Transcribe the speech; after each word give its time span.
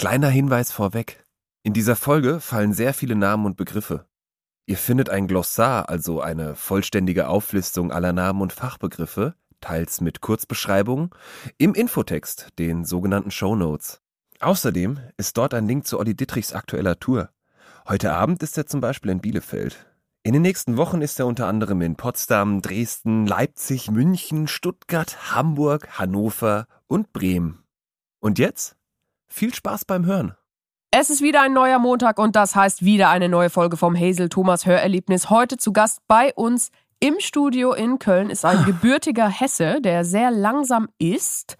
Kleiner 0.00 0.30
Hinweis 0.30 0.72
vorweg. 0.72 1.26
In 1.62 1.74
dieser 1.74 1.94
Folge 1.94 2.40
fallen 2.40 2.72
sehr 2.72 2.94
viele 2.94 3.14
Namen 3.14 3.44
und 3.44 3.58
Begriffe. 3.58 4.06
Ihr 4.64 4.78
findet 4.78 5.10
ein 5.10 5.26
Glossar, 5.26 5.90
also 5.90 6.22
eine 6.22 6.56
vollständige 6.56 7.28
Auflistung 7.28 7.92
aller 7.92 8.14
Namen 8.14 8.40
und 8.40 8.54
Fachbegriffe, 8.54 9.34
teils 9.60 10.00
mit 10.00 10.22
Kurzbeschreibungen, 10.22 11.10
im 11.58 11.74
Infotext, 11.74 12.48
den 12.58 12.86
sogenannten 12.86 13.30
Show 13.30 13.54
Notes. 13.54 14.00
Außerdem 14.40 15.00
ist 15.18 15.36
dort 15.36 15.52
ein 15.52 15.66
Link 15.66 15.86
zu 15.86 15.98
Olli 15.98 16.16
Dittrichs 16.16 16.54
aktueller 16.54 16.98
Tour. 16.98 17.28
Heute 17.86 18.14
Abend 18.14 18.42
ist 18.42 18.56
er 18.56 18.64
zum 18.64 18.80
Beispiel 18.80 19.10
in 19.10 19.20
Bielefeld. 19.20 19.84
In 20.22 20.32
den 20.32 20.40
nächsten 20.40 20.78
Wochen 20.78 21.02
ist 21.02 21.20
er 21.20 21.26
unter 21.26 21.46
anderem 21.46 21.82
in 21.82 21.96
Potsdam, 21.96 22.62
Dresden, 22.62 23.26
Leipzig, 23.26 23.90
München, 23.90 24.48
Stuttgart, 24.48 25.34
Hamburg, 25.34 25.98
Hannover 25.98 26.64
und 26.86 27.12
Bremen. 27.12 27.64
Und 28.20 28.38
jetzt? 28.38 28.79
Viel 29.32 29.54
Spaß 29.54 29.84
beim 29.84 30.04
Hören. 30.06 30.34
Es 30.90 31.08
ist 31.08 31.22
wieder 31.22 31.40
ein 31.42 31.52
neuer 31.52 31.78
Montag 31.78 32.18
und 32.18 32.34
das 32.34 32.56
heißt 32.56 32.84
wieder 32.84 33.10
eine 33.10 33.28
neue 33.28 33.48
Folge 33.48 33.76
vom 33.76 33.96
Hazel 33.96 34.28
Thomas 34.28 34.66
Hörerlebnis. 34.66 35.30
Heute 35.30 35.56
zu 35.56 35.72
Gast 35.72 36.00
bei 36.08 36.34
uns 36.34 36.70
im 36.98 37.14
Studio 37.20 37.72
in 37.72 38.00
Köln 38.00 38.28
ist 38.28 38.44
ein 38.44 38.64
gebürtiger 38.64 39.28
Hesse, 39.28 39.80
der 39.80 40.04
sehr 40.04 40.32
langsam 40.32 40.88
ist, 40.98 41.56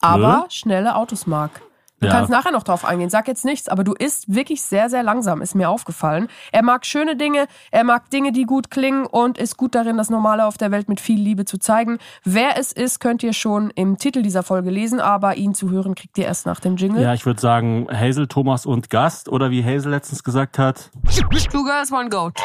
aber 0.00 0.46
schnelle 0.48 0.96
Autos 0.96 1.26
mag. 1.26 1.60
Du 2.00 2.06
Ja. 2.06 2.14
kannst 2.14 2.30
nachher 2.30 2.50
noch 2.50 2.62
drauf 2.62 2.84
eingehen. 2.86 3.10
Sag 3.10 3.28
jetzt 3.28 3.44
nichts, 3.44 3.68
aber 3.68 3.84
du 3.84 3.92
isst 3.92 4.34
wirklich 4.34 4.62
sehr, 4.62 4.88
sehr 4.88 5.02
langsam, 5.02 5.42
ist 5.42 5.54
mir 5.54 5.68
aufgefallen. 5.68 6.28
Er 6.50 6.62
mag 6.62 6.86
schöne 6.86 7.14
Dinge, 7.14 7.46
er 7.70 7.84
mag 7.84 8.08
Dinge, 8.10 8.32
die 8.32 8.44
gut 8.44 8.70
klingen 8.70 9.04
und 9.06 9.36
ist 9.36 9.58
gut 9.58 9.74
darin, 9.74 9.98
das 9.98 10.08
Normale 10.08 10.46
auf 10.46 10.56
der 10.56 10.70
Welt 10.70 10.88
mit 10.88 10.98
viel 11.00 11.20
Liebe 11.20 11.44
zu 11.44 11.58
zeigen. 11.58 11.98
Wer 12.24 12.56
es 12.58 12.72
ist, 12.72 13.00
könnt 13.00 13.22
ihr 13.22 13.34
schon 13.34 13.70
im 13.74 13.98
Titel 13.98 14.22
dieser 14.22 14.42
Folge 14.42 14.70
lesen, 14.70 14.98
aber 15.00 15.36
ihn 15.36 15.54
zu 15.54 15.70
hören 15.70 15.94
kriegt 15.94 16.16
ihr 16.16 16.24
erst 16.24 16.46
nach 16.46 16.60
dem 16.60 16.76
Jingle. 16.76 17.02
Ja, 17.02 17.12
ich 17.12 17.26
würde 17.26 17.40
sagen, 17.40 17.86
Hazel, 17.92 18.28
Thomas 18.28 18.64
und 18.64 18.88
Gast. 18.88 19.28
Oder 19.28 19.50
wie 19.50 19.62
Hazel 19.62 19.90
letztens 19.90 20.24
gesagt 20.24 20.58
hat. 20.58 20.90
Two 21.52 21.64
girls, 21.64 21.92
one 21.92 22.08
goat. 22.08 22.32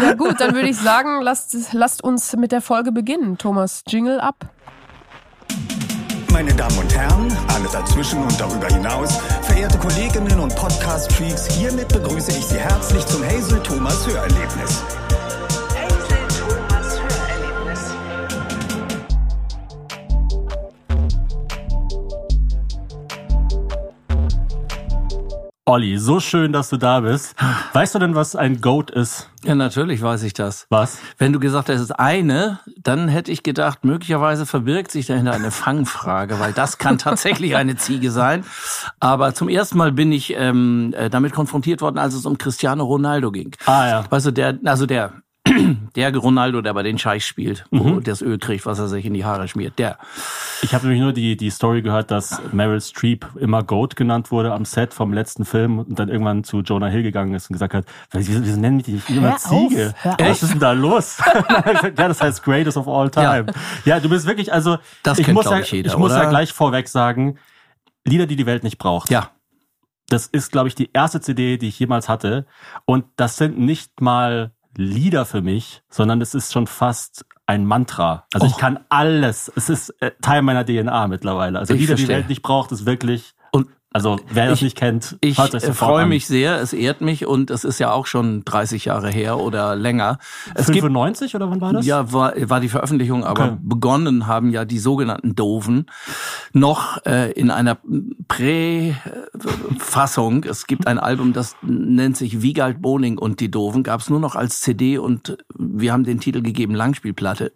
ja 0.00 0.14
gut, 0.14 0.40
dann 0.40 0.54
würde 0.54 0.68
ich 0.68 0.76
sagen, 0.76 1.20
lasst, 1.22 1.56
lasst 1.72 2.02
uns 2.02 2.36
mit 2.36 2.52
der 2.52 2.60
Folge 2.60 2.92
beginnen. 2.92 3.38
Thomas, 3.38 3.82
Jingle 3.86 4.20
ab. 4.20 4.46
Meine 6.32 6.54
Damen 6.54 6.78
und 6.78 6.94
Herren, 6.94 7.36
alle 7.48 7.68
dazwischen 7.72 8.22
und 8.22 8.40
darüber 8.40 8.68
hinaus, 8.68 9.18
verehrte 9.42 9.78
Kolleginnen 9.78 10.38
und 10.38 10.54
Podcast-Freaks, 10.54 11.48
hiermit 11.48 11.88
begrüße 11.88 12.30
ich 12.30 12.46
Sie 12.46 12.58
herzlich 12.58 13.04
zum 13.06 13.24
Hazel 13.24 13.60
Thomas 13.62 14.06
Hörerlebnis. 14.06 14.82
Olli, 25.70 25.98
so 25.98 26.18
schön, 26.18 26.52
dass 26.52 26.68
du 26.68 26.78
da 26.78 26.98
bist. 26.98 27.36
Weißt 27.74 27.94
du 27.94 28.00
denn, 28.00 28.16
was 28.16 28.34
ein 28.34 28.60
Goat 28.60 28.90
ist? 28.90 29.30
Ja, 29.44 29.54
natürlich 29.54 30.02
weiß 30.02 30.24
ich 30.24 30.32
das. 30.32 30.66
Was? 30.68 30.98
Wenn 31.16 31.32
du 31.32 31.38
gesagt 31.38 31.68
hast, 31.68 31.76
es 31.76 31.82
ist 31.82 31.92
eine, 31.92 32.58
dann 32.76 33.06
hätte 33.06 33.30
ich 33.30 33.44
gedacht, 33.44 33.84
möglicherweise 33.84 34.46
verbirgt 34.46 34.90
sich 34.90 35.06
dahinter 35.06 35.30
eine 35.32 35.52
Fangfrage, 35.52 36.40
weil 36.40 36.52
das 36.52 36.78
kann 36.78 36.98
tatsächlich 36.98 37.54
eine 37.54 37.76
Ziege 37.76 38.10
sein. 38.10 38.44
Aber 38.98 39.32
zum 39.32 39.48
ersten 39.48 39.78
Mal 39.78 39.92
bin 39.92 40.10
ich 40.10 40.34
ähm, 40.36 40.92
äh, 40.96 41.08
damit 41.08 41.32
konfrontiert 41.32 41.82
worden, 41.82 41.98
als 41.98 42.14
es 42.14 42.26
um 42.26 42.36
Cristiano 42.36 42.82
Ronaldo 42.82 43.30
ging. 43.30 43.52
Ah, 43.66 43.86
ja. 43.86 44.04
Weißt 44.10 44.26
du, 44.26 44.32
der, 44.32 44.58
also 44.64 44.86
der, 44.86 45.19
der 45.96 46.14
Ronaldo, 46.16 46.60
der 46.60 46.74
bei 46.74 46.82
den 46.82 46.98
Scheich 46.98 47.24
spielt, 47.24 47.64
wo 47.70 48.00
das 48.00 48.20
Öl 48.20 48.38
kriegt, 48.38 48.66
was 48.66 48.78
er 48.78 48.88
sich 48.88 49.06
in 49.06 49.14
die 49.14 49.24
Haare 49.24 49.48
schmiert, 49.48 49.78
der. 49.78 49.98
Ich 50.62 50.74
habe 50.74 50.84
nämlich 50.84 51.00
nur 51.00 51.12
die, 51.12 51.36
die 51.36 51.50
Story 51.50 51.80
gehört, 51.80 52.10
dass 52.10 52.40
Meryl 52.52 52.80
Streep 52.80 53.26
immer 53.36 53.62
Goat 53.62 53.96
genannt 53.96 54.30
wurde 54.30 54.52
am 54.52 54.64
Set 54.66 54.92
vom 54.92 55.12
letzten 55.12 55.44
Film 55.44 55.78
und 55.78 55.98
dann 55.98 56.08
irgendwann 56.10 56.44
zu 56.44 56.60
Jonah 56.60 56.88
Hill 56.88 57.02
gegangen 57.02 57.34
ist 57.34 57.48
und 57.48 57.54
gesagt 57.54 57.72
hat, 57.72 57.86
wieso, 58.12 58.44
wieso 58.44 58.60
nennen 58.60 58.78
die 58.78 58.92
dich 58.92 59.08
immer 59.08 59.36
Ziege? 59.38 59.94
auf, 60.04 60.16
Was 60.18 60.42
ist 60.42 60.52
denn 60.52 60.60
da 60.60 60.72
los? 60.72 61.18
ja, 61.82 61.90
das 62.08 62.20
heißt 62.20 62.42
Greatest 62.42 62.76
of 62.76 62.86
All 62.86 63.10
Time. 63.10 63.46
Ja, 63.84 63.98
du 63.98 64.08
bist 64.10 64.26
wirklich, 64.26 64.52
also 64.52 64.78
Das 65.02 65.18
ich 65.18 65.24
kennt, 65.24 65.36
muss 65.36 65.46
ja, 65.46 65.58
ich, 65.58 65.72
jeder, 65.72 65.90
ich 65.90 65.96
muss 65.96 66.12
ja 66.12 66.28
gleich 66.28 66.52
vorweg 66.52 66.88
sagen, 66.88 67.38
Lieder, 68.04 68.26
die 68.26 68.36
die 68.36 68.46
Welt 68.46 68.62
nicht 68.62 68.78
braucht. 68.78 69.10
Ja, 69.10 69.30
Das 70.08 70.26
ist, 70.26 70.52
glaube 70.52 70.68
ich, 70.68 70.74
die 70.74 70.90
erste 70.92 71.20
CD, 71.20 71.56
die 71.58 71.68
ich 71.68 71.78
jemals 71.78 72.08
hatte. 72.08 72.46
Und 72.84 73.04
das 73.16 73.36
sind 73.36 73.58
nicht 73.58 74.00
mal 74.00 74.52
Lieder 74.76 75.26
für 75.26 75.42
mich, 75.42 75.82
sondern 75.90 76.20
es 76.20 76.34
ist 76.34 76.52
schon 76.52 76.66
fast 76.66 77.24
ein 77.46 77.64
Mantra. 77.66 78.24
Also 78.32 78.46
ich 78.46 78.54
Och. 78.54 78.58
kann 78.58 78.80
alles. 78.88 79.50
Es 79.56 79.68
ist 79.68 79.90
äh, 80.00 80.12
Teil 80.22 80.42
meiner 80.42 80.64
DNA 80.64 81.08
mittlerweile. 81.08 81.58
Also 81.58 81.74
Ich 81.74 81.80
Lieder, 81.80 81.94
die 81.94 82.02
die 82.02 82.06
verstehe. 82.06 82.16
Welt 82.18 82.28
nicht 82.28 82.42
braucht, 82.42 82.70
ist 82.72 82.86
wirklich. 82.86 83.34
Also 83.92 84.20
wer 84.32 84.46
das 84.46 84.58
ich- 84.58 84.62
nicht 84.62 84.76
kennt, 84.76 85.16
Ich 85.20 85.34
freue 85.36 86.06
mich 86.06 86.28
sehr, 86.28 86.60
es 86.60 86.72
ehrt 86.72 87.00
mich 87.00 87.26
und 87.26 87.50
es 87.50 87.64
ist 87.64 87.80
ja 87.80 87.90
auch 87.90 88.06
schon 88.06 88.44
30 88.44 88.84
Jahre 88.84 89.10
her 89.10 89.38
oder 89.38 89.74
länger. 89.74 90.18
Es 90.54 90.66
gibt 90.66 90.78
95 90.78 91.34
oder 91.34 91.50
wann 91.50 91.60
war 91.60 91.72
das? 91.72 91.84
Ja, 91.86 92.12
war, 92.12 92.32
war 92.48 92.60
die 92.60 92.68
Veröffentlichung, 92.68 93.24
aber 93.24 93.44
Okay. 93.46 93.56
begonnen 93.62 94.28
haben 94.28 94.50
ja 94.50 94.64
die 94.64 94.78
sogenannten 94.78 95.34
Doofen 95.34 95.86
noch 96.52 97.04
äh, 97.04 97.32
in 97.32 97.50
einer 97.50 97.78
Prä-Fassung. 98.28 100.44
Es 100.44 100.66
gibt 100.66 100.86
ein 100.86 100.98
Album, 100.98 101.32
das 101.32 101.56
nennt 101.62 102.16
sich 102.16 102.42
Wiegald 102.42 102.80
Boning 102.82 103.18
und 103.18 103.40
die 103.40 103.50
Doofen, 103.50 103.82
gab 103.82 104.00
es 104.00 104.10
nur 104.10 104.20
noch 104.20 104.36
als 104.36 104.60
CD 104.60 104.98
und 104.98 105.38
wir 105.58 105.92
haben 105.92 106.04
den 106.04 106.20
Titel 106.20 106.42
gegeben 106.42 106.74
Langspielplatte, 106.74 107.52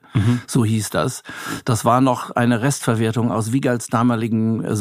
so 0.46 0.64
hieß 0.64 0.90
das. 0.90 1.22
Das 1.64 1.84
war 1.84 2.00
noch 2.00 2.30
eine 2.32 2.62
Restverwertung 2.62 3.30
aus 3.30 3.52
Wiegalds 3.52 3.88
damaligen 3.88 4.64
äh, 4.64 4.74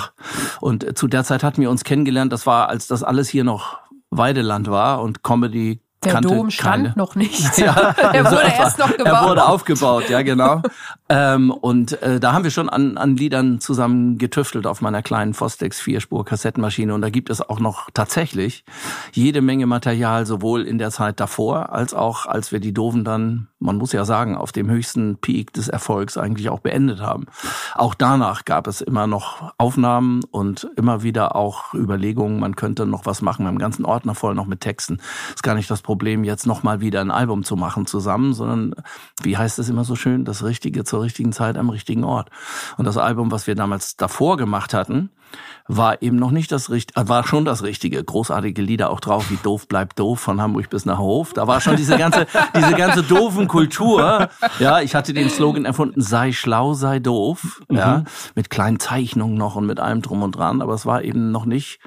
Solo-Schallplattenvertrag. 0.00 0.62
Und 0.62 0.84
äh, 0.84 0.94
zu 0.94 1.08
der 1.08 1.24
Zeit 1.24 1.42
hatten 1.42 1.60
wir 1.60 1.70
uns 1.70 1.84
kennengelernt, 1.84 2.32
das 2.32 2.46
war, 2.46 2.68
als 2.68 2.86
das 2.86 3.02
alles 3.02 3.28
hier 3.28 3.44
noch 3.44 3.78
Weideland 4.10 4.68
war 4.68 5.02
und 5.02 5.22
Comedy 5.22 5.80
Der 6.02 6.20
Dom 6.22 6.50
stand 6.50 6.84
keine. 6.84 6.94
noch 6.96 7.14
nicht. 7.14 7.40
Ja, 7.58 7.74
er 8.12 8.24
wurde 8.24 8.42
erst 8.58 8.78
noch 8.78 8.90
Er 8.90 8.98
wurde 8.98 9.34
gebaut. 9.34 9.38
aufgebaut, 9.38 10.08
ja 10.08 10.22
genau. 10.22 10.62
ähm, 11.10 11.50
und 11.50 12.00
äh, 12.02 12.18
da 12.18 12.32
haben 12.32 12.44
wir 12.44 12.50
schon 12.50 12.70
an, 12.70 12.96
an 12.96 13.16
Liedern 13.16 13.60
zusammen 13.60 14.16
getüftelt 14.16 14.66
auf 14.66 14.80
meiner 14.80 15.02
kleinen 15.02 15.34
Fostex 15.34 15.78
Vierspur 15.80 16.24
Kassettenmaschine 16.24 16.94
und 16.94 17.02
da 17.02 17.10
gibt 17.10 17.28
es 17.28 17.42
auch 17.46 17.60
noch 17.60 17.90
tatsächlich 17.92 18.64
jede 19.12 19.42
Menge 19.42 19.66
Material, 19.66 20.24
sowohl 20.24 20.62
in 20.62 20.78
der 20.78 20.90
Zeit 20.90 21.20
davor 21.20 21.72
als 21.72 21.92
auch 21.92 22.24
als 22.24 22.50
wir 22.50 22.60
die 22.60 22.72
Doofen 22.72 23.04
dann, 23.04 23.48
man 23.58 23.76
muss 23.76 23.92
ja 23.92 24.06
sagen, 24.06 24.36
auf 24.36 24.52
dem 24.52 24.70
höchsten 24.70 25.16
Peak 25.18 25.52
des 25.52 25.68
Erfolgs 25.68 26.16
eigentlich 26.16 26.48
auch 26.48 26.60
beendet 26.60 27.00
haben. 27.00 27.26
Auch 27.74 27.94
danach 27.94 28.46
gab 28.46 28.66
es 28.68 28.80
immer 28.80 29.06
noch 29.06 29.52
Aufnahmen 29.58 30.22
und 30.30 30.66
immer 30.76 31.02
wieder 31.02 31.36
auch 31.36 31.74
Überlegungen, 31.74 32.40
man 32.40 32.56
könnte 32.56 32.86
noch 32.86 33.04
was 33.04 33.20
machen. 33.20 33.42
Wir 33.42 33.48
haben 33.48 33.56
einen 33.56 33.58
ganzen 33.58 33.84
Ordner 33.84 34.14
voll 34.14 34.34
noch 34.34 34.46
mit 34.46 34.60
Texten. 34.60 34.98
Ist 35.34 35.42
gar 35.42 35.54
nicht 35.54 35.70
das 35.70 35.82
Problem, 35.82 35.89
jetzt 36.24 36.46
noch 36.46 36.62
mal 36.62 36.80
wieder 36.80 37.00
ein 37.00 37.10
Album 37.10 37.44
zu 37.44 37.56
machen 37.56 37.86
zusammen, 37.86 38.32
sondern 38.32 38.74
wie 39.22 39.36
heißt 39.36 39.58
es 39.58 39.68
immer 39.68 39.84
so 39.84 39.96
schön, 39.96 40.24
das 40.24 40.44
Richtige 40.44 40.84
zur 40.84 41.02
richtigen 41.02 41.32
Zeit 41.32 41.56
am 41.56 41.70
richtigen 41.70 42.04
Ort. 42.04 42.30
Und 42.76 42.84
das 42.84 42.96
Album, 42.96 43.30
was 43.30 43.46
wir 43.46 43.54
damals 43.54 43.96
davor 43.96 44.36
gemacht 44.36 44.74
hatten, 44.74 45.10
war 45.76 46.02
eben 46.02 46.16
noch 46.16 46.30
nicht 46.32 46.50
das 46.52 46.70
Richtige, 46.70 47.08
war 47.08 47.26
schon 47.26 47.44
das 47.44 47.62
Richtige. 47.62 48.02
Großartige 48.02 48.62
Lieder 48.62 48.90
auch 48.90 49.00
drauf, 49.00 49.30
wie 49.30 49.38
Doof 49.42 49.68
bleibt 49.68 49.98
doof, 49.98 50.20
von 50.20 50.40
Hamburg 50.40 50.68
bis 50.70 50.84
nach 50.84 50.98
Hof. 50.98 51.32
Da 51.32 51.46
war 51.46 51.60
schon 51.60 51.76
diese 51.76 51.96
ganze, 51.96 52.26
diese 52.56 52.74
ganze 52.74 53.02
doofen 53.02 53.46
Kultur. 53.48 54.28
Ja, 54.58 54.80
ich 54.80 54.94
hatte 54.94 55.12
den 55.14 55.30
Slogan 55.30 55.64
erfunden, 55.64 56.00
sei 56.00 56.32
schlau, 56.32 56.74
sei 56.74 56.98
doof. 56.98 57.62
Ja, 57.70 58.04
mit 58.34 58.50
kleinen 58.50 58.80
Zeichnungen 58.80 59.36
noch 59.36 59.56
und 59.56 59.66
mit 59.66 59.80
allem 59.80 60.02
drum 60.02 60.22
und 60.22 60.32
dran. 60.32 60.60
Aber 60.62 60.74
es 60.74 60.86
war 60.86 61.02
eben 61.02 61.30
noch 61.30 61.44
nicht 61.44 61.78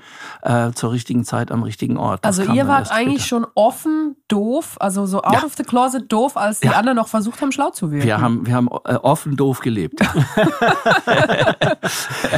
äh, 0.43 0.72
zur 0.72 0.91
richtigen 0.91 1.25
Zeit 1.25 1.51
am 1.51 1.63
richtigen 1.63 1.97
Ort. 1.97 2.23
Das 2.25 2.39
Also 2.39 2.53
ihr 2.53 2.67
wart 2.67 2.91
eigentlich 2.91 3.25
später. 3.25 3.43
schon 3.43 3.47
offen 3.55 4.16
doof, 4.29 4.77
also 4.79 5.05
so 5.05 5.22
out 5.23 5.33
Ja. 5.33 5.43
of 5.43 5.53
the 5.57 5.63
closet 5.63 6.11
doof, 6.11 6.38
als 6.38 6.59
die 6.61 6.67
Ja. 6.67 6.73
anderen 6.73 6.95
noch 6.95 7.07
versucht 7.09 7.41
haben, 7.41 7.51
schlau 7.51 7.69
zu 7.72 7.91
werden. 7.91 8.05
Wir 8.05 8.22
haben, 8.22 8.45
wir 8.45 8.55
haben 8.55 8.69
äh, 8.85 8.95
offen 8.95 9.35
doof 9.35 9.59
gelebt. 9.59 9.99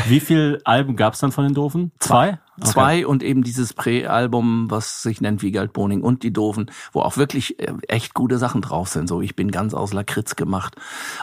Wie 0.07 0.19
viele 0.19 0.59
Alben 0.65 0.95
gab 0.95 1.13
es 1.13 1.19
dann 1.19 1.31
von 1.35 1.43
den 1.43 1.53
Doofen? 1.53 1.91
Zwei? 1.99 2.39
Okay. 2.59 2.69
Zwei 2.69 3.07
und 3.07 3.21
eben 3.21 3.43
dieses 3.43 3.73
Prä-Album, 3.73 4.71
was 4.71 5.01
sich 5.01 5.19
nennt 5.19 5.41
Wiegald 5.41 5.73
Boning 5.73 6.01
und 6.01 6.23
die 6.23 6.31
Doofen, 6.31 6.71
wo 6.93 7.01
auch 7.01 7.17
wirklich 7.17 7.59
äh, 7.59 7.73
echt 7.87 8.13
gute 8.13 8.37
Sachen 8.37 8.61
drauf 8.61 8.87
sind. 8.87 9.09
So, 9.09 9.21
ich 9.21 9.35
bin 9.35 9.51
ganz 9.51 9.73
aus 9.73 9.91
Lakritz 9.91 10.37
gemacht. 10.37 10.75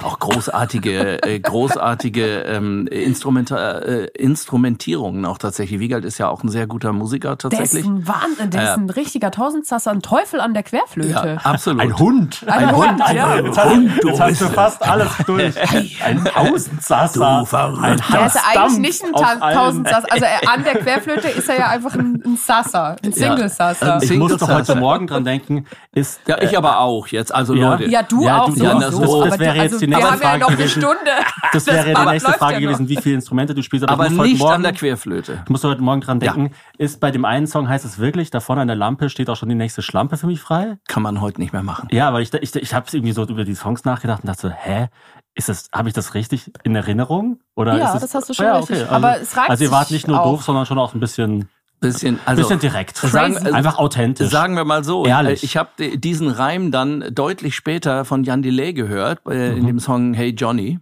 Auch 0.03 0.19
großartige, 0.19 1.23
äh, 1.27 1.41
großartige 1.41 2.43
ähm, 2.43 2.87
Instrumenta 2.87 3.79
äh, 3.79 4.09
Instrumentierungen 4.15 5.25
auch 5.25 5.39
tatsächlich. 5.39 5.81
Wiegald 5.81 6.05
ist 6.05 6.19
ja 6.19 6.29
auch 6.29 6.43
ein 6.43 6.49
sehr 6.49 6.67
guter 6.67 6.93
Musiker 6.93 7.37
der 7.37 7.51
ist 7.51 7.59
tatsächlich. 7.59 7.87
ein 7.87 8.07
Wahnsinn, 8.07 8.51
der 8.51 8.65
ist 8.65 8.79
ein 8.79 8.91
richtiger 8.91 9.31
Tausendsasser, 9.31 9.91
ein 9.91 10.03
Teufel 10.03 10.41
an 10.41 10.53
der 10.53 10.63
Querflöte. 10.63 11.11
Ja, 11.11 11.37
absolut. 11.37 11.81
Ein 11.81 11.99
Hund. 11.99 12.45
Ein 12.47 12.77
Hund, 12.77 13.01
ja. 13.15 13.37
Jetzt 13.37 13.59
hast, 13.59 14.05
jetzt 14.05 14.21
hast 14.21 14.41
du 14.41 14.47
fast 14.49 14.83
alles 14.83 15.11
durch. 15.27 15.55
Ein 16.03 16.25
Tausendsasser. 16.25 17.41
Du 17.41 17.47
Verrückter. 17.47 17.83
Ein 17.83 18.21
Er 18.21 18.27
ist 18.27 18.39
eigentlich 18.45 18.79
nicht 18.79 19.05
ein 19.05 19.13
Ta 19.13 19.53
Tausendsasser. 19.53 20.07
Also 20.11 20.25
er, 20.25 20.53
an 20.53 20.65
der 20.65 20.79
Querflöte 20.79 21.22
heute 21.25 21.39
ist 21.39 21.49
er 21.49 21.59
ja 21.59 21.69
einfach 21.69 21.95
ein, 21.95 22.23
ein 22.25 22.37
Sasser, 22.37 22.97
ein 23.05 23.13
Single-Sasser. 23.13 23.95
Ein 23.95 24.03
Ich 24.03 24.09
Single 24.09 24.29
musste 24.29 24.47
heute 24.55 24.75
Morgen 24.77 25.07
dran 25.07 25.25
denken, 25.25 25.67
ist. 25.95 26.21
Ja, 26.27 26.41
ich 26.43 26.57
aber 26.57 26.79
auch 26.81 27.07
jetzt. 27.09 27.35
Also 27.35 27.55
Ja. 27.55 27.71
Leute. 27.73 27.87
Ja, 27.91 28.03
du 28.03 28.25
Ja, 28.25 28.41
auch 28.43 28.47
du- 28.49 28.57
so. 28.57 28.65
ja, 28.65 28.75
das- 28.79 28.95
so, 28.95 29.01
das 29.25 29.33
aber 29.35 29.39
wäre 29.41 29.57
jetzt 29.57 29.81
die 29.81 29.89
wir 29.89 29.97
nächste 29.97 30.11
haben 30.13 30.21
ja 30.21 30.29
Frage 30.29 30.41
noch 30.41 30.49
eine 30.49 30.57
gewesen. 30.57 30.81
Stunde. 30.81 31.11
Das 31.53 31.67
wäre 31.67 31.95
die 31.95 32.11
nächste 32.11 32.33
Frage 32.33 32.55
ja 32.55 32.61
gewesen, 32.61 32.89
wie 32.89 32.97
viele 32.97 33.15
Instrumente 33.17 33.55
du 33.55 33.63
spielst. 33.63 33.89
aber 33.89 34.05
heute 34.05 34.15
nicht 34.23 34.39
morgen, 34.39 34.53
an 34.55 34.63
der 34.63 34.73
Querflöte. 34.73 35.41
Ich 35.45 35.51
musste 35.51 35.69
heute 35.69 35.83
Morgen 35.83 36.01
dran 36.01 36.21
Ja. 36.21 36.33
denken, 36.33 36.55
ist 36.79 37.01
bei 37.01 37.11
dem 37.11 37.25
einen 37.25 37.47
Song 37.47 37.69
heißt 37.69 37.85
es 37.85 37.99
wirklich, 37.99 38.31
da 38.31 38.41
vorne 38.41 38.63
an 38.63 38.69
der 38.69 38.77
Lampe 38.77 39.09
steht 39.11 39.29
auch 39.31 39.37
schon 39.37 39.49
die 39.49 39.55
nächste 39.55 39.83
Schlampe 39.83 40.17
für 40.17 40.27
mich 40.27 40.41
frei? 40.41 40.79
Kann 40.89 41.03
man 41.03 41.21
heute 41.21 41.41
nicht 41.41 41.53
mehr 41.53 41.63
machen. 41.63 41.89
Ja, 41.93 42.09
aber 42.09 42.21
ich, 42.21 42.33
ich, 42.35 42.55
ich 42.57 42.75
habe 42.75 42.87
irgendwie 42.93 43.13
so 43.13 43.23
über 43.25 43.45
die 43.45 43.55
Songs 43.55 43.85
nachgedacht 43.85 44.23
und 44.23 44.29
dachte 44.29 44.41
so, 44.49 44.51
hä? 44.51 44.89
Ist 45.35 45.49
das, 45.49 45.69
habe 45.73 45.89
ich 45.89 45.95
das 45.95 46.15
richtig 46.15 46.51
in 46.63 46.75
Erinnerung? 46.77 47.41
Oder 47.55 47.79
Ja, 47.79 47.89
ist 47.89 47.95
es, 47.97 48.01
das 48.03 48.15
hast 48.15 48.29
du 48.31 48.35
schon 48.35 48.45
ja, 48.47 48.57
richtig. 48.59 48.77
okay. 48.77 48.83
Also, 48.85 48.95
Aber 48.95 49.21
es 49.21 49.37
reicht 49.37 49.51
Also 49.51 49.65
ihr 49.65 49.71
wart 49.71 49.91
nicht 49.91 50.07
nur 50.07 50.21
auch. 50.21 50.33
doof, 50.33 50.45
sondern 50.45 50.67
schon 50.67 50.79
auch 50.79 50.93
ein 50.95 51.01
bisschen, 51.01 51.49
Bisschen, 51.81 52.21
also 52.27 52.43
bisschen 52.43 52.61
direkt. 52.61 52.97
Sagen- 52.99 53.35
Crazy. 53.35 53.51
Einfach 53.51 53.77
authentisch. 53.79 54.31
Sagen 54.31 54.55
wir 54.57 54.65
mal 54.65 54.85
so, 54.85 55.05
Ehrlich. 55.05 55.43
äh, 55.43 55.47
ich 55.47 55.57
habe 55.57 55.97
diesen 55.99 56.29
Reim 56.29 56.71
dann 56.71 57.05
deutlich 57.13 57.57
später 57.57 58.05
von 58.05 58.23
Jan 58.25 58.43
Delay 58.43 58.73
gehört, 58.73 59.21
äh, 59.29 59.51
Mhm. 59.53 59.57
in 59.59 59.67
dem 59.67 59.81
Song 59.81 60.15
Hey 60.15 60.31
Johnny 60.31 60.79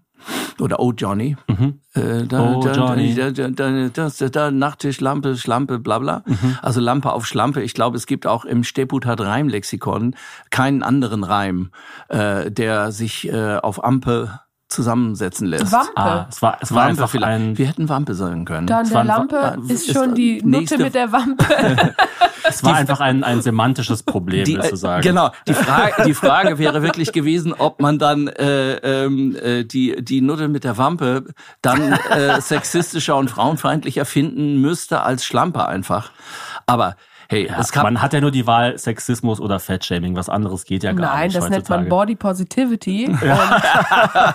oder 0.58 0.81
Oh 0.81 0.93
Johnny. 0.93 1.37
Äh, 1.94 2.25
da, 2.26 2.55
Oh, 2.55 2.62
da, 2.62 2.72
Johnny. 2.72 3.14
Da, 3.14 3.31
da, 3.31 3.49
da, 3.49 3.88
das, 3.88 4.19
da, 4.19 4.28
da, 4.28 4.50
Nachttisch, 4.50 5.00
Lampe, 5.00 5.37
Schlampe, 5.37 5.78
bla 5.78 5.99
bla. 5.99 6.22
Mhm. 6.26 6.58
Also 6.62 6.81
Lampe 6.81 7.12
auf 7.12 7.26
Schlampe. 7.26 7.62
Ich 7.62 7.75
glaube, 7.75 7.96
es 7.96 8.06
gibt 8.06 8.26
auch 8.26 8.44
im 8.44 8.64
Steputat 8.64 9.20
Reimlexikon 9.20 10.14
keinen 10.50 10.82
anderen 10.82 11.25
Reim, 11.25 11.70
äh, 12.08 12.50
der 12.50 12.93
sich 12.93 13.28
äh, 13.32 13.56
auf 13.56 13.82
Ampe 13.84 14.40
zusammensetzen 14.70 15.46
lässt. 15.49 15.72
Wampe. 15.72 15.90
ah, 15.96 16.26
es 16.31 16.40
war, 16.40 16.58
es 16.61 16.70
war 16.70 16.78
Wampe 16.78 16.90
einfach 16.90 17.11
vielleicht. 17.11 17.40
ein, 17.40 17.58
Wir 17.58 17.67
hätten 17.67 17.88
Wampe 17.88 18.14
sagen 18.14 18.44
können. 18.44 18.67
Da 18.67 18.78
an 18.78 18.84
der 18.84 18.94
war 18.94 19.00
ein- 19.00 19.06
Lampe 19.06 19.37
äh, 19.37 19.72
ist 19.72 19.88
ist 19.88 19.93
schon 19.94 20.14
die 20.14 20.40
Nutte 20.44 20.78
mit 20.78 20.94
der 20.94 21.12
Wampe. 21.12 21.44
es 22.44 22.64
war 22.64 22.76
einfach 22.76 23.00
ein, 23.00 23.25
ein 23.25 23.43
semantisches 23.43 24.02
Problem, 24.02 24.44
die, 24.44 24.56
äh, 24.56 24.76
sagen. 24.76 25.02
Genau. 25.02 25.31
Die 25.46 25.55
Frage, 25.55 26.05
die 26.05 26.14
Frage 26.14 26.58
wäre 26.58 26.82
wirklich 26.82 27.12
gewesen, 27.12 27.52
ob 27.52 27.81
man 27.81 27.99
dann 27.99 28.28
äh, 28.28 28.75
ähm, 28.76 29.37
äh, 29.37 29.64
die 29.64 30.02
die 30.02 30.20
Nutte 30.20 30.49
mit 30.49 30.64
der 30.64 30.78
Wampe 30.78 31.25
dann 31.62 31.93
äh, 31.93 32.40
sexistischer 32.40 33.17
und 33.17 33.31
frauenfeindlicher 33.31 34.05
finden 34.05 34.61
müsste 34.61 35.02
als 35.02 35.25
Schlampe 35.25 35.67
einfach. 35.67 36.12
Aber 36.67 36.96
hey, 37.31 37.47
Ja, 37.49 37.59
es 37.59 37.73
kann 37.73 37.85
man 37.85 38.03
hat 38.03 38.12
ja 38.12 38.21
nur 38.21 38.31
die 38.31 38.47
Wahl 38.47 38.77
Sexismus 38.77 39.41
oder 39.41 39.59
Fettshaming. 39.61 40.17
Was 40.17 40.29
anderes 40.29 40.65
geht 40.65 40.82
ja 40.82 40.93
gar 40.93 41.15
Nein, 41.15 41.29
nicht 41.29 41.37
das 41.37 41.49
nennt 41.49 41.69
man. 41.69 41.88
Body 41.88 42.17
Positivity. 42.17 43.06
Und 43.06 43.21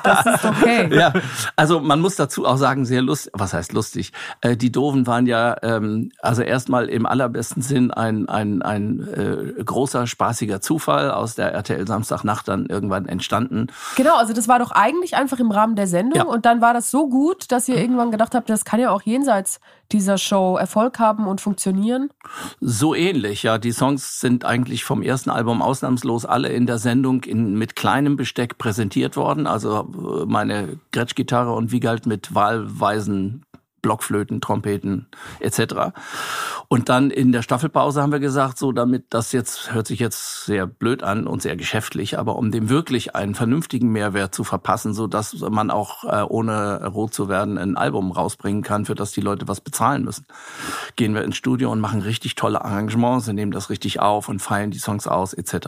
das 0.03 0.25
ist 0.25 0.45
okay. 0.45 0.89
ja, 0.97 1.13
also 1.55 1.79
man 1.79 1.99
muss 1.99 2.15
dazu 2.15 2.45
auch 2.45 2.57
sagen, 2.57 2.85
sehr 2.85 3.01
lustig, 3.01 3.31
was 3.35 3.53
heißt 3.53 3.73
lustig? 3.73 4.13
Äh, 4.41 4.55
die 4.57 4.71
Doofen 4.71 5.05
waren 5.07 5.27
ja, 5.27 5.55
ähm, 5.61 6.11
also 6.21 6.41
erstmal 6.41 6.87
im 6.89 7.05
allerbesten 7.05 7.61
Sinn 7.61 7.91
ein, 7.91 8.29
ein, 8.29 8.61
ein 8.61 9.07
äh, 9.13 9.63
großer, 9.63 10.07
spaßiger 10.07 10.61
Zufall 10.61 11.11
aus 11.11 11.35
der 11.35 11.51
RTL 11.53 11.85
Samstagnacht 11.87 12.47
dann 12.47 12.65
irgendwann 12.65 13.05
entstanden. 13.07 13.67
Genau, 13.97 14.15
also 14.17 14.33
das 14.33 14.47
war 14.47 14.59
doch 14.59 14.71
eigentlich 14.71 15.15
einfach 15.15 15.39
im 15.39 15.51
Rahmen 15.51 15.75
der 15.75 15.87
Sendung 15.87 16.15
Ja. 16.19 16.23
und 16.23 16.45
dann 16.45 16.61
war 16.61 16.73
das 16.73 16.91
so 16.91 17.09
gut, 17.09 17.51
dass 17.51 17.67
ihr 17.67 17.77
irgendwann 17.77 18.11
gedacht 18.11 18.35
habt, 18.35 18.49
das 18.49 18.63
kann 18.65 18.79
ja 18.79 18.91
auch 18.91 19.01
jenseits 19.01 19.59
dieser 19.91 20.17
Show 20.17 20.57
Erfolg 20.57 20.99
haben 20.99 21.27
und 21.27 21.41
funktionieren. 21.41 22.09
So 22.59 22.95
ähnlich, 22.95 23.43
ja. 23.43 23.57
Die 23.57 23.71
Songs 23.71 24.19
sind 24.19 24.45
eigentlich 24.45 24.83
vom 24.83 25.01
ersten 25.01 25.29
Album 25.29 25.61
ausnahmslos 25.61 26.25
alle 26.25 26.49
in 26.49 26.65
der 26.65 26.77
Sendung 26.77 27.23
in, 27.23 27.55
mit 27.55 27.75
kleinem 27.75 28.15
Besteck 28.15 28.57
präsentiert 28.57 29.15
worden. 29.15 29.47
Also 29.47 30.21
äh, 30.21 30.25
meine 30.25 30.79
Gretsch-Gitarre 30.91 31.53
und 31.53 31.71
Wiegald 31.71 32.05
mit 32.05 32.33
wahlweisen 32.33 33.43
Blockflöten, 33.85 34.41
Trompeten 34.41 35.05
etc. 35.39 35.93
Und 36.69 36.89
dann 36.89 37.11
in 37.11 37.31
der 37.31 37.43
Staffelpause 37.43 38.01
haben 38.01 38.11
wir 38.11 38.19
gesagt, 38.19 38.57
so 38.57 38.71
damit 38.71 39.05
das 39.11 39.31
jetzt 39.31 39.73
hört 39.73 39.85
sich 39.85 39.99
jetzt 39.99 40.45
sehr 40.45 40.65
blöd 40.65 41.03
an 41.03 41.27
und 41.27 41.43
sehr 41.43 41.55
geschäftlich, 41.55 42.17
aber 42.17 42.35
um 42.35 42.49
dem 42.49 42.67
wirklich 42.67 43.15
einen 43.15 43.35
vernünftigen 43.35 43.91
Mehrwert 43.91 44.33
zu 44.33 44.43
verpassen, 44.43 44.95
so 44.95 45.05
dass 45.05 45.35
man 45.35 45.69
auch 45.69 46.03
äh, 46.03 46.23
ohne 46.27 46.87
rot 46.87 47.13
zu 47.13 47.29
werden 47.29 47.59
ein 47.59 47.77
Album 47.77 48.11
rausbringen 48.11 48.63
kann, 48.63 48.85
für 48.85 48.95
das 48.95 49.11
die 49.11 49.21
Leute 49.21 49.47
was 49.47 49.61
bezahlen 49.61 50.03
müssen, 50.03 50.25
gehen 50.95 51.13
wir 51.13 51.23
ins 51.23 51.37
Studio 51.37 51.71
und 51.71 51.79
machen 51.79 52.01
richtig 52.01 52.33
tolle 52.33 52.65
Arrangements, 52.65 53.27
nehmen 53.27 53.51
das 53.51 53.69
richtig 53.69 53.99
auf 53.99 54.29
und 54.29 54.39
feilen 54.39 54.71
die 54.71 54.79
Songs 54.79 55.05
aus 55.05 55.35
etc. 55.35 55.67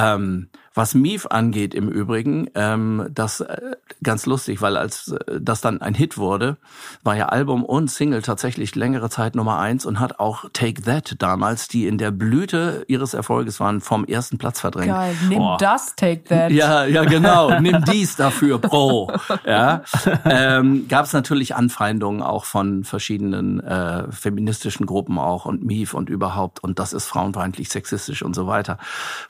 Ähm, 0.00 0.48
was 0.72 0.94
Mief 0.94 1.26
angeht 1.26 1.74
im 1.74 1.88
Übrigen, 1.88 2.48
ähm, 2.54 3.08
das 3.10 3.40
äh, 3.40 3.72
ganz 4.04 4.24
lustig, 4.26 4.62
weil 4.62 4.76
als 4.76 5.08
äh, 5.08 5.40
das 5.40 5.60
dann 5.60 5.82
ein 5.82 5.94
Hit 5.94 6.16
wurde, 6.16 6.58
war 7.02 7.16
ja 7.16 7.26
Album 7.26 7.64
und 7.64 7.90
Single 7.90 8.22
tatsächlich 8.22 8.76
längere 8.76 9.10
Zeit 9.10 9.34
Nummer 9.34 9.58
eins 9.58 9.84
und 9.84 9.98
hat 9.98 10.20
auch 10.20 10.44
Take 10.52 10.82
That 10.82 11.16
damals, 11.18 11.66
die 11.66 11.88
in 11.88 11.98
der 11.98 12.12
Blüte 12.12 12.84
ihres 12.86 13.14
Erfolges 13.14 13.58
waren, 13.58 13.80
vom 13.80 14.04
ersten 14.04 14.38
Platz 14.38 14.60
verdrängt. 14.60 14.92
Geil. 14.92 15.16
Nimm 15.28 15.38
Boah. 15.38 15.56
das, 15.58 15.96
take 15.96 16.22
that. 16.24 16.52
Ja, 16.52 16.84
ja, 16.84 17.04
genau. 17.04 17.58
Nimm 17.60 17.84
dies 17.86 18.14
dafür, 18.14 18.58
Pro. 18.58 19.12
Ja, 19.44 19.82
ähm, 20.24 20.86
gab 20.88 21.06
es 21.06 21.12
natürlich 21.12 21.56
Anfeindungen 21.56 22.22
auch 22.22 22.44
von 22.44 22.84
verschiedenen 22.84 23.60
äh, 23.60 24.10
feministischen 24.12 24.86
Gruppen 24.86 25.18
auch 25.18 25.46
und 25.46 25.64
MIF 25.64 25.94
und 25.94 26.08
überhaupt 26.10 26.62
und 26.62 26.78
das 26.78 26.92
ist 26.92 27.06
frauenfeindlich, 27.06 27.68
sexistisch 27.68 28.22
und 28.22 28.34
so 28.34 28.46
weiter. 28.46 28.78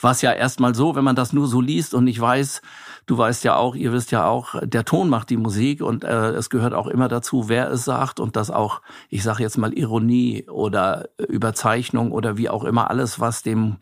Was 0.00 0.20
ja 0.20 0.32
erstmal 0.60 0.74
so, 0.74 0.94
wenn 0.94 1.04
man 1.04 1.16
das 1.16 1.32
nur 1.32 1.48
so 1.48 1.62
liest 1.62 1.94
und 1.94 2.04
nicht 2.04 2.20
weiß, 2.20 2.60
du 3.06 3.18
weißt 3.18 3.44
ja 3.44 3.56
auch, 3.56 3.74
ihr 3.74 3.92
wisst 3.92 4.10
ja 4.12 4.26
auch, 4.26 4.54
der 4.62 4.84
Ton 4.84 5.08
macht 5.08 5.30
die 5.30 5.36
Musik 5.36 5.82
und 5.82 6.04
äh, 6.04 6.30
es 6.30 6.50
gehört 6.50 6.74
auch 6.74 6.86
immer 6.86 7.08
dazu, 7.08 7.48
wer 7.48 7.70
es 7.70 7.84
sagt 7.84 8.20
und 8.20 8.36
das 8.36 8.50
auch, 8.50 8.82
ich 9.08 9.22
sage 9.22 9.42
jetzt 9.42 9.58
mal 9.58 9.72
Ironie 9.72 10.46
oder 10.48 11.08
Überzeichnung 11.28 12.12
oder 12.12 12.36
wie 12.36 12.48
auch 12.48 12.64
immer 12.64 12.90
alles, 12.90 13.20
was 13.20 13.42
dem 13.42 13.76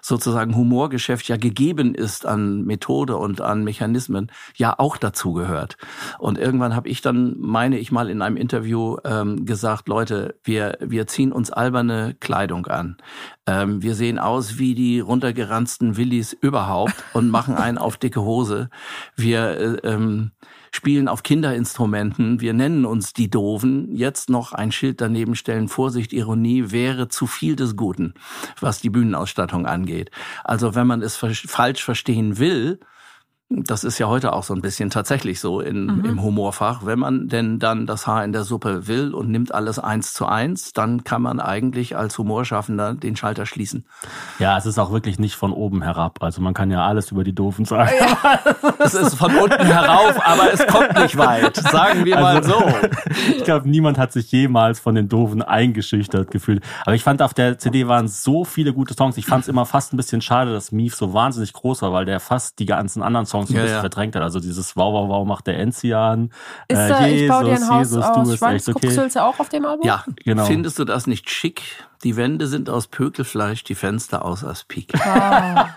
sozusagen 0.00 0.56
Humorgeschäft 0.56 1.28
ja 1.28 1.36
gegeben 1.36 1.94
ist 1.94 2.26
an 2.26 2.62
Methode 2.62 3.16
und 3.16 3.40
an 3.40 3.64
Mechanismen, 3.64 4.30
ja 4.56 4.74
auch 4.78 4.96
dazu 4.96 5.32
gehört. 5.32 5.76
Und 6.18 6.38
irgendwann 6.38 6.74
habe 6.74 6.88
ich 6.88 7.02
dann, 7.02 7.36
meine 7.38 7.78
ich 7.78 7.92
mal 7.92 8.10
in 8.10 8.22
einem 8.22 8.36
Interview 8.36 8.96
ähm, 9.04 9.44
gesagt, 9.44 9.88
Leute, 9.88 10.36
wir, 10.44 10.78
wir 10.80 11.06
ziehen 11.06 11.32
uns 11.32 11.50
alberne 11.50 12.16
Kleidung 12.20 12.66
an. 12.66 12.96
Ähm, 13.46 13.82
wir 13.82 13.96
sehen 13.96 14.18
aus 14.18 14.58
wie 14.58 14.74
die 14.74 15.00
runtergeranzten 15.00 15.96
Willis 15.96 16.32
überhaupt 16.32 16.94
und 17.12 17.28
machen 17.28 17.54
einen 17.54 17.78
auf 17.78 17.96
dicke 17.96 18.22
Hose. 18.22 18.51
Wir 19.16 19.80
äh, 19.84 19.88
ähm, 19.88 20.32
spielen 20.72 21.08
auf 21.08 21.22
Kinderinstrumenten. 21.22 22.40
Wir 22.40 22.54
nennen 22.54 22.84
uns 22.84 23.12
die 23.12 23.30
Doofen. 23.30 23.94
Jetzt 23.94 24.30
noch 24.30 24.52
ein 24.52 24.72
Schild 24.72 25.00
daneben 25.00 25.36
stellen. 25.36 25.68
Vorsicht, 25.68 26.12
Ironie 26.12 26.70
wäre 26.70 27.08
zu 27.08 27.26
viel 27.26 27.56
des 27.56 27.76
Guten, 27.76 28.14
was 28.60 28.80
die 28.80 28.90
Bühnenausstattung 28.90 29.66
angeht. 29.66 30.10
Also 30.44 30.74
wenn 30.74 30.86
man 30.86 31.02
es 31.02 31.16
falsch 31.16 31.84
verstehen 31.84 32.38
will, 32.38 32.80
das 33.64 33.84
ist 33.84 33.98
ja 33.98 34.06
heute 34.08 34.32
auch 34.32 34.42
so 34.44 34.54
ein 34.54 34.60
bisschen 34.62 34.90
tatsächlich 34.90 35.40
so 35.40 35.60
in, 35.60 36.04
im 36.04 36.22
Humorfach. 36.22 36.84
Wenn 36.86 36.98
man 36.98 37.28
denn 37.28 37.58
dann 37.58 37.86
das 37.86 38.06
Haar 38.06 38.24
in 38.24 38.32
der 38.32 38.44
Suppe 38.44 38.86
will 38.86 39.12
und 39.14 39.30
nimmt 39.30 39.54
alles 39.54 39.78
eins 39.78 40.12
zu 40.14 40.26
eins, 40.26 40.72
dann 40.72 41.04
kann 41.04 41.22
man 41.22 41.40
eigentlich 41.40 41.96
als 41.96 42.16
Humorschaffender 42.18 42.94
den 42.94 43.16
Schalter 43.16 43.46
schließen. 43.46 43.84
Ja, 44.38 44.56
es 44.58 44.66
ist 44.66 44.78
auch 44.78 44.92
wirklich 44.92 45.18
nicht 45.18 45.34
von 45.36 45.52
oben 45.52 45.82
herab. 45.82 46.22
Also 46.22 46.40
man 46.40 46.54
kann 46.54 46.70
ja 46.70 46.84
alles 46.86 47.10
über 47.12 47.24
die 47.24 47.34
Doofen 47.34 47.64
sagen. 47.64 47.90
Es 48.78 48.94
ist 48.94 49.14
von 49.14 49.34
unten 49.36 49.64
herauf, 49.64 50.18
aber 50.24 50.52
es 50.52 50.66
kommt 50.66 50.94
nicht 50.96 51.16
weit. 51.16 51.56
Sagen 51.56 52.04
wir 52.04 52.16
mal 52.18 52.36
Also- 52.36 52.52
so. 52.58 52.64
Ich 53.36 53.44
glaube, 53.44 53.68
niemand 53.68 53.98
hat 53.98 54.12
sich 54.12 54.30
jemals 54.32 54.80
von 54.80 54.94
den 54.94 55.08
Doofen 55.08 55.42
eingeschüchtert 55.42 56.30
gefühlt. 56.30 56.62
Aber 56.84 56.94
ich 56.94 57.02
fand, 57.02 57.22
auf 57.22 57.34
der 57.34 57.58
CD 57.58 57.86
waren 57.88 58.08
so 58.08 58.44
viele 58.44 58.72
gute 58.72 58.94
Songs. 58.94 59.16
Ich 59.16 59.26
fand 59.26 59.42
es 59.42 59.48
immer 59.48 59.66
fast 59.66 59.92
ein 59.92 59.96
bisschen 59.96 60.20
schade, 60.22 60.52
dass 60.52 60.72
Mief 60.72 60.94
so 60.94 61.12
wahnsinnig 61.14 61.52
groß 61.52 61.82
war, 61.82 61.92
weil 61.92 62.04
der 62.04 62.20
fast 62.20 62.58
die 62.58 62.66
ganzen 62.66 63.02
anderen 63.02 63.26
Songs 63.26 63.41
so 63.46 63.52
ein 63.52 63.56
Ja, 63.56 63.62
bisschen 63.62 63.76
ja. 63.76 63.80
verdrängt 63.80 64.16
hat. 64.16 64.22
Also 64.22 64.40
dieses 64.40 64.76
Wow, 64.76 64.92
wow, 64.92 65.08
wow 65.08 65.26
macht 65.26 65.46
der 65.46 65.58
Enzian. 65.58 66.30
Ist 66.68 66.78
Äh, 66.78 66.88
da, 66.88 67.06
ich 67.06 67.28
baue 67.28 67.44
dir 67.44 67.50
ein 67.50 67.56
Jesus, 67.56 67.68
Haus 67.70 67.78
Jesus, 67.90 68.04
aus 68.04 68.14
du 68.28 68.32
ist 68.34 68.42
echt 68.42 68.68
okay. 68.68 69.18
Auch 69.20 69.38
auf 69.40 69.48
dem 69.48 69.64
Album? 69.64 69.86
Ja, 69.86 70.04
Genau. 70.24 70.44
findest 70.44 70.78
du 70.78 70.84
das 70.84 71.06
nicht 71.06 71.28
schick? 71.30 71.62
Die 72.04 72.16
Wände 72.16 72.48
sind 72.48 72.68
aus 72.68 72.88
Pökelfleisch, 72.88 73.62
die 73.62 73.76
Fenster 73.76 74.24
aus 74.24 74.42
Aspik. 74.44 74.92
Ah. 75.06 75.68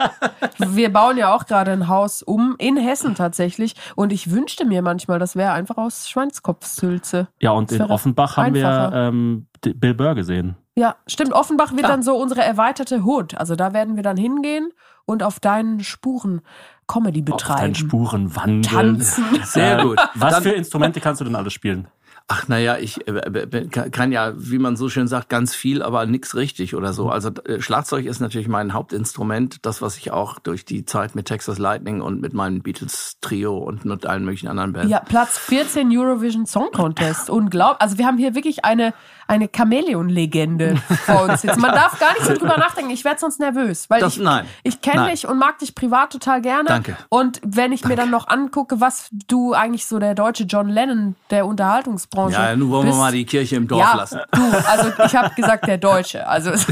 Wir 0.58 0.92
bauen 0.92 1.18
ja 1.18 1.36
auch 1.36 1.46
gerade 1.46 1.72
ein 1.72 1.88
Haus 1.88 2.24
um, 2.24 2.56
in 2.58 2.78
Hessen 2.78 3.14
tatsächlich. 3.14 3.76
Und 3.96 4.12
ich 4.12 4.32
wünschte 4.32 4.66
mir 4.66 4.82
manchmal, 4.82 5.20
das 5.20 5.36
wäre 5.36 5.52
einfach 5.52 5.78
aus 5.78 6.10
Schweinskopfsülze. 6.10 7.28
Ja, 7.40 7.52
und 7.52 7.72
in 7.72 7.82
Offenbach 7.84 8.38
haben 8.38 8.54
wir 8.56 8.68
einfacher. 8.68 9.08
ähm, 9.10 9.46
d- 9.64 9.74
Bill 9.74 9.94
Burr 9.94 10.16
gesehen. 10.16 10.56
Ja, 10.76 10.96
stimmt. 11.08 11.32
Offenbach 11.34 11.72
wird 11.72 11.84
Ja. 11.84 11.88
dann 11.90 12.04
so 12.04 12.16
unsere 12.18 12.42
erweiterte 12.42 13.04
Hood. 13.04 13.36
Also 13.36 13.56
da 13.56 13.74
werden 13.74 13.96
wir 13.96 14.04
dann 14.04 14.18
hingehen 14.18 14.72
und 15.06 15.24
auf 15.24 15.40
deinen 15.40 15.82
Spuren 15.84 16.42
Comedy 16.88 17.20
Auf 17.22 17.26
deinen 17.44 17.72
betreiben. 17.72 17.76
Spuren 17.76 18.36
wandeln. 18.36 18.62
Tanzen. 18.64 19.24
Sehr 19.44 19.80
Äh, 19.80 19.84
gut. 19.84 19.98
Was 20.16 20.34
Dann- 20.36 20.44
für 20.44 20.52
Instrumente 20.52 21.00
kannst 21.02 21.22
du 21.22 21.26
denn 21.26 21.36
alles 21.36 21.54
spielen? 21.54 21.88
Ach 22.28 22.48
naja, 22.48 22.78
ich 22.80 23.08
äh, 23.08 23.30
b- 23.30 23.46
b- 23.46 23.68
kann 23.68 24.12
ja, 24.12 24.34
wie 24.36 24.58
man 24.58 24.76
so 24.76 24.90
schön 24.90 25.08
sagt, 25.08 25.30
ganz 25.30 25.54
viel, 25.54 25.84
aber 25.84 26.08
nix 26.08 26.34
richtig 26.36 26.74
oder 26.74 26.92
so. 26.92 27.10
Also 27.10 27.30
äh, 27.46 27.62
Schlagzeug 27.62 28.06
ist 28.06 28.20
natürlich 28.20 28.48
mein 28.48 28.74
Hauptinstrument, 28.74 29.64
das, 29.64 29.84
was 29.84 29.96
ich 29.98 30.10
auch 30.10 30.40
durch 30.40 30.66
die 30.66 30.86
Zeit 30.86 31.14
mit 31.14 31.28
Texas 31.28 31.60
Lightning 31.60 32.02
und 32.02 32.22
mit 32.22 32.34
meinem 32.34 32.64
Beatles-Trio 32.64 33.56
und 33.58 33.86
mit 33.86 34.08
allen 34.08 34.26
möglichen 34.26 34.48
anderen 34.48 34.74
Bands. 34.74 34.90
Ja, 34.92 35.02
Platz 35.02 35.38
14 35.38 35.96
Eurovision 35.96 36.48
Song 36.48 36.70
Contest. 36.74 37.30
Unglaublich. 37.30 37.82
Also 37.82 38.00
wir 38.00 38.08
haben 38.08 38.18
hier 38.18 38.34
wirklich 38.34 38.66
eine, 38.66 38.96
eine 39.28 39.50
Chamäleon-Legende 39.56 40.76
vor 41.06 41.24
uns 41.24 41.44
jetzt. 41.44 41.60
Man 41.60 41.72
darf 41.74 42.00
gar 42.00 42.14
nicht 42.14 42.26
so 42.26 42.34
drüber 42.34 42.58
nachdenken. 42.58 42.92
Ich 42.92 43.04
werde 43.06 43.20
sonst 43.20 43.40
nervös. 43.40 43.90
Weil 43.90 44.00
Das- 44.02 44.18
ich, 44.18 44.24
nein. 44.24 44.46
ich 44.64 44.82
kenne 44.82 45.10
dich 45.12 45.28
und 45.28 45.38
mag 45.40 45.60
dich 45.60 45.74
privat 45.76 46.12
total 46.12 46.42
gerne. 46.42 46.68
Danke. 46.70 46.98
Und 47.10 47.42
wenn 47.44 47.72
ich 47.72 47.86
mir 47.86 47.96
dann 47.96 48.10
noch 48.12 48.28
angucke, 48.28 48.80
was 48.82 49.10
du 49.28 49.54
eigentlich 49.54 49.86
so 49.88 50.00
der 50.00 50.16
deutsche 50.16 50.44
John 50.44 50.70
Lennon 50.70 51.16
der 51.30 51.46
Unterhaltungsbranche 51.46 52.34
Ja, 52.40 52.56
nun 52.56 52.70
wollen 52.70 52.86
bist. 52.88 52.98
wir 52.98 53.02
mal 53.02 53.12
die 53.12 53.26
Kirche 53.26 53.56
im 53.56 53.68
Dorf 53.68 53.82
ja, 53.82 53.96
lassen. 53.96 54.20
du, 54.32 54.42
also 54.68 54.92
ich 55.06 55.16
habe 55.16 55.34
gesagt 55.36 55.68
der 55.68 55.78
Deutsche. 55.78 56.28
Also 56.28 56.52
es 56.52 56.62
ist 56.68 56.70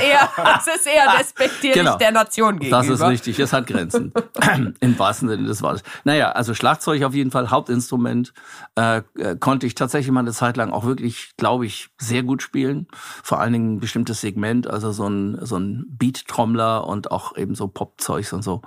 eher, 0.00 0.28
es 0.58 0.66
ist 0.66 0.86
eher 0.86 1.16
despektierlich 1.18 1.72
Genau. 1.82 1.96
der 1.96 2.12
Nation 2.12 2.58
gegenüber. 2.58 2.78
Das 2.78 2.88
ist 2.88 3.02
richtig, 3.02 3.38
es 3.38 3.52
hat 3.52 3.66
Grenzen. 3.66 4.12
Im 4.80 4.98
wahrsten 4.98 5.28
Sinne 5.28 5.46
des 5.46 5.62
Wortes. 5.62 5.82
Naja, 6.04 6.32
also 6.32 6.54
Schlagzeug 6.54 7.02
auf 7.04 7.14
jeden 7.14 7.30
Fall, 7.30 7.50
Hauptinstrument. 7.50 8.32
Äh, 8.76 9.02
äh, 9.18 9.36
konnte 9.38 9.66
ich 9.66 9.74
tatsächlich 9.74 10.10
mal 10.12 10.20
eine 10.20 10.32
Zeit 10.32 10.56
lang 10.56 10.72
auch 10.72 10.84
wirklich, 10.84 11.32
glaube 11.36 11.66
ich, 11.66 11.88
sehr 12.02 12.22
gut 12.22 12.42
spielen. 12.42 12.86
Vor 13.22 13.40
allen 13.40 13.52
Dingen 13.52 13.74
ein 13.74 13.80
bestimmtes 13.80 14.20
Segment, 14.20 14.68
also 14.68 14.92
so 14.92 15.08
ein, 15.08 15.38
so 15.44 15.56
ein 15.56 15.86
Beat-Trommler 15.88 16.86
und 16.86 17.10
auch 17.10 17.36
eben 17.36 17.54
so 17.54 17.68
Pop-Zeugs 17.68 18.32
und 18.32 18.42
so, 18.42 18.62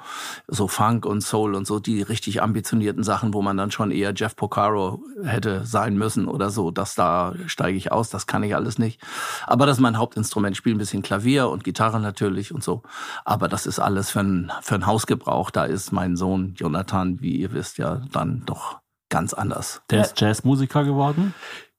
so 0.47 0.67
Funk 0.67 1.05
und 1.05 1.21
Soul 1.21 1.55
und 1.55 1.67
so, 1.67 1.79
die 1.79 2.01
richtig 2.01 2.41
ambitionierten 2.41 3.03
Sachen, 3.03 3.33
wo 3.33 3.41
man 3.41 3.57
dann 3.57 3.71
schon 3.71 3.91
eher 3.91 4.13
Jeff 4.15 4.35
Porcaro 4.35 5.03
hätte 5.23 5.65
sein 5.65 5.97
müssen 5.97 6.27
oder 6.27 6.49
so. 6.49 6.71
Das 6.71 6.95
da 6.95 7.33
steige 7.47 7.77
ich 7.77 7.91
aus, 7.91 8.09
das 8.09 8.27
kann 8.27 8.43
ich 8.43 8.55
alles 8.55 8.79
nicht. 8.79 9.01
Aber 9.45 9.65
das 9.65 9.77
ist 9.77 9.81
mein 9.81 9.97
Hauptinstrument. 9.97 10.53
Ich 10.53 10.57
spiele 10.57 10.75
ein 10.75 10.79
bisschen 10.79 11.01
Klavier 11.01 11.49
und 11.49 11.63
Gitarre 11.63 11.99
natürlich 11.99 12.53
und 12.53 12.63
so. 12.63 12.83
Aber 13.25 13.47
das 13.47 13.65
ist 13.65 13.79
alles 13.79 14.11
für 14.11 14.21
einen 14.21 14.51
für 14.61 14.75
einen 14.75 14.85
Hausgebrauch. 14.85 15.51
Da 15.51 15.65
ist 15.65 15.91
mein 15.91 16.15
Sohn 16.15 16.53
Jonathan, 16.55 17.21
wie 17.21 17.35
ihr 17.35 17.51
wisst, 17.51 17.77
ja 17.77 18.01
dann 18.11 18.43
doch 18.45 18.79
ganz 19.09 19.33
anders. 19.33 19.81
Der 19.89 20.01
ist 20.01 20.19
Jazzmusiker 20.19 20.83
geworden. 20.83 21.33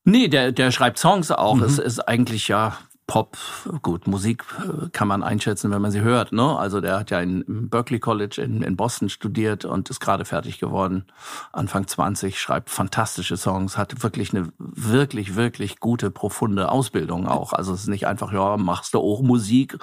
Nee, 0.08 0.28
der, 0.28 0.52
der 0.52 0.70
schreibt 0.70 0.98
Songs 1.00 1.32
auch. 1.32 1.60
Es 1.60 1.80
ist 1.80 1.98
eigentlich 1.98 2.46
ja 2.46 2.78
Pop, 3.08 3.36
gut, 3.82 4.08
Musik 4.08 4.42
äh, 4.58 4.88
kann 4.90 5.06
man 5.06 5.22
einschätzen, 5.22 5.70
wenn 5.70 5.80
man 5.80 5.92
sie 5.92 6.00
hört. 6.00 6.32
Ne? 6.32 6.58
Also 6.58 6.80
der 6.80 6.98
hat 6.98 7.12
ja 7.12 7.20
in, 7.20 7.42
im 7.42 7.68
Berkeley 7.70 8.00
College 8.00 8.42
in, 8.42 8.62
in 8.62 8.74
Boston 8.76 9.08
studiert 9.08 9.64
und 9.64 9.88
ist 9.90 10.00
gerade 10.00 10.24
fertig 10.24 10.58
geworden. 10.58 11.04
Anfang 11.52 11.86
20, 11.86 12.40
schreibt 12.40 12.68
fantastische 12.68 13.36
Songs, 13.36 13.78
hat 13.78 14.02
wirklich 14.02 14.34
eine 14.34 14.48
wirklich, 14.58 15.36
wirklich 15.36 15.78
gute, 15.78 16.10
profunde 16.10 16.68
Ausbildung 16.68 17.28
auch. 17.28 17.52
Also 17.52 17.74
es 17.74 17.82
ist 17.82 17.88
nicht 17.88 18.08
einfach, 18.08 18.32
ja, 18.32 18.56
machst 18.56 18.94
du 18.94 18.98
auch 18.98 19.22
Musik, 19.22 19.78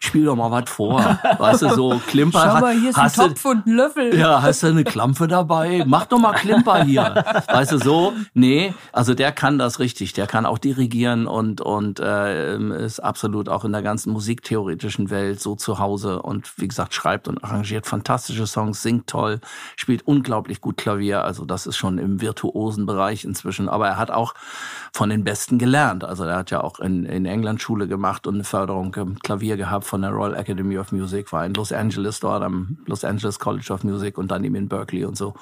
spiel 0.00 0.24
doch 0.24 0.34
mal 0.34 0.50
was 0.50 0.68
vor. 0.68 1.00
weißt 1.38 1.62
du, 1.62 1.68
so 1.76 2.00
Klimper. 2.08 2.42
Schau 2.54 2.60
mal, 2.60 2.74
hier 2.76 2.90
ist 2.90 2.96
ein 2.96 3.04
hast 3.04 3.18
du- 3.18 3.28
Topf 3.28 3.44
und 3.44 3.66
ein 3.68 3.72
Löffel. 3.76 4.18
ja, 4.18 4.42
hast 4.42 4.64
du 4.64 4.66
eine 4.66 4.82
Klampfe 4.82 5.28
dabei? 5.28 5.84
Mach 5.86 6.06
doch 6.06 6.18
mal 6.18 6.32
Klimper 6.32 6.82
hier. 6.82 7.24
Weißt 7.46 7.70
du, 7.70 7.78
so? 7.78 8.14
Nee, 8.34 8.74
also 8.90 9.14
der 9.14 9.30
kann 9.30 9.58
das 9.60 9.78
richtig. 9.78 10.12
Der 10.14 10.26
kann 10.26 10.44
auch 10.44 10.58
dirigieren 10.58 11.28
und, 11.28 11.60
und 11.60 12.00
äh, 12.00 12.63
ist 12.70 13.00
absolut 13.00 13.48
auch 13.48 13.64
in 13.64 13.72
der 13.72 13.82
ganzen 13.82 14.12
musiktheoretischen 14.12 15.10
Welt 15.10 15.40
so 15.40 15.56
zu 15.56 15.78
Hause 15.78 16.22
und 16.22 16.52
wie 16.58 16.68
gesagt, 16.68 16.94
schreibt 16.94 17.28
und 17.28 17.42
arrangiert 17.42 17.86
fantastische 17.86 18.46
Songs, 18.46 18.82
singt 18.82 19.06
toll, 19.06 19.40
spielt 19.76 20.06
unglaublich 20.06 20.60
gut 20.60 20.76
Klavier. 20.76 21.24
Also 21.24 21.44
das 21.44 21.66
ist 21.66 21.76
schon 21.76 21.98
im 21.98 22.20
virtuosen 22.20 22.86
Bereich 22.86 23.24
inzwischen. 23.24 23.68
Aber 23.68 23.88
er 23.88 23.96
hat 23.96 24.10
auch 24.10 24.34
von 24.94 25.10
den 25.10 25.24
Besten 25.24 25.58
gelernt. 25.58 26.04
Also 26.04 26.22
er 26.22 26.36
hat 26.36 26.52
ja 26.52 26.62
auch 26.62 26.78
in, 26.78 27.04
in 27.04 27.26
England 27.26 27.60
Schule 27.60 27.88
gemacht 27.88 28.28
und 28.28 28.34
eine 28.34 28.44
Förderung 28.44 28.94
im 28.94 29.18
Klavier 29.18 29.56
gehabt 29.56 29.86
von 29.86 30.02
der 30.02 30.12
Royal 30.12 30.36
Academy 30.36 30.78
of 30.78 30.92
Music, 30.92 31.32
war 31.32 31.44
in 31.44 31.52
Los 31.52 31.72
Angeles 31.72 32.20
dort 32.20 32.44
am 32.44 32.78
Los 32.86 33.02
Angeles 33.02 33.40
College 33.40 33.72
of 33.72 33.82
Music 33.82 34.16
und 34.16 34.30
dann 34.30 34.44
eben 34.44 34.54
in 34.54 34.68
Berkeley 34.68 35.04
und 35.04 35.16
so. 35.16 35.34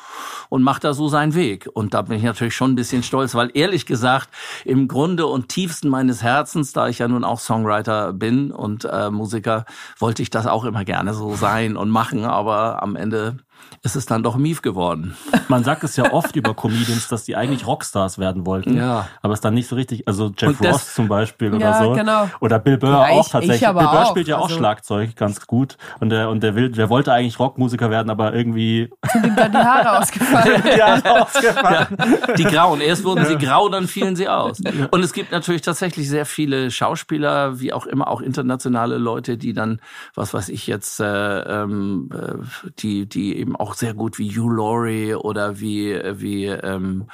Und 0.49 0.63
macht 0.63 0.85
da 0.85 0.95
so 0.95 1.09
seinen 1.09 1.35
Weg. 1.35 1.69
Und 1.75 1.93
da 1.93 2.01
bin 2.01 2.17
ich 2.17 2.23
natürlich 2.23 2.57
schon 2.57 2.73
ein 2.73 2.77
bisschen 2.77 3.03
stolz, 3.03 3.35
weil 3.35 3.51
ehrlich 3.53 3.85
gesagt, 3.85 4.31
im 4.65 4.89
Grunde 4.89 5.27
und 5.27 5.51
tiefsten 5.51 5.91
meines 5.91 6.23
Herzens, 6.23 6.73
da 6.73 6.89
ich 6.89 7.01
ja 7.01 7.07
nun 7.07 7.23
auch 7.23 7.39
Songwriter 7.39 8.15
bin 8.15 8.53
und 8.53 8.87
äh, 8.87 9.11
Musiker, 9.11 9.67
wollte 9.99 10.23
ich 10.23 10.31
das 10.31 10.47
auch 10.47 10.65
immer 10.65 10.87
gerne 10.87 11.13
so 11.13 11.37
sein 11.37 11.77
und 11.77 11.91
machen. 11.91 12.25
Aber 12.25 12.83
am 12.83 12.97
Ende 12.97 13.37
ist 13.83 13.97
es 13.97 14.07
dann 14.07 14.23
doch 14.23 14.37
Mief 14.37 14.63
geworden. 14.63 15.17
Man 15.49 15.65
sagt 15.65 15.85
es 15.85 15.97
ja 15.97 16.13
oft 16.13 16.37
über 16.37 16.55
Comedians, 16.55 17.09
dass 17.09 17.25
die 17.25 17.37
eigentlich 17.37 17.67
Rockstars 17.67 18.19
werden 18.19 18.47
wollten. 18.47 18.77
Ja. 18.77 19.09
Aber 19.23 19.35
es 19.35 19.41
dann 19.41 19.55
nicht 19.55 19.69
so 19.69 19.77
richtig, 19.77 20.07
also 20.09 20.33
Jeff 20.37 20.59
das- 20.61 20.73
Ross 20.75 20.95
zum 20.95 21.09
Beispiel 21.09 21.49
oder 21.55 21.59
Ja, 21.61 21.83
so. 21.83 21.93
genau. 21.93 22.29
Oder 22.41 22.59
Bill 22.59 22.79
Burr 22.79 22.91
Ja, 22.91 23.09
ich- 23.09 23.13
auch 23.19 23.29
tatsächlich. 23.29 23.63
ich 23.63 23.69
aber 23.69 23.81
Bill 23.81 23.89
Burr 23.89 24.03
auch, 24.03 24.11
spielt 24.11 24.29
ja 24.29 24.37
auch 24.39 24.45
also- 24.45 24.57
Schlagzeug 24.57 25.17
ganz 25.17 25.47
gut. 25.47 25.77
Und 26.01 26.11
der, 26.11 26.29
und 26.31 26.43
der 26.43 26.55
will, 26.55 26.71
der 26.71 26.89
wollte 26.91 27.13
eigentlich 27.13 27.39
Rockmusiker 27.39 27.91
werden, 27.91 28.11
aber 28.11 28.35
irgendwie 28.35 28.91
Sind 29.13 29.27
ihm 29.27 29.37
dann 29.37 29.53
die 29.53 29.59
Haare 29.59 29.99
ausgefallen. 30.01 30.63
ja, 30.77 30.95
ausgefallen. 31.23 31.97
Die 32.37 32.45
grauen. 32.45 32.81
Erst 32.81 33.05
wurden 33.05 33.25
sie 33.27 33.37
grau, 33.39 33.69
dann 33.69 33.87
fielen 33.89 34.17
sie 34.17 34.29
aus. 34.29 34.61
Und 34.91 35.03
es 35.03 35.13
gibt 35.13 35.33
natürlich 35.33 35.63
tatsächlich 35.63 36.09
sehr 36.09 36.27
viele 36.27 36.71
Schauspieler, 36.71 37.61
wie 37.61 37.73
auch 37.73 37.87
immer, 37.87 38.09
auch 38.09 38.21
internationale 38.21 38.99
Leute, 38.99 39.37
die 39.39 39.53
dann, 39.53 39.81
was 40.15 40.35
weiß 40.35 40.49
ich 40.49 40.67
jetzt, 40.67 40.99
äh, 41.01 41.41
ähm, 41.63 42.09
äh, 42.13 42.35
die, 42.79 43.07
die 43.09 43.37
eben 43.39 43.55
auch 43.57 43.62
sehr 43.75 43.95
gut 43.95 44.19
wie 44.19 44.31
Hugh 44.31 44.49
Laurie 44.55 45.15
oder 45.15 45.61
wie, 45.61 45.99
wie 46.15 46.47
ähm, 46.47 47.07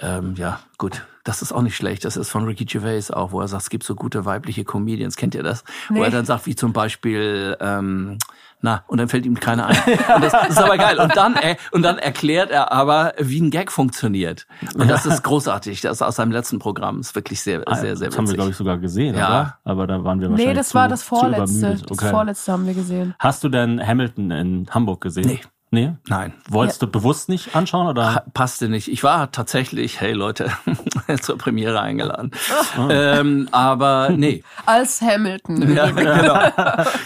ähm, 0.00 0.34
ja, 0.36 0.60
gut. 0.78 1.06
Das 1.24 1.40
ist 1.40 1.52
auch 1.52 1.62
nicht 1.62 1.76
schlecht. 1.76 2.04
Das 2.04 2.16
ist 2.16 2.30
von 2.30 2.44
Ricky 2.46 2.64
Gervais 2.64 3.12
auch, 3.12 3.30
wo 3.30 3.40
er 3.40 3.46
sagt, 3.46 3.62
es 3.62 3.70
gibt 3.70 3.84
so 3.84 3.94
gute 3.94 4.24
weibliche 4.24 4.64
Comedians. 4.64 5.14
Kennt 5.16 5.36
ihr 5.36 5.44
das? 5.44 5.62
Wo 5.88 5.94
Nee. 5.94 6.02
er 6.04 6.10
dann 6.10 6.24
sagt, 6.24 6.46
wie 6.46 6.56
zum 6.56 6.72
Beispiel, 6.72 7.56
ähm, 7.60 8.18
na, 8.60 8.82
und 8.88 8.98
dann 8.98 9.08
fällt 9.08 9.24
ihm 9.26 9.38
keiner 9.38 9.66
ein. 9.66 9.76
Und 10.16 10.22
das, 10.24 10.32
das 10.32 10.48
ist 10.50 10.58
aber 10.58 10.76
geil. 10.78 10.98
Und 10.98 11.16
dann, 11.16 11.34
äh, 11.36 11.56
und 11.72 11.82
dann 11.82 11.98
erklärt 11.98 12.50
er 12.50 12.70
aber, 12.72 13.12
wie 13.18 13.40
ein 13.40 13.50
Gag 13.50 13.70
funktioniert. 13.72 14.46
Und 14.74 14.88
das 14.88 15.04
ist 15.06 15.22
großartig. 15.24 15.80
Das 15.80 15.92
ist 15.98 16.02
aus 16.02 16.16
seinem 16.16 16.30
letzten 16.32 16.58
Programm. 16.60 17.00
ist 17.00 17.14
wirklich 17.16 17.40
sehr, 17.40 17.62
sehr, 17.72 17.96
sehr 17.96 18.08
das 18.08 18.16
haben 18.18 18.24
wir, 18.24 18.28
witzig. 18.30 18.34
glaube 18.36 18.50
ich, 18.50 18.56
sogar 18.56 18.78
gesehen, 18.78 19.16
Ja. 19.16 19.26
oder? 19.28 19.58
Aber 19.64 19.86
da 19.88 20.02
waren 20.04 20.20
wir 20.20 20.28
wahrscheinlich 20.30 20.46
Nee, 20.48 20.54
das 20.54 20.68
zu, 20.70 20.74
war 20.74 20.88
das 20.88 21.02
vorletzte. 21.04 21.58
übermüdet. 21.58 21.90
Das 21.90 21.98
Okay. 21.98 22.10
vorletzte 22.10 22.52
haben 22.52 22.66
wir 22.66 22.74
gesehen. 22.74 23.14
Hast 23.20 23.42
du 23.44 23.48
denn 23.48 23.84
Hamilton 23.84 24.30
in 24.32 24.66
Hamburg 24.70 25.00
gesehen? 25.00 25.26
Nee. 25.26 25.40
Nee? 25.74 25.94
Nein. 26.06 26.34
Wolltest 26.50 26.82
du 26.82 26.86
bewusst 26.86 27.30
nicht 27.30 27.56
anschauen 27.56 27.86
oder? 27.86 28.14
Ha- 28.16 28.24
Passte 28.34 28.68
nicht. 28.68 28.88
Ich 28.88 29.02
war 29.02 29.32
tatsächlich, 29.32 30.02
hey 30.02 30.12
Leute, 30.12 30.50
zur 31.22 31.38
Premiere 31.38 31.80
eingeladen. 31.80 32.30
Ah. 32.76 32.88
Ähm, 32.90 33.48
aber 33.52 34.10
nee. 34.14 34.44
Als 34.66 35.00
Hamilton. 35.00 35.74
Ja, 35.74 35.86
genau. 35.90 36.38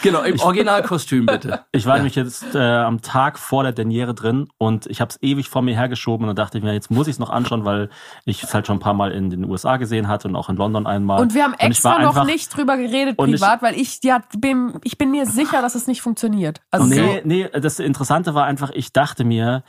genau, 0.03 0.23
im 0.23 0.41
Originalkostüm 0.41 1.27
bitte. 1.27 1.61
Ich 1.71 1.87
war 1.87 1.95
nämlich 1.95 2.17
jetzt 2.17 2.57
äh, 2.57 2.59
am 2.59 3.03
Tag 3.03 3.39
vor 3.39 3.63
der 3.63 3.71
Derniere 3.71 4.15
drin 4.15 4.49
und 4.59 4.87
ich 4.87 5.01
habe 5.01 5.11
es 5.11 5.23
ewig 5.23 5.49
vor 5.49 5.63
mir 5.63 5.77
hergeschoben 5.77 6.25
und 6.25 6.35
dann 6.37 6.45
dachte 6.45 6.59
ich 6.59 6.65
mir, 6.65 6.73
jetzt 6.73 6.91
muss 6.91 7.07
ich 7.07 7.13
es 7.13 7.19
noch 7.21 7.31
anschauen, 7.31 7.65
weil 7.65 7.89
ich 8.25 8.43
es 8.43 8.53
halt 8.53 8.67
schon 8.67 8.79
ein 8.79 8.81
paar 8.81 8.95
Mal 8.95 9.13
in 9.13 9.31
den 9.31 9.45
USA 9.49 9.77
gesehen 9.77 10.09
hatte 10.09 10.27
und 10.27 10.35
auch 10.35 10.49
in 10.49 10.57
London 10.57 10.89
einmal. 10.89 11.21
Und 11.23 11.35
wir 11.35 11.45
haben 11.45 11.55
ich 11.57 11.65
extra 11.67 11.91
war 11.93 11.99
noch 12.01 12.09
einfach- 12.17 12.27
nicht 12.27 12.49
drüber 12.57 12.77
geredet 12.77 13.17
Und 13.17 13.33
ich- 13.33 13.41
privat, 13.41 13.63
weil 13.63 13.77
ich 13.79 14.01
ja 14.03 14.23
bin, 14.37 14.81
ich 14.83 14.99
bin 14.99 15.13
mir 15.13 15.25
sicher, 15.25 15.63
dass 15.63 15.77
es 15.77 15.87
nicht 15.87 16.03
funktioniert. 16.03 16.61
Also 16.73 16.87
Nee, 16.87 17.21
nee, 17.25 17.49
das 17.53 17.79
Interessante 17.79 18.35
war 18.35 18.45
einfach, 18.45 18.56
ich 18.75 18.93
dachte 18.93 19.25
mir, 19.25 19.65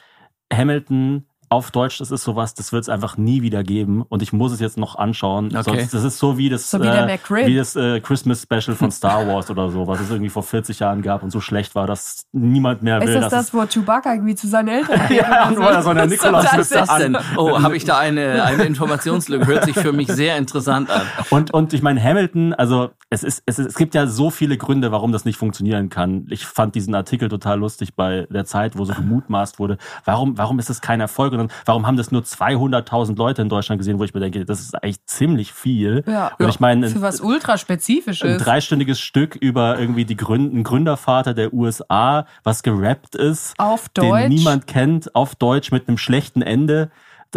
Hamilton 0.51 1.26
auf 1.49 1.71
Deutsch, 1.71 1.99
das 1.99 2.11
ist 2.11 2.23
sowas, 2.23 2.53
das 2.53 2.73
wird 2.73 2.83
es 2.83 2.89
einfach 2.89 3.17
nie 3.17 3.41
wieder 3.41 3.63
geben 3.63 4.01
und 4.07 4.21
ich 4.21 4.33
muss 4.33 4.51
es 4.51 4.59
jetzt 4.59 4.77
noch 4.77 4.95
anschauen. 4.95 5.47
Okay. 5.47 5.61
Sonst, 5.63 5.93
das 5.93 6.03
ist 6.03 6.19
so 6.19 6.37
wie 6.37 6.49
das, 6.49 6.69
So 6.69 6.81
wie 6.81 6.87
äh, 6.87 7.17
wie 7.45 7.55
das 7.55 7.75
äh, 7.75 8.01
Christmas 8.01 8.41
Special 8.41 8.75
von 8.75 8.91
Star 8.91 9.25
Wars 9.27 9.49
oder 9.49 9.69
so, 9.69 9.87
was 9.87 10.01
es 10.01 10.09
irgendwie 10.09 10.29
vor 10.29 10.43
40 10.43 10.79
Jahren 10.79 11.01
gab 11.01 11.23
und 11.23 11.31
so 11.31 11.39
schlecht 11.39 11.73
war, 11.75 11.87
dass 11.87 12.25
niemand 12.33 12.83
mehr 12.83 13.01
ist 13.01 13.07
will. 13.07 13.13
das 13.15 13.29
dass 13.29 13.51
das, 13.51 13.53
wo 13.53 13.65
Chewbacca 13.65 14.13
irgendwie 14.13 14.35
zu 14.35 14.47
seinen 14.47 14.67
Eltern 14.67 14.99
geht? 15.07 15.21
Ja, 15.21 15.49
oder 15.51 15.71
er 15.71 15.83
so 15.83 15.89
eine 15.89 16.01
Das 16.01 16.11
ist 16.11 16.23
Nikolaus- 16.23 16.57
ist 16.57 16.75
das 16.75 16.97
denn? 16.97 17.17
Oh, 17.37 17.61
habe 17.61 17.77
ich 17.77 17.85
da 17.85 17.97
eine, 17.97 18.43
eine 18.43 18.63
Informationslücke? 18.63 19.45
Hört 19.47 19.65
sich 19.65 19.75
für 19.75 19.93
mich 19.93 20.07
sehr 20.07 20.37
interessant 20.37 20.89
an. 20.89 21.03
Und, 21.29 21.53
und 21.53 21.73
ich 21.73 21.81
meine, 21.81 22.01
Hamilton, 22.03 22.53
also 22.53 22.89
es, 23.09 23.23
ist, 23.23 23.43
es, 23.45 23.59
ist, 23.59 23.67
es 23.67 23.75
gibt 23.75 23.95
ja 23.95 24.07
so 24.07 24.29
viele 24.31 24.57
Gründe, 24.57 24.91
warum 24.91 25.11
das 25.11 25.23
nicht 25.23 25.37
funktionieren 25.37 25.89
kann. 25.89 26.25
Ich 26.29 26.45
fand 26.45 26.75
diesen 26.75 26.93
Artikel 26.95 27.29
total 27.29 27.59
lustig 27.59 27.95
bei 27.95 28.27
der 28.29 28.45
Zeit, 28.45 28.77
wo 28.77 28.85
so 28.85 28.93
gemutmaßt 28.93 29.59
wurde, 29.59 29.77
warum, 30.03 30.37
warum 30.37 30.59
ist 30.59 30.69
das 30.69 30.81
kein 30.81 30.99
Erfolg? 30.99 31.36
Dann, 31.37 31.51
warum 31.65 31.87
haben 31.87 31.97
das 31.97 32.11
nur 32.11 32.21
200.000 32.21 33.17
Leute 33.17 33.41
in 33.41 33.49
Deutschland 33.49 33.79
gesehen, 33.79 33.99
wo 33.99 34.03
ich 34.03 34.13
mir 34.13 34.19
denke, 34.19 34.45
das 34.45 34.59
ist 34.59 34.75
eigentlich 34.75 35.05
ziemlich 35.05 35.53
viel. 35.53 36.03
Ja. 36.07 36.31
Und 36.37 36.49
ich 36.49 36.59
meine, 36.59 36.89
Für 36.89 37.01
was 37.01 37.21
ultra 37.21 37.55
ein 37.57 38.37
dreistündiges 38.37 38.99
Stück 38.99 39.35
über 39.35 39.79
irgendwie 39.79 40.05
die 40.05 40.17
Gründ 40.17 40.53
einen 40.53 40.63
Gründervater 40.63 41.33
der 41.33 41.53
USA, 41.53 42.25
was 42.43 42.63
gerappt 42.63 43.15
ist, 43.15 43.53
Auf 43.57 43.89
den 43.89 44.09
Deutsch. 44.09 44.29
niemand 44.29 44.67
kennt, 44.67 45.15
auf 45.15 45.35
Deutsch 45.35 45.71
mit 45.71 45.87
einem 45.87 45.97
schlechten 45.97 46.41
Ende. 46.41 46.89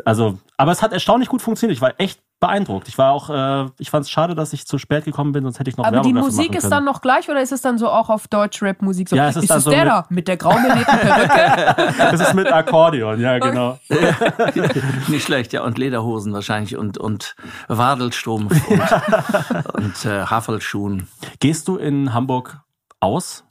Also, 0.04 0.38
aber 0.56 0.72
es 0.72 0.82
hat 0.82 0.92
erstaunlich 0.92 1.28
gut 1.28 1.42
funktioniert. 1.42 1.76
Ich 1.76 1.82
war 1.82 1.94
echt 1.98 2.20
beeindruckt. 2.40 2.88
Ich 2.88 2.96
war 2.98 3.12
auch, 3.12 3.28
äh, 3.30 3.70
ich 3.78 3.90
fand 3.90 4.04
es 4.06 4.10
schade, 4.10 4.34
dass 4.34 4.52
ich 4.54 4.66
zu 4.66 4.78
spät 4.78 5.04
gekommen 5.04 5.32
bin, 5.32 5.44
sonst 5.44 5.58
hätte 5.60 5.68
ich 5.70 5.76
noch 5.76 5.84
Aber 5.84 5.96
Werbung 5.96 6.12
die 6.14 6.18
Musik 6.18 6.48
machen 6.48 6.56
ist 6.58 6.70
dann 6.70 6.84
noch 6.84 7.02
gleich 7.02 7.28
oder 7.28 7.40
ist 7.42 7.52
es 7.52 7.60
dann 7.60 7.76
so 7.78 7.88
auch 7.90 8.08
auf 8.08 8.26
Deutsch-Rap-Musik 8.28 9.10
so? 9.10 9.16
Ja, 9.16 9.28
es 9.28 9.36
ist 9.36 9.42
ist 9.44 9.50
dann 9.50 9.58
es 9.58 9.64
so 9.64 9.70
der 9.70 9.84
mit- 9.84 9.88
da 9.92 10.06
mit 10.08 10.28
der 10.28 10.36
graumelierten 10.38 10.98
Perücke? 10.98 11.94
Es 12.14 12.20
ist 12.20 12.34
mit 12.34 12.50
Akkordeon, 12.52 13.20
ja 13.20 13.38
genau. 13.38 13.78
Nicht 15.08 15.24
schlecht, 15.24 15.52
ja. 15.52 15.62
Und 15.64 15.78
Lederhosen 15.78 16.32
wahrscheinlich 16.32 16.76
und, 16.76 16.98
und 16.98 17.34
Wadelstrumpf 17.68 18.52
und, 18.68 19.74
und 19.74 20.04
äh, 20.06 20.22
Haffelschuhen. 20.24 21.08
Gehst 21.40 21.68
du 21.68 21.76
in 21.76 22.12
Hamburg 22.14 22.60
aus? 23.00 23.44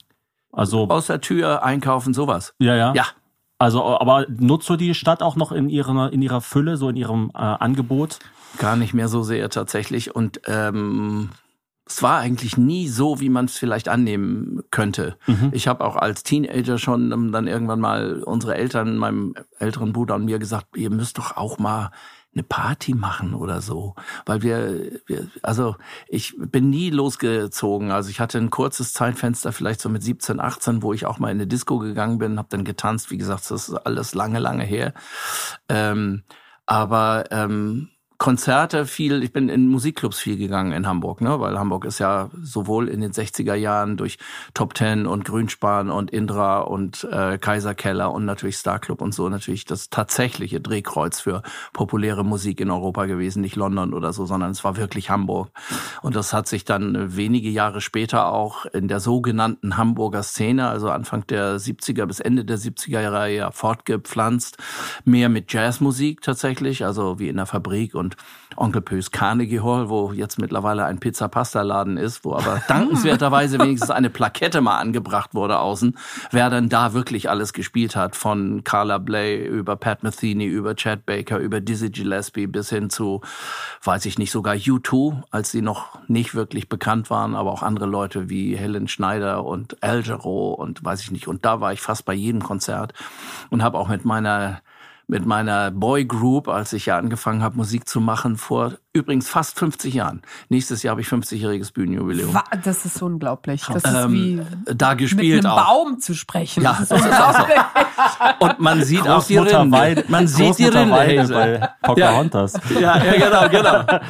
Also 0.52 0.88
Aus 0.88 1.06
der 1.06 1.20
Tür 1.20 1.62
einkaufen, 1.62 2.12
sowas. 2.12 2.54
ja, 2.58 2.74
ja. 2.74 2.92
Ja. 2.94 3.04
Also, 3.58 3.84
aber 4.00 4.24
nutzt 4.28 4.68
du 4.70 4.76
die 4.76 4.94
Stadt 4.94 5.22
auch 5.22 5.36
noch 5.36 5.52
in 5.52 5.68
ihrer 5.68 6.10
in 6.14 6.22
ihrer 6.22 6.40
Fülle, 6.40 6.78
so 6.78 6.88
in 6.88 6.96
ihrem 6.96 7.30
äh, 7.34 7.38
Angebot? 7.38 8.18
Gar 8.58 8.76
nicht 8.76 8.94
mehr 8.94 9.08
so 9.08 9.22
sehr 9.22 9.48
tatsächlich. 9.48 10.14
Und 10.14 10.40
ähm, 10.46 11.30
es 11.86 12.02
war 12.02 12.18
eigentlich 12.18 12.56
nie 12.56 12.88
so, 12.88 13.20
wie 13.20 13.28
man 13.28 13.46
es 13.46 13.58
vielleicht 13.58 13.88
annehmen 13.88 14.62
könnte. 14.70 15.16
Ich 15.52 15.66
habe 15.66 15.84
auch 15.84 15.96
als 15.96 16.22
Teenager 16.22 16.78
schon 16.78 17.32
dann 17.32 17.48
irgendwann 17.48 17.80
mal 17.80 18.22
unsere 18.22 18.54
Eltern, 18.54 18.96
meinem 18.96 19.34
älteren 19.58 19.92
Bruder 19.92 20.14
und 20.14 20.24
mir 20.24 20.38
gesagt, 20.38 20.76
ihr 20.76 20.90
müsst 20.90 21.18
doch 21.18 21.36
auch 21.36 21.58
mal 21.58 21.90
eine 22.32 22.44
Party 22.44 22.94
machen 22.94 23.34
oder 23.34 23.60
so, 23.60 23.96
weil 24.24 24.42
wir, 24.42 25.00
wir 25.06 25.26
also 25.42 25.74
ich 26.06 26.36
bin 26.38 26.70
nie 26.70 26.90
losgezogen, 26.90 27.90
also 27.90 28.08
ich 28.08 28.20
hatte 28.20 28.38
ein 28.38 28.50
kurzes 28.50 28.92
Zeitfenster 28.92 29.50
vielleicht 29.52 29.80
so 29.80 29.88
mit 29.88 30.04
17, 30.04 30.38
18, 30.38 30.82
wo 30.82 30.92
ich 30.92 31.06
auch 31.06 31.18
mal 31.18 31.30
in 31.30 31.38
eine 31.38 31.48
Disco 31.48 31.78
gegangen 31.78 32.18
bin, 32.18 32.38
habe 32.38 32.48
dann 32.48 32.64
getanzt, 32.64 33.10
wie 33.10 33.18
gesagt, 33.18 33.50
das 33.50 33.68
ist 33.68 33.74
alles 33.74 34.14
lange, 34.14 34.38
lange 34.38 34.62
her. 34.62 34.94
Ähm, 35.68 36.22
aber 36.66 37.24
ähm, 37.32 37.88
Konzerte 38.20 38.84
viel, 38.84 39.22
ich 39.22 39.32
bin 39.32 39.48
in 39.48 39.66
Musikclubs 39.68 40.18
viel 40.18 40.36
gegangen 40.36 40.72
in 40.72 40.86
Hamburg, 40.86 41.22
ne, 41.22 41.40
weil 41.40 41.58
Hamburg 41.58 41.86
ist 41.86 42.00
ja 42.00 42.28
sowohl 42.42 42.88
in 42.88 43.00
den 43.00 43.12
60er 43.12 43.54
Jahren 43.54 43.96
durch 43.96 44.18
Top 44.52 44.74
Ten 44.74 45.06
und 45.06 45.24
Grünspan 45.24 45.88
und 45.88 46.10
Indra 46.10 46.58
und 46.58 47.08
äh, 47.10 47.38
Kaiserkeller 47.38 48.12
und 48.12 48.26
natürlich 48.26 48.58
Star 48.58 48.78
Club 48.78 49.00
und 49.00 49.14
so 49.14 49.30
natürlich 49.30 49.64
das 49.64 49.88
tatsächliche 49.88 50.60
Drehkreuz 50.60 51.18
für 51.18 51.40
populäre 51.72 52.22
Musik 52.22 52.60
in 52.60 52.70
Europa 52.70 53.06
gewesen, 53.06 53.40
nicht 53.40 53.56
London 53.56 53.94
oder 53.94 54.12
so, 54.12 54.26
sondern 54.26 54.50
es 54.50 54.64
war 54.64 54.76
wirklich 54.76 55.08
Hamburg. 55.08 55.48
Und 56.02 56.14
das 56.14 56.34
hat 56.34 56.46
sich 56.46 56.66
dann 56.66 56.94
äh, 56.94 57.16
wenige 57.16 57.48
Jahre 57.48 57.80
später 57.80 58.34
auch 58.34 58.66
in 58.66 58.86
der 58.86 59.00
sogenannten 59.00 59.78
Hamburger 59.78 60.24
Szene, 60.24 60.68
also 60.68 60.90
Anfang 60.90 61.26
der 61.28 61.56
70er 61.56 62.04
bis 62.04 62.20
Ende 62.20 62.44
der 62.44 62.58
70er 62.58 63.00
Jahre 63.00 63.32
ja 63.32 63.50
fortgepflanzt, 63.50 64.58
mehr 65.06 65.30
mit 65.30 65.50
Jazzmusik 65.50 66.20
tatsächlich, 66.20 66.84
also 66.84 67.18
wie 67.18 67.30
in 67.30 67.36
der 67.36 67.46
Fabrik 67.46 67.94
und 67.94 68.09
Onkel 68.56 68.82
Pös 68.82 69.10
Carnegie 69.10 69.60
Hall, 69.60 69.88
wo 69.88 70.12
jetzt 70.12 70.38
mittlerweile 70.38 70.84
ein 70.84 70.98
Pizza-Pasta-Laden 70.98 71.96
ist, 71.96 72.24
wo 72.24 72.34
aber 72.34 72.62
dankenswerterweise 72.68 73.58
wenigstens 73.58 73.90
eine 73.90 74.10
Plakette 74.10 74.60
mal 74.60 74.78
angebracht 74.78 75.34
wurde 75.34 75.58
außen, 75.58 75.96
wer 76.30 76.50
dann 76.50 76.68
da 76.68 76.92
wirklich 76.92 77.30
alles 77.30 77.52
gespielt 77.52 77.96
hat, 77.96 78.16
von 78.16 78.64
Carla 78.64 78.98
Bley 78.98 79.44
über 79.46 79.76
Pat 79.76 80.02
Metheny, 80.02 80.46
über 80.46 80.74
Chad 80.74 81.06
Baker, 81.06 81.38
über 81.38 81.60
Dizzy 81.60 81.90
Gillespie 81.90 82.46
bis 82.46 82.68
hin 82.70 82.90
zu, 82.90 83.20
weiß 83.82 84.04
ich 84.06 84.18
nicht, 84.18 84.30
sogar 84.30 84.54
U2, 84.54 85.22
als 85.30 85.50
sie 85.50 85.62
noch 85.62 85.98
nicht 86.08 86.34
wirklich 86.34 86.68
bekannt 86.68 87.10
waren, 87.10 87.34
aber 87.34 87.52
auch 87.52 87.62
andere 87.62 87.86
Leute 87.86 88.28
wie 88.28 88.56
Helen 88.56 88.88
Schneider 88.88 89.44
und 89.44 89.82
Al 89.82 90.02
Jarreau 90.02 90.52
und 90.52 90.84
weiß 90.84 91.02
ich 91.02 91.10
nicht. 91.10 91.28
Und 91.28 91.44
da 91.44 91.60
war 91.60 91.72
ich 91.72 91.80
fast 91.80 92.04
bei 92.04 92.14
jedem 92.14 92.42
Konzert 92.42 92.94
und 93.50 93.62
habe 93.62 93.78
auch 93.78 93.88
mit 93.88 94.04
meiner 94.04 94.60
mit 95.10 95.26
meiner 95.26 95.72
Boy 95.72 96.04
Group, 96.04 96.46
als 96.48 96.72
ich 96.72 96.86
ja 96.86 96.96
angefangen 96.96 97.42
habe, 97.42 97.56
Musik 97.56 97.88
zu 97.88 98.00
machen, 98.00 98.36
vor 98.36 98.74
übrigens 98.92 99.28
fast 99.28 99.58
50 99.58 99.94
Jahren. 99.94 100.22
Nächstes 100.48 100.82
Jahr 100.82 100.92
habe 100.92 101.00
ich 101.00 101.08
50-jähriges 101.08 101.72
Bühnenjubiläum. 101.72 102.36
Das 102.64 102.84
ist 102.84 103.02
unglaublich. 103.02 103.64
Das 103.66 103.84
ist 103.84 104.10
wie 104.10 104.38
Ähm, 104.38 104.46
da 104.64 104.90
mit 104.90 104.98
gespielt 104.98 105.44
einem 105.44 105.52
auch. 105.52 105.64
Baum 105.64 106.00
zu 106.00 106.14
sprechen. 106.14 106.62
Ja, 106.62 106.72
das 106.72 106.82
ist 106.82 106.90
das 106.92 107.04
ist 107.06 107.20
auch 107.20 107.32
so. 107.32 107.42
unglaublich. 107.42 108.40
Und 108.40 108.60
man 108.60 108.84
sieht 108.84 109.08
auch 109.08 109.24
die 109.24 109.36
Rinde. 109.36 109.76
Weide, 109.76 110.04
Man 110.08 110.26
sieht 110.28 110.58
die 110.58 110.64
Rinde. 110.64 110.90
Weide 110.90 111.28
bei 111.28 111.68
Pocahontas. 111.82 112.54
Ja, 112.80 113.02
ja, 113.04 113.48
genau, 113.48 113.48
genau. 113.48 114.00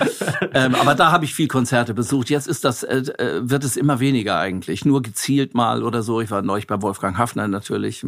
ähm, 0.55 0.75
aber 0.75 0.95
da 0.95 1.11
habe 1.13 1.25
ich 1.25 1.35
viel 1.35 1.49
Konzerte 1.49 1.95
besucht. 1.95 2.31
Jetzt 2.31 2.47
ist 2.47 2.65
das, 2.65 2.83
äh, 2.83 2.99
äh, 2.99 3.41
wird 3.43 3.65
es 3.65 3.77
immer 3.77 4.01
weniger 4.01 4.39
eigentlich. 4.39 4.85
Nur 4.85 5.03
gezielt 5.03 5.55
mal 5.55 5.83
oder 5.83 6.03
so. 6.03 6.21
Ich 6.21 6.31
war 6.31 6.43
neulich 6.43 6.67
bei 6.67 6.81
Wolfgang 6.83 7.17
Hafner 7.19 7.49
natürlich, 7.49 8.05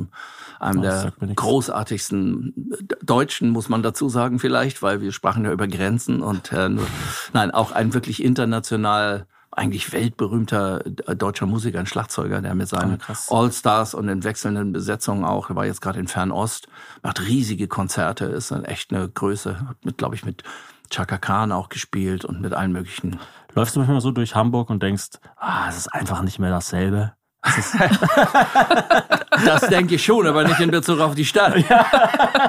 einem 0.62 0.78
Oh, 0.78 0.82
der 0.82 1.12
großartigsten 1.34 2.54
Deutschen, 3.02 3.50
muss 3.50 3.68
man 3.68 3.82
dazu 3.82 4.08
sagen 4.08 4.38
vielleicht, 4.38 4.82
weil 4.82 5.00
wir 5.00 5.12
sprachen 5.12 5.44
ja 5.44 5.52
über 5.52 5.66
Grenzen 5.68 6.22
und 6.22 6.52
äh, 6.52 6.68
nur, 6.68 6.86
nein, 7.32 7.50
auch 7.50 7.72
ein 7.72 7.94
wirklich 7.94 8.22
international 8.22 9.26
eigentlich 9.50 9.92
weltberühmter 9.92 10.84
äh, 11.06 11.14
deutscher 11.14 11.46
Musiker, 11.46 11.78
ein 11.78 11.86
Schlagzeuger, 11.86 12.40
der 12.40 12.54
mit 12.54 12.68
seinen 12.68 12.98
krass. 12.98 13.28
All-Stars 13.30 13.94
und 13.94 14.08
in 14.08 14.24
wechselnden 14.24 14.72
Besetzungen 14.72 15.24
auch, 15.24 15.50
er 15.50 15.56
war 15.56 15.66
jetzt 15.66 15.82
gerade 15.82 16.00
in 16.00 16.08
Fernost, 16.08 16.68
macht 17.02 17.20
riesige 17.20 17.68
Konzerte, 17.68 18.24
ist 18.24 18.50
dann 18.50 18.64
echt 18.64 18.92
eine 18.92 19.08
Größe, 19.08 19.68
hat 19.68 19.84
mit, 19.84 19.98
glaube 19.98 20.14
ich, 20.14 20.24
mit 20.24 20.42
Chaka 20.90 21.18
Khan 21.18 21.52
auch 21.52 21.68
gespielt 21.68 22.24
und 22.24 22.40
mit 22.40 22.54
allen 22.54 22.72
möglichen. 22.72 23.18
Läufst 23.54 23.76
du 23.76 23.80
manchmal 23.80 24.00
so 24.00 24.10
durch 24.10 24.34
Hamburg 24.34 24.70
und 24.70 24.82
denkst, 24.82 25.10
ah, 25.36 25.68
es 25.68 25.76
ist 25.76 25.88
einfach 25.88 26.22
nicht 26.22 26.38
mehr 26.38 26.50
dasselbe. 26.50 27.12
Das 29.44 29.68
denke 29.68 29.96
ich 29.96 30.04
schon, 30.04 30.26
aber 30.26 30.44
nicht 30.44 30.60
in 30.60 30.70
Bezug 30.70 31.00
auf 31.00 31.14
die 31.14 31.24
Stadt. 31.24 31.54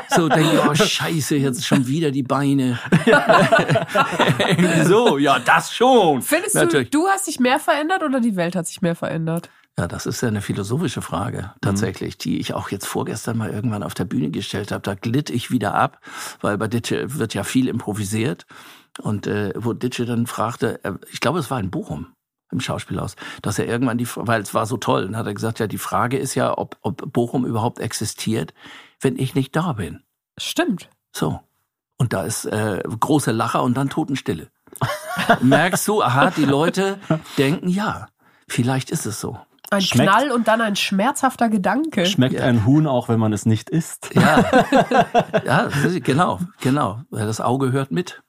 So 0.09 0.29
denke 0.29 0.53
ich, 0.53 0.59
oh 0.59 0.75
scheiße, 0.75 1.37
jetzt 1.37 1.65
schon 1.65 1.87
wieder 1.87 2.11
die 2.11 2.23
Beine. 2.23 2.79
Irgendwie 4.37 4.85
so, 4.85 5.17
ja, 5.17 5.39
das 5.39 5.73
schon. 5.73 6.21
Findest 6.21 6.55
Natürlich. 6.55 6.91
du, 6.91 6.99
du 6.99 7.07
hast 7.07 7.27
dich 7.27 7.39
mehr 7.39 7.59
verändert 7.59 8.03
oder 8.03 8.19
die 8.19 8.35
Welt 8.35 8.55
hat 8.55 8.67
sich 8.67 8.81
mehr 8.81 8.95
verändert? 8.95 9.49
Ja, 9.77 9.87
das 9.87 10.05
ist 10.05 10.21
ja 10.21 10.27
eine 10.27 10.41
philosophische 10.41 11.01
Frage 11.01 11.51
tatsächlich, 11.61 12.19
die 12.19 12.39
ich 12.39 12.53
auch 12.53 12.69
jetzt 12.69 12.85
vorgestern 12.85 13.37
mal 13.37 13.49
irgendwann 13.49 13.81
auf 13.81 13.95
der 13.95 14.05
Bühne 14.05 14.29
gestellt 14.29 14.71
habe. 14.71 14.83
Da 14.83 14.93
glitt 14.93 15.31
ich 15.31 15.49
wieder 15.49 15.73
ab, 15.73 15.99
weil 16.41 16.59
bei 16.59 16.67
Ditsche 16.67 17.17
wird 17.17 17.33
ja 17.33 17.43
viel 17.43 17.67
improvisiert. 17.67 18.45
Und 19.01 19.25
äh, 19.25 19.53
wo 19.55 19.73
Ditsche 19.73 20.05
dann 20.05 20.27
fragte, 20.27 20.83
äh, 20.83 20.93
ich 21.11 21.19
glaube, 21.19 21.39
es 21.39 21.49
war 21.49 21.59
in 21.59 21.71
Bochum 21.71 22.12
im 22.53 22.61
Schauspielhaus, 22.61 23.15
dass 23.41 23.59
er 23.59 23.67
irgendwann 23.67 23.97
die, 23.97 24.07
weil 24.15 24.41
es 24.41 24.53
war 24.53 24.65
so 24.65 24.77
toll, 24.77 25.05
dann 25.05 25.17
hat 25.17 25.25
er 25.25 25.33
gesagt, 25.33 25.59
ja, 25.59 25.67
die 25.67 25.77
Frage 25.77 26.17
ist 26.17 26.35
ja, 26.35 26.57
ob, 26.57 26.77
ob 26.81 27.11
Bochum 27.11 27.45
überhaupt 27.45 27.79
existiert, 27.79 28.53
wenn 29.01 29.17
ich 29.17 29.35
nicht 29.35 29.55
da 29.55 29.73
bin. 29.73 30.03
Stimmt. 30.37 30.89
So. 31.11 31.41
Und 31.97 32.13
da 32.13 32.23
ist 32.23 32.45
äh, 32.45 32.81
große 32.83 33.31
Lacher 33.31 33.63
und 33.63 33.75
dann 33.75 33.89
Totenstille. 33.89 34.49
Merkst 35.41 35.87
du, 35.87 36.01
aha, 36.01 36.31
die 36.31 36.45
Leute 36.45 36.99
denken, 37.37 37.67
ja, 37.67 38.07
vielleicht 38.47 38.89
ist 38.89 39.05
es 39.05 39.19
so. 39.19 39.37
Ein 39.69 39.81
Schmeckt- 39.81 40.11
Knall 40.11 40.31
und 40.31 40.47
dann 40.47 40.61
ein 40.61 40.75
schmerzhafter 40.75 41.49
Gedanke. 41.49 42.05
Schmeckt 42.05 42.39
ein 42.39 42.65
Huhn 42.65 42.85
auch, 42.87 43.09
wenn 43.09 43.19
man 43.19 43.33
es 43.33 43.45
nicht 43.45 43.69
isst? 43.69 44.09
Ja, 44.13 44.43
ja 45.45 45.69
genau, 46.03 46.39
genau. 46.61 47.01
Das 47.09 47.41
Auge 47.41 47.71
hört 47.71 47.91
mit. 47.91 48.21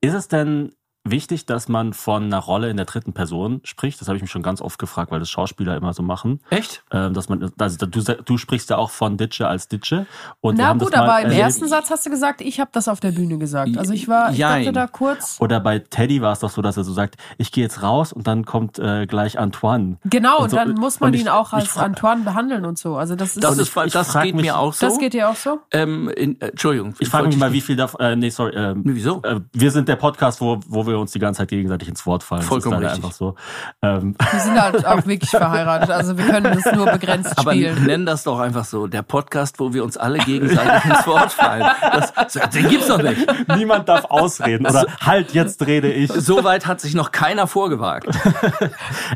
Ist 0.00 0.14
es 0.14 0.28
denn 0.28 0.72
wichtig, 1.10 1.46
dass 1.46 1.68
man 1.68 1.92
von 1.92 2.24
einer 2.24 2.38
Rolle 2.38 2.70
in 2.70 2.76
der 2.76 2.86
dritten 2.86 3.12
Person 3.12 3.60
spricht? 3.64 4.00
Das 4.00 4.08
habe 4.08 4.16
ich 4.16 4.22
mich 4.22 4.30
schon 4.30 4.42
ganz 4.42 4.60
oft 4.60 4.78
gefragt, 4.78 5.10
weil 5.10 5.20
das 5.20 5.30
Schauspieler 5.30 5.76
immer 5.76 5.92
so 5.92 6.02
machen. 6.02 6.40
Echt? 6.50 6.82
Ähm, 6.90 7.14
dass 7.14 7.28
man, 7.28 7.50
also 7.58 7.86
du, 7.86 8.02
du 8.02 8.38
sprichst 8.38 8.70
ja 8.70 8.76
auch 8.78 8.90
von 8.90 9.16
Ditsche 9.16 9.48
als 9.48 9.68
Ditsche. 9.68 10.06
Und 10.40 10.58
Na 10.58 10.72
gut, 10.74 10.94
aber 10.94 11.18
im 11.20 11.24
erlebt. 11.26 11.40
ersten 11.40 11.68
Satz 11.68 11.90
hast 11.90 12.06
du 12.06 12.10
gesagt, 12.10 12.40
ich 12.40 12.60
habe 12.60 12.70
das 12.72 12.88
auf 12.88 13.00
der 13.00 13.12
Bühne 13.12 13.38
gesagt. 13.38 13.76
Also 13.76 13.92
ich 13.92 14.08
war, 14.08 14.30
ich 14.32 14.38
Jein. 14.38 14.64
dachte 14.64 14.72
da 14.72 14.86
kurz. 14.86 15.36
Oder 15.40 15.60
bei 15.60 15.78
Teddy 15.78 16.20
war 16.22 16.32
es 16.32 16.40
doch 16.40 16.50
so, 16.50 16.62
dass 16.62 16.76
er 16.76 16.84
so 16.84 16.92
sagt, 16.92 17.16
ich 17.38 17.52
gehe 17.52 17.64
jetzt 17.64 17.82
raus 17.82 18.12
und 18.12 18.26
dann 18.26 18.44
kommt 18.44 18.78
äh, 18.78 19.06
gleich 19.06 19.38
Antoine. 19.38 19.96
Genau, 20.04 20.38
und 20.42 20.50
so- 20.50 20.56
dann 20.56 20.74
muss 20.74 21.00
man 21.00 21.14
ich- 21.14 21.22
ihn 21.22 21.28
auch 21.28 21.52
als 21.52 21.76
Antoine 21.76 22.22
behandeln 22.24 22.64
und 22.64 22.78
so. 22.78 22.96
Also 22.96 23.16
das 23.16 23.36
ist, 23.36 23.44
Das, 23.44 23.58
ist, 23.58 23.76
ich- 23.76 23.84
ich 23.86 23.92
das 23.92 24.12
geht 24.14 24.34
mich- 24.34 24.44
mir 24.44 24.58
auch 24.58 24.72
so. 24.72 24.86
das 24.86 24.98
geht 24.98 25.12
dir 25.14 25.28
auch 25.28 25.36
so? 25.36 25.60
ähm, 25.72 26.08
in, 26.10 26.40
äh, 26.40 26.48
Entschuldigung. 26.48 26.94
Ich 26.98 27.08
frage 27.08 27.26
mich 27.28 27.36
mal, 27.36 27.52
wie 27.52 27.60
viel 27.60 27.76
davon, 27.76 28.00
äh, 28.00 28.16
nee, 28.16 28.30
sorry, 28.30 28.52
ähm, 28.54 28.82
Nee, 28.84 28.92
wieso? 28.94 29.22
Äh, 29.22 29.40
wir 29.52 29.70
sind 29.70 29.88
der 29.88 29.96
Podcast, 29.96 30.40
wo, 30.40 30.58
wo 30.66 30.86
wir 30.86 30.95
uns 30.98 31.12
die 31.12 31.18
ganze 31.18 31.38
Zeit 31.38 31.48
gegenseitig 31.48 31.88
ins 31.88 32.04
Wort 32.06 32.22
fallen. 32.22 32.40
Das 32.40 32.48
Vollkommen 32.48 32.76
ist 32.76 32.82
leider 32.82 32.92
richtig. 32.94 33.04
einfach 33.04 33.16
so. 33.16 33.34
Ähm, 33.82 34.14
Wir 34.32 34.40
sind 34.40 34.60
halt 34.62 34.86
auch 34.86 35.06
wirklich 35.06 35.30
verheiratet. 35.30 35.90
Also 35.90 36.16
wir 36.18 36.24
können 36.26 36.60
das 36.62 36.74
nur 36.74 36.86
begrenzt 36.86 37.38
Aber 37.38 37.52
spielen. 37.52 37.84
nenn 37.84 38.06
das 38.06 38.24
doch 38.24 38.38
einfach 38.40 38.64
so. 38.64 38.86
Der 38.86 39.02
Podcast, 39.02 39.58
wo 39.60 39.72
wir 39.72 39.84
uns 39.84 39.96
alle 39.96 40.18
gegenseitig 40.18 40.84
ins 40.90 41.06
Wort 41.06 41.32
fallen. 41.32 41.64
Das, 41.92 42.32
den 42.50 42.68
gibt's 42.68 42.88
doch 42.88 43.02
nicht. 43.02 43.26
niemand 43.56 43.88
darf 43.88 44.04
ausreden 44.06 44.66
oder 44.66 44.86
halt, 45.00 45.32
jetzt 45.34 45.66
rede 45.66 45.90
ich. 45.92 46.10
So 46.12 46.44
weit 46.44 46.66
hat 46.66 46.80
sich 46.80 46.94
noch 46.94 47.12
keiner 47.12 47.46
vorgewagt. 47.46 48.08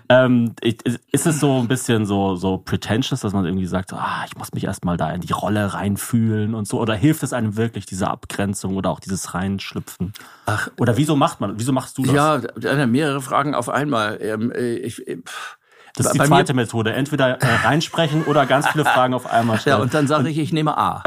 Ähm, 0.08 0.54
ich- 0.60 0.78
ist 1.12 1.26
es 1.26 1.40
so 1.40 1.58
ein 1.58 1.68
bisschen 1.68 2.06
so, 2.06 2.36
so 2.36 2.58
pretentious, 2.58 3.20
dass 3.20 3.32
man 3.32 3.44
irgendwie 3.44 3.66
sagt, 3.66 3.92
ah, 3.92 4.24
ich 4.26 4.36
muss 4.36 4.52
mich 4.52 4.64
erstmal 4.64 4.96
da 4.96 5.10
in 5.10 5.20
die 5.20 5.32
Rolle 5.32 5.72
reinfühlen 5.74 6.54
und 6.54 6.66
so? 6.66 6.80
Oder 6.80 6.94
hilft 6.94 7.22
es 7.22 7.32
einem 7.32 7.56
wirklich, 7.56 7.86
diese 7.86 8.08
Abgrenzung 8.08 8.76
oder 8.76 8.90
auch 8.90 9.00
dieses 9.00 9.34
Reinschlüpfen? 9.34 10.12
Ach. 10.46 10.68
Oder 10.78 10.96
wieso 10.96 11.16
macht 11.16 11.40
man, 11.40 11.58
wieso 11.58 11.69
machst 11.72 11.98
du 11.98 12.04
das? 12.04 12.14
Ja, 12.14 12.86
mehrere 12.86 13.20
Fragen 13.20 13.54
auf 13.54 13.68
einmal. 13.68 14.18
Ähm, 14.20 14.52
äh, 14.52 14.74
ich, 14.76 15.06
äh, 15.06 15.16
pff. 15.16 15.58
das 15.96 16.06
ist 16.06 16.12
die 16.14 16.18
zweite 16.20 16.54
Methode. 16.54 16.92
Entweder 16.92 17.40
äh, 17.40 17.54
reinsprechen 17.64 18.24
oder 18.24 18.46
ganz 18.46 18.68
viele 18.68 18.84
Fragen 18.94 19.14
auf 19.14 19.30
einmal 19.30 19.56
Ja, 19.56 19.60
stellen. 19.60 19.80
und 19.82 19.94
dann 19.94 20.06
sage 20.06 20.28
ich, 20.28 20.38
ich 20.38 20.52
nehme 20.52 20.76
A. 20.76 21.02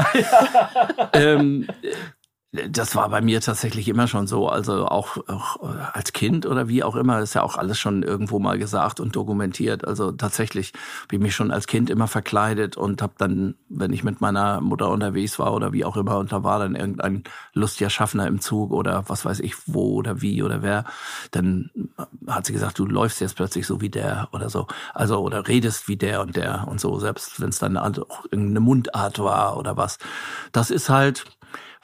ähm, 1.12 1.66
Das 2.68 2.94
war 2.94 3.08
bei 3.08 3.20
mir 3.20 3.40
tatsächlich 3.40 3.88
immer 3.88 4.06
schon 4.06 4.28
so. 4.28 4.48
Also 4.48 4.86
auch, 4.86 5.16
auch 5.26 5.62
äh, 5.62 5.76
als 5.92 6.12
Kind 6.12 6.46
oder 6.46 6.68
wie 6.68 6.84
auch 6.84 6.94
immer, 6.94 7.18
ist 7.18 7.34
ja 7.34 7.42
auch 7.42 7.56
alles 7.56 7.80
schon 7.80 8.04
irgendwo 8.04 8.38
mal 8.38 8.58
gesagt 8.58 9.00
und 9.00 9.16
dokumentiert. 9.16 9.84
Also 9.84 10.12
tatsächlich 10.12 10.72
habe 11.02 11.16
ich 11.16 11.20
mich 11.20 11.34
schon 11.34 11.50
als 11.50 11.66
Kind 11.66 11.90
immer 11.90 12.06
verkleidet 12.06 12.76
und 12.76 13.02
habe 13.02 13.14
dann, 13.18 13.56
wenn 13.68 13.92
ich 13.92 14.04
mit 14.04 14.20
meiner 14.20 14.60
Mutter 14.60 14.88
unterwegs 14.90 15.40
war 15.40 15.52
oder 15.52 15.72
wie 15.72 15.84
auch 15.84 15.96
immer, 15.96 16.18
und 16.18 16.30
da 16.30 16.44
war 16.44 16.60
dann 16.60 16.76
irgendein 16.76 17.24
lustiger 17.54 17.90
Schaffner 17.90 18.28
im 18.28 18.40
Zug 18.40 18.70
oder 18.70 19.08
was 19.08 19.24
weiß 19.24 19.40
ich 19.40 19.54
wo 19.66 19.94
oder 19.94 20.22
wie 20.22 20.40
oder 20.44 20.62
wer, 20.62 20.84
dann 21.32 21.70
hat 22.28 22.46
sie 22.46 22.52
gesagt, 22.52 22.78
du 22.78 22.86
läufst 22.86 23.20
jetzt 23.20 23.34
plötzlich 23.34 23.66
so 23.66 23.80
wie 23.80 23.90
der 23.90 24.28
oder 24.30 24.48
so. 24.48 24.68
Also 24.92 25.18
oder 25.18 25.48
redest 25.48 25.88
wie 25.88 25.96
der 25.96 26.20
und 26.20 26.36
der 26.36 26.68
und 26.68 26.80
so, 26.80 27.00
selbst 27.00 27.40
wenn 27.40 27.48
es 27.48 27.58
dann 27.58 27.76
auch 27.76 28.24
irgendeine 28.30 28.60
Mundart 28.60 29.18
war 29.18 29.56
oder 29.56 29.76
was. 29.76 29.98
Das 30.52 30.70
ist 30.70 30.88
halt 30.88 31.24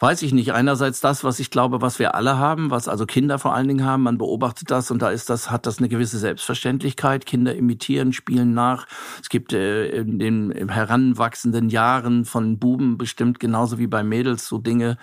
weiß 0.01 0.23
ich 0.23 0.33
nicht. 0.33 0.55
Einerseits 0.55 1.01
das, 1.01 1.25
was 1.25 1.39
ich 1.39 1.51
glaube, 1.51 1.83
was 1.83 1.99
wir 1.99 2.15
alle 2.15 2.39
haben, 2.39 2.71
was 2.71 2.89
also 2.89 3.05
Kinder 3.05 3.39
vor 3.39 3.55
allen 3.55 3.69
Dingen 3.69 3.85
haben. 3.85 4.03
Man 4.03 4.17
beobachtet 4.17 4.71
das 4.71 4.91
und 4.91 5.03
da 5.03 5.11
ist 5.11 5.29
das, 5.29 5.51
hat 5.51 5.67
das 5.67 5.79
eine 5.79 5.91
gewisse 5.91 6.19
Selbstverständlichkeit. 6.19 7.27
Kinder 7.27 7.55
imitieren, 7.55 8.15
spielen 8.15 8.55
nach. 8.55 8.87
Es 9.23 9.29
gibt 9.29 9.53
äh, 9.53 9.89
in 9.89 10.19
den 10.19 10.69
heranwachsenden 10.71 11.69
Jahren 11.69 12.25
von 12.25 12.59
Buben 12.59 12.97
bestimmt 12.97 13.41
genauso 13.41 13.79
wie 13.79 13.87
bei 13.87 14.03
Mädels 14.03 14.47
so 14.47 14.57
Dinge, 14.57 14.97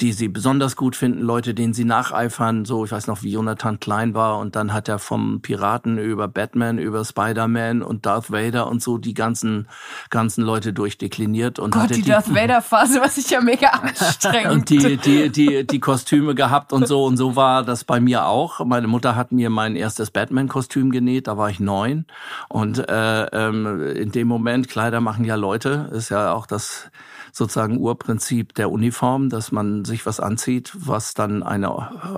die 0.00 0.12
sie 0.12 0.28
besonders 0.28 0.76
gut 0.76 0.94
finden, 0.94 1.22
Leute, 1.22 1.54
denen 1.54 1.72
sie 1.72 1.84
nacheifern. 1.84 2.66
So, 2.66 2.84
ich 2.84 2.92
weiß 2.92 3.06
noch, 3.06 3.22
wie 3.22 3.32
Jonathan 3.32 3.80
Klein 3.80 4.14
war 4.14 4.38
und 4.38 4.54
dann 4.56 4.74
hat 4.74 4.88
er 4.88 4.98
vom 4.98 5.40
Piraten 5.40 5.96
über 5.96 6.28
Batman, 6.28 6.78
über 6.78 7.04
Spider-Man 7.04 7.82
und 7.82 8.04
Darth 8.04 8.30
Vader 8.30 8.68
und 8.68 8.82
so 8.82 8.98
die 8.98 9.14
ganzen, 9.14 9.68
ganzen 10.10 10.44
Leute 10.44 10.74
durchdekliniert. 10.74 11.58
Und 11.58 11.70
Gott, 11.70 11.84
hatte 11.84 11.94
die 11.94 12.02
Darth 12.02 12.32
Vader-Phase 12.32 13.00
war 13.00 13.08
sicher 13.08 13.40
mega 13.40 13.70
anstrengend. 14.24 14.52
und 14.52 14.70
die, 14.70 14.96
die, 14.96 15.30
die, 15.30 15.66
die 15.66 15.80
Kostüme 15.80 16.34
gehabt 16.34 16.72
und 16.72 16.86
so. 16.86 17.04
Und 17.04 17.16
so 17.16 17.36
war 17.36 17.62
das 17.62 17.84
bei 17.84 18.00
mir 18.00 18.26
auch. 18.26 18.64
Meine 18.64 18.86
Mutter 18.86 19.16
hat 19.16 19.32
mir 19.32 19.50
mein 19.50 19.76
erstes 19.76 20.10
Batman-Kostüm 20.10 20.90
genäht, 20.90 21.26
da 21.26 21.36
war 21.36 21.50
ich 21.50 21.60
neun. 21.60 22.06
Und 22.48 22.88
äh, 22.88 23.24
ähm, 23.24 23.82
in 23.96 24.12
dem 24.12 24.28
Moment, 24.28 24.68
Kleider 24.68 25.00
machen 25.00 25.24
ja 25.24 25.34
Leute, 25.34 25.90
ist 25.92 26.08
ja 26.08 26.32
auch 26.32 26.46
das 26.46 26.90
sozusagen 27.38 27.78
Urprinzip 27.78 28.54
der 28.54 28.70
Uniform, 28.70 29.30
dass 29.30 29.52
man 29.52 29.84
sich 29.84 30.04
was 30.04 30.20
anzieht, 30.20 30.72
was 30.74 31.14
dann 31.14 31.42
eine 31.42 31.70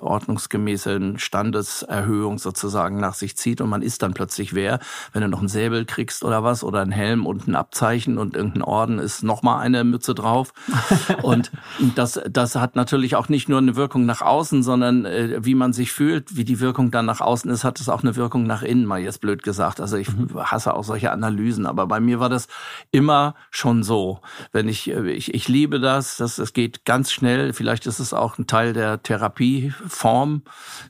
ordnungsgemäße 0.03 1.15
Standeserhöhung 1.17 2.39
sozusagen 2.39 2.99
nach 2.99 3.15
sich 3.15 3.37
zieht 3.37 3.61
und 3.61 3.69
man 3.69 3.83
ist 3.83 4.03
dann 4.03 4.15
plötzlich 4.15 4.55
wer. 4.55 4.81
Wenn 5.13 5.23
du 5.23 5.29
noch 5.29 5.41
einen 5.41 5.49
Säbel 5.49 5.85
kriegst 5.85 6.25
oder 6.25 6.43
was 6.43 6.65
oder 6.65 6.81
einen 6.81 6.91
Helm 6.91 7.27
und 7.27 7.47
ein 7.47 7.55
Abzeichen 7.55 8.19
und 8.19 8.35
irgendein 8.35 8.63
Orden 8.63 8.99
ist 8.99 9.23
nochmal 9.23 9.61
eine 9.61 9.85
Mütze 9.85 10.15
drauf. 10.15 10.53
und 11.23 11.53
das, 11.95 12.21
das 12.29 12.57
hat 12.57 12.75
natürlich 12.75 13.15
auch 13.15 13.29
nicht 13.29 13.49
nur 13.49 13.59
eine 13.59 13.77
Wirkung 13.77 14.07
nach 14.07 14.23
außen, 14.23 14.63
sondern 14.63 15.05
äh, 15.05 15.45
wie 15.45 15.55
man 15.55 15.73
sich 15.73 15.93
fühlt, 15.93 16.37
wie 16.37 16.45
die 16.45 16.61
Wirkung 16.61 16.91
dann 16.91 17.05
nach 17.07 17.21
außen 17.21 17.51
ist, 17.51 17.63
hat 17.63 17.81
es 17.81 17.89
auch 17.89 18.03
eine 18.03 18.17
Wirkung 18.17 18.45
nach 18.45 18.63
innen, 18.63 18.87
mal 18.87 19.01
jetzt 19.01 19.21
blöd 19.21 19.43
gesagt. 19.43 19.81
Also 19.81 19.97
ich 19.97 20.09
hasse 20.35 20.75
auch 20.75 20.85
solche 20.85 21.13
Analysen, 21.13 21.67
aber 21.67 21.87
bei 21.87 22.01
mir 22.01 22.21
war 22.21 22.31
das 22.31 22.49
immer 22.91 23.35
schon 23.51 23.83
so. 23.83 24.21
Wenn 24.53 24.69
ich, 24.69 24.89
ich, 25.11 25.35
ich 25.35 25.49
liebe 25.49 25.81
das, 25.81 26.17
das, 26.17 26.39
es 26.39 26.53
geht 26.53 26.85
ganz 26.85 27.13
schnell. 27.13 27.53
Vielleicht 27.53 27.87
ist 27.87 27.99
es 27.99 28.13
auch 28.13 28.39
ein 28.39 28.47
Teil 28.47 28.73
der 28.73 29.03
Therapieform, 29.03 30.43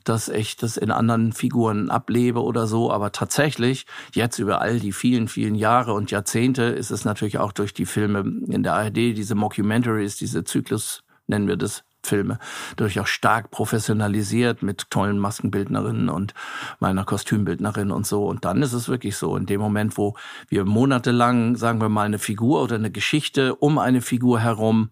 dass 0.03 0.29
ich 0.29 0.55
das 0.55 0.77
in 0.77 0.91
anderen 0.91 1.33
Figuren 1.33 1.89
ablebe 1.89 2.41
oder 2.41 2.67
so. 2.67 2.91
Aber 2.91 3.11
tatsächlich, 3.11 3.85
jetzt 4.13 4.39
über 4.39 4.61
all 4.61 4.79
die 4.79 4.91
vielen, 4.91 5.27
vielen 5.27 5.55
Jahre 5.55 5.93
und 5.93 6.11
Jahrzehnte 6.11 6.63
ist 6.63 6.91
es 6.91 7.05
natürlich 7.05 7.37
auch 7.37 7.51
durch 7.51 7.73
die 7.73 7.85
Filme 7.85 8.19
in 8.47 8.63
der 8.63 8.73
ARD, 8.73 8.97
diese 8.97 9.35
Mockumentaries, 9.35 10.17
diese 10.17 10.43
Zyklus, 10.43 11.03
nennen 11.27 11.47
wir 11.47 11.57
das, 11.57 11.83
Filme, 12.07 12.39
durch 12.75 12.99
auch 12.99 13.07
stark 13.07 13.51
professionalisiert 13.51 14.63
mit 14.63 14.89
tollen 14.89 15.19
Maskenbildnerinnen 15.19 16.09
und 16.09 16.33
meiner 16.79 17.05
Kostümbildnerin 17.05 17.91
und 17.91 18.05
so. 18.05 18.25
Und 18.25 18.45
dann 18.45 18.61
ist 18.61 18.73
es 18.73 18.89
wirklich 18.89 19.17
so, 19.17 19.35
in 19.37 19.45
dem 19.45 19.61
Moment, 19.61 19.97
wo 19.97 20.15
wir 20.49 20.65
monatelang, 20.65 21.55
sagen 21.55 21.81
wir 21.81 21.89
mal, 21.89 22.05
eine 22.05 22.19
Figur 22.19 22.61
oder 22.61 22.75
eine 22.75 22.91
Geschichte 22.91 23.55
um 23.55 23.77
eine 23.77 24.01
Figur 24.01 24.39
herum 24.39 24.91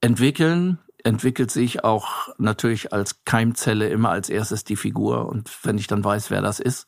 entwickeln, 0.00 0.78
entwickelt 1.04 1.50
sich 1.50 1.84
auch 1.84 2.28
natürlich 2.38 2.92
als 2.92 3.24
Keimzelle 3.24 3.88
immer 3.88 4.10
als 4.10 4.28
erstes 4.28 4.64
die 4.64 4.76
Figur. 4.76 5.26
Und 5.26 5.50
wenn 5.62 5.78
ich 5.78 5.86
dann 5.86 6.04
weiß, 6.04 6.30
wer 6.30 6.42
das 6.42 6.60
ist, 6.60 6.86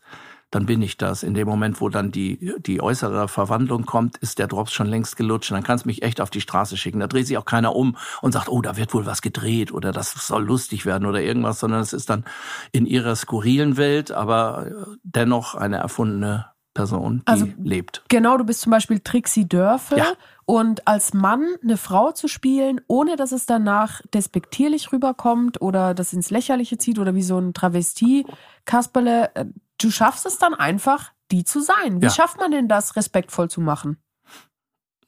dann 0.53 0.67
bin 0.67 0.83
ich 0.83 0.99
das. 0.99 1.23
In 1.23 1.33
dem 1.33 1.49
Moment, 1.49 1.81
wo 1.81 1.89
dann 1.89 2.13
die, 2.13 2.55
die 2.59 2.83
äußere 2.83 3.27
Verwandlung 3.27 3.87
kommt, 3.87 4.19
ist 4.19 4.39
der 4.39 4.47
Drops 4.47 4.73
schon 4.73 4.87
längst 4.87 5.17
gelutscht. 5.17 5.51
Dann 5.51 5.63
kannst 5.63 5.87
du 5.87 5.89
mich 5.89 6.03
echt 6.03 6.21
auf 6.21 6.29
die 6.29 6.43
Straße 6.43 6.77
schicken. 6.77 7.01
Da 7.01 7.07
dreht 7.07 7.27
sich 7.27 7.39
auch 7.39 7.47
keiner 7.47 7.75
um 7.75 7.97
und 8.21 8.33
sagt, 8.33 8.51
oh, 8.51 8.61
da 8.61 8.77
wird 8.77 8.93
wohl 8.93 9.07
was 9.07 9.23
gedreht 9.23 9.73
oder 9.73 9.93
das 9.93 10.13
soll 10.13 10.45
lustig 10.45 10.85
werden 10.85 11.07
oder 11.07 11.23
irgendwas, 11.23 11.59
sondern 11.59 11.81
es 11.81 11.95
ist 11.95 12.11
dann 12.11 12.25
in 12.71 12.85
ihrer 12.85 13.17
skurrilen 13.17 13.79
Welt, 13.79 14.13
aber 14.13 14.67
dennoch 15.03 15.55
eine 15.55 15.79
erfundene 15.79 16.52
Person, 16.75 17.19
die 17.19 17.27
Also, 17.31 17.49
lebt. 17.63 18.03
Genau, 18.09 18.37
du 18.39 18.45
bist 18.45 18.63
zum 18.63 18.71
Beispiel 18.71 18.99
Trixie 19.01 19.47
Dörfel. 19.49 19.99
Ja. 19.99 20.13
Und 20.47 20.87
als 20.89 21.13
Mann 21.15 21.45
eine 21.63 21.77
Frau 21.77 22.13
zu 22.13 22.29
spielen, 22.29 22.81
ohne 22.89 23.17
dass 23.17 23.33
es 23.33 23.47
danach 23.47 24.01
despektierlich 24.15 24.91
rüberkommt 24.93 25.61
oder 25.61 25.93
das 25.95 26.13
ins 26.13 26.31
Lächerliche 26.31 26.79
zieht 26.79 26.99
oder 26.99 27.15
wie 27.15 27.23
so 27.23 27.39
ein 27.39 27.53
Travestie-Kasperle, 27.55 29.35
äh, 29.35 29.45
du 29.79 29.91
schaffst 29.91 30.27
es 30.27 30.39
dann 30.39 30.55
einfach, 30.55 31.13
die 31.31 31.45
zu 31.45 31.61
sein. 31.61 32.01
Wie 32.01 32.07
Ja. 32.07 32.11
schafft 32.11 32.39
man 32.39 32.51
denn 32.51 32.69
das, 32.69 32.97
respektvoll 32.97 33.51
zu 33.51 33.61
machen? 33.61 33.99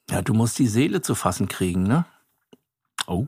Ja, 0.09 0.21
du 0.21 0.33
musst 0.35 0.59
die 0.59 0.67
Seele 0.67 1.01
zu 1.01 1.15
fassen 1.15 1.47
kriegen, 1.47 1.83
ne? 1.83 2.05
Oh. 3.07 3.25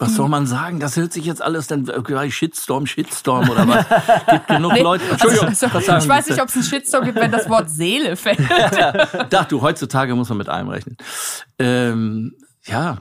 Was 0.00 0.14
soll 0.14 0.28
man 0.28 0.46
sagen? 0.46 0.78
Das 0.78 0.96
hört 0.96 1.12
sich 1.12 1.24
jetzt 1.24 1.42
alles 1.42 1.66
dann 1.66 1.84
gleich 1.84 2.32
Shitstorm, 2.36 2.86
Shitstorm 2.86 3.50
oder 3.50 3.66
was? 3.66 3.84
Gibt 4.30 4.46
genug 4.46 4.72
Nee, 4.72 4.82
Leute. 4.82 5.02
also, 5.02 5.12
Entschuldigung, 5.12 5.48
also, 5.48 5.80
sagen 5.80 6.02
ich 6.02 6.08
weiß 6.08 6.28
nicht, 6.28 6.40
ob 6.40 6.48
es 6.48 6.54
einen 6.54 6.64
Shitstorm 6.64 7.04
gibt, 7.04 7.16
wenn 7.16 7.32
das 7.32 7.48
Wort 7.48 7.68
Seele 7.68 8.14
fällt. 8.14 8.38
Dach, 9.30 9.46
du, 9.46 9.60
heutzutage 9.60 10.14
muss 10.14 10.28
man 10.28 10.38
mit 10.38 10.48
allem 10.48 10.68
rechnen. 10.68 10.96
Ähm, 11.58 12.32
ja, 12.64 12.98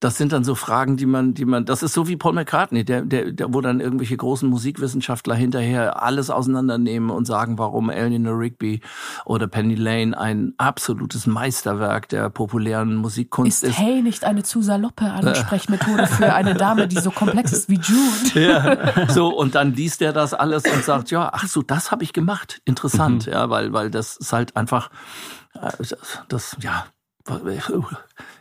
das 0.00 0.16
sind 0.16 0.32
dann 0.32 0.44
so 0.44 0.54
Fragen, 0.54 0.96
die 0.96 1.06
man, 1.06 1.34
die 1.34 1.44
man, 1.44 1.64
das 1.64 1.82
ist 1.82 1.92
so 1.92 2.06
wie 2.06 2.16
Paul 2.16 2.32
McCartney, 2.32 2.84
der, 2.84 3.02
der, 3.02 3.32
der, 3.32 3.52
wo 3.52 3.60
dann 3.60 3.80
irgendwelche 3.80 4.16
großen 4.16 4.48
Musikwissenschaftler 4.48 5.34
hinterher 5.34 6.02
alles 6.02 6.30
auseinandernehmen 6.30 7.10
und 7.10 7.24
sagen, 7.24 7.58
warum 7.58 7.90
Eleanor 7.90 8.38
Rigby 8.38 8.80
oder 9.24 9.48
Penny 9.48 9.74
Lane 9.74 10.16
ein 10.16 10.54
absolutes 10.56 11.26
Meisterwerk 11.26 12.08
der 12.08 12.30
populären 12.30 12.94
Musikkunst 12.94 13.64
Ist 13.64 13.70
ist. 13.70 13.78
Hey 13.78 14.00
nicht 14.02 14.24
eine 14.24 14.44
zu 14.44 14.62
saloppe 14.62 15.10
Ansprechmethode 15.10 16.06
für 16.06 16.32
eine 16.32 16.54
Dame, 16.54 16.86
die 16.86 17.00
so 17.00 17.10
komplex 17.10 17.52
ist 17.52 17.68
wie 17.68 17.80
Jude? 17.80 18.08
Ja, 18.48 19.08
so 19.08 19.28
und 19.36 19.56
dann 19.56 19.74
liest 19.74 20.00
er 20.00 20.12
das 20.12 20.32
alles 20.32 20.64
und 20.64 20.84
sagt, 20.84 21.10
ja, 21.10 21.30
ach 21.32 21.46
so, 21.46 21.62
das 21.62 21.90
habe 21.90 22.04
ich 22.04 22.12
gemacht. 22.12 22.62
Interessant, 22.64 23.26
ja, 23.26 23.50
weil 23.50 23.72
weil 23.72 23.90
das 23.90 24.16
ist 24.16 24.32
halt 24.32 24.56
einfach 24.56 24.90
äh, 25.54 25.70
das, 25.78 25.96
das 26.28 26.56
ja 26.60 26.86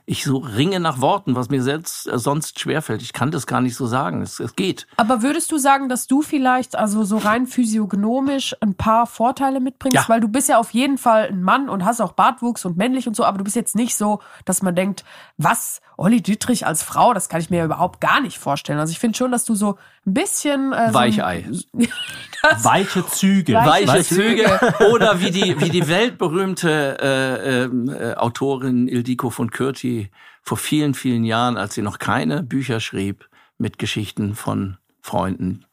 ich 0.09 0.23
so 0.23 0.37
ringe 0.37 0.79
nach 0.79 1.01
Worten, 1.01 1.35
was 1.35 1.49
mir 1.49 1.61
selbst 1.61 2.07
äh, 2.07 2.17
sonst 2.17 2.61
schwerfällt. 2.61 3.01
Ich 3.01 3.11
kann 3.11 3.29
das 3.29 3.45
gar 3.45 3.59
nicht 3.59 3.75
so 3.75 3.85
sagen. 3.85 4.21
Es, 4.21 4.39
es 4.39 4.55
geht. 4.55 4.87
Aber 4.95 5.21
würdest 5.21 5.51
du 5.51 5.57
sagen, 5.57 5.89
dass 5.89 6.07
du 6.07 6.21
vielleicht 6.21 6.77
also 6.77 7.03
so 7.03 7.17
rein 7.17 7.45
physiognomisch 7.45 8.55
ein 8.61 8.73
paar 8.73 9.05
Vorteile 9.05 9.59
mitbringst? 9.59 9.95
Ja. 9.95 10.05
Weil 10.07 10.21
du 10.21 10.29
bist 10.29 10.47
ja 10.47 10.59
auf 10.59 10.71
jeden 10.71 10.97
Fall 10.97 11.27
ein 11.27 11.43
Mann 11.43 11.67
und 11.67 11.83
hast 11.83 11.99
auch 11.99 12.13
Bartwuchs 12.13 12.63
und 12.63 12.77
männlich 12.77 13.09
und 13.09 13.17
so, 13.17 13.25
aber 13.25 13.37
du 13.37 13.43
bist 13.43 13.57
jetzt 13.57 13.75
nicht 13.75 13.97
so, 13.97 14.19
dass 14.45 14.61
man 14.61 14.75
denkt, 14.75 15.03
was, 15.35 15.81
Olli 15.97 16.21
Dietrich 16.21 16.65
als 16.65 16.83
Frau, 16.83 17.13
das 17.13 17.27
kann 17.27 17.41
ich 17.41 17.49
mir 17.49 17.57
ja 17.57 17.65
überhaupt 17.65 17.99
gar 17.99 18.21
nicht 18.21 18.37
vorstellen. 18.37 18.79
Also 18.79 18.91
ich 18.91 18.99
finde 18.99 19.17
schon, 19.17 19.31
dass 19.31 19.45
du 19.45 19.55
so 19.55 19.77
ein 20.05 20.13
bisschen... 20.13 20.71
Äh, 20.71 20.93
Weichei. 20.93 21.45
Weiche 22.63 23.05
Züge. 23.07 23.55
Weiche 23.55 23.87
Weiche 23.87 24.03
Züge. 24.03 24.59
Züge 24.59 24.89
oder 24.91 25.19
wie 25.19 25.31
die 25.31 25.59
wie 25.59 25.69
die 25.69 25.87
weltberühmte 25.87 26.97
äh, 27.01 27.63
ähm, 27.63 27.89
äh, 27.89 28.13
Autorin 28.13 28.87
Ildiko 28.87 29.31
von 29.31 29.49
Kürti 29.49 30.11
vor 30.43 30.57
vielen 30.57 30.93
vielen 30.93 31.25
Jahren, 31.25 31.57
als 31.57 31.73
sie 31.73 31.81
noch 31.81 31.99
keine 31.99 32.43
Bücher 32.43 32.79
schrieb 32.79 33.27
mit 33.57 33.79
Geschichten 33.79 34.35
von 34.35 34.77
Freunden. 35.01 35.65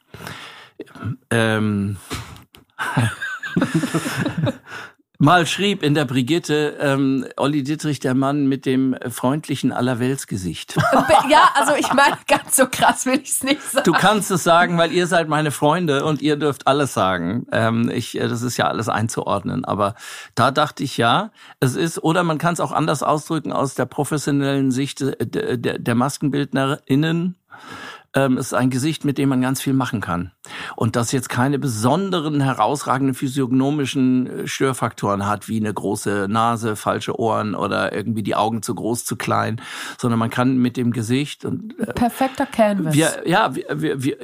Ähm, 1.30 1.98
mal 5.24 5.46
schrieb 5.46 5.82
in 5.82 5.94
der 5.94 6.04
Brigitte 6.04 6.76
ähm, 6.78 7.26
Olli 7.36 7.62
Dittrich, 7.62 7.98
der 7.98 8.14
Mann 8.14 8.46
mit 8.46 8.66
dem 8.66 8.94
freundlichen 9.08 9.72
Allerweltsgesicht. 9.72 10.76
ja, 11.30 11.48
also 11.54 11.72
ich 11.74 11.90
meine, 11.94 12.18
ganz 12.28 12.56
so 12.56 12.66
krass 12.70 13.06
will 13.06 13.20
ich 13.22 13.30
es 13.30 13.42
nicht 13.42 13.62
sagen. 13.62 13.84
Du 13.84 13.92
kannst 13.92 14.30
es 14.30 14.44
sagen, 14.44 14.76
weil 14.76 14.92
ihr 14.92 15.06
seid 15.06 15.28
meine 15.28 15.50
Freunde 15.50 16.04
und 16.04 16.20
ihr 16.20 16.36
dürft 16.36 16.66
alles 16.66 16.92
sagen. 16.92 17.46
Ähm, 17.52 17.90
ich, 17.92 18.20
äh, 18.20 18.28
das 18.28 18.42
ist 18.42 18.58
ja 18.58 18.66
alles 18.66 18.90
einzuordnen. 18.90 19.64
Aber 19.64 19.94
da 20.34 20.50
dachte 20.50 20.84
ich 20.84 20.98
ja, 20.98 21.30
es 21.58 21.74
ist, 21.74 22.04
oder 22.04 22.22
man 22.22 22.36
kann 22.36 22.52
es 22.52 22.60
auch 22.60 22.72
anders 22.72 23.02
ausdrücken 23.02 23.50
aus 23.50 23.74
der 23.74 23.86
professionellen 23.86 24.70
Sicht 24.70 25.00
äh, 25.00 25.26
der, 25.26 25.56
der, 25.56 25.78
der 25.78 25.94
Maskenbildnerinnen. 25.94 27.36
Ähm, 28.14 28.38
ist 28.38 28.54
ein 28.54 28.70
Gesicht, 28.70 29.04
mit 29.04 29.18
dem 29.18 29.28
man 29.28 29.40
ganz 29.40 29.60
viel 29.60 29.72
machen 29.72 30.00
kann. 30.00 30.32
Und 30.76 30.96
das 30.96 31.12
jetzt 31.12 31.28
keine 31.28 31.58
besonderen, 31.58 32.40
herausragenden 32.40 33.14
physiognomischen 33.14 34.26
äh, 34.26 34.46
Störfaktoren 34.46 35.26
hat, 35.26 35.48
wie 35.48 35.58
eine 35.58 35.72
große 35.72 36.26
Nase, 36.28 36.76
falsche 36.76 37.18
Ohren 37.18 37.54
oder 37.54 37.92
irgendwie 37.92 38.22
die 38.22 38.36
Augen 38.36 38.62
zu 38.62 38.74
groß, 38.74 39.04
zu 39.04 39.16
klein, 39.16 39.60
sondern 39.98 40.18
man 40.18 40.30
kann 40.30 40.58
mit 40.58 40.76
dem 40.76 40.92
Gesicht 40.92 41.44
und 41.44 41.78
äh, 41.80 41.92
Perfekter 41.92 42.46
Canvas. 42.46 42.94
wir, 42.94 43.22
ja, 43.26 43.54
wir, 43.54 44.02
wir, 44.02 44.16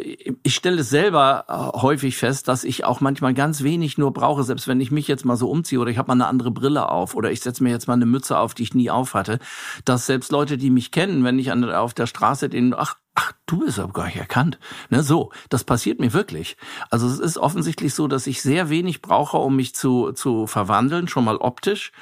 ich 0.42 0.54
stelle 0.54 0.80
es 0.80 0.90
selber 0.90 1.44
äh, 1.48 1.78
häufig 1.78 2.16
fest, 2.16 2.48
dass 2.48 2.64
ich 2.64 2.84
auch 2.84 3.00
manchmal 3.00 3.34
ganz 3.34 3.62
wenig 3.62 3.98
nur 3.98 4.12
brauche, 4.12 4.44
selbst 4.44 4.68
wenn 4.68 4.80
ich 4.80 4.90
mich 4.90 5.08
jetzt 5.08 5.24
mal 5.24 5.36
so 5.36 5.50
umziehe 5.50 5.80
oder 5.80 5.90
ich 5.90 5.98
habe 5.98 6.08
mal 6.08 6.14
eine 6.14 6.26
andere 6.26 6.50
Brille 6.50 6.88
auf 6.88 7.14
oder 7.14 7.32
ich 7.32 7.40
setze 7.40 7.62
mir 7.62 7.70
jetzt 7.70 7.88
mal 7.88 7.94
eine 7.94 8.06
Mütze 8.06 8.38
auf, 8.38 8.54
die 8.54 8.62
ich 8.62 8.74
nie 8.74 8.90
auf 8.90 9.14
hatte, 9.14 9.38
dass 9.84 10.06
selbst 10.06 10.30
Leute, 10.30 10.58
die 10.58 10.70
mich 10.70 10.92
kennen, 10.92 11.24
wenn 11.24 11.38
ich 11.38 11.50
an, 11.50 11.64
auf 11.70 11.94
der 11.94 12.06
Straße 12.06 12.48
den, 12.48 12.74
ach, 12.74 12.96
ach, 13.20 13.32
du 13.46 13.58
bist 13.58 13.78
aber 13.78 13.92
gar 13.92 14.06
nicht 14.06 14.16
erkannt. 14.16 14.58
Ne, 14.88 15.02
so, 15.02 15.30
das 15.50 15.64
passiert 15.64 16.00
mir 16.00 16.12
wirklich. 16.12 16.56
Also 16.90 17.06
es 17.06 17.18
ist 17.18 17.38
offensichtlich 17.38 17.94
so, 17.94 18.08
dass 18.08 18.26
ich 18.26 18.40
sehr 18.40 18.70
wenig 18.70 19.02
brauche, 19.02 19.36
um 19.36 19.56
mich 19.56 19.74
zu, 19.74 20.12
zu 20.12 20.46
verwandeln, 20.46 21.08
schon 21.08 21.24
mal 21.24 21.36
optisch. 21.36 21.92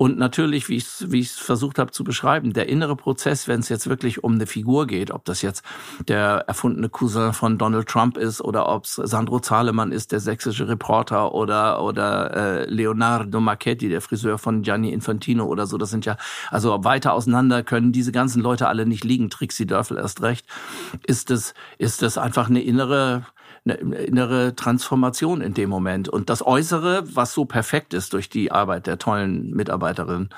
Und 0.00 0.16
natürlich, 0.16 0.70
wie 0.70 0.76
ich 0.76 0.84
es 0.84 1.12
wie 1.12 1.20
ich's 1.20 1.38
versucht 1.38 1.78
habe 1.78 1.90
zu 1.90 2.04
beschreiben, 2.04 2.54
der 2.54 2.70
innere 2.70 2.96
Prozess, 2.96 3.48
wenn 3.48 3.60
es 3.60 3.68
jetzt 3.68 3.86
wirklich 3.86 4.24
um 4.24 4.32
eine 4.32 4.46
Figur 4.46 4.86
geht, 4.86 5.10
ob 5.10 5.26
das 5.26 5.42
jetzt 5.42 5.62
der 6.08 6.44
erfundene 6.46 6.88
Cousin 6.88 7.34
von 7.34 7.58
Donald 7.58 7.86
Trump 7.86 8.16
ist 8.16 8.40
oder 8.40 8.66
ob 8.70 8.86
es 8.86 8.94
Sandro 8.94 9.40
Zahlemann 9.40 9.92
ist, 9.92 10.12
der 10.12 10.20
sächsische 10.20 10.66
Reporter 10.68 11.34
oder 11.34 11.82
oder 11.82 12.34
äh, 12.34 12.64
Leonardo 12.70 13.40
Marchetti, 13.40 13.90
der 13.90 14.00
Friseur 14.00 14.38
von 14.38 14.62
Gianni 14.62 14.90
Infantino 14.90 15.44
oder 15.44 15.66
so, 15.66 15.76
das 15.76 15.90
sind 15.90 16.06
ja 16.06 16.16
also 16.50 16.82
weiter 16.82 17.12
auseinander 17.12 17.62
können 17.62 17.92
diese 17.92 18.10
ganzen 18.10 18.40
Leute 18.40 18.68
alle 18.68 18.86
nicht 18.86 19.04
liegen. 19.04 19.28
Trixie 19.28 19.66
Dörfel 19.66 19.98
erst 19.98 20.22
recht. 20.22 20.46
Ist 21.06 21.30
es 21.30 21.52
ist 21.76 22.02
es 22.02 22.16
einfach 22.16 22.48
eine 22.48 22.62
innere 22.62 23.26
eine 23.64 23.74
innere 23.74 24.54
Transformation 24.56 25.40
in 25.40 25.54
dem 25.54 25.68
Moment. 25.68 26.08
Und 26.08 26.30
das 26.30 26.44
Äußere, 26.44 27.04
was 27.14 27.32
so 27.32 27.44
perfekt 27.44 27.94
ist 27.94 28.12
durch 28.12 28.28
die 28.28 28.52
Arbeit 28.52 28.86
der 28.86 28.98
tollen 28.98 29.50
Mitarbeiterin, 29.50 30.30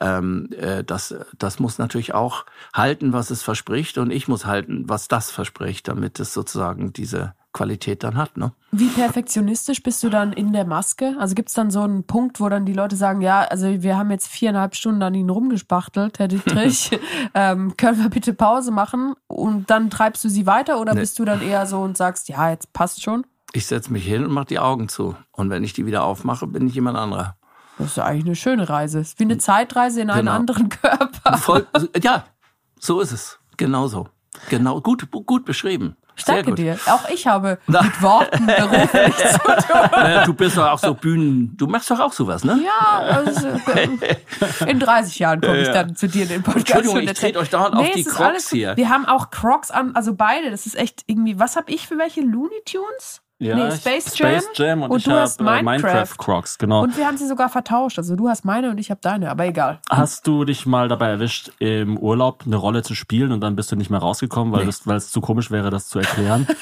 ähm, 0.00 0.48
äh, 0.56 0.82
das, 0.84 1.14
das 1.38 1.58
muss 1.58 1.78
natürlich 1.78 2.14
auch 2.14 2.46
halten, 2.74 3.12
was 3.12 3.30
es 3.30 3.42
verspricht. 3.42 3.98
Und 3.98 4.10
ich 4.10 4.28
muss 4.28 4.46
halten, 4.46 4.88
was 4.88 5.08
das 5.08 5.30
verspricht, 5.30 5.88
damit 5.88 6.20
es 6.20 6.32
sozusagen 6.32 6.92
diese 6.92 7.34
Qualität 7.52 8.04
dann 8.04 8.16
hat. 8.16 8.36
Ne? 8.36 8.52
Wie 8.70 8.88
perfektionistisch 8.88 9.82
bist 9.82 10.02
du 10.04 10.08
dann 10.08 10.32
in 10.32 10.52
der 10.52 10.64
Maske? 10.64 11.16
Also 11.18 11.34
gibt 11.34 11.48
es 11.48 11.54
dann 11.54 11.70
so 11.70 11.80
einen 11.82 12.04
Punkt, 12.04 12.40
wo 12.40 12.48
dann 12.48 12.64
die 12.64 12.72
Leute 12.72 12.94
sagen, 12.96 13.20
ja, 13.20 13.40
also 13.40 13.66
wir 13.82 13.96
haben 13.96 14.10
jetzt 14.10 14.28
viereinhalb 14.28 14.74
Stunden 14.76 15.02
an 15.02 15.14
ihnen 15.14 15.30
rumgespachtelt, 15.30 16.18
Herr 16.18 16.28
Dietrich, 16.28 16.90
ähm, 17.34 17.76
können 17.76 18.00
wir 18.02 18.08
bitte 18.08 18.32
Pause 18.34 18.70
machen 18.70 19.14
und 19.26 19.68
dann 19.70 19.90
treibst 19.90 20.22
du 20.24 20.28
sie 20.28 20.46
weiter 20.46 20.80
oder 20.80 20.94
Nee. 20.94 21.00
bist 21.00 21.18
du 21.18 21.24
dann 21.24 21.42
eher 21.42 21.66
so 21.66 21.80
und 21.80 21.96
sagst, 21.96 22.28
ja, 22.28 22.50
jetzt 22.50 22.72
passt 22.72 23.02
schon? 23.02 23.26
Ich 23.52 23.66
setze 23.66 23.92
mich 23.92 24.04
hin 24.06 24.24
und 24.24 24.30
mache 24.32 24.46
die 24.46 24.60
Augen 24.60 24.88
zu. 24.88 25.16
Und 25.32 25.50
wenn 25.50 25.64
ich 25.64 25.72
die 25.72 25.84
wieder 25.86 26.04
aufmache, 26.04 26.46
bin 26.46 26.68
ich 26.68 26.74
jemand 26.74 26.96
anderer. 26.96 27.36
Das 27.78 27.88
ist 27.88 27.96
ja 27.96 28.04
eigentlich 28.04 28.26
eine 28.26 28.36
schöne 28.36 28.68
Reise. 28.68 29.00
Ist 29.00 29.18
wie 29.18 29.24
eine 29.24 29.38
Zeitreise 29.38 30.00
in 30.02 30.10
einen 30.10 30.20
Genau. 30.26 30.32
anderen 30.36 30.68
Körper. 30.68 31.36
Voll, 31.38 31.66
ja, 32.00 32.24
so 32.78 33.00
ist 33.00 33.10
es. 33.10 33.38
Genau 33.56 33.88
so. 33.88 34.06
Genau, 34.50 34.80
gut, 34.80 35.10
gut 35.10 35.44
beschrieben. 35.44 35.96
Ich 36.20 36.24
danke 36.26 36.54
dir. 36.54 36.78
Auch 36.86 37.08
ich 37.08 37.26
habe 37.26 37.58
Na. 37.66 37.82
mit 37.82 38.02
Worten 38.02 38.46
beruflich 38.46 39.16
zu 39.16 39.38
tun. 39.38 40.22
Du 40.26 40.34
bist 40.34 40.56
doch 40.56 40.68
auch 40.68 40.78
so 40.78 40.94
Bühnen, 40.94 41.56
du 41.56 41.66
machst 41.66 41.90
doch 41.90 41.98
auch 41.98 42.12
sowas, 42.12 42.44
ne? 42.44 42.60
Ja, 42.64 42.98
also, 42.98 43.48
in 44.66 44.78
30 44.78 45.18
Jahren 45.18 45.40
komme 45.40 45.62
ich 45.62 45.68
dann 45.68 45.96
zu 45.96 46.08
dir 46.08 46.22
in 46.22 46.28
den 46.28 46.42
Podcast. 46.42 46.68
Entschuldigung, 46.68 47.00
ich 47.00 47.18
trete 47.18 47.38
euch 47.38 47.50
dauernd 47.50 47.74
auf 47.74 47.90
die 47.90 48.04
Crocs 48.04 48.20
alles 48.20 48.50
hier. 48.50 48.76
Wir 48.76 48.88
haben 48.88 49.06
auch 49.06 49.30
Crocs 49.30 49.70
an, 49.70 49.94
also 49.94 50.14
beide. 50.14 50.50
Das 50.50 50.66
ist 50.66 50.76
echt 50.76 51.04
irgendwie, 51.06 51.38
was 51.38 51.56
habe 51.56 51.72
ich 51.72 51.86
für 51.86 51.98
welche? 51.98 52.20
Looney 52.20 52.62
Tunes? 52.64 53.22
Nee, 53.40 53.68
ich- 53.68 53.74
Space 53.76 54.16
Jam. 54.18 54.28
Space 54.40 54.48
Jam 54.54 54.82
und, 54.82 54.90
und 54.90 54.98
ich 54.98 55.04
du 55.04 55.10
habe 55.10 55.20
hast 55.22 55.40
äh, 55.40 55.44
Minecraft. 55.44 55.64
Minecraft 55.64 56.16
Crocs, 56.18 56.58
genau. 56.58 56.82
Und 56.82 56.96
wir 56.96 57.06
haben 57.06 57.16
sie 57.16 57.26
sogar 57.26 57.48
vertauscht. 57.48 57.98
Also 57.98 58.14
du 58.16 58.28
hast 58.28 58.44
meine 58.44 58.70
und 58.70 58.78
ich 58.78 58.90
habe 58.90 59.00
deine, 59.02 59.30
aber 59.30 59.46
egal. 59.46 59.80
Hast 59.88 60.26
du 60.26 60.44
dich 60.44 60.66
mal 60.66 60.88
dabei 60.88 61.08
erwischt, 61.08 61.50
im 61.58 61.98
Urlaub 61.98 62.42
eine 62.46 62.56
Rolle 62.56 62.82
zu 62.82 62.94
spielen 62.94 63.32
und 63.32 63.40
dann 63.40 63.56
bist 63.56 63.72
du 63.72 63.76
nicht 63.76 63.90
mehr 63.90 64.00
rausgekommen, 64.00 64.52
weil, 64.52 64.60
Nee. 64.60 64.66
das, 64.66 64.86
weil 64.86 64.96
es 64.96 65.10
zu 65.10 65.20
komisch 65.20 65.50
wäre, 65.50 65.70
das 65.70 65.88
zu 65.88 65.98
erklären? 65.98 66.46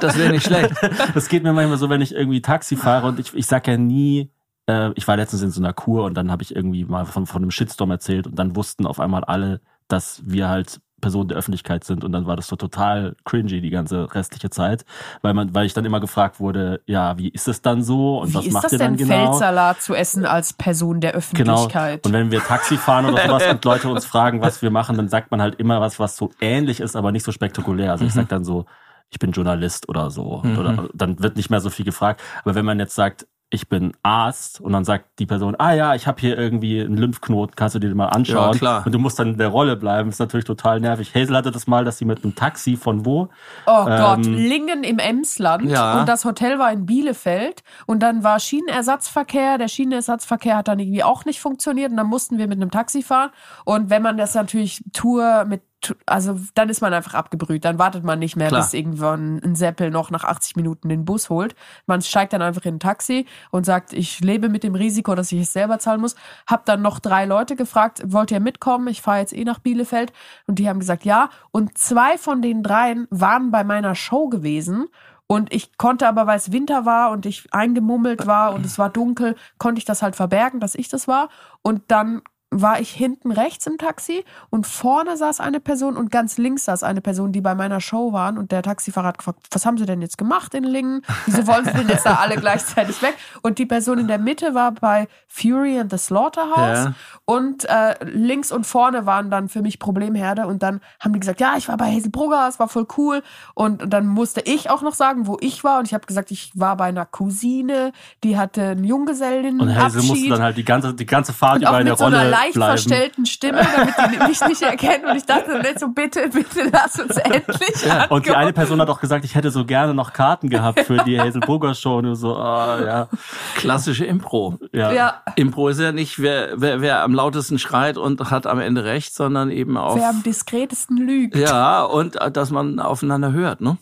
Das 0.00 0.18
wäre 0.18 0.30
nicht 0.32 0.44
schlecht. 0.46 0.72
das 1.14 1.28
geht 1.28 1.42
mir 1.44 1.52
manchmal 1.52 1.78
so, 1.78 1.88
wenn 1.88 2.00
ich 2.00 2.14
irgendwie 2.14 2.40
Taxi 2.42 2.76
fahre 2.76 3.06
und 3.08 3.18
ich, 3.20 3.32
ich 3.34 3.46
sag 3.46 3.66
ja 3.68 3.76
nie, 3.76 4.30
äh, 4.68 4.90
ich 4.94 5.06
war 5.06 5.16
letztens 5.16 5.42
in 5.42 5.50
so 5.50 5.60
einer 5.60 5.72
Kur 5.72 6.04
und 6.04 6.14
dann 6.14 6.30
habe 6.32 6.42
ich 6.42 6.54
irgendwie 6.54 6.84
mal 6.84 7.04
von, 7.06 7.26
von 7.26 7.42
einem 7.42 7.50
Shitstorm 7.52 7.90
erzählt 7.92 8.26
und 8.26 8.36
dann 8.36 8.56
wussten 8.56 8.86
auf 8.86 8.98
einmal 9.00 9.24
alle, 9.24 9.60
dass 9.86 10.20
wir 10.24 10.48
halt 10.48 10.80
Personen 11.00 11.28
der 11.28 11.38
Öffentlichkeit 11.38 11.84
sind 11.84 12.04
und 12.04 12.12
dann 12.12 12.26
war 12.26 12.36
das 12.36 12.48
so 12.48 12.56
total 12.56 13.14
cringy 13.24 13.60
die 13.60 13.70
ganze 13.70 14.14
restliche 14.14 14.50
Zeit, 14.50 14.84
weil 15.22 15.34
man, 15.34 15.54
weil 15.54 15.66
ich 15.66 15.74
dann 15.74 15.84
immer 15.84 16.00
gefragt 16.00 16.40
wurde, 16.40 16.80
ja, 16.86 17.16
wie 17.18 17.28
ist 17.28 17.48
es 17.48 17.62
dann 17.62 17.82
so 17.82 18.20
und 18.20 18.30
Wie 18.30 18.34
was 18.34 18.46
ist 18.46 18.52
macht 18.52 18.64
das 18.64 18.72
ihr 18.72 18.78
dann 18.78 18.96
denn, 18.96 19.08
genau? 19.08 19.26
Feldsalat 19.30 19.80
zu 19.82 19.94
essen 19.94 20.24
als 20.26 20.52
Person 20.52 21.00
der 21.00 21.12
Genau. 21.32 21.54
Öffentlichkeit? 21.54 22.06
Und 22.06 22.12
wenn 22.12 22.30
wir 22.30 22.40
Taxi 22.40 22.76
fahren 22.76 23.06
oder 23.06 23.26
sowas 23.26 23.44
und 23.50 23.64
Leute 23.64 23.88
uns 23.88 24.04
fragen, 24.06 24.40
was 24.40 24.62
wir 24.62 24.70
machen, 24.70 24.96
dann 24.96 25.08
sagt 25.08 25.30
man 25.30 25.40
halt 25.40 25.56
immer 25.56 25.80
was, 25.80 25.98
was 25.98 26.16
so 26.16 26.30
ähnlich 26.40 26.80
ist, 26.80 26.96
aber 26.96 27.12
nicht 27.12 27.24
so 27.24 27.32
spektakulär. 27.32 27.92
Also 27.92 28.04
ich 28.04 28.12
sag 28.12 28.28
dann 28.28 28.44
so, 28.44 28.66
ich 29.10 29.18
bin 29.18 29.32
Journalist 29.32 29.88
oder 29.88 30.10
so. 30.10 30.42
Mhm. 30.44 30.58
Oder 30.58 30.88
dann 30.94 31.18
wird 31.22 31.36
nicht 31.36 31.50
mehr 31.50 31.60
so 31.60 31.70
viel 31.70 31.84
gefragt. 31.84 32.20
Aber 32.44 32.54
wenn 32.54 32.64
man 32.64 32.78
jetzt 32.78 32.94
sagt, 32.94 33.26
ich 33.50 33.68
bin 33.68 33.92
Arzt 34.02 34.60
und 34.60 34.72
dann 34.72 34.84
sagt 34.84 35.18
die 35.18 35.24
Person, 35.24 35.56
ah 35.58 35.72
ja, 35.72 35.94
ich 35.94 36.06
habe 36.06 36.20
hier 36.20 36.36
irgendwie 36.36 36.80
einen 36.82 36.98
Lymphknoten, 36.98 37.56
kannst 37.56 37.74
du 37.74 37.78
dir 37.78 37.88
den 37.88 37.96
mal 37.96 38.08
anschauen? 38.08 38.52
Ja, 38.52 38.58
klar. 38.58 38.82
Und 38.84 38.92
du 38.94 38.98
musst 38.98 39.18
dann 39.18 39.28
in 39.28 39.38
der 39.38 39.48
Rolle 39.48 39.76
bleiben, 39.76 40.10
ist 40.10 40.18
natürlich 40.18 40.44
total 40.44 40.80
nervig. 40.80 41.14
Hazel 41.14 41.34
hatte 41.34 41.50
das 41.50 41.66
mal, 41.66 41.84
dass 41.84 41.96
sie 41.96 42.04
mit 42.04 42.22
einem 42.22 42.34
Taxi 42.34 42.76
von 42.76 43.06
wo? 43.06 43.30
Oh 43.66 43.84
Gott, 43.86 44.26
Ähm, 44.26 44.34
Lingen 44.34 44.84
im 44.84 44.98
Emsland 44.98 45.64
Ja. 45.70 45.98
und 46.00 46.08
das 46.08 46.26
Hotel 46.26 46.58
war 46.58 46.70
in 46.72 46.84
Bielefeld 46.84 47.62
und 47.86 48.02
dann 48.02 48.22
war 48.22 48.38
Schienenersatzverkehr. 48.38 49.58
Der 49.58 49.68
Schienenersatzverkehr 49.68 50.56
hat 50.58 50.68
dann 50.68 50.78
irgendwie 50.78 51.02
auch 51.04 51.24
nicht 51.24 51.40
funktioniert 51.40 51.90
und 51.90 51.96
dann 51.96 52.06
mussten 52.08 52.38
wir 52.38 52.48
mit 52.48 52.60
einem 52.60 52.70
Taxi 52.70 53.02
fahren. 53.02 53.30
Und 53.64 53.90
wenn 53.90 54.02
man 54.02 54.16
das 54.18 54.34
natürlich 54.34 54.84
Tour 54.92 55.44
mit 55.46 55.62
also 56.06 56.38
dann 56.54 56.68
ist 56.68 56.80
man 56.80 56.92
einfach 56.92 57.14
abgebrüht, 57.14 57.64
dann 57.64 57.78
wartet 57.78 58.04
man 58.04 58.18
nicht 58.18 58.36
mehr, 58.36 58.48
Klar. 58.48 58.62
bis 58.62 58.74
irgendwann 58.74 59.40
ein 59.44 59.54
Seppel 59.54 59.90
noch 59.90 60.10
nach 60.10 60.24
80 60.24 60.56
Minuten 60.56 60.88
den 60.88 61.04
Bus 61.04 61.30
holt. 61.30 61.54
Man 61.86 62.02
steigt 62.02 62.32
dann 62.32 62.42
einfach 62.42 62.64
in 62.64 62.76
ein 62.76 62.80
Taxi 62.80 63.26
und 63.50 63.64
sagt, 63.64 63.92
ich 63.92 64.20
lebe 64.20 64.48
mit 64.48 64.64
dem 64.64 64.74
Risiko, 64.74 65.14
dass 65.14 65.30
ich 65.32 65.42
es 65.42 65.52
selber 65.52 65.78
zahlen 65.78 66.00
muss. 66.00 66.16
Hab 66.46 66.64
dann 66.64 66.82
noch 66.82 66.98
drei 66.98 67.24
Leute 67.26 67.54
gefragt, 67.54 68.02
wollt 68.06 68.30
ihr 68.30 68.40
mitkommen? 68.40 68.88
Ich 68.88 69.02
fahre 69.02 69.20
jetzt 69.20 69.32
eh 69.32 69.44
nach 69.44 69.60
Bielefeld. 69.60 70.12
Und 70.46 70.58
die 70.58 70.68
haben 70.68 70.80
gesagt, 70.80 71.04
ja. 71.04 71.30
Und 71.52 71.78
zwei 71.78 72.18
von 72.18 72.42
den 72.42 72.62
dreien 72.62 73.06
waren 73.10 73.50
bei 73.50 73.62
meiner 73.62 73.94
Show 73.94 74.28
gewesen. 74.28 74.88
Und 75.28 75.52
ich 75.52 75.76
konnte 75.76 76.08
aber, 76.08 76.26
weil 76.26 76.38
es 76.38 76.52
Winter 76.52 76.86
war 76.86 77.10
und 77.10 77.26
ich 77.26 77.52
eingemummelt 77.52 78.26
war 78.26 78.54
und 78.54 78.64
es 78.64 78.78
war 78.78 78.88
dunkel, 78.88 79.36
konnte 79.58 79.78
ich 79.78 79.84
das 79.84 80.00
halt 80.00 80.16
verbergen, 80.16 80.58
dass 80.58 80.74
ich 80.74 80.88
das 80.88 81.06
war. 81.06 81.28
Und 81.60 81.82
dann 81.88 82.22
war 82.50 82.80
ich 82.80 82.90
hinten 82.90 83.30
rechts 83.30 83.66
im 83.66 83.76
Taxi 83.76 84.24
und 84.48 84.66
vorne 84.66 85.18
saß 85.18 85.38
eine 85.40 85.60
Person 85.60 85.96
und 85.98 86.10
ganz 86.10 86.38
links 86.38 86.64
saß 86.64 86.82
eine 86.82 87.02
Person, 87.02 87.30
die 87.30 87.42
bei 87.42 87.54
meiner 87.54 87.80
Show 87.80 88.14
waren 88.14 88.38
und 88.38 88.52
der 88.52 88.62
Taxifahrer 88.62 89.08
hat 89.08 89.18
gefragt, 89.18 89.40
was 89.50 89.66
haben 89.66 89.76
sie 89.76 89.84
denn 89.84 90.00
jetzt 90.00 90.16
gemacht 90.16 90.54
in 90.54 90.64
Lingen? 90.64 91.02
Wieso 91.26 91.46
wollen 91.46 91.66
sie 91.66 91.72
denn 91.72 91.88
jetzt 91.88 92.06
da 92.06 92.14
alle 92.14 92.36
gleichzeitig 92.36 93.02
weg? 93.02 93.14
Und 93.42 93.58
die 93.58 93.66
Person 93.66 93.98
in 93.98 94.08
der 94.08 94.18
Mitte 94.18 94.54
war 94.54 94.72
bei 94.72 95.08
Fury 95.26 95.78
and 95.78 95.90
the 95.90 95.98
Slaughterhouse 95.98 96.86
Ja. 96.86 96.94
und 97.26 97.66
äh, 97.66 97.96
links 98.04 98.50
und 98.50 98.64
vorne 98.66 99.04
waren 99.04 99.30
dann 99.30 99.50
für 99.50 99.60
mich 99.60 99.78
Problemherde 99.78 100.46
und 100.46 100.62
dann 100.62 100.80
haben 101.00 101.12
die 101.12 101.20
gesagt, 101.20 101.40
ja, 101.40 101.54
ich 101.58 101.68
war 101.68 101.76
bei 101.76 101.94
Hazel 101.94 102.10
Brugger, 102.10 102.48
es 102.48 102.58
war 102.58 102.68
voll 102.68 102.86
cool 102.96 103.22
und, 103.54 103.82
und 103.82 103.90
dann 103.90 104.06
musste 104.06 104.40
ich 104.40 104.70
auch 104.70 104.80
noch 104.80 104.94
sagen, 104.94 105.26
wo 105.26 105.36
ich 105.40 105.64
war 105.64 105.78
und 105.80 105.86
ich 105.86 105.92
habe 105.92 106.06
gesagt, 106.06 106.30
ich 106.30 106.50
war 106.54 106.78
bei 106.78 106.86
einer 106.86 107.04
Cousine, 107.04 107.92
die 108.24 108.38
hatte 108.38 108.62
einen 108.62 108.84
Junggesellen 108.84 109.60
Und 109.60 109.76
Hazel 109.76 110.02
musste 110.02 110.28
dann 110.30 110.42
halt 110.42 110.56
die 110.56 110.64
ganze, 110.64 110.94
die 110.94 111.04
ganze 111.06 111.34
Fahrt 111.34 111.58
über 111.60 111.72
einer 111.72 111.92
Rolle 111.92 112.37
leicht 112.38 112.54
bleiben. 112.54 112.70
verstellten 112.70 113.26
Stimme, 113.26 113.66
damit 113.96 114.14
die 114.14 114.18
mich 114.28 114.40
nicht 114.42 114.62
erkennen. 114.62 115.06
Und 115.06 115.16
ich 115.16 115.24
dachte 115.24 115.62
so, 115.78 115.88
bitte, 115.88 116.28
bitte 116.28 116.70
lass 116.72 116.98
uns 116.98 117.16
endlich 117.16 117.84
Und 118.08 118.26
die 118.26 118.34
eine 118.34 118.52
Person 118.52 118.80
hat 118.80 118.88
auch 118.88 119.00
gesagt, 119.00 119.24
ich 119.24 119.34
hätte 119.34 119.50
so 119.50 119.64
gerne 119.64 119.94
noch 119.94 120.12
Karten 120.12 120.48
gehabt 120.48 120.80
für 120.80 120.98
die 121.04 121.20
Hazel 121.20 121.40
Brugger 121.40 121.74
Show. 121.74 121.98
Und 121.98 122.14
so, 122.14 122.36
ah, 122.36 122.80
ja, 122.84 123.08
Klassische 123.56 124.04
Impro. 124.04 124.58
ja. 124.72 124.92
ja, 124.92 125.22
Impro 125.36 125.68
ist 125.68 125.80
ja 125.80 125.92
nicht, 125.92 126.20
wer, 126.20 126.60
wer, 126.60 126.80
wer 126.80 127.02
am 127.02 127.14
lautesten 127.14 127.58
schreit 127.58 127.96
und 127.96 128.30
hat 128.30 128.46
am 128.46 128.60
Ende 128.60 128.84
recht, 128.84 129.14
sondern 129.14 129.50
eben 129.50 129.76
auf. 129.76 129.98
wer 129.98 130.10
am 130.10 130.22
diskretesten 130.22 130.96
lügt. 130.96 131.36
Ja, 131.36 131.82
und 131.82 132.16
äh, 132.20 132.30
dass 132.30 132.50
man 132.50 132.80
aufeinander 132.80 133.32
hört, 133.32 133.60
ne? 133.60 133.78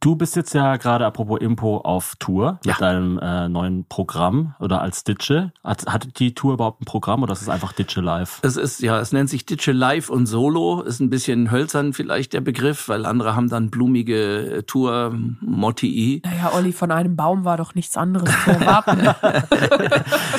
Du 0.00 0.14
bist 0.14 0.36
jetzt 0.36 0.52
ja 0.54 0.76
gerade, 0.76 1.06
apropos 1.06 1.40
Impo, 1.40 1.78
auf 1.78 2.14
Tour 2.18 2.60
Ja. 2.64 2.72
mit 2.74 2.80
deinem 2.80 3.18
äh, 3.18 3.48
neuen 3.48 3.84
Programm 3.88 4.54
oder 4.60 4.82
als 4.82 5.02
Ditsche. 5.04 5.52
Hat, 5.64 5.86
hat 5.86 6.18
die 6.20 6.34
Tour 6.34 6.54
überhaupt 6.54 6.82
ein 6.82 6.84
Programm 6.84 7.22
oder 7.22 7.32
ist 7.32 7.42
es 7.42 7.48
einfach 7.48 7.72
Ditsche 7.72 8.00
Live? 8.02 8.38
Es 8.42 8.56
ist, 8.56 8.80
ja, 8.82 9.00
es 9.00 9.12
nennt 9.12 9.30
sich 9.30 9.46
Ditsche 9.46 9.72
Live 9.72 10.10
und 10.10 10.26
Solo. 10.26 10.82
Ist 10.82 11.00
ein 11.00 11.10
bisschen 11.10 11.50
hölzern 11.50 11.92
vielleicht 11.94 12.34
der 12.34 12.42
Begriff, 12.42 12.88
weil 12.88 13.06
andere 13.06 13.34
haben 13.34 13.48
dann 13.48 13.70
blumige 13.70 14.58
äh, 14.58 14.62
Tour-Mottii. 14.62 16.22
Naja, 16.24 16.52
Olli, 16.54 16.72
von 16.72 16.90
einem 16.90 17.16
Baum 17.16 17.44
war 17.44 17.56
doch 17.56 17.74
nichts 17.74 17.96
anderes 17.96 18.30
zu 18.44 18.50
erwarten. 18.50 19.08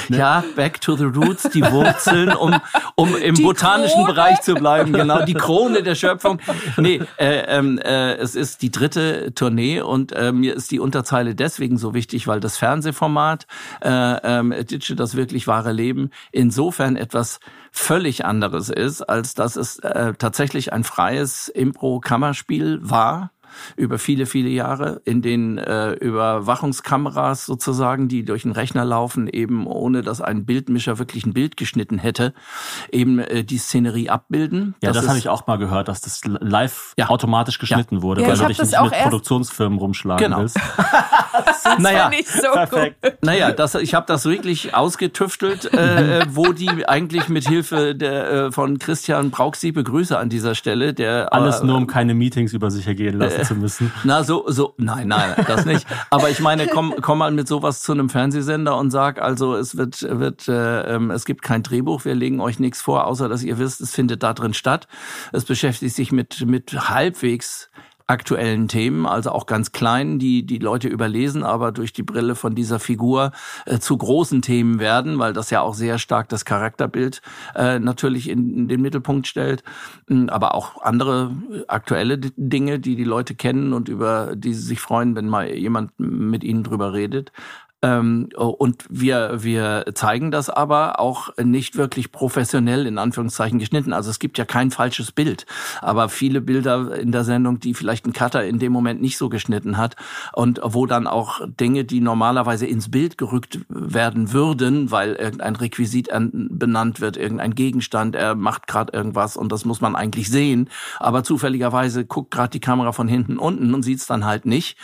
Ja, 0.09 0.43
back 0.55 0.79
to 0.79 0.95
the 0.95 1.03
roots, 1.03 1.49
die 1.49 1.61
Wurzeln, 1.63 2.29
um, 2.33 2.55
um 2.95 3.15
im 3.15 3.35
Die 3.35 3.43
botanischen 3.43 4.03
Krone. 4.05 4.13
Bereich 4.13 4.41
zu 4.41 4.53
bleiben. 4.55 4.93
Genau, 4.93 5.25
die 5.25 5.33
Krone 5.33 5.83
der 5.83 5.95
Schöpfung. 5.95 6.39
Nee, 6.77 7.01
äh, 7.17 7.39
ähm, 7.57 7.77
äh, 7.79 8.13
es 8.15 8.35
ist 8.35 8.61
die 8.61 8.71
dritte 8.71 9.06
Tournee 9.35 9.81
und 9.81 10.11
äh, 10.11 10.31
mir 10.31 10.55
ist 10.55 10.71
die 10.71 10.79
Unterzeile 10.79 11.35
deswegen 11.35 11.77
so 11.77 11.93
wichtig, 11.93 12.27
weil 12.27 12.39
das 12.39 12.57
Fernsehformat 12.57 13.47
äh, 13.81 13.89
ähm, 13.89 14.53
Ditsche 14.65 14.95
das 14.95 15.15
wirklich 15.15 15.47
wahre 15.47 15.71
Leben 15.71 16.11
insofern 16.31 16.95
etwas 16.95 17.39
völlig 17.71 18.25
anderes 18.25 18.69
ist, 18.69 19.01
als 19.01 19.33
dass 19.33 19.55
es 19.55 19.79
äh, 19.79 20.13
tatsächlich 20.17 20.73
ein 20.73 20.83
freies 20.83 21.47
Impro-Kammerspiel 21.47 22.79
war 22.81 23.31
über 23.75 23.97
viele, 23.99 24.25
viele 24.25 24.49
Jahre, 24.49 25.01
in 25.05 25.21
denen 25.21 25.57
äh, 25.57 25.93
Überwachungskameras 25.93 27.45
sozusagen, 27.45 28.07
die 28.07 28.23
durch 28.25 28.43
den 28.43 28.51
Rechner 28.51 28.85
laufen, 28.85 29.27
eben 29.27 29.67
ohne 29.67 30.01
dass 30.01 30.21
ein 30.21 30.45
Bildmischer 30.45 30.99
wirklich 30.99 31.25
ein 31.25 31.33
Bild 31.33 31.57
geschnitten 31.57 31.97
hätte, 31.97 32.33
eben 32.91 33.19
äh, 33.19 33.43
die 33.43 33.57
Szenerie 33.57 34.09
abbilden. 34.09 34.75
Ja, 34.81 34.91
das, 34.91 35.03
ist- 35.03 35.09
habe 35.09 35.19
ich 35.19 35.29
auch 35.29 35.45
mal 35.47 35.57
gehört, 35.57 35.87
dass 35.87 36.01
das 36.01 36.21
live 36.25 36.93
Ja. 36.97 37.09
automatisch 37.09 37.59
geschnitten 37.59 38.01
wurde, 38.01 38.21
Ja, 38.21 38.27
weil 38.27 38.35
ich 38.35 38.41
du 38.41 38.47
dich 38.47 38.57
das 38.57 38.71
nicht 38.71 38.81
mit 38.81 38.93
Produktionsfirmen 38.93 39.77
rumschlagen 39.79 40.23
Genau. 40.25 40.39
willst. 40.41 40.57
Naja, 41.79 42.09
nicht 42.09 42.27
so 42.29 42.51
Perfekt. 42.51 43.01
gut. 43.01 43.13
Naja, 43.21 43.51
das, 43.51 43.75
ich 43.75 43.93
habe 43.93 44.05
das 44.07 44.25
wirklich 44.25 44.73
ausgetüftelt, 44.73 45.71
äh, 45.73 46.19
äh, 46.21 46.25
wo 46.29 46.51
die 46.53 46.87
eigentlich 46.87 47.29
mit 47.29 47.47
Hilfe 47.47 47.93
der, 47.95 48.31
äh, 48.31 48.51
von 48.51 48.79
Christian 48.79 49.29
Brauxiepe 49.31 49.83
Grüße 49.83 50.17
an 50.17 50.29
dieser 50.29 50.55
Stelle, 50.55 50.93
der 50.93 51.33
Alles 51.33 51.59
äh, 51.61 51.65
nur, 51.65 51.77
um 51.77 51.87
keine 51.87 52.13
Meetings 52.13 52.53
über 52.53 52.71
sich 52.71 52.87
ergehen 52.87 53.19
lassen 53.19 53.41
zu 53.47 53.55
müssen. 53.55 53.91
Na, 54.03 54.23
so, 54.23 54.45
so, 54.47 54.73
nein, 54.77 55.07
nein, 55.07 55.33
das 55.47 55.65
nicht. 55.65 55.87
Aber 56.09 56.29
ich 56.29 56.39
meine, 56.39 56.67
komm, 56.67 56.93
komm 57.01 57.19
mal 57.19 57.31
mit 57.31 57.47
sowas 57.47 57.81
zu 57.81 57.91
einem 57.91 58.09
Fernsehsender 58.09 58.77
und 58.77 58.91
sag, 58.91 59.21
also 59.21 59.55
es 59.55 59.77
wird, 59.77 60.01
wird, 60.03 60.47
äh, 60.47 60.95
ähm, 60.95 61.11
es 61.11 61.25
gibt 61.25 61.41
kein 61.41 61.63
Drehbuch, 61.63 62.05
wir 62.05 62.15
legen 62.15 62.39
euch 62.39 62.59
nichts 62.59 62.81
vor, 62.81 63.05
außer 63.05 63.29
dass 63.29 63.43
ihr 63.43 63.57
wisst, 63.57 63.81
es 63.81 63.93
findet 63.93 64.23
da 64.23 64.33
drin 64.33 64.53
statt. 64.53 64.87
Es 65.31 65.45
beschäftigt 65.45 65.95
sich 65.95 66.11
mit, 66.11 66.45
mit 66.45 66.89
halbwegs 66.89 67.69
aktuellen 68.07 68.67
Themen, 68.67 69.05
also 69.05 69.31
auch 69.31 69.45
ganz 69.45 69.71
kleinen, 69.71 70.19
die 70.19 70.45
die 70.45 70.59
Leute 70.59 70.87
überlesen, 70.87 71.43
aber 71.43 71.71
durch 71.71 71.93
die 71.93 72.03
Brille 72.03 72.35
von 72.35 72.55
dieser 72.55 72.79
Figur 72.79 73.31
äh, 73.65 73.79
zu 73.79 73.97
großen 73.97 74.41
Themen 74.41 74.79
werden, 74.79 75.19
weil 75.19 75.33
das 75.33 75.49
ja 75.49 75.61
auch 75.61 75.73
sehr 75.73 75.99
stark 75.99 76.29
das 76.29 76.45
Charakterbild 76.45 77.21
äh, 77.55 77.79
natürlich 77.79 78.29
in, 78.29 78.53
in 78.53 78.67
den 78.67 78.81
Mittelpunkt 78.81 79.27
stellt, 79.27 79.63
Mm, 80.09 80.29
aber 80.29 80.55
auch 80.55 80.81
andere 80.81 81.31
äh, 81.51 81.63
aktuelle 81.67 82.17
Dinge, 82.17 82.79
die 82.79 82.95
die 82.95 83.03
Leute 83.03 83.35
kennen 83.35 83.73
und 83.73 83.89
über 83.89 84.35
die 84.35 84.53
sie 84.53 84.61
sich 84.61 84.79
freuen, 84.79 85.15
wenn 85.15 85.27
mal 85.27 85.49
jemand 85.53 85.91
mit 85.99 86.43
ihnen 86.43 86.63
drüber 86.63 86.93
redet. 86.93 87.31
Ähm, 87.83 88.29
und 88.35 88.85
wir, 88.89 89.43
wir 89.43 89.85
zeigen 89.93 90.31
das 90.31 90.49
aber 90.49 90.99
auch 90.99 91.29
nicht 91.37 91.75
wirklich 91.75 92.11
professionell 92.11 92.87
in 92.87 92.97
Anführungszeichen 92.97 93.59
geschnitten. 93.59 93.93
Also 93.93 94.09
es 94.09 94.17
gibt 94.17 94.39
ja 94.39 94.45
kein 94.45 94.71
falsches 94.71 95.11
Bild, 95.11 95.45
aber 95.81 96.09
viele 96.09 96.41
Bilder 96.41 96.97
in 96.97 97.11
der 97.11 97.23
Sendung, 97.23 97.59
die 97.59 97.75
vielleicht 97.75 98.07
ein 98.07 98.13
Cutter 98.13 98.43
in 98.43 98.57
dem 98.57 98.71
Moment 98.71 98.99
nicht 99.01 99.17
so 99.17 99.29
geschnitten 99.29 99.77
hat 99.77 99.95
und 100.33 100.59
wo 100.63 100.87
dann 100.87 101.05
auch 101.05 101.41
Dinge, 101.45 101.85
die 101.85 102.01
normalerweise 102.01 102.65
ins 102.65 102.89
Bild 102.89 103.17
gerückt 103.17 103.59
werden 103.69 104.33
würden, 104.33 104.89
weil 104.89 105.13
irgendein 105.13 105.55
Requisit 105.55 106.11
an- 106.11 106.49
benannt 106.51 106.99
wird, 106.99 107.15
irgendein 107.15 107.53
Gegenstand, 107.53 108.15
er 108.15 108.33
macht 108.33 108.65
gerade 108.65 108.91
irgendwas 108.93 109.37
und 109.37 109.51
das 109.51 109.65
muss 109.65 109.81
man 109.81 109.95
eigentlich 109.95 110.29
sehen, 110.29 110.69
aber 110.99 111.23
zufälligerweise 111.23 112.05
guckt 112.05 112.31
gerade 112.31 112.49
die 112.49 112.59
Kamera 112.59 112.91
von 112.91 113.07
hinten 113.07 113.37
unten 113.37 113.75
und 113.75 113.83
sieht 113.83 113.99
es 113.99 114.07
dann 114.07 114.25
halt 114.25 114.47
nicht 114.47 114.77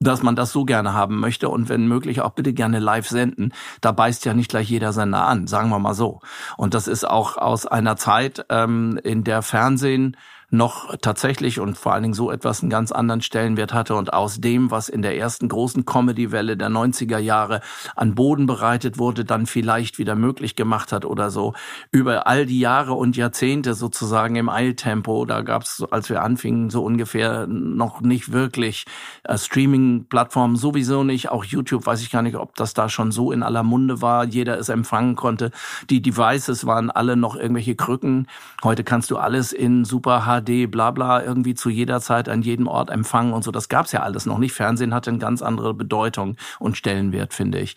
dass 0.00 0.22
man 0.22 0.36
das 0.36 0.52
so 0.52 0.64
gerne 0.64 0.92
haben 0.92 1.18
möchte 1.20 1.48
und 1.48 1.68
wenn 1.68 1.88
möglich 1.88 2.20
auch 2.20 2.30
bitte 2.30 2.52
gerne 2.52 2.78
live 2.78 3.08
senden. 3.08 3.52
Da 3.80 3.92
beißt 3.92 4.24
ja 4.24 4.34
nicht 4.34 4.50
gleich 4.50 4.68
jeder 4.68 4.92
Sender 4.92 5.26
an, 5.26 5.46
sagen 5.46 5.70
wir 5.70 5.78
mal 5.78 5.94
so. 5.94 6.20
Und 6.56 6.74
das 6.74 6.86
ist 6.86 7.08
auch 7.08 7.36
aus 7.38 7.66
einer 7.66 7.96
Zeit, 7.96 8.44
ähm, 8.50 9.00
in 9.02 9.24
der 9.24 9.42
Fernsehen 9.42 10.16
noch 10.50 10.94
tatsächlich 11.02 11.58
und 11.58 11.76
vor 11.76 11.92
allen 11.92 12.04
Dingen 12.04 12.14
so 12.14 12.30
etwas 12.30 12.62
einen 12.62 12.70
ganz 12.70 12.92
anderen 12.92 13.20
Stellenwert 13.20 13.72
hatte 13.72 13.96
und 13.96 14.12
aus 14.12 14.40
dem, 14.40 14.70
was 14.70 14.88
in 14.88 15.02
der 15.02 15.16
ersten 15.18 15.48
großen 15.48 15.84
Comedy-Welle 15.84 16.56
der 16.56 16.68
90er 16.68 17.18
Jahre 17.18 17.60
an 17.96 18.14
Boden 18.14 18.46
bereitet 18.46 18.98
wurde, 18.98 19.24
dann 19.24 19.46
vielleicht 19.46 19.98
wieder 19.98 20.14
möglich 20.14 20.54
gemacht 20.54 20.92
hat 20.92 21.04
oder 21.04 21.30
so. 21.30 21.54
Über 21.90 22.28
all 22.28 22.46
die 22.46 22.60
Jahre 22.60 22.94
und 22.94 23.16
Jahrzehnte 23.16 23.74
sozusagen 23.74 24.36
im 24.36 24.48
Eiltempo, 24.48 25.24
da 25.24 25.42
gab 25.42 25.62
es, 25.62 25.84
als 25.90 26.08
wir 26.10 26.22
anfingen, 26.22 26.70
so 26.70 26.84
ungefähr 26.84 27.46
noch 27.48 28.00
nicht 28.00 28.30
wirklich 28.32 28.84
äh, 29.24 29.36
Streaming-Plattformen 29.36 30.56
sowieso 30.56 31.02
nicht. 31.02 31.30
Auch 31.30 31.44
YouTube 31.44 31.86
weiß 31.86 32.02
ich 32.02 32.10
gar 32.12 32.22
nicht, 32.22 32.36
ob 32.36 32.54
das 32.54 32.72
da 32.72 32.88
schon 32.88 33.10
so 33.10 33.32
in 33.32 33.42
aller 33.42 33.64
Munde 33.64 34.00
war, 34.00 34.24
jeder 34.24 34.58
es 34.58 34.68
empfangen 34.68 35.16
konnte. 35.16 35.50
Die 35.90 36.02
Devices 36.02 36.66
waren 36.66 36.90
alle 36.90 37.16
noch 37.16 37.34
irgendwelche 37.34 37.74
Krücken. 37.74 38.28
Heute 38.62 38.84
kannst 38.84 39.10
du 39.10 39.16
alles 39.16 39.52
in 39.52 39.84
Super 39.84 40.24
HD, 40.40 40.70
bla 40.70 40.90
bla, 40.90 41.22
irgendwie 41.22 41.54
zu 41.54 41.70
jeder 41.70 42.00
Zeit 42.00 42.28
an 42.28 42.42
jedem 42.42 42.66
Ort 42.66 42.90
empfangen 42.90 43.32
und 43.32 43.44
so. 43.44 43.50
Das 43.50 43.68
gab's 43.68 43.92
ja 43.92 44.02
alles 44.02 44.26
noch 44.26 44.38
nicht. 44.38 44.52
Fernsehen 44.52 44.94
hatte 44.94 45.10
eine 45.10 45.18
ganz 45.18 45.42
andere 45.42 45.74
Bedeutung 45.74 46.36
und 46.58 46.76
Stellenwert, 46.76 47.34
finde 47.34 47.58
ich. 47.60 47.76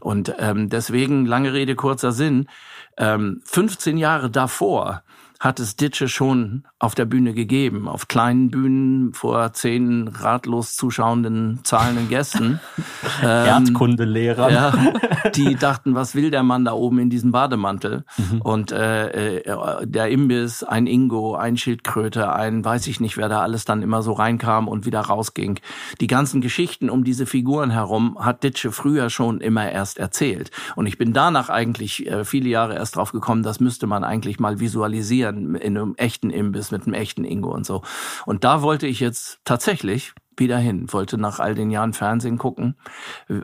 Und 0.00 0.34
ähm, 0.38 0.68
deswegen, 0.68 1.26
lange 1.26 1.52
Rede, 1.52 1.74
kurzer 1.74 2.12
Sinn, 2.12 2.48
ähm, 2.96 3.40
15 3.44 3.96
Jahre 3.96 4.30
davor 4.30 5.02
hat 5.40 5.60
es 5.60 5.76
Ditsche 5.76 6.08
schon 6.08 6.64
auf 6.80 6.96
der 6.96 7.04
Bühne 7.04 7.32
gegeben, 7.32 7.86
auf 7.86 8.08
kleinen 8.08 8.50
Bühnen 8.50 9.12
vor 9.12 9.52
zehn 9.52 10.08
ratlos 10.08 10.74
zuschauenden, 10.74 11.60
zahlenden 11.62 12.08
Gästen. 12.08 12.58
Erdkundelehrer. 13.22 14.50
Ja, 14.50 14.74
die 15.36 15.54
dachten, 15.54 15.94
was 15.94 16.16
will 16.16 16.32
der 16.32 16.42
Mann 16.42 16.64
da 16.64 16.72
oben 16.72 16.98
in 16.98 17.08
diesem 17.08 17.30
Bademantel? 17.30 18.04
Und 18.40 18.72
äh, 18.72 19.38
äh, 19.38 19.86
der 19.86 20.08
Imbiss, 20.08 20.64
ein 20.64 20.88
Ingo, 20.88 21.36
ein 21.36 21.56
Schildkröte, 21.56 22.32
ein 22.32 22.64
weiß 22.64 22.88
ich 22.88 22.98
nicht, 22.98 23.16
wer 23.16 23.28
da 23.28 23.42
alles 23.42 23.64
dann 23.64 23.82
immer 23.82 24.02
so 24.02 24.12
reinkam 24.14 24.66
und 24.66 24.86
wieder 24.86 25.00
rausging. 25.00 25.60
Die 26.00 26.06
ganzen 26.08 26.40
Geschichten 26.40 26.90
um 26.90 27.04
diese 27.04 27.26
Figuren 27.26 27.70
herum 27.70 28.18
hat 28.18 28.42
Ditsche 28.42 28.72
früher 28.72 29.08
schon 29.08 29.40
immer 29.40 29.70
erst 29.70 29.98
erzählt. 29.98 30.50
Und 30.74 30.86
ich 30.86 30.98
bin 30.98 31.12
danach 31.12 31.48
eigentlich 31.48 32.08
äh, 32.08 32.24
viele 32.24 32.48
Jahre 32.48 32.74
erst 32.74 32.96
drauf 32.96 33.12
gekommen, 33.12 33.44
das 33.44 33.60
müsste 33.60 33.86
man 33.86 34.02
eigentlich 34.02 34.40
mal 34.40 34.58
visualisieren 34.58 35.27
in 35.30 35.56
einem 35.56 35.94
echten 35.96 36.30
Imbiss 36.30 36.70
mit 36.70 36.84
einem 36.84 36.94
echten 36.94 37.24
Ingo 37.24 37.52
und 37.52 37.66
so. 37.66 37.82
Und 38.26 38.44
da 38.44 38.62
wollte 38.62 38.86
ich 38.86 39.00
jetzt 39.00 39.40
tatsächlich 39.44 40.14
wieder 40.38 40.58
hin, 40.58 40.92
wollte 40.92 41.18
nach 41.18 41.38
all 41.38 41.54
den 41.54 41.70
Jahren 41.70 41.92
Fernsehen 41.92 42.38
gucken, 42.38 42.76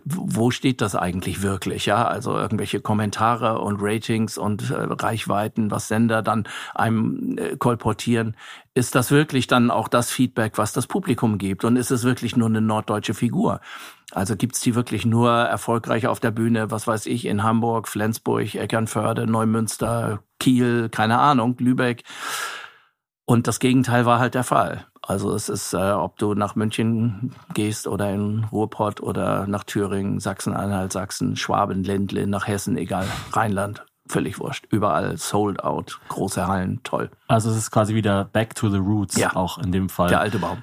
wo 0.04 0.50
steht 0.50 0.80
das 0.80 0.94
eigentlich 0.94 1.42
wirklich, 1.42 1.86
ja? 1.86 2.06
Also 2.06 2.36
irgendwelche 2.36 2.80
Kommentare 2.80 3.58
und 3.58 3.78
Ratings 3.80 4.38
und 4.38 4.70
äh, 4.70 4.74
Reichweiten, 4.74 5.70
was 5.70 5.88
Sender 5.88 6.22
dann 6.22 6.46
einem 6.74 7.36
äh, 7.38 7.56
kolportieren. 7.56 8.36
Ist 8.74 8.94
das 8.94 9.10
wirklich 9.10 9.46
dann 9.46 9.70
auch 9.70 9.88
das 9.88 10.10
Feedback, 10.10 10.58
was 10.58 10.72
das 10.72 10.86
Publikum 10.86 11.38
gibt? 11.38 11.64
Und 11.64 11.76
ist 11.76 11.90
es 11.90 12.04
wirklich 12.04 12.36
nur 12.36 12.48
eine 12.48 12.60
norddeutsche 12.60 13.14
Figur? 13.14 13.60
Also 14.12 14.36
gibt's 14.36 14.60
die 14.60 14.74
wirklich 14.74 15.06
nur 15.06 15.30
erfolgreich 15.30 16.06
auf 16.06 16.20
der 16.20 16.30
Bühne, 16.30 16.70
was 16.70 16.86
weiß 16.86 17.06
ich, 17.06 17.24
in 17.24 17.42
Hamburg, 17.42 17.88
Flensburg, 17.88 18.54
Eckernförde, 18.54 19.26
Neumünster, 19.26 20.20
Kiel, 20.38 20.88
keine 20.88 21.18
Ahnung, 21.18 21.56
Lübeck. 21.58 22.04
Und 23.26 23.46
das 23.46 23.58
Gegenteil 23.58 24.04
war 24.06 24.18
halt 24.18 24.34
der 24.34 24.44
Fall. 24.44 24.86
Also 25.00 25.34
es 25.34 25.48
ist, 25.48 25.72
äh, 25.74 25.92
ob 25.92 26.18
du 26.18 26.34
nach 26.34 26.54
München 26.56 27.34
gehst 27.52 27.86
oder 27.86 28.10
in 28.10 28.44
Ruhrpott 28.44 29.00
oder 29.02 29.46
nach 29.46 29.64
Thüringen, 29.64 30.20
Sachsen-Anhalt, 30.20 30.92
Sachsen, 30.92 31.36
Schwaben, 31.36 31.84
Ländle, 31.84 32.26
nach 32.26 32.46
Hessen, 32.46 32.76
egal, 32.76 33.06
Rheinland, 33.32 33.84
völlig 34.06 34.38
wurscht. 34.40 34.66
Überall 34.70 35.16
sold 35.16 35.62
out, 35.64 36.00
große 36.08 36.46
Hallen, 36.46 36.80
toll. 36.84 37.10
Also 37.28 37.50
es 37.50 37.56
ist 37.56 37.70
quasi 37.70 37.94
wieder 37.94 38.24
back 38.24 38.54
to 38.54 38.68
the 38.70 38.78
roots, 38.78 39.16
Ja. 39.16 39.34
auch 39.36 39.58
in 39.58 39.72
dem 39.72 39.88
Fall. 39.88 40.08
Der 40.08 40.20
alte 40.20 40.38
Baum. 40.38 40.62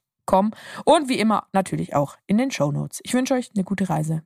Und 0.85 1.09
wie 1.09 1.19
immer 1.19 1.47
natürlich 1.53 1.95
auch 1.95 2.17
in 2.27 2.37
den 2.37 2.51
Show 2.51 2.71
Notes. 2.71 2.99
Ich 3.03 3.13
wünsche 3.13 3.33
euch 3.33 3.51
eine 3.53 3.63
gute 3.63 3.89
Reise. 3.89 4.23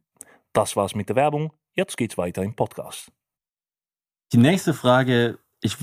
Das 0.54 0.76
war's 0.76 0.96
mit 0.96 1.10
der 1.10 1.16
Werbung. 1.16 1.52
Jetzt 1.74 1.98
geht's 1.98 2.18
weiter 2.18 2.44
im 2.44 2.56
Podcast. 2.56 3.12
Die 4.32 4.38
nächste 4.38 4.74
Frage, 4.74 5.40
ich, 5.62 5.78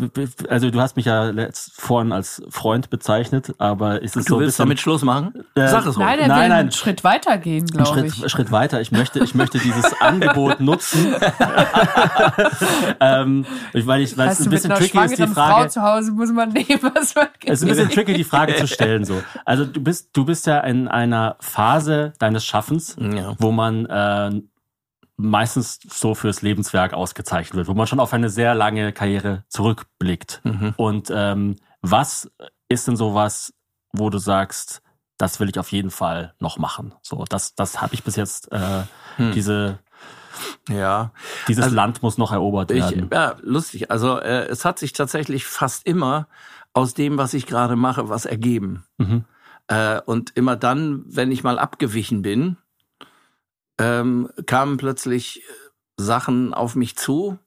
also 0.48 0.70
du 0.70 0.80
hast 0.80 0.94
mich 0.96 1.06
ja 1.06 1.24
letzt, 1.30 1.72
vorhin 1.80 2.12
als 2.12 2.40
Freund 2.50 2.88
bezeichnet, 2.90 3.52
aber 3.58 4.00
ist 4.02 4.16
es 4.16 4.26
Du 4.26 4.30
so 4.30 4.36
ein 4.36 4.40
willst 4.40 4.52
bisschen, 4.58 4.66
damit 4.66 4.80
Schluss 4.80 5.02
machen? 5.02 5.32
Äh, 5.56 5.66
Sag 5.68 5.86
es 5.86 5.96
Nein, 5.96 6.08
ruhig. 6.08 6.18
will 6.20 6.28
Nein, 6.28 6.38
nein. 6.48 6.52
einen 6.52 6.72
Schritt 6.72 7.02
weiter 7.02 7.36
gehen, 7.38 7.66
glaube 7.66 7.88
Schritt, 7.88 8.06
ich. 8.24 8.30
Schritt 8.30 8.52
weiter. 8.52 8.80
Ich 8.80 8.92
möchte, 8.92 9.18
ich 9.20 9.34
möchte 9.34 9.58
dieses 9.58 9.92
Angebot 10.00 10.60
nutzen, 10.60 11.14
ähm, 13.00 13.44
weil 13.72 14.02
ich, 14.02 14.16
weil 14.16 14.28
es 14.28 14.38
ein 14.40 14.44
du, 14.44 14.50
mit 14.50 14.62
bisschen 14.62 14.70
tricky 14.74 14.98
ist, 14.98 15.10
die 15.10 15.16
schwangeren 15.16 15.34
Frau 15.34 15.46
Frage. 15.56 15.68
zu 15.70 15.82
Hause 15.82 16.12
muss 16.12 16.30
man 16.32 16.48
nehmen, 16.52 16.80
was 16.94 17.14
man 17.14 17.28
Es 17.44 17.60
ist 17.60 17.62
ein 17.62 17.68
bisschen 17.68 17.90
tricky, 17.90 18.14
die 18.14 18.24
Frage 18.24 18.54
zu 18.56 18.66
stellen. 18.66 19.04
So, 19.04 19.22
also 19.44 19.64
du 19.64 19.82
bist, 19.82 20.10
du 20.16 20.24
bist 20.24 20.46
ja 20.46 20.60
in 20.60 20.88
einer 20.88 21.36
Phase 21.40 22.12
deines 22.18 22.44
Schaffens, 22.44 22.96
Ja. 22.98 23.34
wo 23.38 23.50
man 23.52 23.86
äh, 23.86 24.42
meistens 25.22 25.78
so 25.88 26.14
fürs 26.14 26.42
Lebenswerk 26.42 26.92
ausgezeichnet 26.94 27.54
wird, 27.56 27.68
wo 27.68 27.74
man 27.74 27.86
schon 27.86 28.00
auf 28.00 28.12
eine 28.12 28.28
sehr 28.28 28.54
lange 28.54 28.92
Karriere 28.92 29.44
zurückblickt. 29.48 30.40
Mhm. 30.44 30.74
Und 30.76 31.10
ähm, 31.14 31.56
was 31.80 32.30
ist 32.68 32.86
denn 32.88 32.96
sowas, 32.96 33.54
wo 33.92 34.10
du 34.10 34.18
sagst, 34.18 34.82
das 35.18 35.40
will 35.40 35.48
ich 35.48 35.58
auf 35.58 35.70
jeden 35.72 35.90
Fall 35.90 36.34
noch 36.40 36.58
machen? 36.58 36.94
So, 37.02 37.24
das, 37.28 37.54
das 37.54 37.80
habe 37.80 37.94
ich 37.94 38.02
bis 38.04 38.16
jetzt. 38.16 38.50
Äh, 38.52 38.82
Hm. 39.16 39.32
Diese, 39.32 39.78
Ja. 40.68 41.12
dieses 41.48 41.64
Also, 41.64 41.76
Land 41.76 42.02
muss 42.02 42.16
noch 42.16 42.32
erobert 42.32 42.70
Ich, 42.70 42.78
werden. 42.82 43.10
ja, 43.12 43.34
lustig. 43.42 43.90
Also 43.90 44.18
äh, 44.18 44.46
es 44.46 44.64
hat 44.64 44.78
sich 44.78 44.94
tatsächlich 44.94 45.44
fast 45.44 45.86
immer 45.86 46.28
aus 46.72 46.94
dem, 46.94 47.18
was 47.18 47.34
ich 47.34 47.46
gerade 47.46 47.76
mache, 47.76 48.08
was 48.08 48.24
ergeben. 48.24 48.84
Mhm. 48.96 49.24
Äh, 49.68 50.00
und 50.06 50.30
immer 50.34 50.56
dann, 50.56 51.04
wenn 51.06 51.30
ich 51.30 51.44
mal 51.44 51.58
abgewichen 51.58 52.22
bin, 52.22 52.56
ähm, 53.82 54.30
kamen 54.46 54.76
plötzlich 54.76 55.42
Sachen 55.96 56.54
auf 56.54 56.76
mich 56.76 56.96
zu 56.96 57.38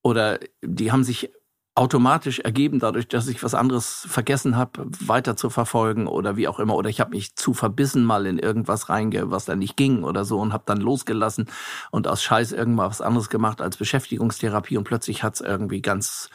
oder 0.00 0.40
die 0.62 0.90
haben 0.90 1.04
sich 1.04 1.30
automatisch 1.74 2.40
ergeben, 2.40 2.80
dadurch, 2.80 3.08
dass 3.08 3.28
ich 3.28 3.42
was 3.42 3.54
anderes 3.54 4.06
vergessen 4.08 4.56
habe, 4.56 4.86
weiter 5.00 5.36
zu 5.36 5.48
verfolgen 5.48 6.06
oder 6.06 6.36
wie 6.36 6.48
auch 6.48 6.58
immer. 6.58 6.74
Oder 6.74 6.90
ich 6.90 7.00
habe 7.00 7.10
mich 7.10 7.34
zu 7.34 7.54
verbissen 7.54 8.04
mal 8.04 8.26
in 8.26 8.38
irgendwas 8.38 8.88
reinge, 8.88 9.30
was 9.30 9.46
da 9.46 9.54
nicht 9.54 9.76
ging 9.76 10.02
oder 10.02 10.24
so 10.24 10.38
und 10.38 10.52
habe 10.52 10.64
dann 10.66 10.80
losgelassen 10.80 11.46
und 11.90 12.08
aus 12.08 12.22
Scheiß 12.22 12.52
irgendwas 12.52 12.88
was 12.88 13.00
anderes 13.00 13.28
gemacht 13.28 13.60
als 13.62 13.76
Beschäftigungstherapie 13.76 14.76
und 14.76 14.84
plötzlich 14.84 15.22
hat's 15.22 15.40
irgendwie 15.40 15.82
ganz, 15.82 16.30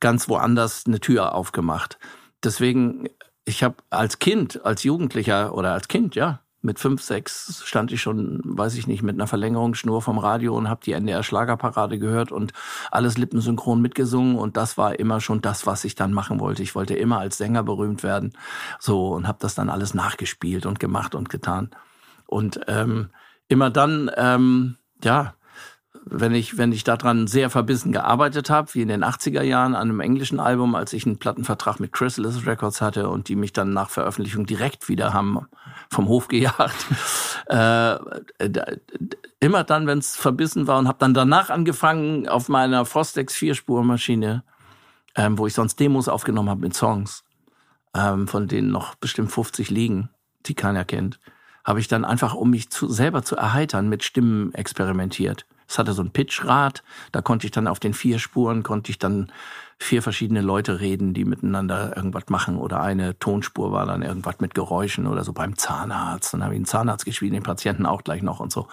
ganz 0.00 0.28
woanders 0.28 0.84
eine 0.86 1.00
Tür 1.00 1.34
aufgemacht. 1.34 1.98
Deswegen, 2.44 3.08
ich 3.44 3.62
habe 3.64 3.76
als 3.90 4.18
Kind, 4.20 4.64
als 4.64 4.84
Jugendlicher 4.84 5.54
oder 5.54 5.72
als 5.72 5.88
Kind, 5.88 6.14
ja, 6.14 6.40
mit 6.62 6.78
fünf, 6.78 7.02
sechs 7.02 7.62
stand 7.64 7.90
ich 7.92 8.02
schon, 8.02 8.40
weiß 8.44 8.74
ich 8.74 8.86
nicht, 8.86 9.02
mit 9.02 9.14
einer 9.14 9.26
Verlängerungsschnur 9.26 10.02
vom 10.02 10.18
Radio 10.18 10.56
und 10.56 10.68
habe 10.68 10.82
die 10.84 10.92
NDR 10.92 11.22
Schlagerparade 11.22 11.98
gehört 11.98 12.32
und 12.32 12.52
alles 12.90 13.16
lippensynchron 13.16 13.80
mitgesungen. 13.80 14.36
Und 14.36 14.56
das 14.56 14.76
war 14.76 14.98
immer 14.98 15.20
schon 15.20 15.40
das, 15.40 15.66
was 15.66 15.84
ich 15.84 15.94
dann 15.94 16.12
machen 16.12 16.38
wollte. 16.38 16.62
Ich 16.62 16.74
wollte 16.74 16.94
immer 16.94 17.18
als 17.18 17.38
Sänger 17.38 17.62
berühmt 17.62 18.02
werden, 18.02 18.32
so 18.78 19.08
und 19.08 19.26
habe 19.26 19.38
das 19.40 19.54
dann 19.54 19.70
alles 19.70 19.94
nachgespielt 19.94 20.66
und 20.66 20.78
gemacht 20.78 21.14
und 21.14 21.30
getan. 21.30 21.70
Und 22.26 22.60
ähm, 22.68 23.10
immer 23.48 23.70
dann, 23.70 24.10
ähm, 24.16 24.76
ja, 25.02 25.34
wenn 26.04 26.34
ich, 26.34 26.56
wenn 26.56 26.72
ich 26.72 26.84
daran 26.84 27.26
sehr 27.26 27.50
verbissen 27.50 27.92
gearbeitet 27.92 28.50
habe, 28.50 28.74
wie 28.74 28.82
in 28.82 28.88
den 28.88 29.04
80er 29.04 29.42
Jahren 29.42 29.74
an 29.74 29.90
einem 29.90 30.00
englischen 30.00 30.40
Album, 30.40 30.74
als 30.74 30.92
ich 30.92 31.06
einen 31.06 31.18
Plattenvertrag 31.18 31.78
mit 31.78 31.92
Chrysalis 31.92 32.46
Records 32.46 32.80
hatte 32.80 33.08
und 33.08 33.28
die 33.28 33.36
mich 33.36 33.52
dann 33.52 33.72
nach 33.72 33.90
Veröffentlichung 33.90 34.46
direkt 34.46 34.88
wieder 34.88 35.12
haben 35.12 35.46
vom 35.90 36.08
Hof 36.08 36.28
gejagt. 36.28 36.86
äh, 37.46 37.96
immer 39.40 39.64
dann, 39.64 39.86
wenn 39.86 39.98
es 39.98 40.16
verbissen 40.16 40.66
war 40.66 40.78
und 40.78 40.88
habe 40.88 40.98
dann 40.98 41.14
danach 41.14 41.50
angefangen 41.50 42.28
auf 42.28 42.48
meiner 42.48 42.84
Fostex 42.84 43.34
Vierspurmaschine, 43.34 44.42
ähm, 45.16 45.38
wo 45.38 45.46
ich 45.46 45.54
sonst 45.54 45.78
Demos 45.80 46.08
aufgenommen 46.08 46.48
habe 46.48 46.60
mit 46.60 46.74
Songs, 46.74 47.24
ähm, 47.94 48.26
von 48.26 48.48
denen 48.48 48.70
noch 48.70 48.94
bestimmt 48.94 49.32
50 49.32 49.70
liegen, 49.70 50.10
die 50.46 50.54
keiner 50.54 50.84
kennt, 50.84 51.20
habe 51.64 51.80
ich 51.80 51.88
dann 51.88 52.04
einfach, 52.04 52.34
um 52.34 52.50
mich 52.50 52.70
zu, 52.70 52.88
selber 52.88 53.22
zu 53.22 53.36
erheitern, 53.36 53.88
mit 53.88 54.02
Stimmen 54.02 54.54
experimentiert. 54.54 55.46
Es 55.70 55.78
hatte 55.78 55.92
so 55.92 56.02
ein 56.02 56.10
Pitchrad, 56.10 56.82
da 57.12 57.22
konnte 57.22 57.46
ich 57.46 57.52
dann 57.52 57.68
auf 57.68 57.78
den 57.78 57.94
vier 57.94 58.18
Spuren, 58.18 58.64
konnte 58.64 58.90
ich 58.90 58.98
dann 58.98 59.30
vier 59.78 60.02
verschiedene 60.02 60.40
Leute 60.40 60.80
reden, 60.80 61.14
die 61.14 61.24
miteinander 61.24 61.96
irgendwas 61.96 62.24
machen. 62.28 62.56
Oder 62.56 62.82
eine 62.82 63.16
Tonspur 63.20 63.70
war 63.70 63.86
dann 63.86 64.02
irgendwas 64.02 64.40
mit 64.40 64.52
Geräuschen 64.52 65.06
oder 65.06 65.22
so 65.22 65.32
beim 65.32 65.56
Zahnarzt. 65.56 66.34
Dann 66.34 66.42
habe 66.42 66.54
ich 66.54 66.58
einen 66.58 66.64
Zahnarzt 66.64 67.04
gespielt, 67.04 67.32
den 67.32 67.44
Patienten 67.44 67.86
auch 67.86 68.02
gleich 68.02 68.20
noch 68.20 68.40
und 68.40 68.50
so. 68.50 68.62
Und 68.62 68.68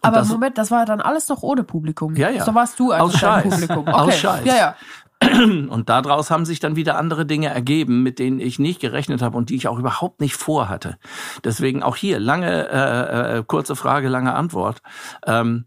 Aber 0.00 0.16
das, 0.16 0.30
Moment, 0.30 0.56
das 0.56 0.70
war 0.70 0.86
dann 0.86 1.02
alles 1.02 1.28
noch 1.28 1.42
ohne 1.42 1.64
Publikum. 1.64 2.16
Ja, 2.16 2.30
ja. 2.30 2.44
So 2.44 2.54
warst 2.54 2.80
du 2.80 2.92
also 2.92 3.04
Aus 3.04 3.18
Scheiß. 3.18 3.50
Publikum. 3.50 3.88
Aus 3.88 4.02
Okay. 4.08 4.16
Scheiß. 4.16 4.44
Ja, 4.46 4.56
ja. 4.56 4.74
Und 5.68 5.90
daraus 5.90 6.30
haben 6.30 6.46
sich 6.46 6.60
dann 6.60 6.76
wieder 6.76 6.96
andere 6.96 7.26
Dinge 7.26 7.48
ergeben, 7.48 8.02
mit 8.02 8.18
denen 8.18 8.40
ich 8.40 8.58
nicht 8.58 8.80
gerechnet 8.80 9.20
habe 9.20 9.36
und 9.36 9.50
die 9.50 9.54
ich 9.54 9.68
auch 9.68 9.78
überhaupt 9.78 10.20
nicht 10.20 10.34
vorhatte. 10.34 10.96
Deswegen 11.44 11.82
auch 11.82 11.94
hier 11.94 12.18
lange, 12.18 12.68
äh, 12.70 13.38
äh, 13.38 13.44
kurze 13.46 13.76
Frage, 13.76 14.08
lange 14.08 14.34
Antwort. 14.34 14.82
Ähm, 15.26 15.66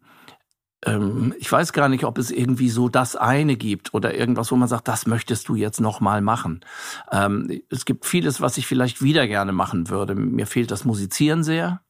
ähm, 0.85 1.33
ich 1.39 1.51
weiß 1.51 1.73
gar 1.73 1.89
nicht, 1.89 2.03
ob 2.03 2.17
es 2.17 2.31
irgendwie 2.31 2.69
so 2.69 2.89
das 2.89 3.15
eine 3.15 3.55
gibt 3.57 3.93
oder 3.93 4.15
irgendwas, 4.15 4.51
wo 4.51 4.55
man 4.55 4.67
sagt, 4.67 4.87
das 4.87 5.07
möchtest 5.07 5.49
du 5.49 5.55
jetzt 5.55 5.81
noch 5.81 5.99
mal 5.99 6.21
machen. 6.21 6.61
Ähm, 7.11 7.61
es 7.69 7.85
gibt 7.85 8.05
vieles, 8.05 8.41
was 8.41 8.57
ich 8.57 8.67
vielleicht 8.67 9.01
wieder 9.01 9.27
gerne 9.27 9.51
machen 9.51 9.89
würde. 9.89 10.15
Mir 10.15 10.47
fehlt 10.47 10.71
das 10.71 10.85
Musizieren 10.85 11.43
sehr. 11.43 11.81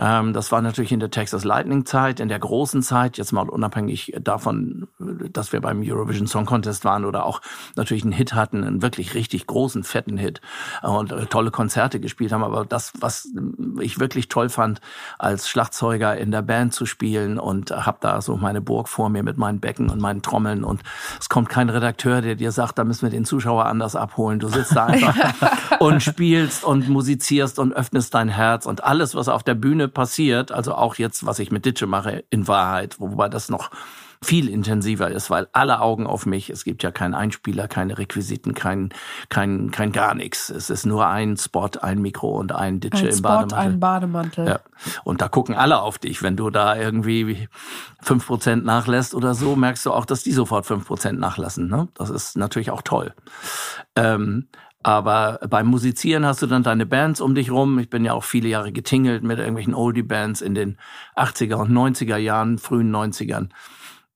Ähm, 0.00 0.32
das 0.32 0.52
war 0.52 0.62
natürlich 0.62 0.92
in 0.92 1.00
der 1.00 1.10
Texas 1.10 1.44
Lightning 1.44 1.84
Zeit, 1.84 2.20
in 2.20 2.28
der 2.28 2.38
großen 2.38 2.82
Zeit, 2.82 3.18
jetzt 3.18 3.32
mal 3.32 3.48
unabhängig 3.48 4.14
davon, 4.20 4.88
dass 4.98 5.52
wir 5.52 5.60
beim 5.60 5.82
Eurovision 5.82 6.26
Song 6.26 6.46
Contest 6.46 6.84
waren 6.84 7.04
oder 7.04 7.24
auch 7.24 7.40
natürlich 7.76 8.04
einen 8.04 8.12
Hit 8.12 8.34
hatten, 8.34 8.64
einen 8.64 8.82
wirklich 8.82 9.14
richtig 9.14 9.46
großen, 9.46 9.82
fetten 9.82 10.16
Hit 10.16 10.40
und 10.82 11.12
äh, 11.12 11.26
tolle 11.26 11.50
Konzerte 11.50 12.00
gespielt 12.00 12.32
haben. 12.32 12.44
Aber 12.44 12.64
das, 12.64 12.92
was 13.00 13.28
ich 13.80 13.98
wirklich 13.98 14.28
toll 14.28 14.48
fand, 14.48 14.80
als 15.18 15.48
Schlagzeuger 15.48 16.16
in 16.16 16.30
der 16.30 16.42
Band 16.42 16.72
zu 16.72 16.86
spielen 16.86 17.38
und 17.38 17.70
habe 17.70 17.98
da 18.00 18.20
so 18.20 18.36
meine 18.36 18.60
Burg 18.60 18.88
vor 18.88 19.08
mir 19.08 19.22
mit 19.22 19.36
meinen 19.36 19.60
Becken 19.60 19.90
und 19.90 20.00
meinen 20.00 20.22
Trommeln 20.22 20.64
und 20.64 20.82
es 21.18 21.28
kommt 21.28 21.48
kein 21.48 21.70
Redakteur, 21.70 22.22
der 22.22 22.36
dir 22.36 22.52
sagt, 22.52 22.78
da 22.78 22.84
müssen 22.84 23.02
wir 23.02 23.10
den 23.10 23.24
Zuschauer 23.24 23.66
anders 23.66 23.96
abholen. 23.96 24.38
Du 24.38 24.48
sitzt 24.48 24.76
da 24.76 24.86
einfach 24.86 25.16
und 25.80 26.02
spielst 26.02 26.64
und 26.64 26.88
musizierst 26.88 27.58
und 27.58 27.72
öffnest 27.72 28.14
dein 28.14 28.28
Herz 28.28 28.66
und 28.66 28.84
alles, 28.84 29.14
was 29.14 29.28
auf 29.28 29.42
der 29.42 29.54
Bühne 29.54 29.77
passiert, 29.86 30.50
also 30.50 30.74
auch 30.74 30.96
jetzt, 30.96 31.24
was 31.24 31.38
ich 31.38 31.52
mit 31.52 31.64
Ditsche 31.64 31.86
mache, 31.86 32.24
in 32.30 32.48
Wahrheit, 32.48 32.98
wobei 32.98 33.28
das 33.28 33.48
noch 33.48 33.70
viel 34.22 34.48
intensiver 34.48 35.10
ist, 35.10 35.30
weil 35.30 35.48
alle 35.52 35.80
Augen 35.80 36.06
auf 36.06 36.26
mich. 36.26 36.50
Es 36.50 36.64
gibt 36.64 36.82
ja 36.82 36.90
keinen 36.90 37.14
Einspieler, 37.14 37.68
keine 37.68 37.98
Requisiten, 37.98 38.52
kein, 38.54 38.90
kein, 39.28 39.70
kein 39.70 39.92
gar 39.92 40.14
nichts. 40.14 40.50
Es 40.50 40.70
ist 40.70 40.86
nur 40.86 41.06
ein 41.06 41.36
Spot, 41.36 41.70
ein 41.80 42.02
Mikro 42.02 42.36
und 42.36 42.52
ein 42.52 42.80
Ditsche 42.80 43.04
Ein 43.04 43.10
im 43.10 43.16
Spot, 43.16 43.28
Bademantel. 43.28 43.58
ein 43.58 43.80
Bademantel. 43.80 44.46
Ja. 44.46 44.60
Und 45.04 45.20
da 45.20 45.28
gucken 45.28 45.54
alle 45.54 45.80
auf 45.80 45.98
dich. 45.98 46.22
Wenn 46.22 46.36
du 46.36 46.50
da 46.50 46.76
irgendwie 46.76 47.48
fünf 48.02 48.26
Prozent 48.26 48.64
nachlässt 48.64 49.14
oder 49.14 49.34
so, 49.34 49.54
merkst 49.54 49.86
du 49.86 49.92
auch, 49.92 50.04
dass 50.04 50.24
die 50.24 50.32
sofort 50.32 50.66
fünf 50.66 50.86
Prozent 50.86 51.20
nachlassen. 51.20 51.68
Ne? 51.68 51.88
Das 51.94 52.10
ist 52.10 52.36
natürlich 52.36 52.70
auch 52.70 52.82
toll. 52.82 53.14
Ähm, 53.94 54.48
aber 54.88 55.38
beim 55.50 55.66
Musizieren 55.66 56.24
hast 56.24 56.40
du 56.40 56.46
dann 56.46 56.62
deine 56.62 56.86
Bands 56.86 57.20
um 57.20 57.34
dich 57.34 57.50
rum. 57.50 57.78
Ich 57.78 57.90
bin 57.90 58.06
ja 58.06 58.14
auch 58.14 58.24
viele 58.24 58.48
Jahre 58.48 58.72
getingelt 58.72 59.22
mit 59.22 59.38
irgendwelchen 59.38 59.74
Oldie-Bands 59.74 60.40
in 60.40 60.54
den 60.54 60.78
80er 61.14 61.56
und 61.56 61.70
90er 61.70 62.16
Jahren, 62.16 62.56
frühen 62.56 62.90
90ern. 62.90 63.50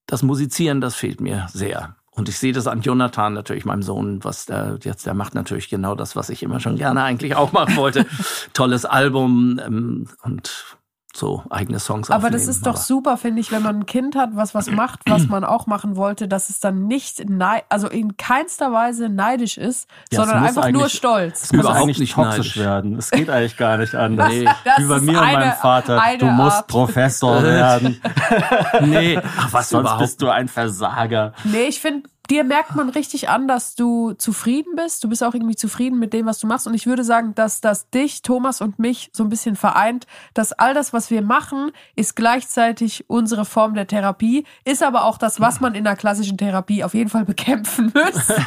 Das 0.07 0.23
Musizieren, 0.23 0.81
das 0.81 0.95
fehlt 0.95 1.20
mir 1.20 1.47
sehr. 1.53 1.97
Und 2.11 2.31
ich 2.31 2.39
sehe 2.39 2.55
das 2.55 2.66
an 2.66 2.81
Jonathan 2.81 3.35
natürlich, 3.35 3.66
meinem 3.66 3.83
Sohn, 3.83 4.25
was 4.25 4.47
der 4.47 4.79
jetzt, 4.83 5.05
der 5.05 5.12
macht 5.12 5.35
natürlich 5.35 5.68
genau 5.68 5.95
das, 5.95 6.16
was 6.16 6.31
ich 6.31 6.43
immer 6.43 6.59
schon 6.59 6.77
gerne 6.77 7.03
eigentlich 7.03 7.37
auch 7.37 7.53
machen 7.53 7.77
wollte. 7.77 8.07
Tolles 8.55 8.87
Album 8.87 9.61
ähm, 9.62 10.09
und 10.23 10.79
so 11.14 11.42
eigene 11.50 11.78
Songs 11.78 12.08
Aber 12.10 12.16
aufnehmen. 12.28 12.32
das 12.32 12.48
ist 12.48 12.64
doch 12.66 12.72
Aber- 12.74 12.80
super, 12.80 13.16
finde 13.18 13.40
ich, 13.40 13.52
wenn 13.52 13.62
man 13.62 13.80
ein 13.80 13.86
Kind 13.86 14.16
hat, 14.16 14.30
was 14.32 14.54
was 14.54 14.70
macht, 14.70 15.00
was 15.08 15.28
man 15.28 15.44
auch 15.44 15.66
machen 15.66 15.96
wollte, 15.96 16.26
dass 16.28 16.48
es 16.48 16.58
dann 16.60 16.86
nicht, 16.86 17.22
also 17.68 17.88
in 17.88 18.16
keinster 18.16 18.72
Weise 18.72 19.08
neidisch 19.10 19.58
ist, 19.58 19.88
Ja, 20.10 20.20
sondern 20.20 20.42
einfach 20.44 20.70
nur 20.70 20.88
stolz. 20.88 21.42
Es 21.44 21.52
muss 21.52 21.60
Überhaupt 21.64 21.82
eigentlich 21.82 21.98
nicht 21.98 22.14
toxisch 22.14 22.36
neidisch. 22.36 22.56
werden. 22.56 22.96
Es 22.96 23.10
geht 23.10 23.28
eigentlich 23.28 23.56
gar 23.58 23.76
nicht 23.76 23.94
anders. 23.96 24.28
Nee. 24.30 24.48
Wie 24.78 24.84
bei 24.86 25.00
mir 25.00 25.18
und 25.18 25.24
eine- 25.26 25.38
meinem 25.38 25.52
Vater. 25.52 26.00
Du 26.18 26.26
musst 26.26 26.56
Art. 26.56 26.66
Professor 26.68 27.42
werden. 27.42 28.00
Nee, 28.80 29.18
ach 29.38 29.52
was 29.52 29.68
Sonst 29.70 29.82
überhaupt. 29.82 30.00
bist 30.02 30.22
du 30.22 30.28
ein 30.28 30.48
Versager. 30.48 31.32
Nee, 31.44 31.64
ich 31.64 31.80
finde, 31.80 32.08
dir 32.33 32.45
merkt 32.45 32.74
man 32.74 32.89
richtig 32.89 33.28
an, 33.28 33.47
dass 33.47 33.74
du 33.74 34.14
zufrieden 34.14 34.74
bist. 34.74 35.05
Du 35.05 35.09
bist 35.11 35.22
auch 35.22 35.35
irgendwie 35.35 35.55
zufrieden 35.55 35.99
mit 35.99 36.14
dem, 36.14 36.24
was 36.24 36.39
du 36.39 36.47
machst. 36.47 36.66
Und 36.66 36.72
ich 36.72 36.87
würde 36.87 37.05
sagen, 37.05 37.35
dass 37.35 37.61
das 37.61 37.91
dich, 37.91 38.22
Thomas 38.22 38.62
und 38.62 38.78
mich 38.78 39.11
so 39.12 39.22
ein 39.22 39.28
bisschen 39.28 39.55
vereint, 39.55 40.07
dass 40.33 40.53
all 40.53 40.72
das, 40.72 40.95
was 40.95 41.11
wir 41.11 41.20
machen, 41.20 41.72
ist 41.95 42.16
gleichzeitig 42.16 43.05
unsere 43.09 43.45
Form 43.45 43.74
der 43.74 43.87
Therapie, 43.87 44.47
ist 44.64 44.83
aber 44.83 45.05
auch 45.05 45.18
das, 45.18 45.41
was 45.41 45.61
man 45.61 45.74
in 45.74 45.85
der 45.85 45.95
klassischen 45.95 46.39
Therapie 46.39 46.83
auf 46.83 46.95
jeden 46.95 47.11
Fall 47.11 47.26
bekämpfen 47.26 47.93
muss. 47.95 48.33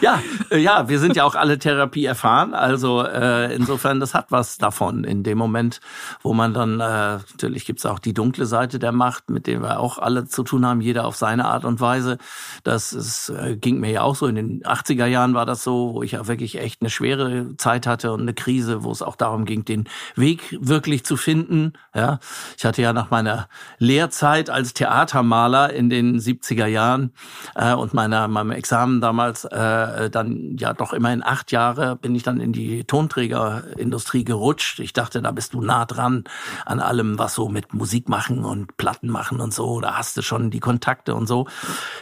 Ja, 0.00 0.20
äh, 0.50 0.58
ja, 0.58 0.88
wir 0.88 0.98
sind 0.98 1.16
ja 1.16 1.24
auch 1.24 1.34
alle 1.34 1.58
Therapie 1.58 2.04
erfahren. 2.04 2.54
Also 2.54 3.02
äh, 3.02 3.54
insofern, 3.54 4.00
das 4.00 4.14
hat 4.14 4.26
was 4.30 4.58
davon. 4.58 5.04
In 5.04 5.22
dem 5.22 5.38
Moment, 5.38 5.80
wo 6.22 6.32
man 6.32 6.54
dann, 6.54 6.80
äh, 6.80 7.18
natürlich 7.32 7.64
gibt's 7.64 7.86
auch 7.86 7.98
die 7.98 8.14
dunkle 8.14 8.46
Seite 8.46 8.78
der 8.78 8.92
Macht, 8.92 9.30
mit 9.30 9.46
der 9.46 9.62
wir 9.62 9.80
auch 9.80 9.98
alle 9.98 10.26
zu 10.26 10.42
tun 10.42 10.66
haben, 10.66 10.80
jeder 10.80 11.06
auf 11.06 11.16
seine 11.16 11.46
Art 11.46 11.64
und 11.64 11.80
Weise. 11.80 12.18
Das 12.64 12.92
ist, 12.92 13.30
äh, 13.30 13.56
ging 13.56 13.80
mir 13.80 13.90
ja 13.90 14.02
auch 14.02 14.16
so. 14.16 14.26
In 14.26 14.34
den 14.34 14.62
80er 14.62 15.06
Jahren 15.06 15.34
war 15.34 15.46
das 15.46 15.62
so, 15.62 15.94
wo 15.94 16.02
ich 16.02 16.12
ja 16.12 16.26
wirklich 16.26 16.58
echt 16.58 16.80
eine 16.80 16.90
schwere 16.90 17.56
Zeit 17.56 17.86
hatte 17.86 18.12
und 18.12 18.22
eine 18.22 18.34
Krise, 18.34 18.84
wo 18.84 18.90
es 18.90 19.02
auch 19.02 19.16
darum 19.16 19.44
ging, 19.44 19.64
den 19.64 19.88
Weg 20.16 20.56
wirklich 20.60 21.04
zu 21.04 21.16
finden. 21.16 21.72
Ja, 21.94 22.18
ich 22.56 22.64
hatte 22.64 22.82
ja 22.82 22.92
nach 22.92 23.10
meiner 23.10 23.48
Lehrzeit 23.78 24.50
als 24.50 24.74
Theatermaler 24.74 25.72
in 25.72 25.90
den 25.90 26.18
70er 26.18 26.66
Jahren 26.66 27.12
äh, 27.54 27.74
und 27.74 27.94
meiner 27.94 28.28
meinem 28.28 28.50
Examen 28.50 29.00
damals 29.00 29.44
äh, 29.44 30.10
dann 30.10 30.56
ja 30.58 30.72
doch 30.72 30.92
immerhin 30.92 31.22
acht 31.22 31.52
Jahre 31.52 31.96
bin 31.96 32.14
ich 32.14 32.22
dann 32.22 32.40
in 32.40 32.52
die 32.52 32.84
Tonträgerindustrie 32.84 34.24
gerutscht. 34.24 34.80
Ich 34.80 34.92
dachte, 34.92 35.22
da 35.22 35.30
bist 35.30 35.54
du 35.54 35.60
nah 35.60 35.84
dran 35.84 36.24
an 36.66 36.80
allem, 36.80 37.18
was 37.18 37.34
so 37.34 37.48
mit 37.48 37.74
Musik 37.74 38.08
machen 38.08 38.44
und 38.44 38.76
Platten 38.76 39.08
machen 39.08 39.40
und 39.40 39.54
so. 39.54 39.80
Da 39.80 39.96
hast 39.96 40.16
du 40.16 40.22
schon 40.22 40.50
die 40.50 40.60
Kontakte 40.60 41.14
und 41.14 41.26
so. 41.26 41.46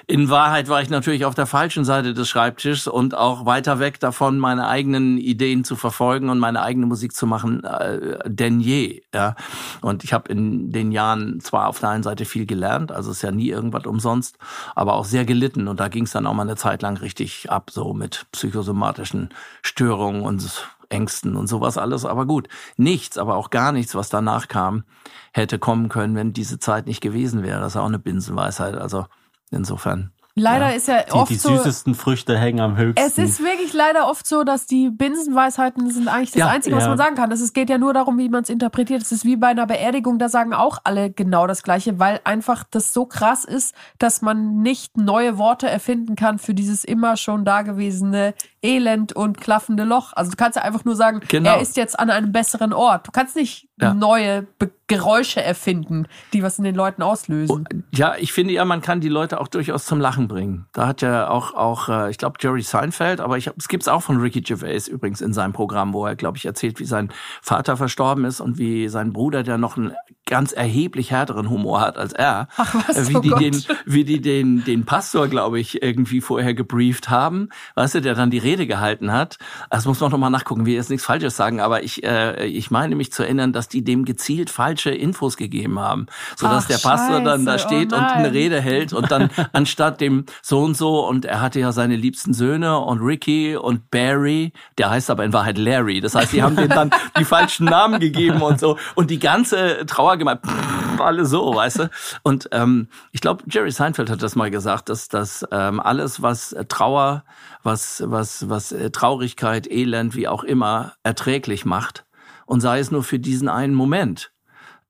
In 0.07 0.30
Wahrheit 0.31 0.69
war 0.69 0.83
ich 0.83 0.91
natürlich 0.91 1.25
auf 1.25 1.35
der 1.35 1.47
falschen 1.47 1.85
Seite 1.85 2.15
des 2.15 2.29
Schreibtischs 2.29 2.87
und 2.87 3.15
auch 3.15 3.47
weiter 3.47 3.79
weg 3.79 4.01
davon, 4.01 4.39
meine 4.39 4.67
eigenen 4.67 5.19
Ideen 5.19 5.65
zu 5.65 5.77
verfolgen 5.77 6.29
und 6.31 6.39
meine 6.39 6.63
eigene 6.63 6.87
Musik 6.87 7.15
zu 7.15 7.27
machen, 7.27 7.65
äh, 7.65 8.19
denn 8.27 8.61
je. 8.61 9.03
Ja. 9.15 9.37
Und 9.81 10.05
ich 10.05 10.13
habe 10.13 10.31
in 10.31 10.73
den 10.73 10.93
Jahren 10.93 11.41
zwar 11.41 11.69
auf 11.69 11.81
der 11.81 11.91
einen 11.91 12.03
Seite 12.03 12.25
viel 12.25 12.47
gelernt, 12.47 12.93
also 12.93 13.11
ist 13.11 13.23
ja 13.23 13.31
nie 13.31 13.49
irgendwas 13.49 13.87
umsonst, 13.87 14.39
aber 14.75 14.95
auch 14.95 15.05
sehr 15.05 15.25
gelitten. 15.25 15.69
Und 15.69 15.81
da 15.81 15.89
ging 15.89 16.05
es 16.05 16.13
dann 16.13 16.27
auch 16.27 16.35
mal 16.35 16.43
eine 16.43 16.57
Zeit 16.57 16.83
lang 16.83 16.97
richtig 16.97 17.51
ab, 17.51 17.71
so 17.71 17.93
mit 17.93 18.27
psychosomatischen 18.33 19.31
Störungen 19.63 20.23
und 20.23 20.69
Ängsten 20.91 21.37
und 21.37 21.47
sowas 21.47 21.79
alles. 21.79 22.05
Aber 22.05 22.27
gut, 22.27 22.49
nichts, 22.77 23.17
aber 23.17 23.37
auch 23.37 23.51
gar 23.51 23.73
nichts, 23.73 23.95
was 23.95 24.09
danach 24.09 24.49
kam, 24.49 24.85
hätte 25.33 25.59
kommen 25.59 25.89
können, 25.89 26.17
wenn 26.17 26.33
diese 26.33 26.59
Zeit 26.59 26.87
nicht 26.87 27.01
gewesen 27.01 27.43
wäre. 27.43 27.61
Das 27.61 27.75
ist 27.75 27.81
auch 27.81 27.87
eine 27.87 27.99
Binsenweisheit. 27.99 28.75
Also 28.75 29.07
insofern. 29.51 30.13
Leider 30.41 30.75
ist 30.75 30.89
ja 30.89 31.03
Die, 31.03 31.13
oft 31.13 31.31
die 31.31 31.37
so. 31.37 31.57
süßesten 31.57 31.95
Früchte 31.95 32.39
hängen 32.39 32.61
am 32.61 32.77
höchsten. 32.77 33.05
Es 33.05 33.19
ist 33.19 33.41
wirklich 33.41 33.73
leider 33.73 34.09
oft 34.09 34.27
so, 34.27 34.45
dass 34.45 34.67
die 34.67 34.91
Binsenweisheiten 34.91 35.91
sind 35.91 36.09
eigentlich 36.09 36.31
das 36.31 36.39
Ja, 36.41 36.49
Einzige, 36.49 36.77
was 36.77 36.85
ja. 36.85 36.89
man 36.89 36.99
sagen 36.99 37.15
kann. 37.15 37.31
Es 37.33 37.53
geht 37.53 37.71
ja 37.71 37.79
nur 37.79 37.93
darum, 37.93 38.19
wie 38.19 38.29
man 38.29 38.43
es 38.43 38.49
interpretiert. 38.49 39.03
Es 39.03 39.13
ist 39.13 39.25
wie 39.25 39.37
bei 39.37 39.49
einer 39.49 39.67
Beerdigung, 39.67 40.19
da 40.19 40.29
sagen 40.29 40.53
auch 40.55 40.79
alle 40.85 41.11
genau 41.11 41.47
das 41.47 41.63
Gleiche, 41.63 41.99
weil 41.99 42.21
einfach 42.25 42.65
das 42.71 42.93
so 42.93 43.07
krass 43.07 43.45
ist, 43.45 43.75
dass 43.99 44.23
man 44.23 44.63
nicht 44.63 44.97
neue 44.97 45.39
Worte 45.39 45.69
erfinden 45.69 46.17
kann 46.17 46.39
für 46.39 46.55
dieses 46.55 46.85
immer 46.85 47.17
schon 47.17 47.45
dagewesene 47.45 48.35
Elend 48.63 49.15
und 49.15 49.41
klaffende 49.41 49.85
Loch. 49.85 50.13
Also 50.15 50.31
du 50.31 50.37
kannst 50.37 50.57
ja 50.57 50.63
einfach 50.63 50.85
nur 50.85 50.97
sagen, 50.97 51.21
Genau. 51.29 51.51
er 51.51 51.61
ist 51.61 51.77
jetzt 51.77 51.99
an 51.99 52.11
einem 52.11 52.31
besseren 52.33 52.73
Ort. 52.73 53.07
Du 53.07 53.11
kannst 53.11 53.37
nicht 53.37 53.69
Ja. 53.81 53.95
neue 53.95 54.43
Be 54.59 54.71
Geräusche 54.91 55.41
erfinden, 55.41 56.09
die 56.33 56.43
was 56.43 56.59
in 56.59 56.65
den 56.65 56.75
Leuten 56.75 57.03
auslösen. 57.05 57.87
Ja, 57.95 58.17
ich 58.19 58.33
finde 58.33 58.53
ja, 58.55 58.65
man 58.65 58.83
kann 58.83 59.01
die 59.01 59.09
Leute 59.09 59.41
auch 59.41 59.47
durchaus 59.47 59.87
zum 59.87 60.01
Lachen 60.01 60.27
bringen. 60.27 60.67
Da 60.73 60.89
hat 60.89 61.01
ja 61.01 61.31
auch, 61.31 61.55
auch 61.55 61.89
äh, 61.89 62.11
ich 62.11 62.19
glaube, 62.19 62.39
Jerry 62.41 62.63
Seinfeld, 62.63 63.21
aber 63.21 63.39
ich 63.39 63.47
hab, 63.47 63.55
es 63.57 63.87
auch 63.87 64.03
von 64.03 64.17
Ricky 64.21 64.41
Gervais 64.41 64.89
übrigens 64.89 65.21
in 65.21 65.33
seinem 65.33 65.53
Programm, 65.53 65.95
wo 65.95 66.07
er, 66.07 66.17
glaube 66.17 66.39
ich, 66.39 66.45
erzählt, 66.45 66.81
wie 66.81 66.87
sein 66.87 67.13
Vater 67.41 67.77
verstorben 67.77 68.25
ist 68.25 68.41
und 68.41 68.59
wie 68.59 68.89
sein 68.89 69.13
Bruder, 69.13 69.45
der 69.45 69.59
noch 69.59 69.77
einen 69.77 69.95
ganz 70.31 70.53
erheblich 70.53 71.11
härteren 71.11 71.51
Humor 71.51 71.81
hat 71.81 71.99
als 71.99 72.13
er, 72.13 72.49
Ach, 72.57 72.75
was, 72.89 72.97
äh, 72.97 73.09
wie 73.09 73.17
oh 73.17 73.21
die 73.21 73.29
Gott. 73.29 73.41
den, 73.41 73.63
wie 73.85 74.05
die 74.05 74.21
den, 74.23 74.65
den 74.65 74.87
Pastor, 74.87 75.29
glaube 75.29 75.61
ich, 75.61 75.83
irgendwie 75.83 76.23
vorher 76.23 76.55
gebrieft 76.55 77.11
haben, 77.11 77.51
weißt 77.75 77.97
du, 77.97 78.01
der 78.01 78.15
dann 78.15 78.31
die 78.31 78.39
Rede 78.39 78.67
gehalten 78.67 79.13
hat. 79.13 79.39
Das 79.69 79.85
muss 79.85 80.01
man 80.01 80.11
noch 80.11 80.19
mal 80.19 80.31
nachgucken, 80.31 80.65
wir 80.65 80.75
jetzt 80.75 80.89
nichts 80.89 81.05
Falsches 81.05 81.37
sagen, 81.37 81.61
aber 81.61 81.83
ich, 81.83 82.05
äh, 82.05 82.47
ich 82.47 82.71
meine 82.71 82.95
mich 82.95 83.13
zu 83.13 83.25
erinnern, 83.25 83.53
dass 83.53 83.69
die 83.69 83.83
dem 83.83 84.05
gezielt 84.05 84.51
falsche 84.51 84.91
Infos 84.91 85.37
gegeben 85.37 85.81
haben, 85.81 86.07
sodass 86.37 86.65
Ach, 86.65 86.69
der 86.69 86.79
Pastor 86.79 87.21
dann 87.21 87.45
da 87.45 87.59
Scheiße, 87.59 87.67
steht 87.67 87.93
oh 87.93 87.97
und 87.97 88.05
eine. 88.05 88.33
Rede 88.33 88.61
hält 88.61 88.93
und 88.93 89.11
dann 89.11 89.31
anstatt 89.53 90.01
dem 90.01 90.25
so 90.43 90.63
und 90.63 90.77
so 90.77 91.07
und 91.07 91.25
er 91.25 91.41
hatte 91.41 91.59
ja 91.59 91.73
seine 91.73 91.97
liebsten 91.97 92.33
Söhne 92.33 92.79
und 92.79 93.01
Ricky 93.01 93.57
und 93.57 93.91
Barry, 93.91 94.53
der 94.79 94.91
heißt 94.91 95.11
aber 95.11 95.25
in 95.25 95.33
Wahrheit 95.33 95.59
Larry. 95.59 96.01
Das 96.01 96.15
heißt, 96.15 96.33
die 96.33 96.43
haben 96.43 96.55
dem 96.55 96.69
dann 96.69 96.91
die 97.19 97.25
falschen 97.25 97.67
Namen 97.67 97.99
gegeben 97.99 98.41
und 98.43 98.61
so 98.61 98.79
und 98.95 99.11
die 99.11 99.19
ganze 99.19 99.85
Trauergemeinde, 100.21 100.43
pff, 100.47 101.01
alle 101.01 101.27
so, 101.27 101.55
weißt 101.55 101.81
du? 101.81 101.91
Und 102.23 102.49
ähm, 102.53 102.89
ich 103.13 103.21
glaube, 103.21 103.45
Jerry 103.49 103.71
Seinfeld 103.71 104.11
hat 104.11 104.23
das 104.23 104.37
mal 104.37 104.51
gesagt, 104.51 104.89
dass 104.89 105.09
dass 105.09 105.47
ähm, 105.51 105.81
alles, 105.81 106.23
was 106.23 106.53
äh, 106.53 106.65
Trauer, 106.67 107.25
was 107.63 108.03
was 108.07 108.49
was 108.49 108.73
äh, 108.73 108.91
Traurigkeit, 108.91 109.71
Elend, 109.71 110.15
wie 110.15 110.29
auch 110.29 110.45
immer 110.45 110.95
erträglich 111.03 111.65
macht 111.65 112.05
und 112.47 112.61
sei 112.61 112.79
es 112.79 112.91
nur 112.91 113.03
für 113.03 113.19
diesen 113.19 113.49
einen 113.49 113.75
Moment 113.75 114.33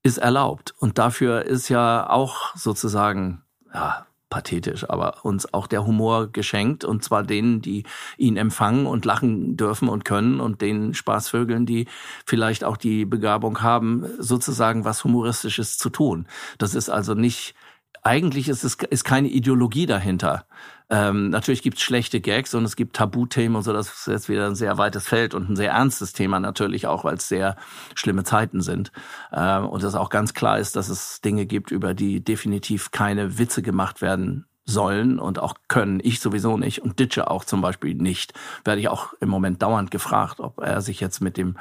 ist 0.03 0.19
erlaubt. 0.19 0.75
Und 0.79 0.99
dafür 0.99 1.45
ist 1.45 1.69
ja 1.69 2.09
auch 2.09 2.57
sozusagen, 2.57 3.43
ja, 3.75 4.07
pathetisch, 4.31 4.89
aber 4.89 5.25
uns 5.25 5.53
auch 5.53 5.67
der 5.67 5.85
Humor 5.85 6.33
geschenkt. 6.33 6.85
Und 6.85 7.05
zwar 7.05 7.23
denen, 7.23 7.61
die 7.61 7.85
ihn 8.17 8.37
empfangen 8.37 8.87
und 8.87 9.05
lachen 9.05 9.57
dürfen 9.57 9.89
und 9.89 10.05
können 10.05 10.41
und 10.41 10.63
den 10.63 10.95
Spaßvögeln, 10.95 11.67
die 11.67 11.87
vielleicht 12.25 12.65
auch 12.65 12.77
die 12.77 13.05
Begabung 13.05 13.61
haben, 13.63 14.07
sozusagen 14.19 14.85
was 14.85 15.05
Humoristisches 15.05 15.77
zu 15.77 15.91
tun. 15.91 16.27
Das 16.59 16.75
ist 16.75 16.89
also 16.89 17.15
nicht, 17.15 17.55
eigentlich 18.03 18.49
ist 18.49 18.65
es 18.65 18.75
ist 18.75 19.05
keine 19.05 19.29
Ideologie 19.29 19.87
dahinter. 19.87 20.47
Ähm, 20.91 21.31
natürlich 21.31 21.63
gibt 21.63 21.79
es 21.79 21.83
schlechte 21.85 22.21
Gags 22.21 22.53
und 22.55 22.65
es 22.65 22.75
gibt 22.75 22.97
Tabuthemen 22.97 23.57
und 23.57 23.63
so. 23.63 23.73
Das 23.73 23.89
ist 23.89 24.07
jetzt 24.09 24.29
wieder 24.29 24.47
ein 24.47 24.57
sehr 24.57 24.77
weites 24.77 25.07
Feld 25.07 25.35
und 25.35 25.49
ein 25.49 25.57
sehr 25.57 25.71
ernstes 25.73 26.13
Thema 26.13 26.41
natürlich 26.41 26.87
auch, 26.87 27.05
weil 27.05 27.15
es 27.15 27.29
sehr 27.29 27.57
schlimme 27.95 28.25
Zeiten 28.25 28.61
sind. 28.61 28.91
Ähm, 29.33 29.67
und 29.67 29.83
es 29.83 29.95
auch 29.95 30.11
ganz 30.11 30.35
klar 30.35 30.59
ist, 30.59 30.75
dass 30.77 30.89
es 30.89 31.21
Dinge 31.21 31.47
gibt, 31.47 31.71
über 31.71 31.95
die 31.95 32.23
definitiv 32.23 32.91
keine 32.91 33.39
Witze 33.39 33.63
gemacht 33.63 34.03
werden 34.03 34.47
sollen 34.67 35.19
und 35.19 35.39
auch 35.41 35.55
können. 35.69 36.01
Ich 36.03 36.21
sowieso 36.21 36.57
nicht 36.57 36.81
und 36.83 36.99
Ditsche 37.01 37.29
auch 37.31 37.45
zum 37.45 37.61
Beispiel 37.61 37.95
nicht. 37.95 38.35
Werde 38.65 38.81
ich 38.81 38.89
auch 38.89 39.15
im 39.21 39.29
Moment 39.29 39.63
dauernd 39.63 39.91
gefragt, 39.91 40.39
ob 40.39 40.61
er 40.61 40.81
sich 40.81 41.01
jetzt 41.01 41.21
mit 41.21 41.37
dem 41.37 41.57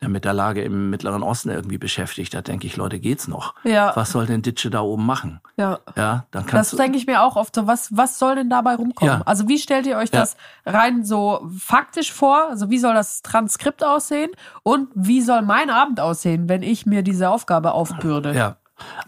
äh, 0.00 0.08
mit 0.08 0.24
der 0.24 0.34
Lage 0.34 0.62
im 0.62 0.90
Mittleren 0.90 1.22
Osten 1.22 1.48
irgendwie 1.50 1.78
beschäftigt. 1.78 2.34
Da 2.34 2.42
denke 2.42 2.66
ich, 2.66 2.76
Leute, 2.76 2.98
geht's 2.98 3.28
noch? 3.28 3.54
Ja. 3.64 3.92
Was 3.94 4.10
soll 4.12 4.26
denn 4.26 4.42
Ditsche 4.42 4.68
da 4.70 4.80
oben 4.80 5.06
machen? 5.06 5.40
Ja. 5.56 5.78
Ja, 5.96 6.26
dann 6.32 6.42
Das 6.42 6.46
kannst 6.50 6.72
du. 6.72 6.76
denke 6.76 6.98
ich 6.98 7.06
mir 7.06 7.22
auch 7.22 7.36
oft 7.36 7.54
so, 7.54 7.66
was, 7.66 7.96
was 7.96 8.18
soll 8.18 8.34
denn 8.34 8.50
dabei 8.50 8.74
rumkommen? 8.74 9.14
Ja. 9.20 9.22
Also 9.24 9.48
wie 9.48 9.58
stellt 9.58 9.86
ihr 9.86 9.96
euch 9.96 10.10
Ja. 10.12 10.20
das 10.20 10.36
rein 10.66 11.04
so 11.04 11.48
faktisch 11.58 12.12
vor? 12.12 12.48
Also 12.50 12.68
wie 12.68 12.78
soll 12.78 12.92
das 12.94 13.22
Transkript 13.22 13.82
aussehen? 13.84 14.30
Und 14.62 14.88
wie 14.94 15.22
soll 15.22 15.42
mein 15.42 15.70
Abend 15.70 16.00
aussehen, 16.00 16.48
wenn 16.48 16.62
ich 16.62 16.84
mir 16.84 17.02
diese 17.02 17.30
Aufgabe 17.30 17.72
aufbürde? 17.72 18.34
Ja, 18.34 18.56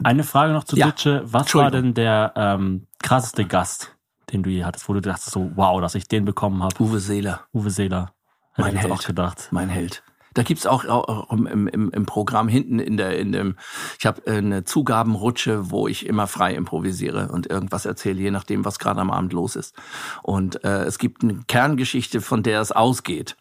Eine 0.04 0.22
Frage 0.22 0.52
noch 0.52 0.64
zu 0.64 0.76
Ja. 0.76 0.86
Ditsche. 0.86 1.22
Was 1.24 1.54
war 1.54 1.70
denn 1.70 1.94
der 1.94 2.32
ähm, 2.36 2.86
krasseste 3.02 3.44
Gast, 3.44 3.96
den 4.32 4.42
du 4.42 4.50
je 4.50 4.64
hattest, 4.64 4.88
wo 4.88 4.94
du 4.94 5.00
dachtest 5.00 5.30
so, 5.30 5.50
wow, 5.54 5.80
dass 5.80 5.94
ich 5.94 6.08
den 6.08 6.24
bekommen 6.24 6.62
habe? 6.62 6.74
Uwe 6.82 7.00
Seeler, 7.00 7.46
Uwe 7.52 7.70
Seeler. 7.70 8.12
Hätte 8.54 8.68
Mein 8.68 8.76
Held. 8.76 8.92
auch 8.92 9.02
gedacht. 9.02 9.48
mein 9.50 9.68
Held. 9.68 10.02
Da 10.34 10.42
gibt's 10.42 10.66
auch, 10.66 10.86
auch 10.86 11.30
im, 11.30 11.46
im, 11.46 11.90
im 11.90 12.06
Programm 12.06 12.48
hinten 12.48 12.78
in 12.78 12.96
der 12.96 13.18
in 13.18 13.32
dem 13.32 13.56
ich 13.98 14.06
habe 14.06 14.22
eine 14.26 14.64
Zugabenrutsche, 14.64 15.70
wo 15.70 15.88
ich 15.88 16.06
immer 16.06 16.26
frei 16.26 16.54
improvisiere 16.54 17.28
und 17.28 17.48
irgendwas 17.50 17.84
erzähle, 17.84 18.20
je 18.20 18.30
nachdem, 18.30 18.64
was 18.64 18.78
gerade 18.78 19.00
am 19.00 19.10
Abend 19.10 19.32
los 19.34 19.56
ist. 19.56 19.74
Und 20.22 20.64
äh, 20.64 20.84
es 20.84 20.98
gibt 20.98 21.22
eine 21.22 21.42
Kerngeschichte, 21.48 22.20
von 22.20 22.42
der 22.42 22.60
es 22.60 22.72
ausgeht. 22.72 23.36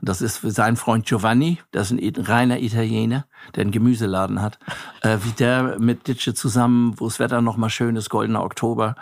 Das 0.00 0.20
ist 0.20 0.38
für 0.38 0.50
sein 0.50 0.76
Freund 0.76 1.06
Giovanni, 1.06 1.60
das 1.70 1.90
ist 1.90 1.98
ein 1.98 2.24
reiner 2.24 2.60
Italiener, 2.60 3.26
der 3.54 3.62
einen 3.62 3.70
Gemüseladen 3.70 4.42
hat, 4.42 4.58
äh, 5.02 5.18
wie 5.22 5.32
der 5.32 5.78
mit 5.78 6.08
Ditsche 6.08 6.34
zusammen, 6.34 6.94
wo 6.98 7.06
das 7.06 7.18
Wetter 7.18 7.40
noch 7.40 7.56
mal 7.56 7.70
schön 7.70 7.96
ist, 7.96 8.10
goldener 8.10 8.42
Oktober, 8.42 8.96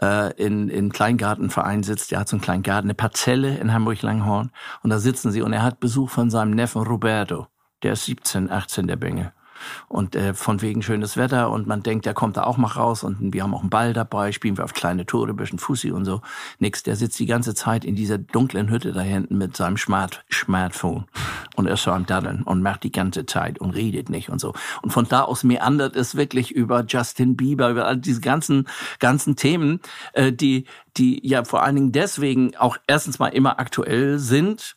äh, 0.00 0.32
in 0.34 0.68
in 0.68 0.92
Kleingartenverein 0.92 1.82
sitzt. 1.82 2.10
Der 2.10 2.20
hat 2.20 2.28
so 2.28 2.36
einen 2.36 2.42
kleinen 2.42 2.62
Garten, 2.62 2.86
eine 2.86 2.94
Parzelle 2.94 3.58
in 3.58 3.72
Hamburg-Langhorn 3.72 4.50
und 4.82 4.90
da 4.90 4.98
sitzen 4.98 5.32
sie 5.32 5.42
und 5.42 5.52
er 5.52 5.62
hat 5.62 5.80
Besuch 5.80 6.10
von 6.10 6.30
seinem 6.30 6.52
Neffen 6.52 6.82
Roberto. 6.82 7.46
Der 7.82 7.94
ist 7.94 8.04
17, 8.04 8.50
18, 8.50 8.86
der 8.86 8.96
Bengel. 8.96 9.32
Und 9.88 10.16
äh, 10.16 10.34
von 10.34 10.62
wegen 10.62 10.82
schönes 10.82 11.16
Wetter 11.16 11.50
und 11.50 11.66
man 11.66 11.82
denkt, 11.82 12.06
der 12.06 12.14
kommt 12.14 12.36
da 12.36 12.44
auch 12.44 12.56
mal 12.56 12.68
raus 12.68 13.02
und 13.02 13.32
wir 13.32 13.42
haben 13.42 13.54
auch 13.54 13.60
einen 13.60 13.70
Ball 13.70 13.92
dabei, 13.92 14.32
spielen 14.32 14.56
wir 14.56 14.64
auf 14.64 14.74
kleine 14.74 15.06
Tore, 15.06 15.34
bisschen 15.34 15.58
Fussi 15.58 15.92
und 15.92 16.04
so. 16.04 16.20
Nix, 16.58 16.82
der 16.82 16.96
sitzt 16.96 17.18
die 17.18 17.26
ganze 17.26 17.54
Zeit 17.54 17.84
in 17.84 17.96
dieser 17.96 18.18
dunklen 18.18 18.70
Hütte 18.70 18.92
da 18.92 19.00
hinten 19.00 19.38
mit 19.38 19.56
seinem 19.56 19.76
Smart 19.76 20.24
Smartphone 20.32 21.06
und 21.56 21.66
ist 21.66 21.82
so 21.82 21.90
am 21.90 22.06
Daddeln 22.06 22.42
und 22.42 22.62
macht 22.62 22.82
die 22.82 22.92
ganze 22.92 23.26
Zeit 23.26 23.58
und 23.58 23.70
redet 23.70 24.10
nicht 24.10 24.28
und 24.28 24.40
so. 24.40 24.54
Und 24.82 24.92
von 24.92 25.06
da 25.08 25.22
aus 25.22 25.44
meandert 25.44 25.96
es 25.96 26.16
wirklich 26.16 26.50
über 26.50 26.84
Justin 26.86 27.36
Bieber, 27.36 27.70
über 27.70 27.86
all 27.86 27.96
diese 27.98 28.20
ganzen, 28.20 28.68
ganzen 28.98 29.36
Themen, 29.36 29.80
äh, 30.12 30.32
die, 30.32 30.66
die 30.96 31.26
ja 31.26 31.44
vor 31.44 31.62
allen 31.62 31.76
Dingen 31.76 31.92
deswegen 31.92 32.56
auch 32.56 32.76
erstens 32.86 33.18
mal 33.18 33.28
immer 33.28 33.58
aktuell 33.58 34.18
sind, 34.18 34.76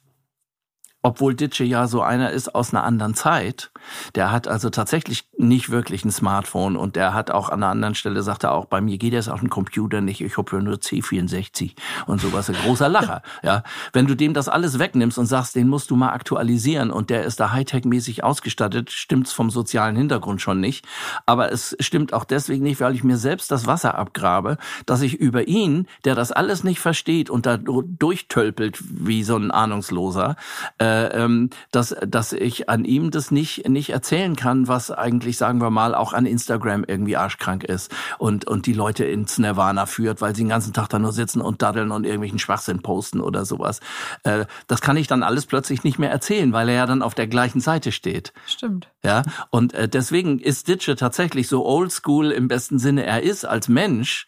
obwohl 1.05 1.35
Ditsche 1.35 1.63
ja 1.63 1.87
so 1.87 2.01
einer 2.01 2.31
ist 2.31 2.55
aus 2.55 2.73
einer 2.73 2.83
anderen 2.83 3.13
Zeit. 3.13 3.69
Der 4.15 4.31
hat 4.31 4.47
also 4.47 4.71
tatsächlich 4.71 5.25
nicht 5.37 5.69
wirklich 5.69 6.05
ein 6.05 6.11
Smartphone 6.11 6.75
und 6.75 6.95
der 6.95 7.13
hat 7.13 7.31
auch 7.31 7.49
an 7.49 7.61
einer 7.63 7.71
anderen 7.71 7.95
Stelle, 7.95 8.21
sagt 8.23 8.43
er 8.43 8.53
auch, 8.53 8.65
bei 8.65 8.81
mir 8.81 8.97
geht 8.97 9.13
das 9.13 9.29
auf 9.29 9.39
den 9.39 9.49
Computer 9.49 10.01
nicht, 10.01 10.21
ich 10.21 10.37
habe 10.37 10.55
ja 10.55 10.61
nur 10.61 10.75
C64 10.75 11.73
und 12.07 12.21
sowas. 12.21 12.49
Ein 12.49 12.55
großer 12.55 12.89
Lacher. 12.89 13.21
Ja, 13.43 13.63
Wenn 13.93 14.07
du 14.07 14.15
dem 14.15 14.33
das 14.33 14.49
alles 14.49 14.79
wegnimmst 14.79 15.19
und 15.19 15.25
sagst, 15.27 15.55
den 15.55 15.67
musst 15.67 15.91
du 15.91 15.95
mal 15.95 16.09
aktualisieren 16.09 16.89
und 16.89 17.09
der 17.09 17.25
ist 17.25 17.39
da 17.39 17.51
Hightech-mäßig 17.51 18.23
ausgestattet, 18.23 18.91
stimmt's 18.91 19.33
vom 19.33 19.49
sozialen 19.49 19.95
Hintergrund 19.95 20.41
schon 20.41 20.59
nicht. 20.59 20.85
Aber 21.25 21.51
es 21.51 21.75
stimmt 21.79 22.13
auch 22.13 22.23
deswegen 22.23 22.63
nicht, 22.63 22.79
weil 22.81 22.95
ich 22.95 23.03
mir 23.03 23.17
selbst 23.17 23.51
das 23.51 23.67
Wasser 23.67 23.97
abgrabe, 23.97 24.57
dass 24.85 25.01
ich 25.01 25.15
über 25.15 25.47
ihn, 25.47 25.87
der 26.05 26.15
das 26.15 26.31
alles 26.31 26.63
nicht 26.63 26.79
versteht 26.79 27.29
und 27.29 27.45
da 27.45 27.57
durchtölpelt 27.57 28.79
wie 28.89 29.23
so 29.23 29.35
ein 29.35 29.51
Ahnungsloser, 29.51 30.35
äh, 30.81 31.07
ähm, 31.07 31.49
dass, 31.71 31.95
dass 32.07 32.33
ich 32.33 32.69
an 32.69 32.85
ihm 32.85 33.11
das 33.11 33.31
nicht, 33.31 33.67
nicht 33.69 33.91
erzählen 33.91 34.35
kann, 34.35 34.67
was 34.67 34.91
eigentlich, 34.91 35.24
sagen 35.33 35.59
wir 35.61 35.69
mal, 35.69 35.95
auch 35.95 36.13
an 36.13 36.25
Instagram 36.25 36.83
irgendwie 36.87 37.17
arschkrank 37.17 37.63
ist 37.63 37.93
und, 38.17 38.45
und 38.45 38.65
die 38.65 38.73
Leute 38.73 39.05
ins 39.05 39.37
Nirvana 39.37 39.85
führt, 39.85 40.21
weil 40.21 40.35
sie 40.35 40.43
den 40.43 40.49
ganzen 40.49 40.73
Tag 40.73 40.89
da 40.89 40.99
nur 40.99 41.11
sitzen 41.11 41.41
und 41.41 41.61
daddeln 41.61 41.91
und 41.91 42.05
irgendwelchen 42.05 42.39
Schwachsinn 42.39 42.81
posten 42.81 43.21
oder 43.21 43.45
sowas. 43.45 43.79
Äh, 44.23 44.45
das 44.67 44.81
kann 44.81 44.97
ich 44.97 45.07
dann 45.07 45.23
alles 45.23 45.45
plötzlich 45.45 45.83
nicht 45.83 45.99
mehr 45.99 46.11
erzählen, 46.11 46.53
weil 46.53 46.69
er 46.69 46.75
ja 46.75 46.85
dann 46.85 47.01
auf 47.01 47.15
der 47.15 47.27
gleichen 47.27 47.59
Seite 47.59 47.91
steht. 47.91 48.33
Stimmt. 48.45 48.89
Ja, 49.03 49.23
und 49.49 49.73
äh, 49.73 49.87
deswegen 49.87 50.39
ist 50.39 50.67
Ditsche 50.67 50.95
tatsächlich 50.95 51.47
so 51.47 51.65
oldschool 51.65 52.31
im 52.31 52.47
besten 52.47 52.79
Sinne 52.79 53.05
er 53.05 53.21
ist 53.23 53.45
als 53.45 53.67
Mensch 53.67 54.25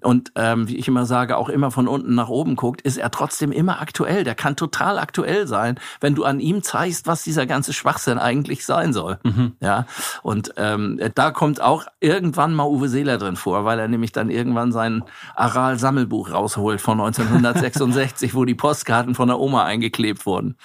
und 0.00 0.32
ähm, 0.36 0.68
wie 0.68 0.76
ich 0.76 0.88
immer 0.88 1.06
sage, 1.06 1.36
auch 1.36 1.48
immer 1.48 1.70
von 1.70 1.88
unten 1.88 2.14
nach 2.14 2.28
oben 2.28 2.56
guckt, 2.56 2.80
ist 2.82 2.96
er 2.96 3.10
trotzdem 3.10 3.52
immer 3.52 3.80
aktuell. 3.80 4.24
Der 4.24 4.34
kann 4.34 4.56
total 4.56 4.98
aktuell 4.98 5.46
sein, 5.46 5.78
wenn 6.00 6.14
du 6.14 6.24
an 6.24 6.40
ihm 6.40 6.62
zeigst, 6.62 7.06
was 7.06 7.22
dieser 7.22 7.46
ganze 7.46 7.72
Schwachsinn 7.72 8.18
eigentlich 8.18 8.64
sein 8.64 8.92
soll. 8.92 9.18
Ja, 9.60 9.86
und 10.22 10.39
ähm, 10.56 11.00
da 11.14 11.30
kommt 11.30 11.60
auch 11.60 11.84
irgendwann 12.00 12.54
mal 12.54 12.64
Uwe 12.64 12.88
Seeler 12.88 13.18
drin 13.18 13.36
vor, 13.36 13.64
weil 13.64 13.78
er 13.78 13.88
nämlich 13.88 14.12
dann 14.12 14.30
irgendwann 14.30 14.72
sein 14.72 15.04
Aral-Sammelbuch 15.34 16.32
rausholt 16.32 16.80
von 16.80 17.00
1966, 17.00 18.34
wo 18.34 18.44
die 18.44 18.54
Postkarten 18.54 19.14
von 19.14 19.28
der 19.28 19.38
Oma 19.38 19.64
eingeklebt 19.64 20.26
wurden. 20.26 20.56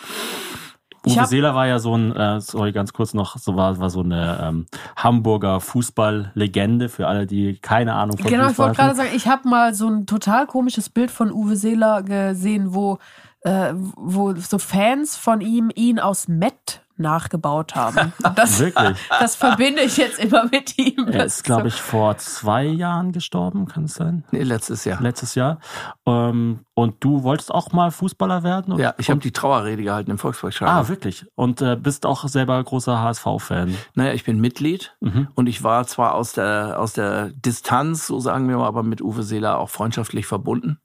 Ich 1.05 1.17
Uwe 1.17 1.27
Seeler 1.27 1.53
war 1.53 1.67
ja 1.67 1.79
so 1.79 1.95
ein, 1.95 2.15
äh, 2.15 2.41
sorry, 2.41 2.71
ganz 2.71 2.91
kurz 2.91 3.13
noch, 3.13 3.37
so 3.37 3.55
war, 3.55 3.79
war 3.79 3.89
so 3.89 4.01
eine 4.01 4.39
ähm, 4.41 4.65
Hamburger 4.95 5.59
Fußballlegende 5.59 6.89
für 6.89 7.07
alle, 7.07 7.27
die 7.27 7.59
keine 7.59 7.93
Ahnung 7.93 8.17
von 8.17 8.29
Genau, 8.29 8.43
ich 8.43 8.47
Fußball 8.49 8.67
wollte 8.67 8.81
gerade 8.81 8.95
sagen, 8.95 9.09
ich 9.15 9.27
habe 9.27 9.47
mal 9.47 9.73
so 9.73 9.87
ein 9.87 10.07
total 10.07 10.47
komisches 10.47 10.89
Bild 10.89 11.11
von 11.11 11.31
Uwe 11.31 11.55
Seeler 11.55 12.01
gesehen, 12.01 12.73
wo, 12.73 12.97
äh, 13.41 13.73
wo 13.75 14.33
so 14.35 14.57
Fans 14.57 15.15
von 15.15 15.41
ihm 15.41 15.69
ihn 15.75 15.99
aus 15.99 16.27
Met 16.27 16.84
nachgebaut 16.97 17.75
haben. 17.75 18.13
Das, 18.35 18.59
Wirklich? 18.59 18.97
das 19.19 19.35
verbinde 19.35 19.81
ich 19.81 19.97
jetzt 19.97 20.19
immer 20.19 20.45
mit 20.45 20.77
ihm. 20.77 21.07
Er 21.07 21.25
ist, 21.25 21.43
glaube 21.43 21.67
ich, 21.67 21.75
vor 21.81 22.17
zwei 22.17 22.63
Jahren 22.65 23.11
gestorben, 23.11 23.67
kann 23.67 23.85
es 23.85 23.93
sein? 23.93 24.23
Nee, 24.31 24.43
letztes 24.43 24.83
Jahr. 24.85 25.01
Letztes 25.01 25.35
Jahr. 25.35 25.59
Ähm, 26.05 26.59
und 26.73 27.03
du 27.03 27.23
wolltest 27.23 27.53
auch 27.53 27.71
mal 27.71 27.91
Fußballer 27.91 28.43
werden? 28.43 28.73
Und, 28.73 28.79
Ja, 28.79 28.93
ich 28.97 29.09
habe 29.09 29.19
die 29.19 29.31
Trauerrede 29.31 29.83
gehalten 29.83 30.11
im 30.11 30.17
Volksparkstadion. 30.17 30.75
Ah, 30.77 30.87
wirklich? 30.89 31.25
Und 31.35 31.61
äh, 31.61 31.75
bist 31.75 32.05
auch 32.05 32.27
selber 32.27 32.61
großer 32.63 32.99
HSV-Fan? 33.01 33.75
Naja, 33.93 34.13
ich 34.13 34.23
bin 34.23 34.39
Mitglied 34.39 34.95
Mhm. 34.99 35.27
und 35.35 35.47
ich 35.47 35.63
war 35.63 35.85
zwar 35.87 36.13
aus 36.15 36.33
der, 36.33 36.79
aus 36.79 36.93
der 36.93 37.29
Distanz, 37.29 38.07
so 38.07 38.19
sagen 38.19 38.49
wir 38.49 38.57
mal, 38.57 38.67
aber 38.67 38.83
mit 38.83 39.01
Uwe 39.01 39.23
Seeler 39.23 39.57
auch 39.59 39.69
freundschaftlich 39.69 40.25
verbunden. 40.25 40.79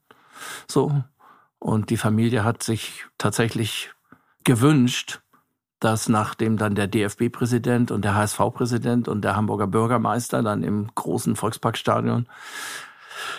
So. 0.67 1.03
Und 1.59 1.89
die 1.89 1.97
Familie 1.97 2.43
hat 2.43 2.63
sich 2.63 3.05
tatsächlich 3.17 3.91
gewünscht, 4.43 5.21
dass 5.81 6.07
nachdem 6.07 6.57
dann 6.57 6.75
der 6.75 6.87
DFB-Präsident 6.87 7.91
und 7.91 8.05
der 8.05 8.15
HSV-Präsident 8.15 9.09
und 9.09 9.23
der 9.23 9.35
Hamburger 9.35 9.67
Bürgermeister 9.67 10.41
dann 10.43 10.63
im 10.63 10.87
großen 10.95 11.35
Volksparkstadion 11.35 12.27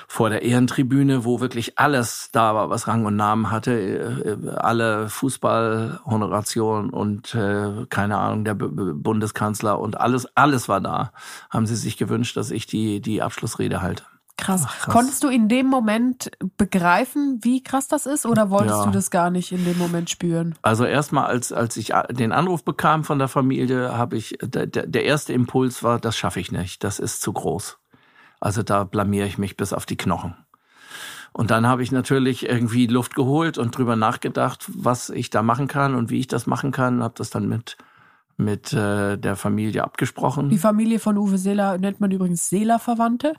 vor 0.06 0.28
der 0.28 0.42
Ehrentribüne, 0.42 1.24
wo 1.24 1.40
wirklich 1.40 1.78
alles 1.78 2.30
da 2.32 2.54
war, 2.54 2.68
was 2.68 2.88
Rang 2.88 3.06
und 3.06 3.16
Namen 3.16 3.50
hatte, 3.50 3.72
äh, 3.72 4.50
alle 4.56 5.08
Fußballhonoration 5.08 6.90
und 6.90 7.34
äh, 7.34 7.86
keine 7.88 8.18
Ahnung, 8.18 8.44
der 8.44 8.54
Bundeskanzler 8.54 9.78
und 9.78 10.00
alles, 10.00 10.26
alles 10.36 10.68
war 10.68 10.80
da, 10.80 11.12
haben 11.50 11.66
sie 11.66 11.76
sich 11.76 11.96
gewünscht, 11.96 12.36
dass 12.36 12.50
ich 12.50 12.66
die, 12.66 13.00
die 13.00 13.22
Abschlussrede 13.22 13.82
halte. 13.82 14.04
Krass. 14.38 14.66
krass. 14.66 14.92
Konntest 14.92 15.22
du 15.22 15.28
in 15.28 15.48
dem 15.48 15.66
Moment 15.66 16.30
begreifen, 16.56 17.38
wie 17.42 17.62
krass 17.62 17.86
das 17.86 18.06
ist, 18.06 18.26
oder 18.26 18.50
wolltest 18.50 18.80
Ja. 18.80 18.84
du 18.86 18.90
das 18.90 19.10
gar 19.10 19.30
nicht 19.30 19.52
in 19.52 19.64
dem 19.64 19.78
Moment 19.78 20.10
spüren? 20.10 20.54
Also 20.62 20.84
erstmal, 20.84 21.26
als, 21.26 21.52
als 21.52 21.76
ich 21.76 21.92
den 22.10 22.32
Anruf 22.32 22.64
bekam 22.64 23.04
von 23.04 23.18
der 23.18 23.28
Familie, 23.28 23.96
habe 23.96 24.16
ich, 24.16 24.36
der, 24.42 24.66
der 24.66 24.86
der 24.86 25.04
erste 25.04 25.32
Impuls 25.32 25.82
war, 25.82 25.98
das 26.00 26.16
schaffe 26.16 26.40
ich 26.40 26.50
nicht, 26.50 26.82
das 26.82 26.98
ist 26.98 27.20
zu 27.22 27.32
groß. 27.32 27.78
Also 28.40 28.62
da 28.62 28.82
blamiere 28.84 29.26
ich 29.28 29.38
mich 29.38 29.56
bis 29.56 29.72
auf 29.72 29.86
die 29.86 29.96
Knochen. 29.96 30.34
Und 31.32 31.50
dann 31.50 31.66
habe 31.66 31.82
ich 31.82 31.92
natürlich 31.92 32.46
irgendwie 32.48 32.86
Luft 32.86 33.14
geholt 33.14 33.56
und 33.58 33.76
drüber 33.76 33.96
nachgedacht, 33.96 34.66
was 34.74 35.08
ich 35.08 35.30
da 35.30 35.42
machen 35.42 35.66
kann 35.68 35.94
und 35.94 36.10
wie 36.10 36.18
ich 36.20 36.26
das 36.26 36.46
machen 36.46 36.72
kann. 36.72 37.02
Habe 37.02 37.14
das 37.16 37.30
dann 37.30 37.48
mit 37.48 37.76
mit 38.36 38.72
äh, 38.72 39.16
der 39.16 39.36
Familie 39.36 39.84
abgesprochen. 39.84 40.50
Die 40.50 40.58
Familie 40.58 40.98
von 40.98 41.16
Uwe 41.16 41.38
Seeler 41.38 41.78
nennt 41.78 42.00
man 42.00 42.10
übrigens 42.10 42.48
Seeler-Verwandte. 42.48 43.34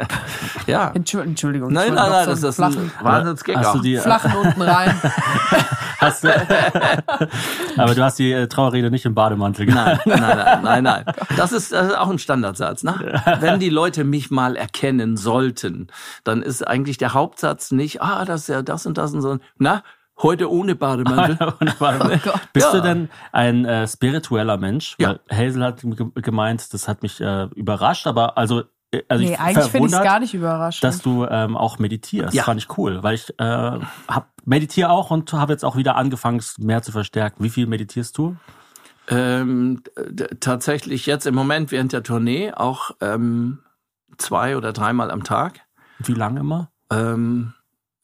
ja. 0.66 0.90
Entschuldigung, 0.94 1.30
Entschuldigung. 1.30 1.72
Nein, 1.72 1.94
nein, 1.94 2.10
nein, 2.10 2.26
das 2.26 2.42
ist 2.42 2.60
einen 2.60 2.74
ein 2.74 2.90
flachen, 2.90 3.04
Wahnsinnsgag. 3.04 3.56
Hast 3.56 3.74
du 3.74 3.78
auch. 3.78 3.82
die, 3.82 3.94
äh, 3.94 4.00
flachen 4.00 4.32
unten 4.36 4.62
rein. 4.62 5.00
hast 5.98 6.24
du, 6.24 6.28
aber 7.76 7.94
du 7.94 8.02
hast 8.02 8.18
die 8.18 8.32
äh, 8.32 8.48
Trauerrede 8.48 8.90
nicht 8.90 9.04
im 9.04 9.14
Bademantel 9.14 9.66
Nein, 9.66 9.98
nein, 10.04 10.20
nein, 10.20 10.62
nein, 10.62 10.84
nein. 10.84 11.04
Das 11.36 11.52
ist, 11.52 11.72
das 11.72 11.88
ist 11.88 11.98
auch 11.98 12.10
ein 12.10 12.18
Standardsatz. 12.18 12.82
Ne? 12.82 13.22
Wenn 13.40 13.60
die 13.60 13.70
Leute 13.70 14.04
mich 14.04 14.30
mal 14.30 14.56
erkennen 14.56 15.16
sollten, 15.16 15.88
dann 16.24 16.42
ist 16.42 16.66
eigentlich 16.66 16.98
der 16.98 17.14
Hauptsatz 17.14 17.70
nicht, 17.70 18.02
ah, 18.02 18.24
das 18.24 18.42
ist 18.42 18.48
ja 18.48 18.62
das 18.62 18.86
und 18.86 18.98
das 18.98 19.12
und 19.14 19.22
so. 19.22 19.38
Na, 19.58 19.82
heute 20.22 20.50
ohne 20.50 20.74
Bademantel. 20.74 21.36
Und 21.60 21.80
warte, 21.80 22.20
Bist 22.52 22.66
Ja. 22.66 22.72
du 22.72 22.82
denn 22.82 23.08
ein 23.32 23.64
äh, 23.64 23.86
spiritueller 23.88 24.56
Mensch? 24.56 24.94
Ja. 24.98 25.16
Weil 25.28 25.48
Hazel 25.48 25.64
hat 25.64 25.80
ge- 25.82 26.10
gemeint, 26.14 26.72
das 26.72 26.88
hat 26.88 27.02
mich 27.02 27.20
äh, 27.20 27.44
überrascht, 27.54 28.06
aber 28.06 28.38
also 28.38 28.62
äh, 28.92 29.02
also 29.08 29.24
nee, 29.24 29.32
ich 29.32 29.40
eigentlich 29.40 29.70
finde 29.70 29.88
ich 29.88 29.94
es 29.94 30.02
gar 30.02 30.20
nicht 30.20 30.34
überraschend. 30.34 30.84
dass 30.84 31.00
du 31.02 31.24
ähm, 31.26 31.56
auch 31.56 31.78
meditierst. 31.78 32.34
Ja. 32.34 32.44
Fand 32.44 32.60
ich 32.60 32.76
cool, 32.78 33.02
weil 33.02 33.14
ich 33.14 33.30
äh, 33.38 33.44
hab, 33.44 34.28
meditiere 34.44 34.90
auch 34.90 35.10
und 35.10 35.32
habe 35.32 35.52
jetzt 35.52 35.64
auch 35.64 35.76
wieder 35.76 35.96
angefangen, 35.96 36.38
es 36.38 36.58
mehr 36.58 36.82
zu 36.82 36.92
verstärken. 36.92 37.42
Wie 37.42 37.50
viel 37.50 37.66
meditierst 37.66 38.16
du? 38.18 38.36
Ähm, 39.08 39.82
tatsächlich 40.40 41.06
jetzt 41.06 41.26
im 41.26 41.34
Moment 41.34 41.72
während 41.72 41.92
der 41.92 42.02
Tournee 42.04 42.52
auch 42.52 42.92
ähm, 43.00 43.58
zwei 44.16 44.56
oder 44.56 44.72
dreimal 44.72 45.10
am 45.10 45.24
Tag. 45.24 45.60
Wie 45.98 46.14
lange 46.14 46.40
immer? 46.40 46.70
Ähm, 46.90 47.52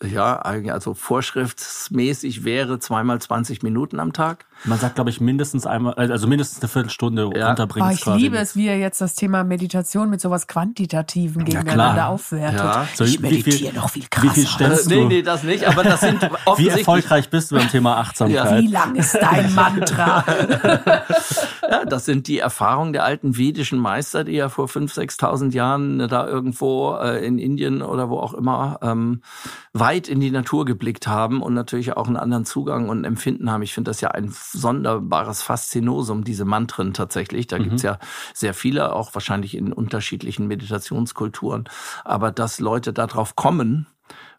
ja, 0.03 0.39
also 0.39 0.95
vorschriftsmäßig 0.95 2.45
wäre 2.45 2.79
zweimal 2.79 3.21
20 3.21 3.63
Minuten 3.63 4.01
am 4.01 4.13
Tag. 4.13 4.47
Man 4.65 4.79
sagt, 4.79 4.97
glaube 4.97 5.11
ich, 5.11 5.21
mindestens 5.21 5.67
einmal, 5.67 5.95
also 5.95 6.27
mindestens 6.27 6.61
eine 6.63 6.69
Viertelstunde 6.69 7.31
Ja. 7.35 7.51
unterbringt. 7.51 7.87
Oh, 7.89 7.93
ich 7.93 8.01
quasi 8.01 8.19
liebe 8.21 8.39
es, 8.39 8.57
wie 8.57 8.67
ihr 8.67 8.79
jetzt 8.79 9.01
das 9.01 9.15
Thema 9.15 9.45
Meditation 9.45 10.11
mit 10.11 10.21
sowas 10.21 10.47
Quantitativen 10.47 11.45
gegeneinander 11.45 12.09
aufwertet. 12.09 12.59
Ja. 12.61 12.87
So, 12.95 13.05
ich 13.05 13.23
wie 13.23 13.29
viel- 13.29 13.37
meditiere 13.45 13.75
noch 13.75 13.91
viel 13.91 14.03
Wie 14.03 14.09
krasser. 14.09 14.31
viel 14.35 14.47
stellst 14.47 14.91
Äh, 14.91 14.95
nee, 14.97 15.05
nee, 15.05 15.23
das 15.23 15.43
nicht, 15.45 15.65
aber 15.67 15.85
das 15.85 16.01
sind 16.01 16.23
Wie 16.57 16.69
erfolgreich 16.69 17.31
bist 17.31 17.51
du 17.51 17.57
beim 17.57 17.69
Thema 17.69 17.97
Achtsamkeit? 17.99 18.63
Wie 18.63 18.67
lang 18.67 18.95
ist 18.97 19.15
dein 19.15 19.55
Mantra? 19.55 20.25
Ja, 21.71 21.85
das 21.85 22.05
sind 22.05 22.27
die 22.29 22.39
Erfahrungen 22.39 22.93
der 22.93 23.05
alten 23.05 23.37
vedischen 23.37 23.79
Meister, 23.79 24.25
die 24.25 24.33
ja 24.33 24.49
vor 24.49 24.67
5.000, 24.67 25.19
6.000 25.21 25.53
Jahren 25.55 26.09
da 26.09 26.27
irgendwo 26.27 26.97
äh, 26.97 27.25
in 27.25 27.39
Indien 27.39 27.83
oder 27.83 28.09
wo 28.11 28.19
auch 28.19 28.35
immer 28.35 28.79
ähm, 28.83 29.23
weit 29.73 30.09
in 30.09 30.21
die 30.21 30.31
Natur 30.31 30.65
geblickt 30.65 31.07
haben 31.07 31.43
und 31.43 31.55
natürlich 31.55 31.97
auch 31.97 32.07
einen 32.07 32.17
anderen 32.17 32.45
Zugang 32.45 32.89
und 32.89 33.05
Empfinden 33.05 33.51
haben. 33.51 33.63
Ich 33.63 33.75
finde 33.75 33.91
das 33.91 34.01
ja 34.01 34.09
ein 34.11 34.31
sonderbares 34.53 35.43
Faszinosum, 35.43 36.25
diese 36.25 36.45
Mantren 36.45 36.95
tatsächlich. 36.95 37.47
Da 37.47 37.59
gibt's 37.59 37.83
ja 37.83 37.99
sehr 38.35 38.55
viele, 38.55 38.95
auch 38.95 39.15
wahrscheinlich 39.15 39.57
in 39.57 39.73
unterschiedlichen 39.73 40.47
Meditationskulturen. 40.47 41.69
Aber 42.05 42.31
dass 42.31 42.61
Leute 42.61 42.93
darauf 42.93 43.37
kommen, 43.37 43.87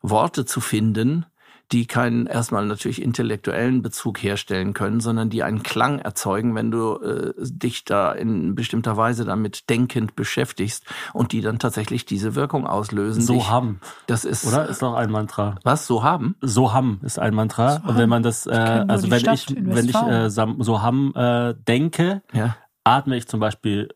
Worte 0.01 0.45
zu 0.45 0.62
finden, 0.62 1.26
die 1.72 1.86
keinen 1.86 2.26
erstmal 2.26 2.66
natürlich 2.66 3.00
intellektuellen 3.02 3.82
Bezug 3.84 4.24
herstellen 4.24 4.74
können, 4.74 5.00
sondern 5.02 5.30
die 5.30 5.44
einen 5.44 5.62
Klang 5.62 6.00
erzeugen, 6.00 6.56
wenn 6.56 6.72
du 6.72 6.96
äh, 6.96 7.34
dich 7.38 7.86
da 7.86 8.12
in 8.12 8.56
bestimmter 8.56 8.98
Weise 8.98 9.24
damit 9.24 9.70
denkend 9.70 10.16
beschäftigst 10.16 10.84
und 11.14 11.32
die 11.32 11.42
dann 11.42 11.60
tatsächlich 11.60 12.06
diese 12.06 12.34
Wirkung 12.34 12.66
auslösen. 12.66 13.22
So 13.22 13.34
Dich- 13.34 13.50
haben, 13.50 13.80
Das 14.08 14.26
ist 14.26 14.48
oder? 14.48 14.68
Ist 14.68 14.82
doch 14.82 14.96
ein 14.96 15.12
Mantra. 15.12 15.56
was 15.64 15.86
so 15.86 16.02
haben. 16.04 16.36
So 16.42 16.74
ham 16.74 17.00
ist 17.04 17.20
ein 17.20 17.36
Mantra. 17.36 17.82
und 17.88 17.98
wenn 17.98 18.10
man 18.10 18.24
das, 18.24 18.48
äh, 18.48 18.52
also 18.88 19.12
wenn 19.12 19.20
Stadt 19.20 19.36
ich, 19.36 19.56
wenn 19.58 19.88
ich 19.90 19.96
äh, 19.96 20.30
so 20.30 20.82
ham 20.82 21.14
äh, 21.16 21.54
denke, 21.68 22.24
Ja. 22.34 22.56
atme 22.84 23.16
ich 23.16 23.28
zum 23.28 23.40
Beispiel 23.40 23.90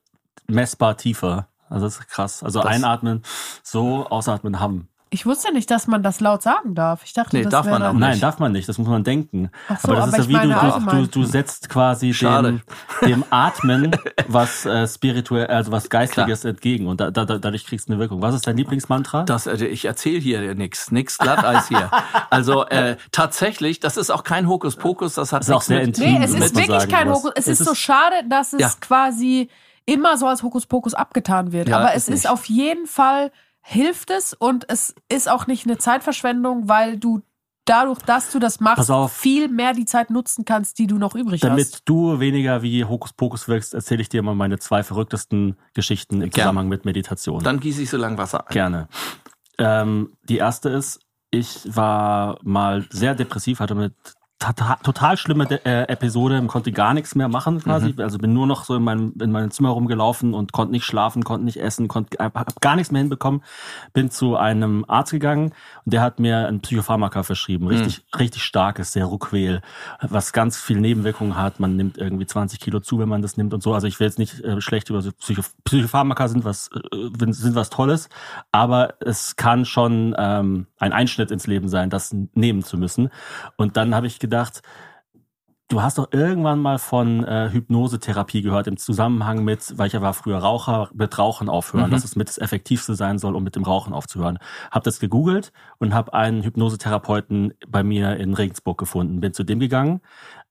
messbar 0.47 0.97
tiefer. 0.97 1.47
Also 1.69 1.85
das 1.87 1.97
ist 1.99 2.07
krass. 2.07 2.43
Also 2.43 2.61
Das- 2.61 2.69
einatmen, 2.69 3.23
so, 3.63 4.05
ausatmen, 4.05 4.59
ham. 4.59 4.87
Ich 5.13 5.25
wusste 5.25 5.53
nicht, 5.53 5.69
dass 5.69 5.87
man 5.87 6.01
das 6.01 6.19
laut 6.19 6.41
sagen 6.41 6.73
darf. 6.75 7.03
Ich 7.05 7.13
dachte, 7.13 7.35
Nee, 7.37 7.43
das 7.43 7.51
darf 7.51 7.65
man 7.67 7.81
wäre 7.81 7.89
auch 7.89 7.93
nicht. 7.93 8.01
Nein, 8.01 8.19
darf 8.19 8.39
man 8.39 8.51
nicht. 8.51 8.67
Das 8.67 8.77
muss 8.77 8.87
man 8.87 9.03
denken. 9.03 9.49
Ach 9.69 9.79
so, 9.79 9.89
aber 9.89 9.95
das 9.97 10.07
aber 10.09 10.17
ist 10.23 10.29
ja 10.31 10.43
wie 10.43 10.47
du, 10.47 10.91
du, 10.91 11.01
du, 11.03 11.07
du 11.07 11.23
setzt 11.23 11.69
quasi 11.69 12.11
dem, 12.11 12.61
dem 13.05 13.23
Atmen 13.29 13.95
was 14.27 14.65
äh, 14.65 14.87
spirituell, 14.87 15.47
also 15.47 15.71
was 15.71 15.89
Geistiges 15.89 16.43
entgegen 16.45 16.87
und 16.87 16.99
da, 16.99 17.11
da, 17.11 17.25
da- 17.25 17.37
dadurch 17.37 17.65
kriegst 17.65 17.87
du 17.89 17.93
eine 17.93 17.99
Wirkung. 18.01 18.21
Was 18.21 18.33
ist 18.35 18.47
dein 18.47 18.57
Lieblingsmantra? 18.57 19.23
Das, 19.23 19.45
äh, 19.47 19.63
ich 19.65 19.85
erzähle 19.85 20.19
hier 20.19 20.55
nix, 20.55 20.91
nix 20.91 21.17
Glatteis 21.19 21.67
hier. 21.67 21.91
Also 22.29 22.65
äh, 22.65 22.97
tatsächlich, 23.11 23.79
das 23.79 23.97
ist 23.97 24.09
auch 24.09 24.23
kein 24.23 24.47
Hokuspokus, 24.47 25.13
das 25.13 25.31
hat 25.31 25.41
Das 25.41 25.47
ist 25.49 25.53
auch 25.53 25.67
nichts 25.67 25.67
sehr 25.67 25.79
mit, 25.79 25.87
intim. 25.99 26.19
Nee, 26.19 26.25
es 26.25 26.33
ist 26.33 26.55
wirklich 26.55 26.79
sagen, 26.81 26.91
kein 26.91 27.09
Hokus. 27.13 27.31
Es 27.35 27.47
es 27.47 27.59
ist 27.59 27.65
so 27.67 27.73
ist- 27.73 27.77
schade, 27.79 28.15
dass 28.29 28.53
es 28.53 28.59
Ja. 28.61 28.71
quasi 28.81 29.49
immer 29.85 30.17
so 30.17 30.27
als 30.27 30.41
Hokuspokus 30.43 30.93
abgetan 30.95 31.51
wird. 31.51 31.69
Ja, 31.69 31.77
Aber 31.77 31.93
ist 31.93 32.03
es 32.09 32.15
ist 32.15 32.23
nicht. 32.23 32.29
auf 32.29 32.45
jeden 32.45 32.87
Fall 32.87 33.31
hilft 33.63 34.11
es 34.11 34.33
und 34.33 34.69
es 34.69 34.93
ist 35.09 35.29
auch 35.29 35.47
nicht 35.47 35.65
eine 35.65 35.77
Zeitverschwendung, 35.77 36.67
weil 36.67 36.97
du 36.97 37.21
dadurch, 37.65 37.99
dass 37.99 38.29
du 38.31 38.39
das 38.39 38.59
machst, 38.59 38.91
auf. 38.91 39.13
viel 39.13 39.47
mehr 39.47 39.73
die 39.73 39.85
Zeit 39.85 40.09
nutzen 40.09 40.43
kannst, 40.43 40.79
die 40.79 40.87
du 40.87 40.97
noch 40.97 41.15
übrig 41.15 41.41
Damit 41.41 41.65
hast. 41.65 41.81
du 41.85 42.19
weniger 42.19 42.61
wie 42.61 42.83
Hokuspokus 42.83 43.47
wirkst, 43.47 43.73
erzähle 43.73 44.01
ich 44.01 44.09
dir 44.09 44.21
mal 44.21 44.35
meine 44.35 44.59
zwei 44.59 44.83
verrücktesten 44.83 45.57
Geschichten 45.73 46.15
im 46.15 46.29
Gern. 46.29 46.43
Zusammenhang 46.43 46.67
mit 46.67 46.83
Meditation. 46.83 47.41
Dann 47.41 47.61
gieße 47.61 47.83
ich 47.83 47.89
so 47.89 47.97
lang 47.97 48.17
Wasser 48.17 48.47
ein. 48.47 48.53
Gerne. 48.53 48.87
Ähm, 49.57 50.13
die 50.23 50.37
erste 50.37 50.69
ist, 50.69 50.99
ich 51.31 51.61
war 51.65 52.37
mal 52.43 52.85
sehr 52.91 53.15
depressiv, 53.15 53.59
hatte 53.59 53.75
eine 53.75 53.93
tata- 54.43 54.81
total 54.83 55.17
schlimme 55.17 55.45
De 55.45 55.59
äh, 55.63 55.83
Episode, 55.83 56.41
konnte 56.47 56.71
gar 56.71 56.93
nichts 56.93 57.15
mehr 57.15 57.27
machen 57.27 57.61
quasi. 57.61 57.93
Also 57.97 58.17
bin 58.17 58.33
nur 58.33 58.47
noch 58.47 58.65
so 58.65 58.75
in 58.75 58.83
meinem, 58.83 59.13
in 59.21 59.31
meinem 59.31 59.51
Zimmer 59.51 59.69
rumgelaufen 59.69 60.33
und 60.33 60.51
konnte 60.51 60.71
nicht 60.73 60.85
schlafen, 60.85 61.23
konnte 61.23 61.45
nicht 61.45 61.57
essen, 61.57 61.87
konnte 61.87 62.17
hab 62.19 62.59
gar 62.61 62.75
nichts 62.75 62.91
mehr 62.91 63.01
hinbekommen. 63.01 63.41
Bin 63.93 64.11
zu 64.11 64.35
einem 64.35 64.83
Arzt 64.87 65.11
gegangen 65.11 65.53
und 65.85 65.93
der 65.93 66.01
hat 66.01 66.19
mir 66.19 66.47
ein 66.47 66.59
Psychopharmaka 66.59 67.23
verschrieben. 67.23 67.67
Richtig, 67.67 68.03
richtig 68.19 68.43
starkes, 68.43 68.91
Seroquel, 68.91 69.61
was 70.01 70.33
ganz 70.33 70.57
viel 70.57 70.79
Nebenwirkungen 70.79 71.37
hat. 71.37 71.59
Man 71.59 71.75
nimmt 71.75 71.97
irgendwie 71.97 72.25
20 72.25 72.59
Kilo 72.59 72.79
zu, 72.79 72.99
wenn 72.99 73.09
man 73.09 73.21
das 73.21 73.37
nimmt 73.37 73.53
und 73.53 73.63
so. 73.63 73.73
Also 73.73 73.87
ich 73.87 73.99
will 73.99 74.07
jetzt 74.07 74.19
nicht 74.19 74.41
äh, 74.41 74.59
schlecht 74.59 74.89
über 74.89 75.01
Psycho 75.01 75.41
Psychopharmaka 75.63 76.27
sind 76.27 76.43
was, 76.43 76.69
äh, 76.91 77.31
sind 77.31 77.55
was 77.55 77.69
Tolles, 77.69 78.09
aber 78.51 78.95
es 78.99 79.35
kann 79.35 79.65
schon 79.65 80.15
ähm, 80.17 80.67
ein 80.79 80.91
Einschnitt 80.91 81.31
ins 81.31 81.47
Leben 81.47 81.69
sein, 81.69 81.89
das 81.89 82.13
nehmen 82.33 82.63
zu 82.63 82.77
müssen. 82.77 83.09
Und 83.55 83.77
dann 83.77 83.95
habe 83.95 84.07
ich 84.07 84.19
gedacht, 84.19 84.32
du 85.69 85.81
hast 85.81 85.97
doch 85.97 86.09
irgendwann 86.11 86.59
mal 86.59 86.77
von 86.77 87.23
äh, 87.23 87.49
Hypnosetherapie 87.51 88.41
gehört 88.41 88.67
im 88.67 88.77
Zusammenhang 88.77 89.43
mit, 89.43 89.77
weil 89.77 89.87
ich 89.87 89.93
ja 89.93 90.01
war 90.01 90.13
früher 90.13 90.37
Raucher, 90.37 90.89
mit 90.93 91.17
Rauchen 91.17 91.49
aufhören, 91.49 91.89
dass 91.91 92.03
es 92.03 92.15
mit 92.15 92.27
das 92.29 92.37
Effektivste 92.37 92.95
sein 92.95 93.17
soll, 93.17 93.35
um 93.35 93.43
mit 93.43 93.55
dem 93.55 93.63
Rauchen 93.63 93.93
aufzuhören. 93.93 94.37
Hab 94.69 94.83
das 94.83 94.99
gegoogelt 94.99 95.51
und 95.79 95.93
habe 95.93 96.13
einen 96.13 96.43
Hypnosetherapeuten 96.43 97.53
bei 97.67 97.83
mir 97.83 98.17
in 98.17 98.33
Regensburg 98.33 98.77
gefunden. 98.77 99.19
Bin 99.19 99.33
zu 99.33 99.43
dem 99.43 99.59
gegangen, 99.59 100.01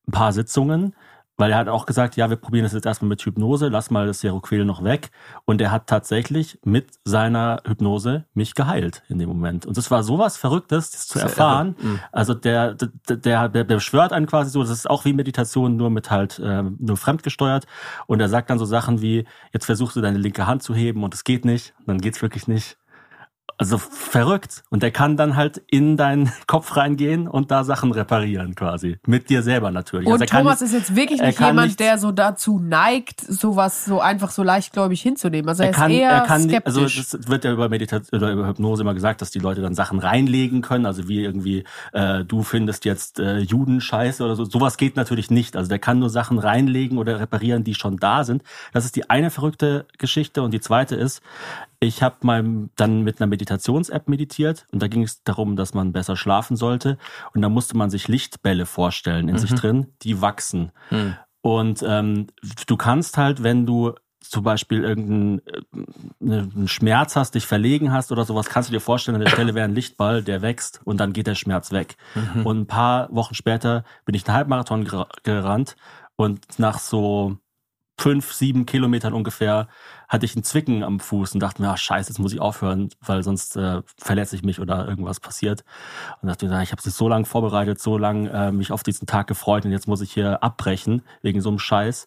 ein 0.07 0.11
paar 0.11 0.33
Sitzungen, 0.33 0.93
weil 1.37 1.51
er 1.51 1.57
hat 1.57 1.67
auch 1.67 1.85
gesagt, 1.85 2.15
ja, 2.15 2.29
wir 2.29 2.37
probieren 2.37 2.63
das 2.63 2.73
jetzt 2.73 2.85
erstmal 2.85 3.09
mit 3.09 3.21
Hypnose, 3.21 3.67
lass 3.67 3.89
mal 3.89 4.05
das 4.05 4.19
Seroquel 4.19 4.65
noch 4.65 4.83
weg. 4.83 5.09
Und 5.45 5.61
er 5.61 5.71
hat 5.71 5.87
tatsächlich 5.87 6.59
mit 6.63 6.91
seiner 7.05 7.61
Hypnose 7.65 8.25
mich 8.33 8.53
geheilt 8.53 9.03
in 9.09 9.19
dem 9.19 9.29
Moment. 9.29 9.65
Und 9.65 9.77
es 9.77 9.89
war 9.89 10.03
sowas 10.03 10.37
Verrücktes, 10.37 10.91
das 10.91 11.07
zu 11.07 11.19
erfahren. 11.19 11.75
Mhm. 11.81 11.99
Also 12.11 12.33
der, 12.33 12.75
der, 12.75 13.17
der, 13.17 13.49
der 13.49 13.63
beschwört 13.63 14.13
einen 14.13 14.27
quasi 14.27 14.51
so, 14.51 14.61
das 14.61 14.71
ist 14.71 14.89
auch 14.89 15.05
wie 15.05 15.13
Meditation, 15.13 15.75
nur 15.75 15.89
mit 15.89 16.11
halt 16.11 16.39
ähm, 16.43 16.77
nur 16.79 16.97
fremdgesteuert. 16.97 17.65
Und 18.05 18.19
er 18.19 18.29
sagt 18.29 18.49
dann 18.49 18.59
so 18.59 18.65
Sachen 18.65 19.01
wie, 19.01 19.25
jetzt 19.53 19.65
versuchst 19.65 19.95
du 19.95 20.01
deine 20.01 20.19
linke 20.19 20.45
Hand 20.45 20.61
zu 20.61 20.75
heben 20.75 21.03
und 21.03 21.13
es 21.13 21.23
geht 21.23 21.45
nicht, 21.45 21.73
und 21.79 21.87
dann 21.87 22.01
geht's 22.01 22.21
wirklich 22.21 22.47
nicht. 22.47 22.77
Also 23.63 23.77
verrückt. 23.77 24.63
Und 24.69 24.83
der 24.83 24.91
kann 24.91 25.15
dann 25.17 25.35
halt 25.35 25.61
in 25.67 25.95
deinen 25.97 26.31
Kopf 26.47 26.75
reingehen 26.75 27.27
und 27.27 27.49
da 27.49 27.63
Sachen 27.63 27.91
reparieren 27.91 28.55
quasi. 28.55 28.97
Mit 29.07 29.29
dir 29.29 29.41
selber 29.41 29.71
natürlich. 29.71 30.07
Und 30.07 30.13
also 30.13 30.23
er 30.23 30.27
kann 30.27 30.43
Thomas 30.43 30.61
nicht- 30.61 30.71
ist 30.71 30.73
jetzt 30.77 30.95
wirklich 30.95 31.21
nicht 31.21 31.39
jemand, 31.39 31.67
nicht- 31.67 31.79
der 31.79 31.97
so 31.97 32.11
dazu 32.11 32.59
neigt, 32.59 33.21
sowas 33.21 33.85
so 33.85 34.01
einfach 34.01 34.31
so 34.31 34.43
leichtgläubig 34.43 35.01
hinzunehmen. 35.01 35.47
Also 35.47 35.63
er, 35.63 35.69
er 35.69 35.73
kann, 35.73 35.91
ist 35.91 35.97
eher 35.97 36.09
er 36.11 36.21
kann, 36.21 36.41
skeptisch. 36.43 36.75
also 36.75 36.81
das 37.17 37.27
wird 37.29 37.45
ja 37.45 37.51
über 37.53 37.69
Meditation 37.69 38.19
oder 38.21 38.31
über 38.31 38.47
Hypnose 38.47 38.81
immer 38.83 38.93
gesagt, 38.93 39.21
dass 39.21 39.31
die 39.31 39.39
Leute 39.39 39.61
dann 39.61 39.75
Sachen 39.75 39.99
reinlegen 39.99 40.61
können, 40.61 40.85
also 40.85 41.07
wie 41.07 41.23
irgendwie 41.23 41.63
äh, 41.93 42.23
du 42.25 42.43
findest 42.43 42.85
jetzt 42.85 43.19
äh, 43.19 43.39
Juden 43.39 43.79
scheiße 43.81 44.23
oder 44.23 44.35
so. 44.35 44.45
Sowas 44.45 44.77
geht 44.77 44.95
natürlich 44.95 45.31
nicht. 45.31 45.55
Also 45.55 45.69
der 45.69 45.79
kann 45.79 45.99
nur 45.99 46.09
Sachen 46.09 46.37
reinlegen 46.39 46.97
oder 46.97 47.19
reparieren, 47.19 47.63
die 47.63 47.75
schon 47.75 47.97
da 47.97 48.23
sind. 48.23 48.43
Das 48.73 48.85
ist 48.85 48.95
die 48.95 49.09
eine 49.09 49.29
verrückte 49.31 49.85
Geschichte 49.97 50.41
und 50.41 50.51
die 50.53 50.59
zweite 50.59 50.95
ist, 50.95 51.21
ich 51.83 52.01
habe 52.01 52.15
mal 52.21 52.69
dann 52.75 53.01
mit 53.01 53.19
einer 53.19 53.27
Meditations-App 53.27 54.07
meditiert 54.07 54.65
und 54.71 54.81
da 54.81 54.87
ging 54.87 55.03
es 55.03 55.23
darum, 55.23 55.55
dass 55.55 55.73
man 55.73 55.91
besser 55.91 56.15
schlafen 56.15 56.55
sollte 56.57 56.97
und 57.33 57.41
da 57.41 57.49
musste 57.49 57.77
man 57.77 57.89
sich 57.89 58.07
Lichtbälle 58.07 58.65
vorstellen 58.65 59.29
in 59.29 59.37
sich 59.37 59.53
drin, 59.53 59.87
die 60.01 60.21
wachsen. 60.21 60.71
Hm. 60.89 61.15
Und 61.41 61.83
ähm, 61.85 62.27
du 62.67 62.77
kannst 62.77 63.17
halt, 63.17 63.43
wenn 63.43 63.65
du 63.65 63.93
zum 64.21 64.43
Beispiel 64.43 64.83
irgendeinen 64.83 65.39
äh, 65.39 66.47
ne- 66.51 66.67
Schmerz 66.67 67.17
hast, 67.17 67.35
dich 67.35 67.45
verlegen 67.45 67.91
hast 67.91 68.11
oder 68.11 68.23
sowas, 68.23 68.47
kannst 68.47 68.69
du 68.69 68.73
dir 68.73 68.79
vorstellen, 68.79 69.15
an 69.15 69.21
der 69.21 69.29
Stelle 69.29 69.53
wäre 69.53 69.65
ein 69.65 69.75
Lichtball, 69.75 70.23
der 70.23 70.41
wächst 70.41 70.79
und 70.85 70.97
dann 70.99 71.11
geht 71.11 71.27
der 71.27 71.35
Schmerz 71.35 71.73
weg. 71.73 71.97
Und 72.45 72.61
ein 72.61 72.67
paar 72.67 73.13
Wochen 73.13 73.35
später 73.35 73.83
bin 74.05 74.15
ich 74.15 74.25
einen 74.25 74.37
Halbmarathon 74.37 74.87
ger- 74.87 75.09
gerannt 75.23 75.75
und 76.15 76.57
nach 76.57 76.79
so 76.79 77.37
fünf, 77.99 78.31
sieben 78.33 78.65
Kilometern 78.65 79.13
ungefähr 79.13 79.67
hatte 80.13 80.27
ich 80.27 80.35
einen 80.35 80.43
Zwicken 80.43 80.83
am 80.83 80.99
Fuß 80.99 81.33
und 81.33 81.39
dachte 81.39 81.59
mir, 81.59 81.69
ah, 81.69 81.75
scheiße, 81.75 82.11
jetzt 82.11 82.19
muss 82.19 82.33
ich 82.33 82.39
aufhören, 82.39 82.89
weil 83.01 83.23
sonst 83.23 83.57
äh, 83.57 83.81
verletze 83.97 84.35
ich 84.35 84.43
mich 84.43 84.59
oder 84.59 84.87
irgendwas 84.87 85.19
passiert. 85.19 85.63
Und 86.21 86.29
dachte 86.29 86.47
mir, 86.47 86.61
ich 86.61 86.71
habe 86.71 86.81
mich 86.85 86.93
so 86.93 87.09
lange 87.09 87.25
vorbereitet, 87.25 87.81
so 87.81 87.97
lange 87.97 88.29
äh, 88.29 88.51
mich 88.51 88.71
auf 88.71 88.83
diesen 88.83 89.07
Tag 89.07 89.25
gefreut 89.25 89.65
und 89.65 89.71
jetzt 89.71 89.87
muss 89.87 90.01
ich 90.01 90.13
hier 90.13 90.43
abbrechen 90.43 91.01
wegen 91.23 91.41
so 91.41 91.49
einem 91.49 91.57
Scheiß. 91.57 92.05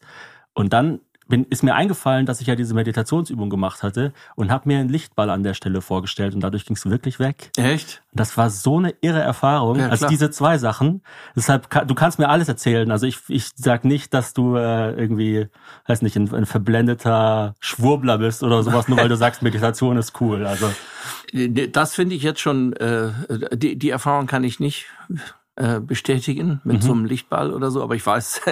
Und 0.54 0.72
dann 0.72 1.00
bin, 1.28 1.44
ist 1.44 1.62
mir 1.62 1.74
eingefallen, 1.74 2.26
dass 2.26 2.40
ich 2.40 2.46
ja 2.46 2.54
diese 2.54 2.74
Meditationsübung 2.74 3.50
gemacht 3.50 3.82
hatte 3.82 4.12
und 4.36 4.50
habe 4.50 4.68
mir 4.68 4.78
einen 4.78 4.88
Lichtball 4.88 5.30
an 5.30 5.42
der 5.42 5.54
Stelle 5.54 5.80
vorgestellt 5.80 6.34
und 6.34 6.40
dadurch 6.40 6.64
ging 6.64 6.76
es 6.76 6.88
wirklich 6.88 7.18
weg. 7.18 7.50
Echt? 7.56 8.02
Das 8.12 8.36
war 8.36 8.50
so 8.50 8.78
eine 8.78 8.94
irre 9.00 9.20
Erfahrung. 9.20 9.78
Ja, 9.78 9.88
also 9.88 10.06
diese 10.08 10.30
zwei 10.30 10.58
Sachen. 10.58 11.02
Deshalb, 11.34 11.68
du 11.86 11.94
kannst 11.94 12.18
mir 12.18 12.28
alles 12.28 12.48
erzählen. 12.48 12.90
Also 12.90 13.06
ich, 13.06 13.18
ich 13.28 13.50
sag 13.56 13.84
nicht, 13.84 14.14
dass 14.14 14.34
du 14.34 14.56
äh, 14.56 14.92
irgendwie, 14.92 15.48
weiß 15.86 16.02
nicht, 16.02 16.16
ein, 16.16 16.32
ein 16.34 16.46
verblendeter 16.46 17.54
Schwurbler 17.60 18.18
bist 18.18 18.42
oder 18.42 18.62
sowas, 18.62 18.88
nur 18.88 18.98
weil 18.98 19.08
du 19.08 19.16
sagst, 19.16 19.42
Meditation 19.42 19.96
ist 19.96 20.20
cool. 20.20 20.46
Also 20.46 20.70
Das 21.70 21.94
finde 21.94 22.14
ich 22.14 22.22
jetzt 22.22 22.40
schon, 22.40 22.72
äh, 22.74 23.10
die, 23.52 23.76
die 23.76 23.90
Erfahrung 23.90 24.26
kann 24.26 24.44
ich 24.44 24.60
nicht 24.60 24.86
äh, 25.56 25.80
bestätigen 25.80 26.60
mit 26.64 26.76
Mhm. 26.76 26.80
so 26.82 26.92
einem 26.92 27.04
Lichtball 27.06 27.52
oder 27.52 27.70
so, 27.70 27.82
aber 27.82 27.94
ich 27.94 28.06
weiß, 28.06 28.42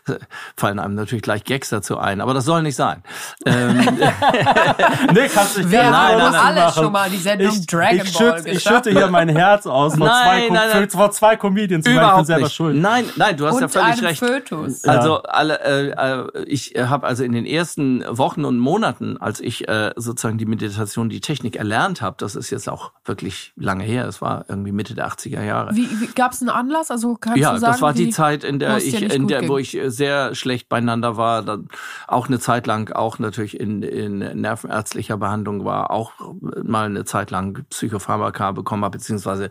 fallen 0.56 0.78
einem 0.78 0.94
natürlich 0.94 1.22
gleich 1.22 1.44
Gags 1.44 1.68
dazu 1.70 1.98
ein, 1.98 2.20
aber 2.20 2.34
das 2.34 2.44
soll 2.44 2.62
nicht 2.62 2.76
sein. 2.76 3.02
Ähm, 3.46 3.78
nee, 5.12 5.28
kannst 5.32 5.56
du 5.58 5.60
Wir 5.62 5.80
gerne 5.80 5.96
haben 5.96 6.34
alle 6.34 6.60
machen. 6.60 6.82
schon 6.82 6.92
mal 6.92 7.10
die 7.10 7.16
Sendung 7.18 7.48
ich, 7.52 7.66
Dragon 7.66 8.06
ich, 8.06 8.12
Ball 8.18 8.36
schütte, 8.38 8.50
ich 8.50 8.62
schütte 8.62 8.90
hier 8.90 9.08
mein 9.08 9.28
Herz 9.28 9.66
aus 9.66 9.96
vor, 9.96 10.06
Nein, 10.06 10.22
zwei, 10.48 10.54
nein, 10.54 10.68
nein. 10.72 10.82
Für, 10.90 10.96
vor 10.96 11.10
zwei 11.10 11.36
Comedians, 11.36 11.84
weil 11.84 11.92
ich 11.92 11.98
bin 11.98 12.04
überhaupt 12.06 12.26
selber 12.26 12.42
nicht. 12.44 12.54
schuld. 12.54 12.76
Nein, 12.76 13.04
nein, 13.16 13.36
du 13.36 13.46
hast 13.46 13.58
ja 13.60 13.66
Und 13.66 13.70
völlig 13.72 13.88
einem 13.98 14.06
recht. 14.06 14.18
Fötus. 14.20 14.84
Also 14.84 15.22
alle, 15.22 15.60
äh, 15.60 15.88
äh, 15.90 16.44
ich 16.46 16.74
habe 16.76 17.06
also 17.06 17.24
in 17.24 17.32
den 17.32 17.46
ersten 17.46 18.04
Wochen 18.08 18.44
und 18.44 18.58
Monaten, 18.58 19.16
als 19.18 19.40
ich 19.40 19.68
äh, 19.68 19.92
sozusagen 19.96 20.38
die 20.38 20.46
Meditation, 20.46 21.08
die 21.08 21.20
Technik 21.20 21.56
erlernt 21.56 22.02
habe, 22.02 22.16
das 22.18 22.34
ist 22.36 22.50
jetzt 22.50 22.68
auch 22.68 22.92
wirklich 23.04 23.52
lange 23.56 23.84
her, 23.84 24.06
es 24.06 24.22
war 24.22 24.44
irgendwie 24.48 24.72
Mitte 24.72 24.94
der 24.94 25.08
80er 25.08 25.42
Jahre. 25.42 25.74
Wie, 25.74 25.88
wie, 26.00 26.06
Gab 26.06 26.32
es 26.32 26.40
einen 26.40 26.50
Anlass? 26.52 26.90
Also 26.90 27.14
kannst 27.14 27.38
ja, 27.38 27.52
du 27.52 27.58
sagen, 27.58 27.72
das 27.72 27.82
war 27.82 27.92
die 27.92 28.10
Zeit, 28.10 28.44
in 28.44 28.58
der 28.58 28.78
ich, 28.78 29.00
in 29.00 29.28
der, 29.28 29.40
ging? 29.40 29.48
wo 29.48 29.58
ich 29.58 29.78
sehr 29.86 30.34
schlecht 30.34 30.68
beieinander 30.68 31.16
war, 31.16 31.42
dann 31.42 31.68
auch 32.06 32.28
eine 32.28 32.38
Zeit 32.38 32.66
lang 32.66 32.92
auch 32.92 33.18
natürlich 33.18 33.58
in, 33.58 33.82
in 33.82 34.18
nervenärztlicher 34.18 35.16
Behandlung 35.16 35.64
war, 35.64 35.90
auch 35.90 36.12
mal 36.40 36.86
eine 36.86 37.04
Zeit 37.04 37.30
lang 37.30 37.64
Psychopharmaka 37.70 38.52
bekommen 38.52 38.84
habe, 38.84 38.98
beziehungsweise 38.98 39.50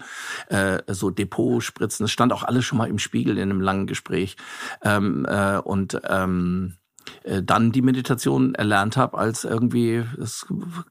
äh, 0.50 0.80
so 0.88 1.10
Depotspritzen. 1.10 2.06
Es 2.06 2.12
stand 2.12 2.34
auch 2.34 2.44
alles 2.44 2.66
schon 2.66 2.78
mal 2.78 2.90
im 2.90 3.00
Spiegel 3.00 3.38
in 3.38 3.50
einem 3.50 3.62
langen 3.62 3.88
Gespräch. 3.88 4.38
Ähm, 4.84 5.26
äh, 5.30 5.58
und 5.58 6.00
ähm, 6.10 6.76
äh, 6.76 6.81
dann 7.44 7.72
die 7.72 7.82
Meditation 7.82 8.56
erlernt 8.56 8.98
habe, 8.98 9.18
als 9.18 9.44
irgendwie, 9.44 10.04
es 10.22 10.46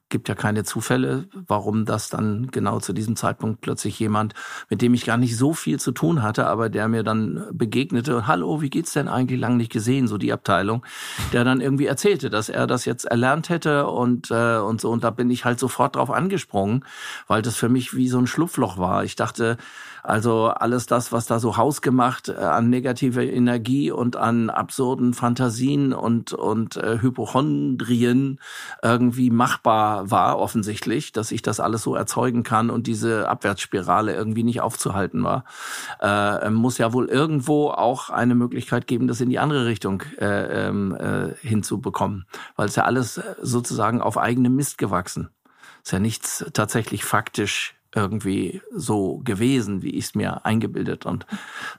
gibt 0.09 0.29
ja 0.29 0.35
keine 0.35 0.63
Zufälle, 0.63 1.25
warum 1.47 1.85
das 1.85 2.09
dann 2.09 2.47
genau 2.51 2.79
zu 2.79 2.93
diesem 2.93 3.15
Zeitpunkt 3.15 3.61
plötzlich 3.61 3.99
jemand, 3.99 4.33
mit 4.69 4.81
dem 4.81 4.93
ich 4.93 5.05
gar 5.05 5.17
nicht 5.17 5.37
so 5.37 5.53
viel 5.53 5.79
zu 5.79 5.91
tun 5.91 6.21
hatte, 6.21 6.47
aber 6.47 6.69
der 6.69 6.87
mir 6.87 7.03
dann 7.03 7.45
begegnete, 7.51 8.27
hallo, 8.27 8.61
wie 8.61 8.69
geht's 8.69 8.93
denn 8.93 9.07
eigentlich, 9.07 9.39
lang 9.39 9.57
nicht 9.57 9.71
gesehen, 9.71 10.07
so 10.07 10.17
die 10.17 10.33
Abteilung, 10.33 10.85
der 11.33 11.43
dann 11.43 11.61
irgendwie 11.61 11.85
erzählte, 11.85 12.29
dass 12.29 12.49
er 12.49 12.67
das 12.67 12.85
jetzt 12.85 13.05
erlernt 13.05 13.49
hätte 13.49 13.87
und, 13.87 14.31
äh, 14.31 14.57
und 14.57 14.81
so, 14.81 14.89
und 14.91 15.03
da 15.03 15.09
bin 15.09 15.29
ich 15.29 15.45
halt 15.45 15.59
sofort 15.59 15.95
drauf 15.95 16.11
angesprungen, 16.11 16.85
weil 17.27 17.41
das 17.41 17.55
für 17.55 17.69
mich 17.69 17.95
wie 17.95 18.07
so 18.07 18.19
ein 18.19 18.27
Schlupfloch 18.27 18.77
war. 18.77 19.03
Ich 19.03 19.15
dachte, 19.15 19.57
also 20.03 20.47
alles 20.47 20.85
das, 20.85 21.11
was 21.11 21.25
da 21.25 21.39
so 21.39 21.57
hausgemacht 21.57 22.29
äh, 22.29 22.33
an 22.33 22.69
negativer 22.69 23.23
Energie 23.23 23.91
und 23.91 24.15
an 24.15 24.49
absurden 24.49 25.13
Fantasien 25.13 25.93
und, 25.93 26.33
und 26.33 26.77
äh, 26.77 26.99
Hypochondrien 27.01 28.39
irgendwie 28.81 29.29
machbar 29.29 30.09
war, 30.09 30.39
offensichtlich, 30.39 31.11
dass 31.11 31.31
ich 31.31 31.41
das 31.41 31.59
alles 31.59 31.83
so 31.83 31.95
erzeugen 31.95 32.43
kann 32.43 32.69
und 32.69 32.87
diese 32.87 33.29
Abwärtsspirale 33.29 34.13
irgendwie 34.13 34.43
nicht 34.43 34.61
aufzuhalten 34.61 35.23
war, 35.23 35.45
äh, 36.01 36.49
muss 36.49 36.77
ja 36.77 36.93
wohl 36.93 37.07
irgendwo 37.07 37.69
auch 37.69 38.09
eine 38.09 38.35
Möglichkeit 38.35 38.87
geben, 38.87 39.07
das 39.07 39.21
in 39.21 39.29
die 39.29 39.39
andere 39.39 39.65
Richtung 39.65 40.03
äh, 40.19 40.67
ähm, 40.67 40.95
äh, 40.95 41.35
hinzubekommen, 41.41 42.25
weil 42.55 42.67
es 42.67 42.75
ja 42.75 42.85
alles 42.85 43.17
äh, 43.17 43.35
sozusagen 43.41 44.01
auf 44.01 44.17
eigenem 44.17 44.55
Mist 44.55 44.77
gewachsen. 44.77 45.29
Ist 45.83 45.91
ja 45.91 45.99
nichts 45.99 46.45
tatsächlich 46.53 47.03
faktisch 47.05 47.75
irgendwie 47.93 48.61
so 48.73 49.19
gewesen, 49.23 49.81
wie 49.81 49.89
ich 49.91 50.05
es 50.05 50.15
mir 50.15 50.45
eingebildet 50.45 51.05
und 51.05 51.25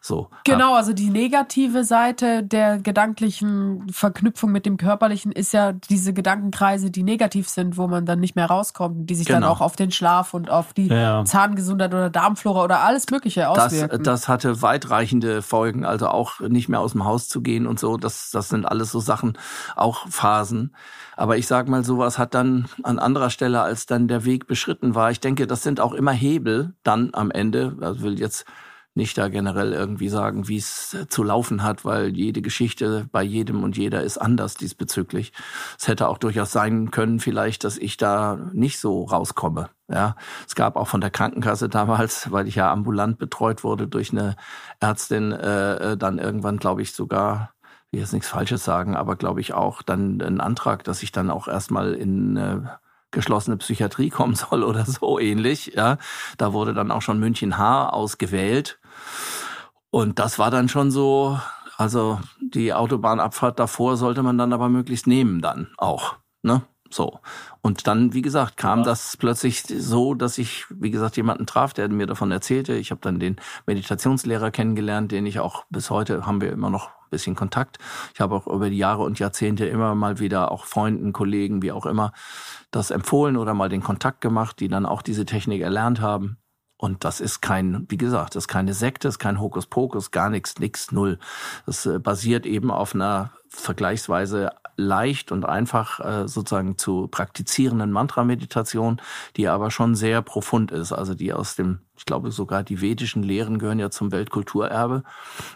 so. 0.00 0.28
Genau, 0.44 0.74
also 0.74 0.92
die 0.92 1.10
negative 1.10 1.84
Seite 1.84 2.42
der 2.42 2.78
gedanklichen 2.78 3.86
Verknüpfung 3.90 4.52
mit 4.52 4.66
dem 4.66 4.76
körperlichen 4.76 5.32
ist 5.32 5.52
ja 5.52 5.72
diese 5.72 6.12
Gedankenkreise, 6.12 6.90
die 6.90 7.02
negativ 7.02 7.48
sind, 7.48 7.76
wo 7.76 7.88
man 7.88 8.04
dann 8.06 8.20
nicht 8.20 8.36
mehr 8.36 8.46
rauskommt, 8.46 9.08
die 9.08 9.14
sich 9.14 9.26
dann 9.26 9.42
Genau. 9.42 9.52
auch 9.52 9.60
auf 9.60 9.76
den 9.76 9.90
Schlaf 9.90 10.34
und 10.34 10.50
auf 10.50 10.72
die 10.74 10.88
Ja. 10.88 11.24
Zahngesundheit 11.24 11.92
oder 11.94 12.10
Darmflora 12.10 12.62
oder 12.64 12.80
alles 12.80 13.06
Mögliche 13.10 13.40
das, 13.40 13.66
auswirken. 13.72 14.02
das 14.02 14.28
hatte 14.28 14.60
weitreichende 14.62 15.42
Folgen, 15.42 15.84
also 15.84 16.08
auch 16.08 16.40
nicht 16.40 16.68
mehr 16.68 16.80
aus 16.80 16.92
dem 16.92 17.04
Haus 17.04 17.28
zu 17.28 17.40
gehen 17.40 17.66
und 17.66 17.80
so. 17.80 17.96
Das, 17.96 18.30
das 18.30 18.48
sind 18.50 18.66
alles 18.66 18.90
so 18.92 19.00
Sachen, 19.00 19.38
auch 19.76 20.06
Phasen. 20.08 20.74
Aber 21.16 21.36
ich 21.36 21.46
sag 21.46 21.68
mal, 21.68 21.84
sowas 21.84 22.18
hat 22.18 22.34
dann 22.34 22.68
an 22.82 22.98
anderer 22.98 23.30
Stelle, 23.30 23.62
als 23.62 23.86
dann 23.86 24.08
der 24.08 24.24
Weg 24.24 24.46
beschritten 24.46 24.94
war. 24.94 25.10
Ich 25.10 25.20
denke, 25.20 25.46
das 25.46 25.62
sind 25.62 25.80
auch 25.80 25.92
immer 25.92 26.12
Hebel 26.12 26.74
dann 26.82 27.10
am 27.12 27.30
Ende. 27.30 27.76
Also 27.80 28.02
will 28.02 28.18
jetzt 28.18 28.46
nicht 28.94 29.16
da 29.16 29.28
generell 29.28 29.72
irgendwie 29.72 30.08
sagen, 30.08 30.48
wie 30.48 30.58
es 30.58 30.96
zu 31.08 31.22
laufen 31.22 31.62
hat, 31.62 31.84
weil 31.84 32.14
jede 32.14 32.42
Geschichte 32.42 33.08
bei 33.10 33.22
jedem 33.22 33.64
und 33.64 33.76
jeder 33.76 34.02
ist 34.02 34.18
anders 34.18 34.54
diesbezüglich. 34.54 35.32
Es 35.78 35.88
hätte 35.88 36.08
auch 36.08 36.18
durchaus 36.18 36.52
sein 36.52 36.90
können, 36.90 37.18
vielleicht, 37.18 37.64
dass 37.64 37.78
ich 37.78 37.96
da 37.96 38.50
nicht 38.52 38.78
so 38.78 39.04
rauskomme. 39.04 39.70
Ja, 39.88 40.16
es 40.46 40.54
gab 40.54 40.76
auch 40.76 40.88
von 40.88 41.00
der 41.00 41.10
Krankenkasse 41.10 41.68
damals, 41.68 42.30
weil 42.30 42.48
ich 42.48 42.54
ja 42.54 42.70
ambulant 42.70 43.18
betreut 43.18 43.64
wurde 43.64 43.88
durch 43.88 44.12
eine 44.12 44.36
Ärztin, 44.80 45.32
äh, 45.32 45.92
äh, 45.92 45.96
dann 45.96 46.18
irgendwann, 46.18 46.58
glaube 46.58 46.82
ich, 46.82 46.92
sogar 46.92 47.51
will 47.92 48.00
jetzt 48.00 48.12
nichts 48.12 48.28
Falsches 48.28 48.64
sagen, 48.64 48.96
aber 48.96 49.16
glaube 49.16 49.40
ich 49.40 49.54
auch 49.54 49.82
dann 49.82 50.20
einen 50.20 50.40
Antrag, 50.40 50.82
dass 50.84 51.02
ich 51.02 51.12
dann 51.12 51.30
auch 51.30 51.46
erstmal 51.46 51.92
in 51.92 52.36
äh, 52.36 52.60
geschlossene 53.10 53.58
Psychiatrie 53.58 54.08
kommen 54.10 54.34
soll 54.34 54.64
oder 54.64 54.84
so 54.86 55.18
ähnlich. 55.18 55.72
Ja, 55.76 55.98
da 56.38 56.52
wurde 56.52 56.74
dann 56.74 56.90
auch 56.90 57.02
schon 57.02 57.20
München 57.20 57.58
H 57.58 57.90
ausgewählt 57.90 58.80
und 59.90 60.18
das 60.18 60.38
war 60.38 60.50
dann 60.50 60.68
schon 60.68 60.90
so. 60.90 61.38
Also 61.76 62.20
die 62.40 62.72
Autobahnabfahrt 62.72 63.58
davor 63.58 63.96
sollte 63.96 64.22
man 64.22 64.38
dann 64.38 64.52
aber 64.52 64.68
möglichst 64.68 65.06
nehmen 65.06 65.40
dann 65.40 65.68
auch. 65.78 66.16
Ne? 66.42 66.62
So. 66.90 67.18
Und 67.60 67.86
dann, 67.86 68.12
wie 68.12 68.22
gesagt, 68.22 68.56
kam 68.56 68.84
das 68.84 69.16
plötzlich 69.16 69.62
so, 69.62 70.14
dass 70.14 70.38
ich, 70.38 70.66
wie 70.70 70.90
gesagt, 70.90 71.16
jemanden 71.16 71.46
traf, 71.46 71.72
der 71.72 71.88
mir 71.88 72.06
davon 72.06 72.30
erzählte. 72.30 72.74
Ich 72.74 72.90
habe 72.90 73.00
dann 73.00 73.18
den 73.18 73.36
Meditationslehrer 73.66 74.50
kennengelernt, 74.50 75.10
den 75.10 75.26
ich 75.26 75.40
auch 75.40 75.64
bis 75.70 75.90
heute 75.90 76.26
haben 76.26 76.40
wir 76.40 76.52
immer 76.52 76.70
noch 76.70 76.90
bisschen 77.12 77.36
Kontakt. 77.36 77.78
Ich 78.14 78.20
habe 78.20 78.34
auch 78.34 78.48
über 78.48 78.68
die 78.68 78.78
Jahre 78.78 79.02
und 79.04 79.20
Jahrzehnte 79.20 79.66
immer 79.66 79.94
mal 79.94 80.18
wieder 80.18 80.50
auch 80.50 80.64
Freunden, 80.64 81.12
Kollegen, 81.12 81.62
wie 81.62 81.70
auch 81.70 81.86
immer, 81.86 82.12
das 82.72 82.90
empfohlen 82.90 83.36
oder 83.36 83.54
mal 83.54 83.68
den 83.68 83.82
Kontakt 83.82 84.20
gemacht, 84.20 84.58
die 84.58 84.68
dann 84.68 84.84
auch 84.84 85.02
diese 85.02 85.24
Technik 85.24 85.62
erlernt 85.62 86.00
haben. 86.00 86.38
Und 86.82 87.04
das 87.04 87.20
ist 87.20 87.40
kein, 87.40 87.86
wie 87.90 87.96
gesagt, 87.96 88.34
das 88.34 88.44
ist 88.44 88.48
keine 88.48 88.74
Sekte, 88.74 89.06
das 89.06 89.14
ist 89.14 89.18
kein 89.20 89.40
Hokuspokus, 89.40 90.10
gar 90.10 90.30
nichts, 90.30 90.58
nix, 90.58 90.90
null. 90.90 91.20
Das 91.64 91.86
äh, 91.86 92.00
basiert 92.00 92.44
eben 92.44 92.72
auf 92.72 92.96
einer 92.96 93.30
vergleichsweise 93.48 94.50
leicht 94.82 95.32
und 95.32 95.44
einfach 95.44 96.00
äh, 96.00 96.28
sozusagen 96.28 96.78
zu 96.78 97.08
praktizierenden 97.08 97.90
Mantra-Meditation, 97.90 99.00
die 99.36 99.48
aber 99.48 99.70
schon 99.70 99.94
sehr 99.94 100.22
profund 100.22 100.70
ist. 100.70 100.92
Also 100.92 101.14
die 101.14 101.32
aus 101.32 101.56
dem, 101.56 101.80
ich 101.96 102.04
glaube 102.04 102.30
sogar 102.30 102.62
die 102.62 102.80
vedischen 102.80 103.22
Lehren 103.22 103.58
gehören 103.58 103.78
ja 103.78 103.90
zum 103.90 104.12
Weltkulturerbe. 104.12 105.02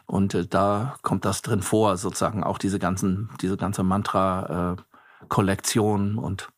Und 0.07 0.35
äh, 0.35 0.47
da 0.47 0.97
kommt 1.03 1.25
das 1.25 1.43
drin 1.43 1.63
vor, 1.63 1.97
sozusagen 1.97 2.45
auch 2.45 2.59
diese 2.59 2.79
ganzen, 2.79 3.31
diese 3.41 3.57
ganze 3.57 3.83
Mantra-Kollektion 3.83 6.19
und 6.19 6.49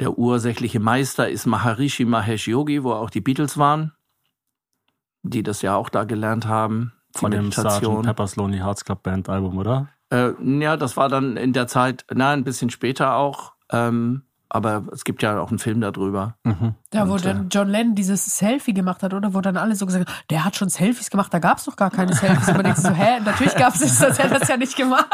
der 0.00 0.18
ursächliche 0.18 0.80
Meister 0.80 1.28
ist 1.28 1.46
Maharishi 1.46 2.04
Mahesh 2.04 2.48
Yogi, 2.48 2.82
wo 2.82 2.92
auch 2.92 3.10
die 3.10 3.20
Beatles 3.20 3.58
waren, 3.58 3.92
die 5.22 5.42
das 5.42 5.62
ja 5.62 5.76
auch 5.76 5.88
da 5.88 6.04
gelernt 6.04 6.46
haben. 6.46 6.92
Von 7.14 7.30
dem 7.30 7.52
Sgt. 7.52 8.02
Pepper's 8.02 8.36
Lonely 8.36 8.58
Hearts 8.58 8.84
Club 8.84 9.02
Band 9.02 9.28
Album, 9.28 9.58
oder? 9.58 9.88
Äh, 10.12 10.34
ja, 10.60 10.76
das 10.76 10.98
war 10.98 11.08
dann 11.08 11.38
in 11.38 11.54
der 11.54 11.66
Zeit, 11.66 12.04
na, 12.12 12.32
ein 12.32 12.44
bisschen 12.44 12.68
später 12.68 13.16
auch. 13.16 13.54
Ähm, 13.70 14.22
aber 14.54 14.84
es 14.92 15.04
gibt 15.04 15.22
ja 15.22 15.40
auch 15.40 15.48
einen 15.48 15.58
Film 15.58 15.80
darüber. 15.80 16.34
Da, 16.90 17.08
wo 17.08 17.14
Und, 17.14 17.24
dann 17.24 17.48
John 17.50 17.68
Lennon 17.68 17.94
dieses 17.94 18.24
Selfie 18.36 18.74
gemacht 18.74 19.02
hat, 19.02 19.14
oder? 19.14 19.32
Wo 19.32 19.40
dann 19.40 19.56
alle 19.56 19.74
so 19.74 19.86
gesagt 19.86 20.08
haben, 20.08 20.16
der 20.30 20.44
hat 20.44 20.56
schon 20.56 20.68
Selfies 20.68 21.08
gemacht, 21.10 21.32
da 21.32 21.38
gab 21.38 21.58
es 21.58 21.64
doch 21.64 21.76
gar 21.76 21.90
keine 21.90 22.12
Selfies. 22.14 22.48
Und 22.48 22.54
man 22.56 22.64
denkt 22.64 22.80
so, 22.80 22.90
hä, 22.90 23.20
natürlich 23.24 23.54
gab 23.54 23.74
es 23.74 23.80
es, 23.80 23.98
sonst 23.98 24.18
hätte 24.18 24.34
er 24.34 24.38
das 24.40 24.48
ja 24.48 24.56
nicht 24.58 24.76
gemacht. 24.76 25.06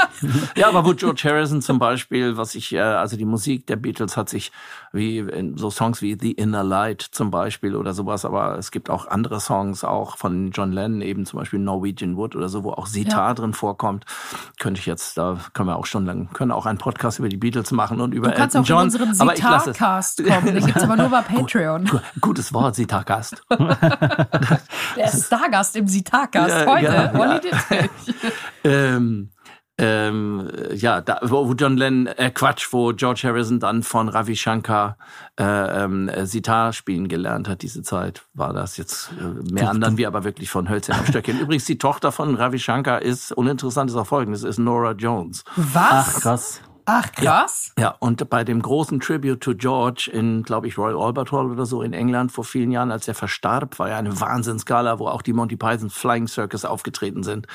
Ja, 0.57 0.69
aber 0.69 0.85
wo 0.85 0.93
George 0.95 1.23
Harrison 1.25 1.63
zum 1.63 1.79
Beispiel, 1.79 2.37
was 2.37 2.55
ich, 2.57 2.73
äh, 2.75 2.81
also 2.81 3.17
die 3.17 3.25
Musik 3.25 3.67
der 3.69 3.77
Beatles 3.77 4.17
hat 4.17 4.29
sich 4.29 4.51
wie 4.93 5.19
in 5.19 5.57
so 5.57 5.71
Songs 5.71 6.03
wie 6.03 6.17
The 6.21 6.33
Inner 6.33 6.65
Light 6.65 7.03
zum 7.03 7.31
Beispiel 7.31 7.77
oder 7.77 7.93
sowas, 7.95 8.25
aber 8.25 8.59
es 8.59 8.71
gibt 8.71 8.91
auch 8.91 9.07
andere 9.07 9.39
Songs, 9.41 9.85
auch 9.85 10.17
von 10.17 10.51
John 10.51 10.73
Lennon, 10.73 11.03
eben 11.03 11.27
zum 11.27 11.39
Beispiel 11.39 11.61
Norwegian 11.61 12.17
Wood 12.17 12.35
oder 12.35 12.49
so, 12.49 12.65
wo 12.65 12.73
auch 12.73 12.87
Sitar 12.87 13.29
Ja. 13.29 13.35
drin 13.35 13.53
vorkommt. 13.53 14.05
Könnte 14.59 14.81
ich 14.81 14.87
jetzt, 14.87 15.17
da 15.19 15.39
können 15.53 15.69
wir 15.69 15.77
auch 15.77 15.87
schon 15.87 16.07
lang, 16.07 16.31
können 16.33 16.51
auch 16.51 16.67
einen 16.67 16.79
Podcast 16.79 17.19
über 17.19 17.29
die 17.29 17.37
Beatles 17.37 17.71
machen 17.71 18.01
und 18.01 18.13
über 18.15 18.29
Du 18.31 18.35
kannst 18.35 18.57
Elton 18.57 18.65
auch 18.65 18.69
John. 18.69 18.79
in 18.79 18.85
unseren 19.09 19.28
aber 19.29 19.37
ich 19.39 19.43
lasse 19.43 19.71
es. 19.71 19.77
Sitar-Cast 19.77 20.25
kommen. 20.25 20.55
Den 20.55 20.67
gibt's 20.67 20.83
aber 20.83 20.97
nur 20.97 21.09
bei 21.09 21.21
Patreon. 21.37 21.85
Gu- 21.85 21.99
Gutes 22.21 22.53
Wort, 22.53 22.75
Sitar-Gast. 22.75 23.43
Der 23.51 25.05
ist 25.05 25.27
Stargast 25.27 25.77
im 25.77 25.87
Sitar-Cast 25.87 26.49
Ja, 26.51 26.67
heute. 26.67 26.85
ja, 26.85 27.13
ja. 27.13 27.85
Ähm, 28.65 29.31
ähm, 29.81 30.51
ja, 30.75 31.01
da, 31.01 31.21
wo 31.23 31.53
John 31.53 31.77
Lennon, 31.77 32.09
äh, 32.09 32.33
Quatsch, 32.33 32.67
wo 32.73 32.93
George 32.93 33.21
Harrison 33.23 33.61
dann 33.61 33.85
von 33.85 34.09
Ravi 34.09 34.35
Shankar 34.35 34.99
äh, 35.39 35.45
ähm, 35.85 36.09
äh, 36.09 36.27
Sitar 36.27 36.73
spielen 36.73 37.07
gelernt 37.07 37.49
hat, 37.49 37.63
diese 37.63 37.83
Zeit 37.83 38.23
war 38.35 38.53
das 38.53 38.77
jetzt 38.77 39.11
äh, 39.21 39.53
mehr 39.53 39.71
anderen 39.71 39.97
wir 39.97 40.09
aber 40.09 40.25
wirklich 40.25 40.51
von 40.51 40.69
Hölzchen 40.69 40.97
auf 40.97 41.07
Stöckchen. 41.07 41.39
Übrigens, 41.39 41.65
die 41.65 41.79
Tochter 41.79 42.11
von 42.11 42.35
Ravi 42.35 42.59
Shankar 42.59 43.03
ist, 43.03 43.31
uninteressant 43.31 43.89
ist 43.91 43.97
auch 43.97 44.07
folgendes, 44.09 44.43
ist 44.43 44.59
Nora 44.59 44.93
Jones. 44.93 45.45
Was? 45.55 46.17
Ach, 46.17 46.21
krass. 46.23 46.61
Ach, 46.91 47.13
krass. 47.13 47.73
Ja, 47.79 47.95
und 47.99 48.31
bei 48.31 48.45
dem 48.45 48.63
großen 48.63 48.99
Tribute 49.01 49.43
to 49.43 49.55
George 49.55 50.11
in, 50.11 50.43
glaube 50.43 50.69
ich, 50.69 50.79
Royal 50.79 50.97
Albert 50.99 51.33
Hall 51.33 51.51
oder 51.51 51.67
so 51.67 51.83
in 51.83 51.93
England 51.93 52.33
vor 52.33 52.45
vielen 52.45 52.71
Jahren, 52.71 52.91
als 52.91 53.07
er 53.07 53.15
verstarb, 53.15 53.79
war 53.79 53.91
ja 53.91 53.99
eine 53.99 54.19
Wahnsinnsgala, 54.19 54.99
wo 54.99 55.07
auch 55.09 55.21
die 55.21 55.35
Monty 55.35 55.57
Pythons 55.57 55.93
Flying 55.93 56.27
Circus 56.29 56.65
aufgetreten 56.65 57.23
sind 57.25 57.47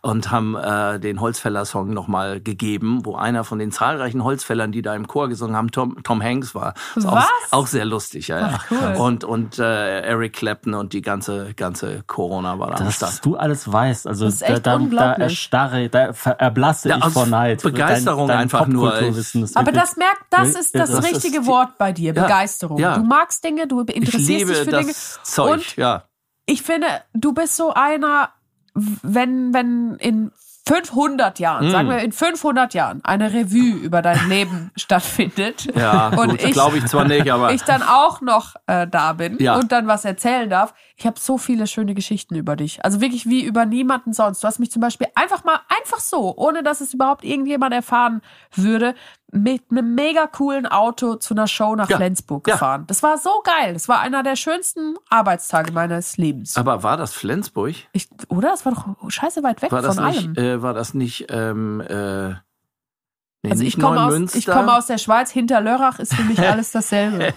und 0.00 0.30
haben 0.30 0.56
äh, 0.56 0.98
den 0.98 1.20
Holzfäller-Song 1.20 1.90
nochmal 1.92 2.40
gegeben, 2.40 3.04
wo 3.04 3.14
einer 3.14 3.44
von 3.44 3.58
den 3.58 3.72
zahlreichen 3.72 4.24
Holzfällern, 4.24 4.72
die 4.72 4.80
da 4.80 4.94
im 4.94 5.06
Chor 5.06 5.28
gesungen 5.28 5.54
haben, 5.54 5.70
Tom, 5.70 6.02
Tom 6.02 6.22
Hanks 6.22 6.54
war. 6.54 6.72
Ist 6.96 7.06
Auch, 7.06 7.16
Was? 7.16 7.28
auch 7.50 7.66
sehr 7.66 7.84
lustig, 7.84 8.28
ja. 8.28 8.40
ja. 8.40 8.50
Ach, 8.54 8.70
cool. 8.70 8.94
Und, 8.98 9.24
und 9.24 9.58
äh, 9.58 10.00
Eric 10.00 10.32
Clapton 10.32 10.72
und 10.72 10.94
die 10.94 11.02
ganze, 11.02 11.52
ganze 11.54 12.04
Corona 12.06 12.58
war 12.58 12.68
da 12.68 12.76
am 12.76 12.84
Dass 12.86 12.94
Start. 12.94 13.24
du 13.26 13.36
alles 13.36 13.70
weißt. 13.70 14.06
Also 14.06 14.24
Das 14.24 14.34
ist 14.36 14.42
echt 14.42 14.66
da, 14.66 14.78
da, 14.78 14.86
da 14.86 15.12
erstarre, 15.12 15.90
da 15.90 16.14
erblasse 16.38 16.88
Ja, 16.88 16.96
ich 16.98 17.12
vor 17.12 17.26
Neid. 17.26 17.62
Begeisterung 17.62 18.30
einfach 18.30 18.66
nur. 18.66 18.77
Popkulturwissen 18.80 19.42
ist 19.44 19.56
Aber 19.56 19.66
wirklich- 19.66 19.82
das 19.84 19.96
merkt, 19.96 20.22
das 20.30 20.48
ist 20.50 20.74
das, 20.74 20.90
Das 20.90 20.98
ist 21.04 21.14
richtige 21.14 21.40
die- 21.40 21.46
Wort 21.46 21.78
bei 21.78 21.92
dir, 21.92 22.12
Ja, 22.14 22.22
Begeisterung. 22.22 22.78
ja. 22.78 22.96
Du 22.98 23.04
magst 23.04 23.42
Dinge, 23.44 23.66
du 23.66 23.82
Ich 23.86 23.96
interessierst 23.96 24.28
liebe 24.28 24.52
dich 24.52 24.58
für 24.64 24.70
das 24.70 24.80
Dinge. 24.80 24.94
Zeug, 25.24 25.52
Und 25.52 25.76
ja. 25.76 26.04
ich 26.46 26.62
finde, 26.62 26.86
du 27.14 27.32
bist 27.32 27.56
so 27.56 27.72
einer, 27.74 28.30
wenn, 28.74 29.52
wenn 29.54 29.96
in 30.00 30.30
500 30.68 31.38
Jahren, 31.38 31.64
Hm. 31.66 31.70
sagen 31.70 31.88
wir 31.88 31.98
in 31.98 32.12
500 32.12 32.74
Jahren, 32.74 33.04
eine 33.04 33.32
Revue 33.32 33.76
über 33.78 34.02
dein 34.02 34.28
Leben 34.28 34.70
stattfindet. 34.76 35.68
Ja, 35.74 36.08
und 36.08 36.30
gut, 36.30 36.42
ich, 36.44 36.52
glaube 36.52 36.78
ich 36.78 36.86
zwar 36.86 37.04
nicht, 37.06 37.28
aber 37.32 37.52
ich 37.52 37.62
dann 37.62 37.82
auch 37.82 38.20
noch 38.20 38.54
äh, 38.66 38.86
da 38.86 39.12
bin 39.14 39.38
Ja. 39.38 39.56
und 39.56 39.72
dann 39.72 39.86
was 39.86 40.04
erzählen 40.04 40.48
darf. 40.50 40.74
Ich 40.96 41.06
habe 41.06 41.18
so 41.18 41.38
viele 41.38 41.66
schöne 41.66 41.94
Geschichten 41.94 42.34
über 42.34 42.56
dich. 42.56 42.84
Also 42.84 43.00
wirklich 43.00 43.26
wie 43.26 43.42
über 43.44 43.64
niemanden 43.66 44.12
sonst. 44.12 44.42
Du 44.42 44.46
hast 44.48 44.58
mich 44.58 44.70
zum 44.70 44.80
Beispiel 44.82 45.06
einfach 45.14 45.44
mal, 45.44 45.60
einfach 45.78 46.00
so, 46.00 46.34
ohne 46.36 46.62
dass 46.62 46.80
es 46.80 46.92
überhaupt 46.92 47.24
irgendjemand 47.24 47.72
erfahren 47.72 48.20
würde, 48.54 48.94
mit 49.30 49.62
einem 49.70 49.94
mega 49.94 50.26
coolen 50.26 50.66
Auto 50.66 51.16
zu 51.16 51.34
einer 51.34 51.46
Show 51.46 51.76
nach 51.76 51.90
Ja. 51.90 51.96
Flensburg 51.98 52.46
Ja. 52.48 52.54
gefahren. 52.54 52.84
Das 52.86 53.02
war 53.02 53.18
so 53.18 53.42
geil. 53.44 53.74
Das 53.74 53.86
war 53.88 54.00
einer 54.00 54.22
der 54.22 54.36
schönsten 54.36 54.96
Arbeitstage 55.10 55.70
meines 55.72 56.16
Lebens. 56.16 56.56
aber 56.56 56.82
war 56.82 56.96
das 56.96 57.12
Flensburg? 57.12 57.74
Ich, 57.92 58.08
oder? 58.28 58.48
Das 58.50 58.64
war 58.64 58.72
doch 58.72 59.10
scheiße 59.10 59.42
weit 59.42 59.60
weg 59.60 59.70
War 59.70 59.82
das 59.82 59.96
von 59.96 60.04
allem. 60.04 60.30
nicht, 60.32 60.38
äh, 60.38 60.62
war 60.62 60.72
das 60.72 60.94
nicht, 60.94 61.26
ähm, 61.28 61.80
äh, 61.82 62.28
nee, 62.30 63.50
also 63.50 63.62
nicht 63.62 63.76
ich 63.76 63.82
komme 63.82 64.02
aus, 64.02 64.34
ich 64.34 64.46
komme 64.46 64.74
aus 64.74 64.86
der 64.86 64.98
Schweiz. 64.98 65.30
Hinter 65.30 65.60
Lörrach 65.60 65.98
ist 65.98 66.14
für 66.14 66.22
mich 66.24 66.38
alles 66.48 66.70
dasselbe. 66.72 67.34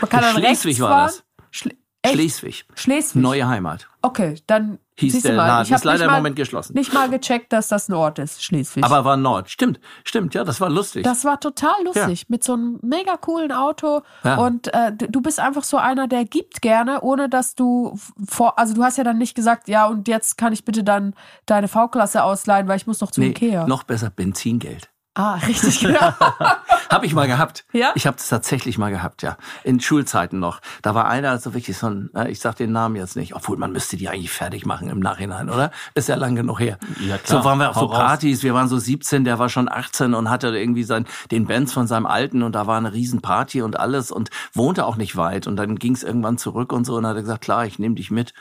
Man 0.00 0.08
kann 0.08 0.22
dann 0.22 0.34
Schleswig 0.36 0.66
rechts 0.70 0.80
war 0.80 0.88
fahren. 0.90 1.06
das. 1.08 1.24
Schle 1.50 1.74
Echt? 2.02 2.14
Schleswig. 2.14 2.64
Schleswig. 2.74 3.20
Neue 3.22 3.48
Heimat. 3.48 3.88
Okay, 4.00 4.40
dann 4.46 4.78
Hieß 4.98 5.12
siehst 5.12 5.24
der 5.26 5.36
mal. 5.36 5.46
Laden. 5.46 5.74
Ist 5.74 5.84
leider 5.84 5.98
nicht, 5.98 6.04
im 6.04 6.10
mal- 6.10 6.16
Moment 6.16 6.36
geschlossen. 6.36 6.72
nicht 6.74 6.92
mal 6.94 7.08
gecheckt, 7.10 7.52
dass 7.52 7.68
das 7.68 7.88
ein 7.88 7.92
Ort 7.94 8.18
ist, 8.18 8.42
Schleswig. 8.42 8.82
Aber 8.84 9.04
war 9.04 9.16
Nord. 9.16 9.50
Stimmt, 9.50 9.78
stimmt, 10.04 10.34
ja, 10.34 10.42
das 10.44 10.60
war 10.60 10.70
lustig. 10.70 11.04
das 11.04 11.24
war 11.24 11.38
total 11.38 11.74
lustig 11.84 12.28
mit 12.28 12.42
so 12.42 12.54
einem 12.54 12.78
mega 12.82 13.16
coolen 13.16 13.52
Auto 13.52 14.02
Ja. 14.24 14.36
und 14.36 14.72
äh, 14.74 14.92
du 14.96 15.20
bist 15.20 15.38
einfach 15.38 15.64
so 15.64 15.76
einer, 15.76 16.08
der 16.08 16.24
gibt 16.24 16.62
gerne, 16.62 17.02
ohne 17.02 17.28
dass 17.28 17.54
du 17.54 17.98
vor, 18.26 18.58
also 18.58 18.74
du 18.74 18.82
hast 18.82 18.96
ja 18.98 19.04
dann 19.04 19.18
nicht 19.18 19.34
gesagt, 19.34 19.68
ja 19.68 19.86
und 19.86 20.08
jetzt 20.08 20.38
kann 20.38 20.52
ich 20.52 20.64
bitte 20.64 20.82
dann 20.82 21.14
deine 21.44 21.68
V-Klasse 21.68 22.22
ausleihen, 22.24 22.66
weil 22.68 22.76
ich 22.78 22.86
muss 22.86 23.00
noch 23.00 23.10
zu 23.10 23.20
nee, 23.20 23.28
Ikea. 23.28 23.66
noch 23.66 23.82
besser 23.82 24.10
Benzingeld. 24.10 24.88
Ah, 25.16 25.36
richtig 25.46 25.80
genau. 25.80 26.12
Habe 26.90 27.06
ich 27.06 27.14
mal 27.14 27.26
gehabt. 27.26 27.64
Ja? 27.72 27.92
Ich 27.94 28.06
habe 28.06 28.18
das 28.18 28.28
tatsächlich 28.28 28.76
mal 28.76 28.90
gehabt, 28.90 29.22
ja. 29.22 29.38
In 29.64 29.80
Schulzeiten 29.80 30.38
noch. 30.38 30.60
Da 30.82 30.94
war 30.94 31.08
einer 31.08 31.38
so 31.38 31.54
wirklich 31.54 31.78
so 31.78 31.88
ein, 31.88 32.10
äh, 32.14 32.30
ich 32.30 32.38
sag 32.38 32.56
den 32.56 32.70
Namen 32.70 32.96
jetzt 32.96 33.16
nicht, 33.16 33.34
obwohl 33.34 33.56
man 33.56 33.72
müsste 33.72 33.96
die 33.96 34.10
eigentlich 34.10 34.30
fertig 34.30 34.66
machen 34.66 34.90
im 34.90 35.00
Nachhinein, 35.00 35.48
oder? 35.48 35.70
Ist 35.94 36.10
ja 36.10 36.16
lang 36.16 36.36
genug 36.36 36.60
her. 36.60 36.78
Ja, 37.00 37.16
klar. 37.16 37.42
So 37.42 37.48
waren 37.48 37.58
wir 37.58 37.70
auf 37.70 37.76
Hau 37.76 37.80
so 37.80 37.86
raus. 37.86 37.98
Partys, 37.98 38.42
wir 38.42 38.52
waren 38.52 38.68
so 38.68 38.76
17, 38.76 39.24
der 39.24 39.38
war 39.38 39.48
schon 39.48 39.70
18 39.70 40.12
und 40.12 40.28
hatte 40.28 40.48
irgendwie 40.48 40.84
sein, 40.84 41.06
den 41.30 41.46
Benz 41.46 41.72
von 41.72 41.86
seinem 41.86 42.06
Alten 42.06 42.42
und 42.42 42.52
da 42.52 42.66
war 42.66 42.76
eine 42.76 42.92
Riesenparty 42.92 43.62
und 43.62 43.80
alles 43.80 44.12
und 44.12 44.28
wohnte 44.52 44.84
auch 44.84 44.96
nicht 44.96 45.16
weit 45.16 45.46
und 45.46 45.56
dann 45.56 45.76
ging 45.76 45.94
es 45.94 46.02
irgendwann 46.02 46.36
zurück 46.36 46.72
und 46.72 46.84
so 46.84 46.96
und 46.96 47.06
hat 47.06 47.16
er 47.16 47.22
gesagt, 47.22 47.40
klar, 47.40 47.64
ich 47.64 47.78
nehme 47.78 47.94
dich 47.94 48.10
mit 48.10 48.34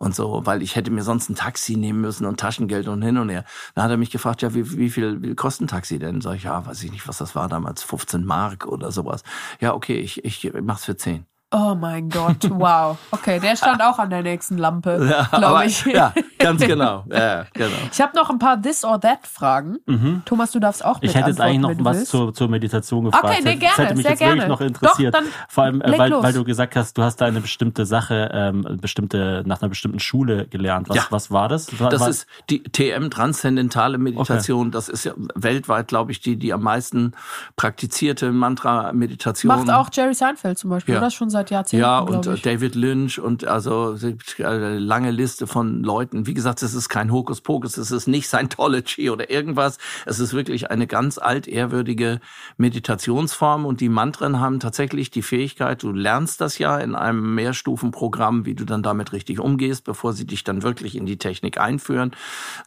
und 0.00 0.14
so, 0.14 0.46
weil 0.46 0.62
ich 0.62 0.76
hätte 0.76 0.90
mir 0.90 1.02
sonst 1.02 1.28
ein 1.28 1.34
Taxi 1.34 1.76
nehmen 1.76 2.00
müssen 2.00 2.24
und 2.24 2.40
Taschengeld 2.40 2.88
und 2.88 3.02
hin 3.02 3.18
und 3.18 3.28
her. 3.28 3.44
Dann 3.74 3.84
hat 3.84 3.90
er 3.90 3.98
mich 3.98 4.10
gefragt, 4.10 4.40
ja, 4.40 4.54
wie, 4.54 4.78
wie 4.78 4.88
viel 4.88 5.22
wie 5.22 5.34
kostet 5.34 5.66
ein 5.66 5.68
Taxi 5.68 5.98
denn? 5.98 6.22
Sag 6.22 6.36
ich, 6.36 6.44
ja, 6.44 6.64
weiß 6.66 6.82
ich 6.82 6.90
nicht, 6.90 7.06
was 7.06 7.18
das 7.18 7.34
war 7.34 7.48
damals, 7.48 7.82
15 7.82 8.24
Mark 8.24 8.66
oder 8.66 8.92
sowas. 8.92 9.22
Ja, 9.60 9.74
okay, 9.74 9.98
ich, 9.98 10.24
ich 10.24 10.50
mach's 10.62 10.86
für 10.86 10.96
10. 10.96 11.29
Oh 11.52 11.74
mein 11.74 12.08
Gott, 12.08 12.48
wow. 12.48 12.96
Okay, 13.10 13.40
der 13.40 13.56
stand 13.56 13.82
auch 13.82 13.98
an 13.98 14.08
der 14.08 14.22
nächsten 14.22 14.56
Lampe, 14.56 15.26
aber- 15.32 15.38
glaube 15.38 15.64
ich. 15.66 15.84
Ja, 15.84 16.12
ganz 16.38 16.60
genau. 16.64 17.02
Ja, 17.10 17.44
genau. 17.52 17.70
Ich 17.92 18.00
habe 18.00 18.16
noch 18.16 18.30
ein 18.30 18.38
paar 18.38 18.60
This 18.62 18.84
or 18.84 19.00
That 19.00 19.26
Fragen. 19.26 19.78
Thomas, 20.24 20.52
du 20.52 20.60
darfst 20.60 20.84
auch 20.84 21.00
mit 21.00 21.02
Mhm. 21.02 21.08
Ich 21.08 21.14
hätte 21.16 21.28
jetzt 21.30 21.40
eigentlich 21.40 21.58
noch 21.78 21.84
was 21.84 22.04
zur, 22.04 22.32
zur 22.32 22.48
Meditation 22.48 23.04
gefragt. 23.06 23.24
Okay, 23.24 23.40
nee, 23.42 23.50
Das 23.56 23.60
gerne, 23.60 23.76
hätte 23.88 23.94
mich 23.96 24.02
sehr 24.04 24.10
jetzt 24.12 24.20
wirklich 24.20 24.38
gerne. 24.38 24.48
noch 24.48 24.60
interessiert. 24.60 25.12
Doch, 25.14 25.20
dann 25.20 25.28
Vor 25.48 25.64
allem, 25.64 25.80
äh, 25.80 25.98
weil, 25.98 26.10
los. 26.10 26.22
weil 26.22 26.32
du 26.34 26.44
gesagt 26.44 26.76
hast, 26.76 26.96
du 26.96 27.02
hast 27.02 27.16
da 27.16 27.24
eine 27.26 27.40
bestimmte 27.40 27.84
Sache, 27.84 28.30
ähm, 28.32 28.78
bestimmte, 28.80 29.42
nach 29.44 29.60
einer 29.60 29.70
bestimmten 29.70 29.98
Schule 29.98 30.46
gelernt. 30.46 30.88
Was, 30.88 30.96
Ja. 30.96 31.06
was 31.10 31.32
war 31.32 31.48
das? 31.48 31.80
War, 31.80 31.90
Das 31.90 32.00
war, 32.02 32.08
ist 32.10 32.26
die 32.48 32.62
TM, 32.62 33.10
transzendentale 33.10 33.98
Meditation. 33.98 34.70
Das 34.70 34.88
ist 34.88 35.02
ja 35.04 35.14
weltweit, 35.34 35.88
glaube 35.88 36.12
ich, 36.12 36.20
die, 36.20 36.36
die 36.36 36.52
am 36.52 36.62
meisten 36.62 37.12
praktizierte 37.56 38.30
Mantra-Meditation. 38.30 39.48
Macht 39.48 39.70
auch 39.70 39.88
Jerry 39.92 40.14
Seinfeld 40.14 40.56
zum 40.58 40.70
Beispiel, 40.70 40.94
Ja. 40.94 41.00
oder? 41.00 41.10
Schon 41.10 41.28
seit 41.30 41.39
Jahrzehnten, 41.48 41.82
Ja, 41.82 42.00
und 42.00 42.26
äh, 42.26 42.36
David 42.36 42.74
Lynch 42.74 43.18
und 43.18 43.46
also 43.46 43.96
eine 44.38 44.78
lange 44.78 45.10
Liste 45.10 45.46
von 45.46 45.82
Leuten. 45.82 46.26
Wie 46.26 46.34
gesagt, 46.34 46.62
es 46.62 46.74
ist 46.74 46.90
kein 46.90 47.10
Hokuspokus, 47.10 47.78
es 47.78 47.90
ist 47.90 48.06
nicht 48.08 48.28
Scientology 48.28 49.08
oder 49.08 49.30
irgendwas. 49.30 49.78
Es 50.04 50.18
ist 50.18 50.34
wirklich 50.34 50.70
eine 50.70 50.86
ganz 50.86 51.16
altehrwürdige 51.16 52.20
Meditationsform 52.58 53.64
und 53.64 53.80
die 53.80 53.88
Mantren 53.88 54.40
haben 54.40 54.60
tatsächlich 54.60 55.10
die 55.10 55.22
Fähigkeit, 55.22 55.82
du 55.82 55.92
lernst 55.92 56.40
das 56.40 56.58
ja 56.58 56.78
in 56.78 56.94
einem 56.94 57.34
Mehrstufenprogramm, 57.34 58.44
wie 58.44 58.54
du 58.54 58.64
dann 58.64 58.82
damit 58.82 59.12
richtig 59.12 59.40
umgehst, 59.40 59.84
bevor 59.84 60.12
sie 60.12 60.26
dich 60.26 60.44
dann 60.44 60.62
wirklich 60.62 60.96
in 60.96 61.06
die 61.06 61.16
Technik 61.16 61.58
einführen. 61.58 62.10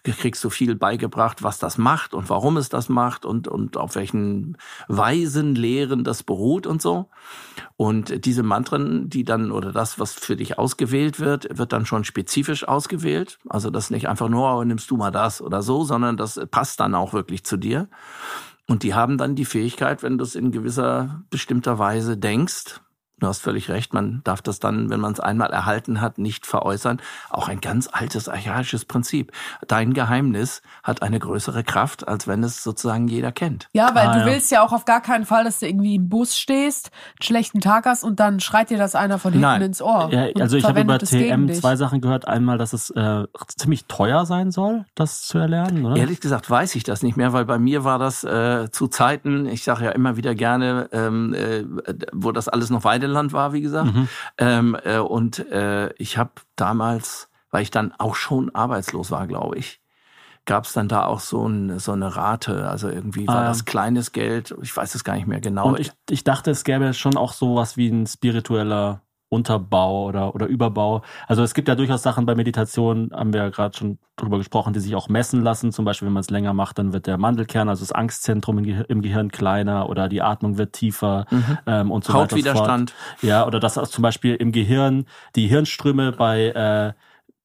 Kriegst 0.03 0.43
du 0.43 0.49
viel 0.49 0.75
beigebracht, 0.75 1.43
was 1.43 1.59
das 1.59 1.77
macht 1.77 2.13
und 2.13 2.29
warum 2.29 2.57
es 2.57 2.69
das 2.69 2.87
macht 2.89 3.25
und, 3.25 3.47
und 3.47 3.77
auf 3.77 3.95
welchen 3.95 4.57
Weisen 4.87 5.55
Lehren 5.55 6.03
das 6.03 6.23
beruht 6.23 6.65
und 6.65 6.81
so. 6.81 7.09
Und 7.75 8.25
diese 8.25 8.43
Mantren, 8.43 9.09
die 9.09 9.23
dann, 9.23 9.51
oder 9.51 9.71
das, 9.71 9.99
was 9.99 10.13
für 10.13 10.35
dich 10.35 10.59
ausgewählt 10.59 11.19
wird, 11.19 11.57
wird 11.57 11.73
dann 11.73 11.85
schon 11.85 12.03
spezifisch 12.03 12.67
ausgewählt. 12.67 13.39
Also 13.49 13.69
das 13.69 13.89
nicht 13.89 14.07
einfach 14.07 14.29
nur, 14.29 14.55
oh, 14.55 14.63
nimmst 14.63 14.91
du 14.91 14.97
mal 14.97 15.11
das 15.11 15.41
oder 15.41 15.63
so, 15.63 15.83
sondern 15.83 16.15
das 16.15 16.39
passt 16.51 16.79
dann 16.79 16.93
auch 16.93 17.13
wirklich 17.13 17.43
zu 17.43 17.57
dir. 17.57 17.89
Und 18.67 18.83
die 18.83 18.93
haben 18.93 19.17
dann 19.17 19.35
die 19.35 19.45
Fähigkeit, 19.45 20.03
wenn 20.03 20.17
du 20.17 20.23
es 20.23 20.35
in 20.35 20.51
gewisser 20.51 21.23
bestimmter 21.29 21.79
Weise 21.79 22.15
denkst, 22.15 22.79
du 23.23 23.29
hast 23.29 23.41
völlig 23.41 23.69
recht, 23.69 23.93
man 23.93 24.21
darf 24.23 24.41
das 24.41 24.59
dann, 24.59 24.89
wenn 24.89 24.99
man 24.99 25.13
es 25.13 25.19
einmal 25.19 25.49
erhalten 25.51 26.01
hat, 26.01 26.17
nicht 26.17 26.45
veräußern. 26.45 27.01
Auch 27.29 27.47
ein 27.47 27.61
ganz 27.61 27.89
altes 27.91 28.29
archaisches 28.29 28.85
Prinzip. 28.85 29.31
Dein 29.67 29.93
Geheimnis 29.93 30.61
hat 30.83 31.01
eine 31.01 31.19
größere 31.19 31.63
Kraft, 31.63 32.07
als 32.07 32.27
wenn 32.27 32.43
es 32.43 32.63
sozusagen 32.63 33.07
jeder 33.07 33.31
kennt. 33.31 33.69
Ja, 33.73 33.95
weil 33.95 34.07
Ah, 34.07 34.13
du 34.13 34.19
ja. 34.19 34.25
willst 34.27 34.51
ja 34.51 34.61
auch 34.63 34.73
auf 34.73 34.85
gar 34.85 35.01
keinen 35.01 35.25
Fall, 35.25 35.43
dass 35.45 35.59
du 35.59 35.67
irgendwie 35.67 35.95
im 35.95 36.09
Bus 36.09 36.37
stehst, 36.37 36.91
einen 37.19 37.23
schlechten 37.25 37.61
Tag 37.61 37.85
hast 37.85 38.03
und 38.03 38.19
dann 38.19 38.39
schreit 38.39 38.69
dir 38.69 38.77
das 38.77 38.95
einer 38.95 39.17
von 39.19 39.31
hinten 39.31 39.41
Nein. 39.47 39.61
ins 39.61 39.81
Ohr. 39.81 40.09
ja, 40.11 40.27
also 40.41 40.57
ich 40.57 40.65
habe 40.65 40.81
über 40.81 40.99
TM 40.99 41.51
zwei 41.53 41.75
Sachen 41.75 42.01
gehört. 42.01 42.27
Einmal, 42.27 42.57
dass 42.57 42.73
es 42.73 42.89
äh, 42.91 43.23
ziemlich 43.57 43.85
teuer 43.85 44.25
sein 44.25 44.51
soll, 44.51 44.85
das 44.95 45.21
zu 45.21 45.37
erlernen, 45.37 45.85
oder? 45.85 45.95
Ehrlich 45.95 46.19
gesagt 46.19 46.49
weiß 46.49 46.75
ich 46.75 46.83
das 46.83 47.01
nicht 47.03 47.15
mehr, 47.17 47.31
weil 47.33 47.45
bei 47.45 47.57
mir 47.59 47.83
war 47.83 47.99
das 47.99 48.23
äh, 48.23 48.69
zu 48.71 48.87
Zeiten, 48.87 49.45
ich 49.45 49.63
sage 49.63 49.85
ja 49.85 49.91
immer 49.91 50.17
wieder 50.17 50.35
gerne, 50.35 50.89
ähm, 50.91 51.33
äh, 51.33 51.63
wo 52.11 52.31
das 52.31 52.49
alles 52.49 52.69
noch 52.69 52.83
Weideland 53.13 53.33
war, 53.33 53.53
wie 53.53 53.61
gesagt. 53.61 53.91
Ähm, 54.37 54.75
äh, 54.83 54.97
und 54.97 55.39
äh, 55.51 55.93
ich 55.93 56.17
habe 56.17 56.31
damals, 56.55 57.29
weil 57.51 57.61
ich 57.63 57.71
dann 57.71 57.93
auch 57.97 58.15
schon 58.15 58.53
arbeitslos 58.55 59.11
war, 59.11 59.27
glaube 59.27 59.57
ich, 59.57 59.79
gab 60.45 60.65
es 60.65 60.73
dann 60.73 60.87
da 60.87 61.05
auch 61.05 61.19
so, 61.21 61.47
ein, 61.47 61.79
so 61.79 61.91
eine 61.93 62.15
Rate. 62.15 62.67
Also 62.67 62.89
irgendwie 62.89 63.27
war 63.27 63.43
Ah. 63.43 63.47
das 63.47 63.65
kleines 63.65 64.11
Geld, 64.11 64.53
ich 64.61 64.75
weiß 64.75 64.95
es 64.95 65.03
gar 65.03 65.15
nicht 65.15 65.27
mehr 65.27 65.39
genau. 65.39 65.67
Und 65.67 65.79
ich, 65.79 65.91
ich 66.09 66.23
dachte, 66.23 66.51
es 66.51 66.63
gäbe 66.63 66.93
schon 66.93 67.15
auch 67.15 67.31
sowas 67.33 67.77
wie 67.77 67.87
ein 67.89 68.07
spiritueller 68.07 69.01
Unterbau 69.33 70.05
oder, 70.05 70.35
oder 70.35 70.45
Überbau. 70.45 71.01
Also 71.27 71.43
es 71.43 71.53
gibt 71.53 71.67
ja 71.67 71.75
durchaus 71.75 72.03
Sachen 72.03 72.25
bei 72.25 72.35
Meditation, 72.35 73.09
haben 73.13 73.33
wir 73.33 73.41
ja 73.41 73.49
gerade 73.49 73.75
schon 73.75 73.97
drüber 74.15 74.37
gesprochen, 74.37 74.73
die 74.73 74.79
sich 74.79 74.95
auch 74.95 75.09
messen 75.09 75.41
lassen. 75.41 75.71
Zum 75.71 75.85
Beispiel, 75.85 76.05
wenn 76.05 76.13
man 76.13 76.21
es 76.21 76.29
länger 76.29 76.53
macht, 76.53 76.77
dann 76.77 76.93
wird 76.93 77.07
der 77.07 77.17
Mandelkern, 77.17 77.67
also 77.67 77.81
das 77.81 77.91
Angstzentrum 77.91 78.59
im, 78.59 78.63
Gehir 78.63 78.89
im 78.89 79.01
Gehirn 79.01 79.31
kleiner 79.31 79.89
oder 79.89 80.07
die 80.07 80.21
Atmung 80.21 80.57
wird 80.57 80.73
tiefer 80.73 81.25
ähm, 81.65 81.91
und 81.91 82.03
so 82.03 82.13
weiter. 82.13 82.35
so 82.37 82.43
fort. 82.43 82.59
Hautwiderstand. 82.59 82.93
Ja, 83.21 83.45
oder 83.47 83.59
dass 83.59 83.73
zum 83.73 84.01
Beispiel 84.01 84.35
im 84.35 84.51
Gehirn 84.51 85.05
die 85.35 85.47
Hirnströme 85.47 86.11
bei 86.11 86.47
äh, 86.47 86.93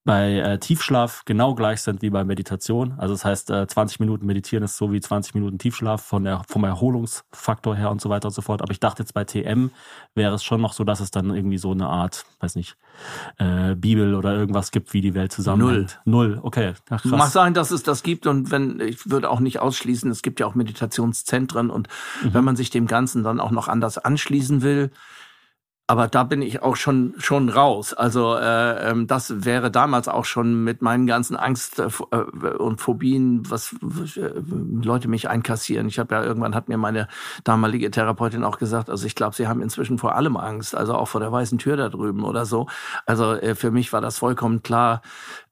bei 0.09 0.39
äh, 0.39 0.59
Tiefschlaf 0.59 1.27
genau 1.27 1.55
gleich 1.55 1.83
sind 1.83 2.01
wie 2.01 2.09
bei 2.09 2.25
Meditation. 2.25 2.95
Also 2.97 3.13
das 3.13 3.27
heißt, 3.27 3.51
äh, 3.51 3.67
20 3.67 4.01
Minuten 4.01 4.25
meditieren 4.25 4.65
ist 4.65 4.79
so 4.79 4.91
wie 4.91 5.03
20 5.03 5.35
Minuten 5.35 5.59
Tiefschlaf 5.59 6.03
von 6.03 6.25
der, 6.25 6.45
vom 6.49 6.65
Erholungsfaktor 6.65 7.77
her 7.77 7.91
und 7.91 8.01
so 8.01 8.09
weiter 8.09 8.29
und 8.29 8.33
so 8.33 8.41
fort. 8.41 8.63
Aber 8.63 8.73
ich 8.73 8.81
dachte 8.81 9.03
jetzt 9.03 9.13
bei 9.13 9.25
TM 9.25 9.71
wäre 10.15 10.35
es 10.35 10.43
schon 10.43 10.63
noch 10.63 10.73
so, 10.73 10.83
dass 10.83 11.01
es 11.01 11.11
dann 11.11 11.29
irgendwie 11.29 11.59
so 11.59 11.73
eine 11.73 11.89
Art, 11.89 12.25
weiß 12.41 12.55
nicht, 12.55 12.79
äh, 13.37 13.75
Bibel 13.75 14.15
oder 14.15 14.35
irgendwas 14.35 14.71
gibt, 14.71 14.95
wie 14.95 15.03
die 15.03 15.13
Welt 15.13 15.31
zusammenhängt. 15.31 16.01
Null. 16.07 16.41
Okay. 16.43 16.73
Ach, 16.89 17.03
krass. 17.03 17.11
Mag 17.13 17.29
sein, 17.29 17.53
dass 17.53 17.71
es 17.71 17.83
das 17.83 18.03
gibt 18.03 18.27
und 18.27 18.51
wenn, 18.51 18.81
ich 18.81 19.11
würde 19.11 19.29
auch 19.29 19.41
nicht 19.41 19.59
ausschließen, 19.59 20.11
es 20.11 20.23
gibt 20.23 20.41
ja 20.41 20.47
auch 20.47 20.55
Meditationszentren 20.55 21.69
und 21.69 21.89
wenn 22.23 22.45
man 22.45 22.57
sich 22.57 22.71
dem 22.71 22.87
Ganzen 22.87 23.25
dann 23.25 23.41
auch 23.41 23.51
noch 23.51 23.69
anders 23.69 23.99
anschließen 23.99 24.63
will, 24.63 24.91
aber 25.91 26.07
da 26.07 26.23
bin 26.23 26.43
ich 26.43 26.63
auch 26.63 26.77
schon 26.77 27.15
schon 27.17 27.49
raus. 27.49 27.95
Also 27.95 28.37
äh, 28.37 28.91
ähm, 28.91 29.07
das 29.07 29.47
wäre 29.47 29.71
damals 29.71 30.07
auch 30.07 30.27
schon 30.27 30.63
mit 30.63 30.83
meinen 30.83 31.07
ganzen 31.07 31.35
Angst 31.35 31.79
äh, 31.79 31.89
äh, 32.11 32.17
und 32.59 32.79
Phobien, 32.79 33.51
was 33.51 33.75
äh, 34.17 34.31
Leute 34.83 35.09
mich 35.09 35.31
einkassieren. 35.31 35.89
Ich 35.89 35.99
habe 35.99 36.15
ja 36.15 36.23
irgendwann 36.23 36.55
hat 36.55 36.69
mir 36.69 36.77
meine 36.77 37.09
damalige 37.43 37.91
Therapeutin 37.91 38.45
auch 38.45 38.59
gesagt, 38.59 38.91
also 38.91 39.07
ich 39.07 39.15
glaube, 39.15 39.35
sie 39.35 39.49
haben 39.49 39.63
inzwischen 39.63 39.97
vor 39.97 40.15
allem 40.15 40.37
Angst, 40.37 40.77
also 40.77 40.95
auch 40.95 41.09
vor 41.09 41.23
der 41.23 41.33
weißen 41.33 41.57
Tür 41.57 41.79
da 41.79 41.89
drüben 41.89 42.23
oder 42.23 42.45
so. 42.45 42.67
Also 43.07 43.33
äh, 43.33 43.55
für 43.55 43.71
mich 43.71 43.91
war 43.91 44.03
das 44.03 44.19
vollkommen 44.19 44.63
klar, 44.63 45.01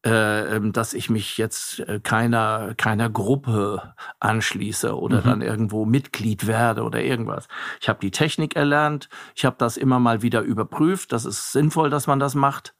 dass 0.09 0.95
ich 0.95 1.11
mich 1.11 1.39
jetzt 1.39 1.81
äh, 1.81 2.01
keiner 2.01 2.75
keiner 2.77 3.11
Gruppe 3.11 3.95
anschließe 4.21 4.97
oder 4.97 5.23
dann 5.23 5.43
irgendwo 5.43 5.85
Mitglied 5.85 6.47
werde 6.47 6.83
oder 6.83 7.03
irgendwas. 7.03 7.49
Ich 7.81 7.89
habe 7.89 7.99
die 8.01 8.11
Technik 8.11 8.57
erlernt, 8.57 9.09
ich 9.35 9.45
habe 9.45 9.57
das 9.59 9.77
immer 9.77 9.99
mal 9.99 10.23
wieder 10.23 10.43
überprüft, 10.43 11.13
das 11.13 11.25
ist 11.25 11.53
sinnvoll, 11.53 11.91
dass 11.91 12.07
man 12.07 12.19
das 12.19 12.35
macht. 12.35 12.75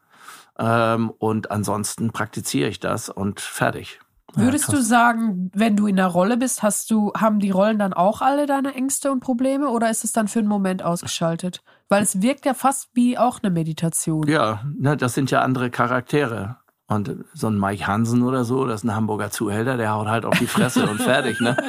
Ähm, 0.59 1.11
und 1.19 1.51
ansonsten 1.51 2.13
praktiziere 2.13 2.69
ich 2.69 2.81
das 2.81 3.09
und 3.09 3.41
fertig. 3.41 4.01
Würdest 4.35 4.71
du 4.71 4.83
sagen, 4.83 5.51
wenn 5.55 5.77
du 5.77 5.87
in 5.87 5.97
der 5.97 6.09
Rolle 6.09 6.37
bist, 6.37 6.63
hast 6.63 6.91
du, 6.91 7.13
haben 7.17 7.39
die 7.39 7.51
Rollen 7.51 7.79
dann 7.79 7.95
auch 7.95 8.21
alle 8.21 8.47
deine 8.47 8.75
Ängste 8.75 9.11
und 9.11 9.21
Probleme 9.21 9.71
oder 9.71 9.91
ist 9.91 10.05
es 10.05 10.13
dann 10.13 10.29
für 10.29 10.41
einen 10.41 10.49
Moment 10.49 10.83
ausgeschaltet? 10.83 11.63
Weil 11.89 12.03
es 12.03 12.21
wirkt 12.21 12.45
ja 12.45 12.53
fast 12.53 12.91
wie 12.93 13.17
auch 13.17 13.43
eine 13.43 13.51
Meditation. 13.51 14.29
Ja, 14.29 14.63
ne, 14.77 14.97
das 14.97 15.15
sind 15.15 15.31
ja 15.31 15.41
andere 15.41 15.71
Charaktere. 15.71 16.57
Und 16.89 17.17
so 17.35 17.49
ein 17.49 17.59
Mike 17.59 17.85
Hansen 17.87 18.23
oder 18.23 18.45
so, 18.45 18.65
das 18.65 18.83
ist 18.83 18.85
ein 18.85 18.95
Hamburger 18.95 19.31
Zuhälter, 19.31 19.77
der 19.77 19.93
haut 19.93 20.07
halt 20.07 20.25
auf 20.25 20.39
die 20.39 20.47
Fresse 20.47 20.87
und 20.87 21.01
fertig, 21.03 21.41
ne? 21.41 21.57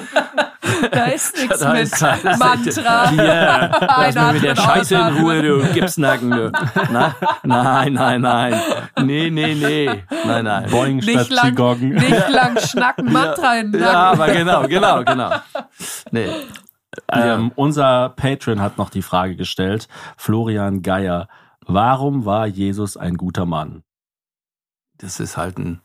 Da 0.91 1.05
ist 1.05 1.35
nichts 1.41 1.59
Da 1.59 1.73
mit 1.73 1.81
ist- 1.83 2.01
da 2.01 2.13
ist- 2.13 2.37
Mantra. 2.39 3.11
Ja, 3.13 3.71
lass 4.13 4.33
mit 4.33 4.43
der 4.43 4.55
Scheiße 4.55 4.95
in. 4.95 5.17
Ruhe, 5.17 5.41
du 5.41 5.63
Gipsnacken, 5.73 6.29
du. 6.29 6.51
Na? 6.91 7.15
Nein, 7.43 7.93
nein, 7.93 8.21
nein. 8.21 8.61
Nee, 9.01 9.31
nee, 9.31 9.55
nee. 9.55 10.03
Nein, 10.25 10.43
nein. 10.45 10.69
Boing 10.69 11.01
statt 11.01 11.15
Nicht 11.15 11.31
lang, 11.31 11.45
Qigong. 11.55 11.79
nicht 11.89 12.29
lang 12.29 12.59
schnacken, 12.59 13.11
Mantra 13.11 13.55
in 13.57 13.71
den 13.71 13.81
Ja, 13.81 13.91
Nacken. 14.13 14.21
aber 14.21 14.33
genau, 14.33 14.61
genau, 14.67 15.03
genau. 15.03 15.31
Nee. 16.11 16.27
Ähm, 17.11 17.51
unser 17.55 18.09
Patron 18.09 18.61
hat 18.61 18.77
noch 18.77 18.89
die 18.91 19.01
Frage 19.01 19.35
gestellt, 19.35 19.87
Florian 20.17 20.83
Geier, 20.83 21.27
warum 21.65 22.25
war 22.25 22.45
Jesus 22.45 22.97
ein 22.97 23.15
guter 23.15 23.45
Mann? 23.47 23.81
Das 24.99 25.19
ist 25.19 25.37
halt 25.37 25.57
ein, 25.57 25.81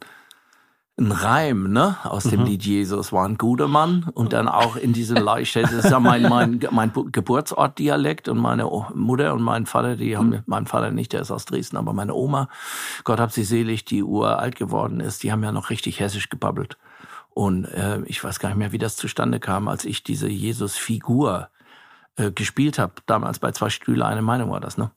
ein 0.99 1.13
Reim, 1.13 1.73
ne? 1.73 1.97
Aus 2.05 2.25
dem 2.25 2.45
Lied 2.45 2.65
Jesus 2.65 3.13
war 3.13 3.27
ein 3.27 3.39
guter 3.39 3.69
Mann. 3.69 4.11
Und 4.15 4.33
dann 4.33 4.49
auch 4.49 4.77
in 4.77 4.93
diesem 4.93 5.17
Leichtheit, 5.19 5.65
das 5.65 5.73
ist 5.85 5.91
ja 5.91 6.01
mein, 6.01 6.23
mein, 6.23 6.61
mein 6.71 6.93
Bu- 6.93 7.09
Geburtsortdialekt 7.11 8.29
und 8.29 8.39
meine 8.39 8.65
Mutter 8.95 9.35
und 9.35 9.43
mein 9.43 9.67
Vater, 9.67 9.97
die 9.97 10.17
haben, 10.17 10.43
mein 10.47 10.67
Vater 10.67 10.91
nicht, 10.91 11.13
der 11.13 11.23
ist 11.23 11.31
aus 11.31 11.45
Dresden, 11.45 11.77
aber 11.77 11.93
meine 11.93 12.15
Oma, 12.15 12.49
Gott 13.05 13.21
hab 13.21 13.33
sie 13.33 13.45
selig, 13.45 13.85
die 13.85 14.03
uralt 14.03 14.57
geworden 14.57 15.01
ist, 15.01 15.23
die 15.23 15.33
haben 15.33 15.43
ja 15.43 15.53
noch 15.53 15.71
richtig 15.71 16.01
hessisch 16.01 16.29
gebabbelt. 16.29 16.79
Und 17.31 17.65
äh, 17.65 18.03
ich 18.05 18.23
weiß 18.23 18.39
gar 18.41 18.51
nicht 18.51 18.59
mehr, 18.59 18.73
wie 18.73 18.79
das 18.79 18.97
zustande 18.97 19.41
kam, 19.41 19.69
als 19.69 19.87
ich 19.87 20.03
diese 20.03 20.29
Jesus-Figur 20.29 21.49
äh, 22.17 22.31
gespielt 22.31 22.79
habe. 22.79 22.95
Damals 23.07 23.39
bei 23.39 23.53
zwei 23.53 23.71
Stühle, 23.71 24.05
eine 24.05 24.23
Meinung 24.23 24.51
war 24.51 24.61
das, 24.61 24.77
ne? 24.77 24.91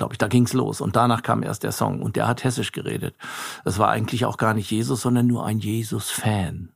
Glaube 0.00 0.14
ich, 0.14 0.18
da 0.18 0.28
ging's 0.28 0.54
los. 0.54 0.80
Und 0.80 0.96
danach 0.96 1.22
kam 1.22 1.42
erst 1.42 1.62
der 1.62 1.72
Song. 1.72 2.00
Und 2.00 2.16
der 2.16 2.26
hat 2.26 2.42
hessisch 2.42 2.72
geredet. 2.72 3.14
Das 3.66 3.78
war 3.78 3.90
eigentlich 3.90 4.24
auch 4.24 4.38
gar 4.38 4.54
nicht 4.54 4.70
Jesus, 4.70 5.02
sondern 5.02 5.26
nur 5.26 5.44
ein 5.44 5.58
Jesus-Fan. 5.58 6.70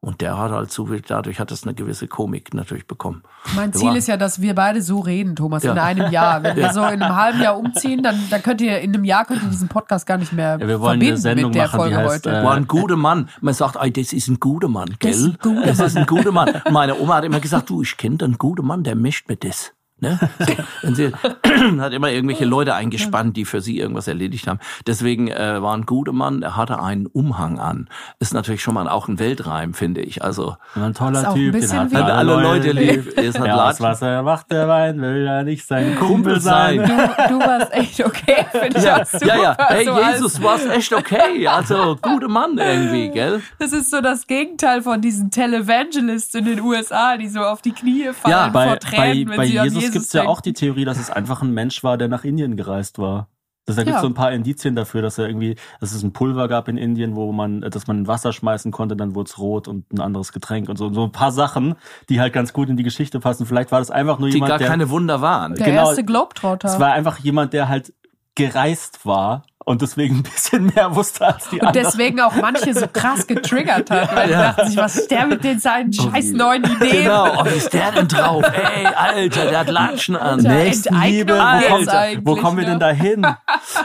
Und 0.00 0.20
der 0.20 0.36
hat 0.36 0.50
halt 0.50 0.72
so 0.72 0.86
viel, 0.86 1.00
dadurch 1.00 1.38
hat 1.38 1.52
es 1.52 1.62
eine 1.62 1.74
gewisse 1.74 2.08
Komik 2.08 2.54
natürlich 2.54 2.88
bekommen. 2.88 3.22
Mein 3.54 3.72
Ziel 3.72 3.94
ist 3.94 4.08
ja, 4.08 4.16
dass 4.16 4.40
wir 4.40 4.56
beide 4.56 4.82
so 4.82 4.98
reden, 4.98 5.36
Thomas, 5.36 5.62
in 5.62 5.76
Ja. 5.76 5.84
einem 5.84 6.10
Jahr. 6.10 6.42
Wenn 6.42 6.56
wir 6.56 6.72
so 6.72 6.80
in 6.86 7.00
einem 7.00 7.14
halben 7.14 7.40
Jahr 7.40 7.56
umziehen, 7.56 8.02
dann, 8.02 8.16
dann 8.28 8.42
könnt 8.42 8.60
ihr 8.60 8.80
in 8.80 8.92
einem 8.92 9.04
Jahr 9.04 9.24
könnt 9.24 9.44
ihr 9.44 9.48
diesen 9.50 9.68
Podcast 9.68 10.04
gar 10.04 10.18
nicht 10.18 10.32
mehr 10.32 10.58
Ja, 10.60 10.66
wir 10.66 10.80
wollen 10.80 10.94
eine 10.94 11.04
verbinden 11.04 11.20
Sendung 11.20 11.50
mit 11.50 11.54
der 11.60 11.62
machen, 11.66 11.76
die 11.76 11.78
Folge 11.82 11.96
heißt, 11.96 12.26
heute. 12.26 12.30
äh, 12.40 12.44
War 12.44 12.54
ein 12.56 12.66
guter 12.66 12.96
Mann. 12.96 13.28
Man 13.40 13.54
sagt, 13.54 13.76
ey, 13.80 13.92
das 13.92 14.12
ist 14.12 14.26
ein 14.26 14.40
guter 14.40 14.66
Mann, 14.68 14.96
gell? 14.98 15.12
Das 15.12 15.20
ist 15.20 15.26
ein 15.26 15.38
guter 15.40 15.66
das 15.66 15.78
ist 15.78 15.96
ein 15.96 16.06
guter 16.06 16.32
Mann. 16.32 16.60
Meine 16.72 16.98
Oma 16.98 17.14
hat 17.18 17.24
immer 17.24 17.38
gesagt, 17.40 17.70
du, 17.70 17.82
ich 17.82 17.96
kenne 17.96 18.18
einen 18.24 18.38
guten 18.38 18.66
Mann, 18.66 18.82
der 18.82 18.96
mischt 18.96 19.28
mit 19.28 19.44
das. 19.44 19.72
Ne? 20.00 20.18
So. 20.38 20.46
Und 20.86 20.94
sie 20.94 21.12
hat 21.80 21.92
immer 21.92 22.10
irgendwelche 22.10 22.44
Leute 22.44 22.74
eingespannt, 22.74 23.36
die 23.36 23.44
für 23.44 23.60
sie 23.60 23.78
irgendwas 23.78 24.06
erledigt 24.08 24.46
haben. 24.46 24.60
Deswegen 24.86 25.28
äh, 25.28 25.60
war 25.60 25.76
ein 25.76 25.86
guter 25.86 26.12
Mann, 26.12 26.42
er 26.42 26.56
hatte 26.56 26.80
einen 26.80 27.06
Umhang 27.06 27.58
an. 27.58 27.88
Ist 28.20 28.34
natürlich 28.34 28.62
schon 28.62 28.74
mal 28.74 28.88
auch 28.88 29.08
ein 29.08 29.18
Weltreim, 29.18 29.74
finde 29.74 30.00
ich. 30.02 30.22
Also 30.22 30.56
Ein 30.74 30.90
Ist 30.90 30.98
toller 30.98 31.30
auch 31.30 31.34
ein 31.34 31.52
Typ, 31.52 31.60
den 31.60 31.72
hat 31.72 31.94
Hat 31.94 32.10
alle 32.10 32.40
Leute 32.40 32.72
lieb. 32.72 33.06
Ist 33.18 33.38
halt 33.38 33.48
Ja, 33.48 33.54
aus 33.54 33.78
Latschen. 33.78 33.86
Wasser 33.86 34.22
macht 34.22 34.50
der 34.52 34.68
Wein, 34.68 35.00
will 35.00 35.24
ja 35.24 35.42
nicht 35.42 35.66
sein 35.66 35.96
Kumpel 35.96 36.08
Kumpel 36.08 36.40
sein. 36.40 36.76
Du, 36.78 36.84
du 36.84 37.40
warst 37.40 37.72
echt 37.72 38.04
okay, 38.04 38.46
finde 38.52 38.78
ich 38.78 38.84
ja, 38.84 39.02
auch 39.02 39.06
super. 39.06 39.26
ja, 39.26 39.42
ja. 39.42 39.56
Hey, 39.68 39.84
so 39.84 39.98
Jesus, 40.00 40.42
war's 40.42 40.66
echt 40.66 40.92
okay. 40.92 41.46
Also, 41.46 41.96
guter 42.00 42.28
Mann 42.28 42.58
irgendwie, 42.58 43.08
gell? 43.14 43.42
Das 43.58 43.72
ist 43.72 43.90
so 43.90 44.00
das 44.00 44.26
Gegenteil 44.26 44.82
von 44.82 45.00
diesen 45.00 45.30
Televangelists 45.30 46.34
in 46.34 46.44
den 46.44 46.60
USA, 46.60 47.16
die 47.16 47.28
so 47.28 47.40
auf 47.40 47.62
die 47.62 47.72
Knie 47.72 48.12
fallen 48.12 48.32
Ja, 48.32 48.44
vor 48.44 48.52
Bei, 48.52 48.66
bei, 48.70 48.76
Tränen, 48.76 49.28
wenn 49.28 49.36
bei 49.36 49.46
sie 49.46 49.58
an 49.58 49.66
Jesus 49.66 49.87
Jesus 49.88 50.02
gibt's 50.02 50.12
ja 50.12 50.26
auch 50.26 50.40
die 50.40 50.52
Theorie, 50.52 50.84
dass 50.84 50.98
es 50.98 51.10
einfach 51.10 51.42
ein 51.42 51.52
Mensch 51.52 51.82
war, 51.84 51.98
der 51.98 52.08
nach 52.08 52.24
Indien 52.24 52.56
gereist 52.56 52.98
war. 52.98 53.28
Das, 53.66 53.76
da 53.76 53.82
gibt's 53.82 53.96
Ja. 53.98 54.00
so 54.00 54.06
ein 54.06 54.14
paar 54.14 54.32
Indizien 54.32 54.74
dafür, 54.74 55.02
dass 55.02 55.18
er 55.18 55.26
irgendwie, 55.26 55.56
dass 55.78 55.92
es 55.92 56.02
ein 56.02 56.14
Pulver 56.14 56.48
gab 56.48 56.68
in 56.68 56.78
Indien, 56.78 57.16
wo 57.16 57.32
man, 57.32 57.60
dass 57.60 57.86
man 57.86 57.98
in 57.98 58.06
Wasser 58.06 58.32
schmeißen 58.32 58.72
konnte, 58.72 58.96
dann 58.96 59.14
wurde 59.14 59.28
es 59.28 59.38
rot 59.38 59.68
und 59.68 59.92
ein 59.92 60.00
anderes 60.00 60.32
Getränk 60.32 60.70
und 60.70 60.76
so. 60.78 60.90
So 60.90 61.04
ein 61.04 61.12
paar 61.12 61.32
Sachen, 61.32 61.74
die 62.08 62.18
halt 62.18 62.32
ganz 62.32 62.54
gut 62.54 62.70
in 62.70 62.78
die 62.78 62.82
Geschichte 62.82 63.20
passen. 63.20 63.44
Vielleicht 63.44 63.70
war 63.70 63.80
das 63.80 63.90
einfach 63.90 64.18
nur 64.18 64.28
Die 64.28 64.36
jemand, 64.36 64.48
gar 64.50 64.58
der. 64.58 64.68
keine 64.68 64.88
Wunder 64.88 65.20
waren. 65.20 65.54
Der 65.54 65.66
genau, 65.66 65.86
erste 65.88 66.02
Globetrotter. 66.04 66.66
es 66.68 66.80
war 66.80 66.92
einfach 66.92 67.18
jemand, 67.18 67.52
der 67.52 67.68
halt 67.68 67.92
gereist 68.36 69.04
war 69.04 69.42
und 69.68 69.82
deswegen 69.82 70.16
ein 70.16 70.22
bisschen 70.22 70.66
mehr 70.74 70.94
wusste 70.94 71.26
als 71.26 71.48
die 71.50 71.60
und 71.60 71.66
anderen. 71.68 71.84
deswegen 71.86 72.20
auch 72.20 72.34
manche 72.36 72.74
so 72.74 72.86
krass 72.92 73.26
getriggert 73.26 73.90
hat, 73.90 74.14
weil 74.16 74.26
die 74.28 74.32
dachten 74.32 74.66
sich, 74.68 74.76
was 74.76 74.96
ist 74.96 75.10
der 75.10 75.26
mit 75.26 75.44
den 75.44 75.58
seinen 75.60 75.92
scheiß 75.92 76.32
neuen 76.32 76.64
Ideen? 76.64 77.04
Genau, 77.04 77.40
oh, 77.40 77.44
wie 77.44 77.56
ist 77.56 77.72
der 77.72 77.92
denn 77.92 78.08
drauf? 78.08 78.42
Ey, 78.44 78.86
Alter, 78.86 79.46
der 79.46 79.58
hat 79.60 79.68
Latschen 79.68 80.16
an. 80.16 80.40
Nächstenliebe, 80.40 81.34
wo, 81.34 81.68
kommt, 81.74 82.26
wo 82.26 82.36
kommen 82.36 82.56
wir 82.56 82.64
ne? 82.64 82.70
denn 82.70 82.80
da 82.80 82.90
hin? 82.90 83.26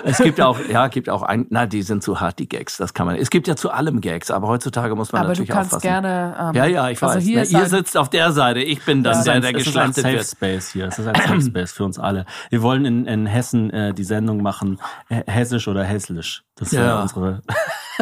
Es 0.06 0.18
gibt 0.18 0.40
auch, 0.42 0.58
ja, 0.70 0.88
gibt 0.88 1.10
auch 1.10 1.24
ein, 1.24 1.46
na, 1.50 1.66
die 1.66 1.82
sind 1.82 2.04
zu 2.04 2.20
hart, 2.20 2.40
die 2.40 2.48
Gags, 2.48 2.78
das 2.78 2.94
kann 2.94 3.06
man. 3.06 3.16
Es 3.16 3.30
gibt 3.30 3.48
ja 3.48 3.56
zu 3.56 3.70
allem 3.72 4.02
Gags, 4.02 4.32
aber 4.32 4.48
heutzutage 4.48 4.96
muss 4.96 5.12
man 5.12 5.22
Aber 5.22 5.34
du 5.34 5.42
natürlich 5.42 5.50
kannst 5.50 5.74
aufpassen. 5.74 6.02
gerne. 6.02 6.36
Ähm, 6.40 6.56
Ja, 6.56 6.66
ja, 6.66 6.90
ich 6.90 7.02
also 7.04 7.16
weiß. 7.18 7.24
hier 7.24 7.42
ne? 7.42 7.48
Ihr 7.48 7.66
sitzt 7.68 7.98
auf 7.98 8.10
der 8.10 8.32
Seite, 8.32 8.60
ich 8.62 8.84
bin 8.86 9.04
dann 9.04 9.18
ist 9.18 9.26
der, 9.26 9.34
ein, 9.34 9.42
der 9.42 9.52
es 9.56 9.58
ist 9.68 9.68
ein 9.68 9.92
geschlachtet 9.92 10.04
Safe 10.04 10.14
wird. 10.16 10.26
Space 10.28 10.70
hier. 10.72 10.88
Es 10.88 11.00
ist 11.00 11.08
ein 11.08 11.16
Safe 11.16 11.42
Space 11.42 11.72
für 11.74 11.84
uns 11.84 12.00
alle. 12.00 12.26
Wir 12.50 12.62
wollen 12.62 12.86
in, 12.86 13.06
in 13.06 13.26
Hessen 13.26 13.70
äh, 13.72 13.94
die 13.94 14.04
Sendung 14.04 14.42
machen, 14.42 14.80
hessisch 15.10 15.68
oder 15.74 15.84
hässlich. 15.84 16.42
Das 16.56 16.68
ist 16.70 16.74
ja. 16.74 16.86
Ja. 16.86 17.02
unsere. 17.02 17.42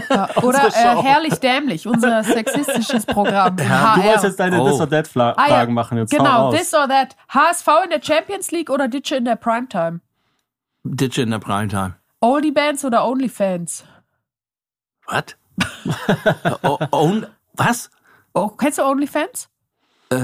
Ja, 0.10 0.30
Oder 0.44 0.68
äh, 0.68 0.72
herrlich 1.04 1.36
dämlich, 1.40 1.86
unser 1.88 2.24
sexistisches 2.24 3.06
Programm. 3.06 3.58
im 3.58 3.58
Du 3.58 3.70
HR. 3.70 4.04
wolltest 4.04 4.24
jetzt 4.24 4.40
deine 4.40 4.62
Oh. 4.62 4.70
This 4.70 4.80
or 4.80 4.90
That 4.90 5.08
Fla 5.08 5.34
Ah, 5.38 5.48
ja. 5.48 5.56
Fragen 5.56 5.74
machen. 5.74 5.98
Jetzt 5.98 6.12
Genau, 6.12 6.52
this 6.52 6.74
or 6.74 6.88
that. 6.88 7.16
HSV 7.30 7.68
in 7.86 7.90
der 7.90 8.02
Champions 8.02 8.52
League 8.52 8.70
oder 8.70 8.88
Ditsche 8.88 9.16
in 9.18 9.26
der 9.26 9.36
Primetime? 9.36 10.00
Ditch 10.84 11.18
in 11.18 11.30
der 11.32 11.40
Primetime. 11.40 11.96
Oldie 12.22 12.52
Bands 12.52 12.86
oder 12.86 13.06
Onlyfans? 13.06 13.84
Was? 15.08 15.36
oh, 16.64 16.78
oh, 16.92 17.14
was? 17.54 17.90
Oh, 18.34 18.48
kennst 18.50 18.78
du 18.78 18.84
Onlyfans? 18.84 19.50
Äh, 20.12 20.16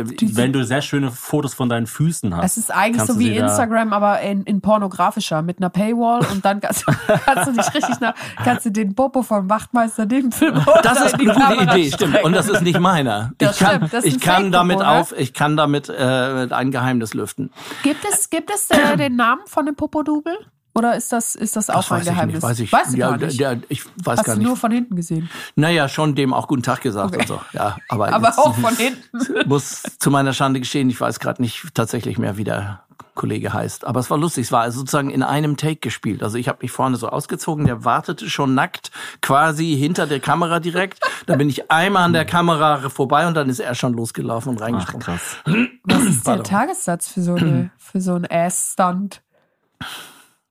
äh, 0.00 0.04
Wenn 0.34 0.52
du 0.54 0.64
sehr 0.64 0.80
schöne 0.80 1.10
Fotos 1.10 1.52
von 1.52 1.68
deinen 1.68 1.86
Füßen 1.86 2.34
hast. 2.34 2.44
Es 2.44 2.56
ist 2.56 2.70
eigentlich 2.70 3.04
so 3.04 3.18
wie 3.18 3.36
Instagram, 3.36 3.92
aber 3.92 4.20
in, 4.20 4.44
in 4.44 4.62
pornografischer 4.62 5.42
mit 5.42 5.58
einer 5.58 5.68
Paywall 5.68 6.24
und 6.32 6.44
dann 6.44 6.60
kannst, 6.60 6.86
kannst 7.26 7.48
du 7.48 7.52
dich 7.52 7.74
richtig 7.74 8.00
nach, 8.00 8.14
kannst 8.42 8.64
du 8.64 8.70
den 8.70 8.94
Popo 8.94 9.22
vom 9.22 9.50
Wachtmeister 9.50 10.06
dem 10.06 10.32
Film 10.32 10.64
Das 10.82 11.04
ist 11.04 11.14
eine 11.14 11.34
gute 11.34 11.62
Idee, 11.62 11.92
stimmt. 11.92 12.24
Und 12.24 12.32
das 12.32 12.48
ist 12.48 12.62
nicht 12.62 12.80
meiner. 12.80 13.32
Das 13.36 13.60
ich 13.60 13.66
kann, 13.66 13.76
stimmt, 13.76 13.92
ist 13.92 14.04
ich 14.06 14.20
kann 14.20 14.50
damit 14.50 14.78
ne? 14.78 14.88
auf, 14.88 15.12
ich 15.16 15.34
kann 15.34 15.56
damit 15.56 15.90
äh, 15.90 16.48
ein 16.50 16.70
Geheimnis 16.70 17.12
lüften. 17.12 17.50
Gibt 17.82 18.04
es, 18.10 18.30
gibt 18.30 18.50
es 18.50 18.70
äh, 18.70 18.96
den 18.96 19.16
Namen 19.16 19.42
von 19.46 19.66
dem 19.66 19.76
Popo-Double? 19.76 20.38
Oder 20.74 20.96
ist 20.96 21.12
das, 21.12 21.34
ist 21.36 21.54
das 21.56 21.70
auch 21.70 21.76
Das 21.76 21.90
ein 21.92 21.98
weiß 21.98 22.06
ich 22.06 22.12
Geheimnis? 22.12 22.34
nicht, 22.34 22.42
weiß 22.42 22.58
ich. 22.60 22.72
Weißt 22.72 22.92
du 22.94 22.96
ja, 22.98 23.10
gar 23.16 23.26
nicht. 23.26 23.38
Der, 23.40 23.58
ich 23.68 23.84
weiß 24.04 24.18
Hast 24.18 24.24
gar 24.26 24.34
du 24.34 24.40
nicht. 24.40 24.48
nur 24.48 24.56
von 24.56 24.72
hinten 24.72 24.96
gesehen. 24.96 25.30
Naja, 25.54 25.88
schon 25.88 26.14
dem 26.16 26.34
auch 26.34 26.48
guten 26.48 26.62
Tag 26.64 26.80
gesagt 26.80 27.14
Okay. 27.14 27.20
und 27.22 27.28
so. 27.28 27.40
Ja, 27.52 27.76
aber, 27.88 28.12
Aber 28.12 28.36
auch 28.38 28.54
von 28.56 28.74
hinten. 28.76 29.18
muss 29.48 29.82
zu 29.98 30.10
meiner 30.10 30.32
Schande 30.32 30.58
geschehen, 30.60 30.90
ich 30.90 31.00
weiß 31.00 31.20
gerade 31.20 31.40
nicht 31.40 31.64
tatsächlich 31.74 32.18
mehr, 32.18 32.36
wie 32.36 32.44
der 32.44 32.80
Kollege 33.14 33.52
heißt. 33.52 33.84
Aber 33.86 34.00
es 34.00 34.10
war 34.10 34.18
lustig, 34.18 34.46
es 34.46 34.52
war 34.52 34.62
also 34.62 34.80
sozusagen 34.80 35.10
in 35.10 35.22
einem 35.22 35.56
Take 35.56 35.76
gespielt. 35.76 36.24
Also 36.24 36.36
ich 36.38 36.48
habe 36.48 36.58
mich 36.62 36.72
vorne 36.72 36.96
so 36.96 37.08
ausgezogen, 37.08 37.64
der 37.66 37.84
wartete 37.84 38.28
schon 38.28 38.54
nackt 38.54 38.90
quasi 39.20 39.76
hinter 39.78 40.08
der 40.08 40.18
Kamera 40.18 40.58
direkt. 40.58 40.98
Da 41.26 41.36
bin 41.36 41.48
ich 41.48 41.70
einmal 41.70 42.02
an 42.02 42.12
der 42.12 42.24
Kamera 42.24 42.88
vorbei 42.90 43.28
und 43.28 43.34
dann 43.34 43.48
ist 43.48 43.60
er 43.60 43.76
schon 43.76 43.92
losgelaufen 43.94 44.50
und 44.50 44.58
Ach, 44.60 44.66
reingesprungen. 44.66 45.04
krass. 45.06 45.36
Was 45.84 46.02
ist 46.02 46.26
der. 46.26 46.42
Tagessatz 46.42 47.08
für 47.08 47.22
so, 47.22 47.34
eine, 47.36 47.70
für 47.78 48.00
so 48.00 48.14
einen 48.14 48.26
Ass-Stunt? 48.28 49.22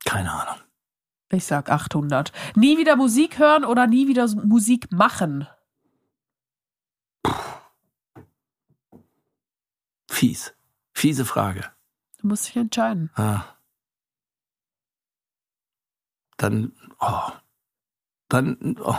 Keine 0.06 0.32
Ahnung. 0.32 0.62
Ich 1.32 1.46
sag 1.46 1.70
800. 1.70 2.32
Nie 2.56 2.78
wieder 2.78 2.96
Musik 2.96 3.40
hören 3.40 3.66
oder 3.66 3.88
nie 3.88 4.08
wieder 4.08 4.28
Musik 4.46 4.92
machen? 4.92 5.48
Fies. 10.10 10.54
Fiese 10.94 11.26
Frage. 11.26 11.66
Du 12.22 12.28
musst 12.28 12.48
dich 12.48 12.56
entscheiden. 12.56 13.10
Ah. 13.16 13.44
Dann, 16.38 16.74
oh, 17.00 17.32
dann 18.30 18.78
oh, 18.80 18.98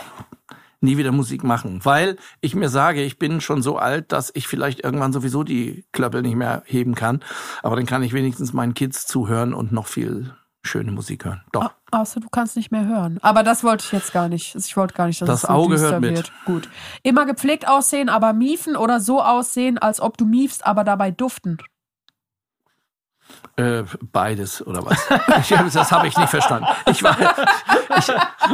nie 0.81 0.97
wieder 0.97 1.13
Musik 1.13 1.45
machen, 1.45 1.85
weil 1.85 2.17
ich 2.41 2.55
mir 2.55 2.69
sage, 2.69 3.03
ich 3.03 3.19
bin 3.19 3.41
schon 3.41 3.63
so 3.63 3.79
alt, 3.79 4.13
dass 4.13 4.31
ich 4.35 4.49
vielleicht 4.49 4.81
irgendwann 4.81 5.13
sowieso 5.13 5.45
die 5.45 5.85
Klöppel 5.93 6.23
nicht 6.23 6.37
mehr 6.37 6.63
heben 6.67 6.95
kann. 6.95 7.23
Aber 7.63 7.77
dann 7.77 7.87
kann 7.87 8.03
ich 8.03 8.13
wenigstens 8.13 8.53
meinen 8.53 8.75
Kids 8.75 9.07
zuhören 9.07 9.55
und 9.55 9.73
noch 9.73 9.87
viel 9.87 10.35
schöne 10.65 10.91
Musik 10.93 11.25
hören. 11.25 11.43
Doch. 11.53 11.65
Au- 11.67 11.71
Außer 12.01 12.19
du 12.19 12.29
kannst 12.29 12.57
nicht 12.57 12.73
mehr 12.73 12.87
hören. 12.87 13.19
Aber 13.23 13.45
das 13.45 13.63
wollte 13.63 13.85
ich 13.87 13.93
jetzt 13.93 14.13
gar 14.13 14.29
nicht. 14.29 14.57
Ich 14.57 14.77
wollte 14.77 14.95
gar 14.95 15.07
nicht, 15.07 15.21
dass 15.23 15.29
Das 15.29 15.43
es 15.45 15.49
so 15.49 15.53
Auge 15.55 15.79
hört 15.79 16.01
mit. 16.01 16.17
wird. 16.17 16.33
Gut. 16.45 16.69
Immer 17.05 17.25
gepflegt 17.25 17.69
aussehen, 17.69 18.09
aber 18.09 18.33
miefen 18.33 18.75
oder 18.77 18.99
so 18.99 19.23
aussehen, 19.23 19.79
als 19.79 20.01
ob 20.01 20.17
du 20.19 20.25
miefst, 20.25 20.67
aber 20.67 20.83
dabei 20.83 21.13
duften. 21.13 21.59
Äh, 23.57 23.85
beides 24.13 24.67
oder 24.67 24.85
was? 24.85 24.99
Ich, 25.39 25.73
das 25.73 25.93
habe 25.93 26.09
ich 26.09 26.17
nicht 26.17 26.29
verstanden. 26.29 26.67
Ich 26.91 27.03
war 27.05 27.17
ich, 27.97 28.07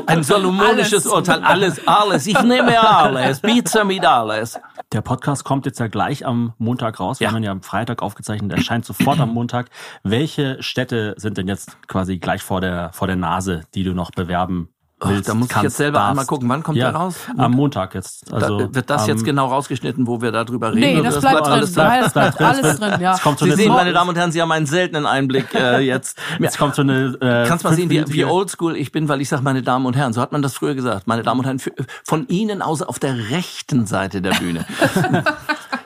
ein 0.07 0.23
solomonisches 0.23 1.07
Alles. 1.07 1.07
Urteil. 1.07 1.43
Alles, 1.43 1.87
alles. 1.89 2.27
Ich 2.27 2.41
nehme 2.43 2.79
alles. 2.79 3.41
Pizza 3.41 3.85
mit 3.85 4.05
alles. 4.05 4.61
Der 4.93 5.01
Podcast 5.01 5.45
kommt 5.45 5.65
jetzt 5.67 5.79
ja 5.81 5.87
gleich 5.87 6.27
am 6.27 6.53
Montag 6.59 7.01
raus. 7.01 7.21
Wir 7.21 7.27
Ja. 7.27 7.31
haben 7.31 7.39
ihn 7.39 7.45
ja 7.45 7.51
am 7.53 7.63
Freitag 7.63 8.03
aufgezeichnet, 8.03 8.53
erscheint 8.53 8.85
sofort 8.85 9.21
am 9.21 9.33
Montag. 9.33 9.71
Welche 10.03 10.63
Städte 10.63 11.15
sind 11.17 11.39
denn 11.39 11.49
jetzt 11.49 11.79
quasi 11.89 12.19
gleich 12.19 12.43
vor 12.43 12.61
der, 12.61 12.93
vor 12.93 13.07
der 13.07 13.17
Nase, 13.17 13.63
die 13.75 13.85
du 13.85 13.95
noch 13.95 14.11
bewerben 14.11 14.69
willst? 15.09 15.29
da 15.29 15.35
muss 15.35 15.49
ich 15.51 15.63
jetzt 15.63 15.77
selber 15.77 15.99
darfst? 15.99 16.11
einmal 16.11 16.27
gucken. 16.27 16.49
Wann 16.49 16.63
kommt 16.63 16.79
ja, 16.79 16.91
der 16.91 17.01
raus? 17.01 17.17
Am 17.37 17.53
Montag 17.53 17.95
jetzt. 17.95 18.33
Also, 18.33 18.59
da, 18.59 18.75
wird 18.75 18.91
das 18.91 19.03
am- 19.03 19.09
jetzt 19.09 19.25
genau 19.25 19.47
rausgeschnitten, 19.47 20.07
wo 20.07 20.21
wir 20.21 20.33
darüber 20.33 20.71
reden? 20.73 20.81
Nee, 20.81 21.01
oder 21.01 21.11
das 21.11 21.21
bleibt 21.21 21.41
drin. 21.41 21.53
alles 21.53 21.73
da? 21.73 21.85
Nein, 21.89 22.03
das 22.03 22.13
bleibt 22.13 22.41
alles 22.41 22.79
drin, 22.79 23.01
ja. 23.01 23.19
Kommt 23.19 23.39
so 23.39 23.47
Sie 23.47 23.53
sehen, 23.53 23.73
meine 23.73 23.93
Damen 23.93 24.11
und 24.11 24.17
Herren, 24.17 24.33
Sie 24.33 24.41
haben 24.41 24.53
einen 24.53 24.67
seltenen 24.67 25.07
Einblick 25.07 25.55
äh, 25.55 25.79
jetzt. 25.81 26.19
jetzt 26.39 26.59
kommt 26.59 26.75
so 26.75 26.83
eine. 26.83 27.17
Äh, 27.21 27.47
Kannst 27.49 27.65
mal 27.65 27.75
sehen, 27.75 27.91
wie, 27.91 28.05
wie 28.13 28.25
oldschool 28.25 28.77
ich 28.77 28.93
bin, 28.93 29.09
weil 29.09 29.21
ich 29.21 29.29
sage, 29.29 29.43
meine 29.43 29.63
Damen 29.63 29.87
und 29.87 29.97
Herren, 29.97 30.13
so 30.13 30.21
hat 30.21 30.33
man 30.33 30.43
das 30.43 30.55
früher 30.55 30.75
gesagt. 30.75 31.07
Meine 31.07 31.23
Damen 31.23 31.41
und 31.41 31.47
Herren, 31.47 31.59
für, 31.59 31.73
von 32.05 32.27
Ihnen 32.29 32.63
aus 32.63 32.83
auf 32.83 32.99
der 32.99 33.31
rechten 33.31 33.87
Seite 33.87 34.23
der 34.23 34.33
Bühne. 34.33 34.65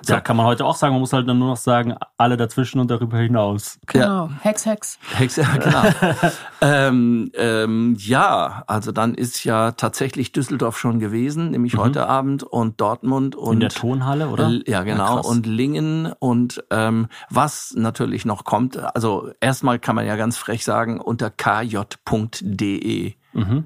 Ja, 0.08 0.20
kann 0.20 0.36
man 0.36 0.46
heute 0.46 0.64
auch 0.64 0.76
sagen. 0.76 0.92
Man 0.94 1.00
muss 1.00 1.12
halt 1.12 1.28
dann 1.28 1.38
nur 1.38 1.48
noch 1.48 1.56
sagen, 1.56 1.94
alle 2.16 2.36
dazwischen 2.36 2.78
und 2.80 2.90
darüber 2.90 3.18
hinaus. 3.18 3.78
Genau. 3.86 4.30
Hex, 4.40 4.66
Hex. 4.66 4.98
Hex, 5.14 5.36
ja, 5.36 5.46
genau. 5.56 5.82
ähm, 6.60 7.30
ähm, 7.34 7.96
ja, 7.98 8.64
also 8.66 8.92
dann 8.92 9.14
ist 9.14 9.44
ja 9.44 9.72
tatsächlich 9.72 10.32
Düsseldorf 10.32 10.78
schon 10.78 10.98
gewesen, 11.00 11.50
nämlich 11.50 11.76
heute 11.76 12.06
Abend 12.06 12.42
und 12.42 12.80
Dortmund 12.80 13.36
und 13.36 13.54
In 13.54 13.60
der 13.60 13.68
Tonhalle, 13.70 14.28
oder? 14.28 14.44
L- 14.46 14.64
Ja, 14.66 14.82
genau. 14.82 15.16
krass. 15.16 15.26
und 15.26 15.46
Lingen 15.46 16.12
und 16.18 16.64
ähm, 16.70 17.08
was 17.30 17.74
natürlich 17.76 18.24
noch 18.24 18.44
kommt, 18.44 18.76
also 18.94 19.30
erstmal 19.40 19.78
kann 19.78 19.94
man 19.96 20.06
ja 20.06 20.16
ganz 20.16 20.36
frech 20.36 20.64
sagen, 20.64 21.00
unter 21.00 21.30
kj.de 21.30 23.14
Mhm. 23.32 23.64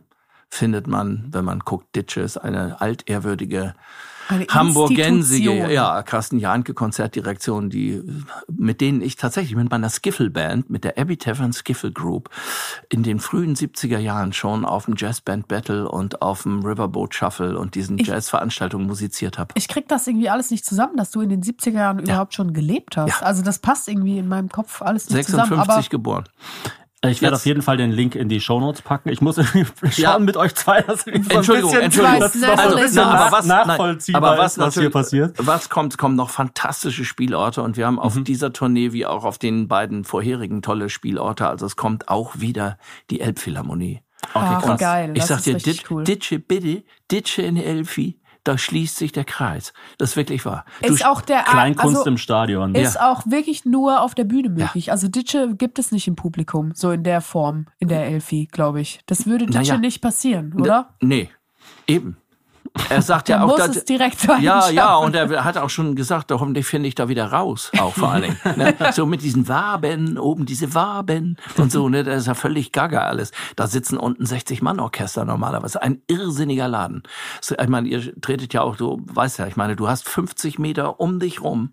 findet 0.48 0.86
man, 0.86 1.28
wenn 1.30 1.44
man 1.44 1.58
guckt, 1.60 1.94
Ditches, 1.94 2.38
eine 2.38 2.80
altehrwürdige 2.80 3.74
Hamburgensige, 4.28 5.72
ja, 5.72 6.02
Carsten 6.02 6.38
Jahnke 6.38 6.74
Konzertdirektion, 6.74 7.70
die, 7.70 8.02
mit 8.48 8.80
denen 8.80 9.00
ich 9.00 9.16
tatsächlich 9.16 9.56
mit 9.56 9.70
meiner 9.70 9.88
Skiffle-Band, 9.88 10.70
mit 10.70 10.84
der 10.84 10.98
Abby 10.98 11.16
Tavern 11.16 11.52
Skiffle 11.52 11.92
Group, 11.92 12.28
in 12.88 13.02
den 13.02 13.20
frühen 13.20 13.54
70er 13.56 13.98
Jahren 13.98 14.32
schon 14.32 14.64
auf 14.64 14.84
dem 14.86 14.94
Jazzband 14.96 15.48
Battle 15.48 15.88
und 15.88 16.22
auf 16.22 16.42
dem 16.42 16.64
Riverboat 16.64 17.14
Shuffle 17.14 17.58
und 17.58 17.74
diesen 17.74 17.98
Ich- 17.98 18.06
Jazzveranstaltungen 18.08 18.86
musiziert 18.86 19.38
habe. 19.38 19.52
Ich 19.56 19.68
krieg 19.68 19.88
das 19.88 20.06
irgendwie 20.06 20.28
alles 20.28 20.50
nicht 20.50 20.64
zusammen, 20.64 20.96
dass 20.96 21.10
du 21.10 21.20
in 21.20 21.28
den 21.28 21.42
70er 21.42 21.72
Jahren 21.78 21.98
überhaupt 21.98 22.34
schon 22.34 22.52
gelebt 22.52 22.96
hast. 22.96 23.20
Ja. 23.20 23.26
Also 23.26 23.42
das 23.42 23.58
passt 23.58 23.88
irgendwie 23.88 24.18
in 24.18 24.28
meinem 24.28 24.48
Kopf 24.48 24.82
alles 24.82 25.08
nicht 25.10 25.24
zusammen. 25.26 25.48
56 25.48 25.74
Aber 25.76 25.88
geboren. 25.88 26.24
Ich 27.06 27.22
werde 27.22 27.36
auf 27.36 27.46
jeden 27.46 27.62
Fall 27.62 27.76
den 27.76 27.92
Link 27.92 28.16
in 28.16 28.28
die 28.28 28.40
Shownotes 28.40 28.82
packen. 28.82 29.08
Ich 29.10 29.20
muss 29.20 29.38
irgendwie 29.38 29.64
schauen 29.90 29.92
Ja. 30.02 30.18
mit 30.18 30.36
euch 30.36 30.54
zwei, 30.56 30.82
dass 30.82 31.06
wir 31.06 31.12
so 31.22 31.30
ein 31.30 31.36
Entschuldigung, 31.36 31.70
bisschen, 31.70 31.84
Entschuldigung. 31.84 32.22
es 32.22 32.34
noch 32.34 32.48
Also, 32.58 32.76
ein 32.76 32.82
bisschen 32.82 32.96
na, 32.96 33.10
aber 33.14 33.36
was- 33.36 33.46
nachvollziehbar 33.46 34.20
nein, 34.20 34.30
aber 34.32 34.42
was 34.42 34.52
ist, 34.56 34.58
was 34.58 34.74
hier 34.74 34.90
passiert. 34.90 35.34
Was 35.38 35.68
kommt? 35.70 35.92
Es 35.92 35.98
kommen 35.98 36.16
noch 36.16 36.30
fantastische 36.30 37.04
Spielorte 37.04 37.62
und 37.62 37.76
wir 37.76 37.86
haben 37.86 37.94
Mhm. 37.94 38.00
auf 38.00 38.18
dieser 38.24 38.52
Tournee 38.52 38.92
wie 38.92 39.06
auch 39.06 39.24
auf 39.24 39.38
den 39.38 39.68
beiden 39.68 40.02
vorherigen 40.02 40.60
tolle 40.60 40.88
Spielorte. 40.88 41.46
Also 41.48 41.66
es 41.66 41.76
kommt 41.76 42.08
auch 42.08 42.40
wieder 42.40 42.78
die 43.10 43.20
Elbphilharmonie. 43.20 44.00
Ach, 44.34 44.60
krass. 44.60 44.80
geil. 44.80 45.12
Ich 45.14 45.20
das 45.20 45.28
sag 45.28 45.36
ist 45.38 45.46
dir, 45.46 45.72
dit, 45.72 45.90
cool. 45.90 46.02
Ditsche 46.02 46.40
bitte, 46.40 46.82
Ditsche 47.12 47.42
in 47.42 47.56
Elfi, 47.56 48.17
da 48.48 48.56
schließt 48.56 48.96
sich 48.96 49.12
der 49.12 49.24
Kreis. 49.24 49.72
Das 49.98 50.10
ist 50.10 50.16
wirklich 50.16 50.44
wahr. 50.46 50.64
Du 50.82 50.92
ist 50.92 51.04
auch 51.04 51.20
der 51.20 51.42
Kleinkunst 51.42 51.98
also, 51.98 52.08
im 52.08 52.16
Stadion. 52.16 52.74
ist 52.74 52.98
auch 52.98 53.26
wirklich 53.26 53.66
nur 53.66 54.00
auf 54.00 54.14
der 54.14 54.24
Bühne 54.24 54.48
möglich. 54.48 54.90
Also 54.90 55.06
Ditsche 55.06 55.54
gibt 55.54 55.78
es 55.78 55.92
nicht 55.92 56.08
im 56.08 56.16
Publikum, 56.16 56.72
so 56.74 56.90
in 56.90 57.04
der 57.04 57.20
Form, 57.20 57.66
in 57.78 57.88
der 57.88 58.06
Elfi, 58.06 58.48
glaube 58.50 58.80
ich. 58.80 59.00
Das 59.06 59.26
würde 59.26 59.44
Ditsche 59.46 59.72
Naja. 59.72 59.78
nicht 59.78 60.00
passieren, 60.00 60.54
oder? 60.58 60.94
Nee, 61.00 61.30
eben. 61.86 62.16
Er 62.90 63.02
sagt 63.02 63.28
ja 63.28 63.42
auch, 63.42 63.48
muss 63.48 63.58
dass- 63.58 63.76
es 63.76 63.84
direkt 63.84 64.28
dahin 64.28 64.44
Ja, 64.44 64.70
ja, 64.70 64.96
und 64.96 65.14
er 65.14 65.44
hat 65.44 65.56
auch 65.58 65.70
schon 65.70 65.94
gesagt, 65.96 66.30
hoffentlich 66.32 66.66
finde 66.66 66.88
ich 66.88 66.94
da 66.94 67.08
wieder 67.08 67.26
raus, 67.32 67.70
auch 67.78 67.94
vor 67.94 68.10
allen 68.12 68.22
Dingen. 68.22 68.38
Ne? 68.56 68.74
So 68.92 69.06
mit 69.06 69.22
diesen 69.22 69.48
Waben, 69.48 70.18
oben 70.18 70.46
diese 70.46 70.74
Waben 70.74 71.36
und 71.56 71.70
so, 71.72 71.88
ne, 71.88 72.04
das 72.04 72.22
ist 72.22 72.26
ja 72.26 72.34
völlig 72.34 72.72
gaga 72.72 73.02
alles. 73.02 73.32
Da 73.56 73.66
sitzen 73.66 73.96
unten 73.98 74.24
60-Mann-Orchester 74.24 75.24
normalerweise, 75.24 75.82
ein 75.82 76.02
irrsinniger 76.06 76.68
Laden. 76.68 77.02
So, 77.40 77.54
ich 77.58 77.68
meine, 77.68 77.88
ihr 77.88 78.20
tretet 78.20 78.54
ja 78.54 78.62
auch, 78.62 78.76
du 78.76 79.00
weißt 79.06 79.38
ja, 79.38 79.46
ich 79.46 79.56
meine, 79.56 79.76
du 79.76 79.88
hast 79.88 80.08
50 80.08 80.58
Meter 80.58 81.00
um 81.00 81.20
dich 81.20 81.42
rum 81.42 81.72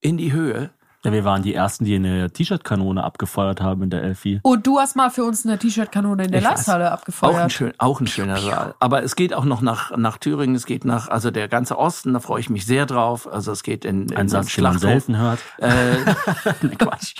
in 0.00 0.16
die 0.16 0.32
Höhe. 0.32 0.70
Ja, 1.06 1.12
wir 1.12 1.24
waren 1.24 1.44
die 1.44 1.54
Ersten, 1.54 1.84
die 1.84 1.94
eine 1.94 2.32
T-Shirt-Kanone 2.32 3.04
abgefeuert 3.04 3.60
haben 3.60 3.84
in 3.84 3.90
der 3.90 4.02
Elfi. 4.02 4.40
Und 4.42 4.66
du 4.66 4.80
hast 4.80 4.96
mal 4.96 5.08
für 5.08 5.22
uns 5.22 5.46
eine 5.46 5.56
T-Shirt-Kanone 5.56 6.24
in 6.24 6.32
der. 6.32 6.40
Leisthalle 6.40 6.86
Auch 6.86 6.88
ein, 6.88 6.94
abgefeuert. 6.94 7.52
schön, 7.52 7.72
auch 7.78 8.00
ein 8.00 8.08
schöner 8.08 8.38
Saal. 8.38 8.74
Aber 8.80 9.04
es 9.04 9.14
geht 9.14 9.32
auch 9.32 9.44
noch 9.44 9.60
nach, 9.60 9.96
nach 9.96 10.18
Thüringen, 10.18 10.56
es 10.56 10.66
geht 10.66 10.84
nach, 10.84 11.06
also 11.08 11.30
der 11.30 11.46
ganze 11.46 11.78
Osten, 11.78 12.12
da 12.12 12.18
freue 12.18 12.40
ich 12.40 12.50
mich 12.50 12.66
sehr 12.66 12.86
drauf. 12.86 13.32
Also 13.32 13.52
es 13.52 13.62
geht 13.62 13.84
in, 13.84 14.08
in 14.08 14.16
Ein 14.16 14.28
Satz, 14.28 14.52
den 14.52 14.64
man 14.64 14.78
selten 14.80 15.16
hört. 15.16 15.38
Äh, 15.58 15.68
nee, 16.62 16.74
Quatsch. 16.74 17.14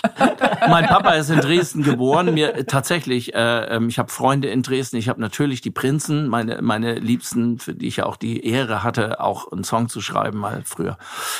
mein 0.67 0.85
Papa 0.85 1.11
ist 1.11 1.29
in 1.29 1.39
Dresden 1.39 1.83
geboren. 1.83 2.33
Mir 2.33 2.67
tatsächlich, 2.67 3.35
äh, 3.35 3.75
ähm, 3.75 3.87
ich 3.87 3.99
habe 3.99 4.11
Freunde 4.11 4.49
in 4.49 4.63
Dresden. 4.63 4.97
Ich 4.97 5.07
habe 5.07 5.21
natürlich 5.21 5.61
die 5.61 5.71
Prinzen, 5.71 6.27
meine 6.27 6.61
meine 6.61 6.95
Liebsten, 6.95 7.57
für 7.57 7.73
die 7.73 7.87
ich 7.87 7.95
ja 7.95 8.05
auch 8.05 8.17
die 8.17 8.45
Ehre 8.45 8.83
hatte, 8.83 9.21
auch 9.21 9.49
einen 9.49 9.63
Song 9.63 9.87
zu 9.87 10.01
schreiben 10.01 10.39
mal 10.39 10.61
früher 10.65 10.97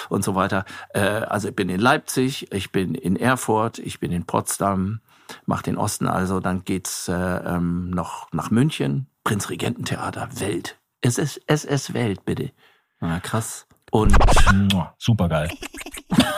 und 0.08 0.24
so 0.24 0.34
weiter. 0.34 0.64
Äh, 0.94 1.02
also 1.02 1.50
ich 1.50 1.56
bin 1.56 1.68
in 1.68 1.82
Leipzig, 1.82 2.37
ich 2.52 2.72
bin 2.72 2.96
in 2.96 3.16
Erfurt, 3.16 3.80
ich 3.80 4.00
bin 4.00 4.12
in 4.12 4.26
Potsdam, 4.26 5.02
mach 5.46 5.62
den 5.62 5.78
Osten 5.78 6.08
also. 6.08 6.40
Dann 6.40 6.64
geht's 6.64 7.08
äh, 7.08 7.14
ähm, 7.14 7.90
noch 7.90 8.32
nach 8.32 8.52
München, 8.52 9.08
Prinzregententheater, 9.24 10.30
Welt. 10.40 10.78
Es 11.02 11.18
ist 11.18 11.42
SS 11.48 11.94
Welt 11.94 12.26
bitte. 12.26 12.52
Ah, 13.00 13.20
krass. 13.20 13.68
Und 13.92 14.16
Super 14.98 15.30
geil. 15.30 15.50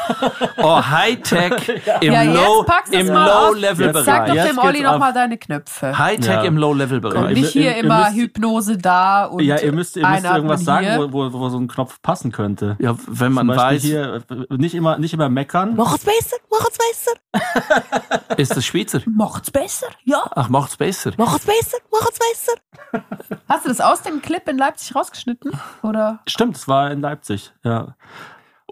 oh, 0.57 0.81
Hightech 0.83 1.69
im 2.01 2.13
ja, 2.13 2.23
Low 2.23 2.65
im. 2.91 3.07
Low-Level-Bereich. 3.07 4.05
Sag 4.05 4.27
doch 4.27 4.33
Jetzt 4.35 4.49
dem 4.51 4.57
Olli 4.57 4.71
geht's 4.73 4.83
noch 4.83 4.93
ab. 4.93 4.99
mal 4.99 5.13
deine 5.13 5.37
Knöpfe. 5.37 5.97
Hightech 5.97 6.27
Ja. 6.29 6.43
im 6.43 6.57
Low-Level-Bereich. 6.57 7.29
Ihr- 7.35 7.41
Nicht 7.41 7.51
hier 7.51 7.75
ihr 7.75 7.83
immer 7.83 8.05
müsst- 8.05 8.15
Hypnose 8.15 8.77
da 8.77 9.25
und 9.25 9.43
Ja, 9.43 9.57
ihr 9.59 9.71
müsst, 9.71 9.95
ihr 9.97 10.07
müsst 10.07 10.25
irgendwas 10.25 10.63
sagen, 10.63 11.11
wo, 11.11 11.31
wo, 11.31 11.33
wo 11.39 11.49
so 11.49 11.57
ein 11.57 11.67
Knopf 11.67 12.01
passen 12.01 12.31
könnte. 12.31 12.75
Ja, 12.79 12.95
wenn 13.07 13.31
man 13.33 13.47
weiß, 13.47 13.81
hier, 13.81 14.21
äh, 14.29 14.55
nicht 14.57 14.75
immer, 14.75 14.97
nicht 14.97 15.13
immer 15.13 15.29
meckern. 15.29 15.75
Macht's 15.75 16.05
besser, 16.05 16.37
macht's 16.49 16.77
besser, 16.77 18.37
ist 18.37 18.55
das 18.55 18.65
Schweizer. 18.65 19.01
macht's 19.05 19.51
besser, 19.51 19.87
ja, 20.03 20.21
Ach, 20.35 20.49
macht's 20.49 20.77
besser. 20.77 21.11
macht's 21.17 21.45
besser, 21.45 21.77
macht's 21.91 22.19
besser. 22.19 23.03
Hast 23.47 23.65
du 23.65 23.69
das 23.69 23.81
aus 23.81 24.01
dem 24.01 24.21
Clip 24.21 24.47
in 24.47 24.57
Leipzig 24.57 24.95
rausgeschnitten? 24.95 25.51
Oder? 25.83 26.19
Stimmt, 26.27 26.55
es 26.55 26.67
war 26.67 26.91
in 26.91 27.01
Leipzig. 27.01 27.51
Ja. 27.63 27.95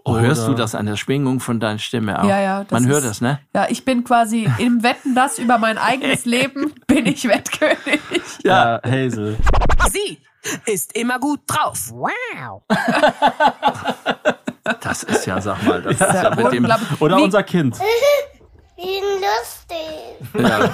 Oh, 0.08 0.18
hörst 0.18 0.46
du 0.48 0.54
das 0.54 0.74
an 0.74 0.86
der 0.86 0.96
Schwingung 0.96 1.40
von 1.40 1.60
deiner 1.60 1.78
Stimme 1.78 2.20
auch? 2.22 2.28
Ja, 2.28 2.40
ja. 2.40 2.64
das 2.64 2.70
Man 2.72 2.86
hört 2.86 3.04
ist- 3.04 3.08
das, 3.10 3.20
ne? 3.20 3.40
Ja, 3.54 3.66
ich 3.68 3.84
bin 3.84 4.04
quasi 4.04 4.48
im 4.58 4.82
Wetten, 4.82 5.14
das 5.14 5.38
über 5.38 5.58
mein 5.58 5.78
eigenes 5.78 6.24
Leben 6.24 6.72
bin 6.86 7.06
ich 7.06 7.28
Wettkönig. 7.28 8.00
Ja, 8.44 8.80
Hazel. 8.84 9.36
Sie 9.90 10.18
ist 10.66 10.96
immer 10.96 11.18
gut 11.18 11.40
drauf. 11.46 11.90
Wow. 11.92 12.62
Das 14.80 15.02
ist 15.02 15.26
ja, 15.26 15.40
sag 15.40 15.62
mal, 15.66 15.82
das 15.82 15.94
ist 15.94 16.00
Ja, 16.00 16.22
ja 16.24 16.34
mit 16.34 16.52
dem. 16.52 16.66
Oder 17.00 17.16
Wie- 17.16 17.22
unser 17.22 17.42
Kind. 17.42 17.76
Wie 18.78 19.00
lustig. 19.00 19.58
Ja. 20.38 20.70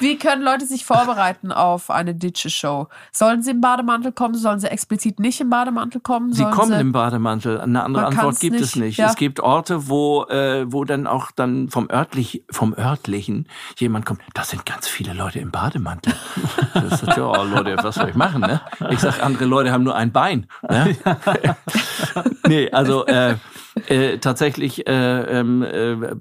Wie 0.00 0.18
können 0.18 0.42
Leute 0.42 0.66
sich 0.66 0.84
vorbereiten 0.84 1.52
auf 1.52 1.90
eine 1.90 2.14
Ditsche-Show? 2.14 2.88
Sollen 3.12 3.42
sie 3.42 3.52
im 3.52 3.60
Bademantel 3.60 4.10
kommen? 4.10 4.34
Sollen 4.34 4.58
sie 4.58 4.68
explizit 4.68 5.20
nicht 5.20 5.40
im 5.40 5.50
Bademantel 5.50 6.00
kommen? 6.00 6.32
Sie 6.32 6.42
Sollen 6.42 6.54
kommen 6.54 6.72
sie 6.72 6.80
im 6.80 6.92
Bademantel. 6.92 7.60
Eine 7.60 7.84
andere 7.84 8.04
Man 8.04 8.12
Antwort 8.14 8.40
gibt 8.40 8.56
es 8.56 8.74
nicht, 8.74 8.84
nicht. 8.84 8.98
ja. 8.98 9.08
Es 9.08 9.16
gibt 9.16 9.40
Orte, 9.40 9.88
wo, 9.88 10.24
äh, 10.24 10.64
wo 10.72 10.84
dann 10.84 11.06
auch 11.06 11.30
dann 11.30 11.68
vom 11.68 11.88
örtlich, 11.90 12.42
vom 12.50 12.74
örtlichen 12.74 13.48
jemand 13.76 14.06
kommt. 14.06 14.22
Das 14.34 14.50
sind 14.50 14.66
ganz 14.66 14.88
viele 14.88 15.12
Leute 15.12 15.38
im 15.38 15.50
Bademantel. 15.50 16.14
Das 16.74 17.02
ist, 17.02 17.16
ja, 17.16 17.42
Leute, 17.42 17.76
was 17.82 17.94
soll 17.94 18.10
ich 18.10 18.14
machen? 18.16 18.40
Ne? 18.42 18.60
Ich 18.90 19.00
sag, 19.00 19.22
andere 19.22 19.46
Leute 19.46 19.72
haben 19.72 19.84
nur 19.84 19.94
ein 19.94 20.12
Bein. 20.12 20.46
Ne? 20.68 20.96
nee, 22.48 22.70
also 22.70 23.06
äh, 23.06 23.36
äh, 23.88 24.18
tatsächlich 24.18 24.86
äh, 24.86 24.92
ähm, 24.92 25.62
äh, 25.62 26.16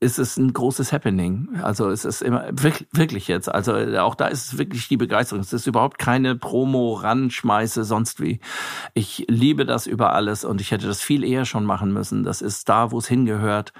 ist 0.00 0.18
es 0.18 0.36
ein 0.36 0.52
großes 0.52 0.92
Happening. 0.92 1.48
Also 1.62 1.88
es 1.88 2.04
ist 2.04 2.22
immer 2.22 2.44
wirklich, 2.50 2.86
wirklich 2.92 3.26
jetzt. 3.26 3.48
Also 3.52 3.74
äh, 3.74 3.98
auch 3.98 4.14
da 4.14 4.26
ist 4.26 4.46
es 4.52 4.58
wirklich 4.58 4.86
die 4.86 4.98
Begeisterung. 4.98 5.40
Es 5.40 5.52
ist 5.52 5.66
überhaupt 5.66 5.98
keine 5.98 6.36
Promo, 6.36 6.92
Ranschmeiße, 6.92 7.84
sonst 7.84 8.20
wie. 8.20 8.40
Ich 8.92 9.24
liebe 9.28 9.64
das 9.64 9.86
über 9.86 10.12
alles 10.12 10.44
und 10.44 10.60
ich 10.60 10.70
hätte 10.70 10.86
das 10.86 11.00
viel 11.00 11.24
eher 11.24 11.46
schon 11.46 11.64
machen 11.64 11.92
müssen. 11.92 12.22
Das 12.22 12.42
ist 12.42 12.68
da, 12.68 12.90
wo 12.90 12.98
es 12.98 13.08
hingehört. 13.08 13.72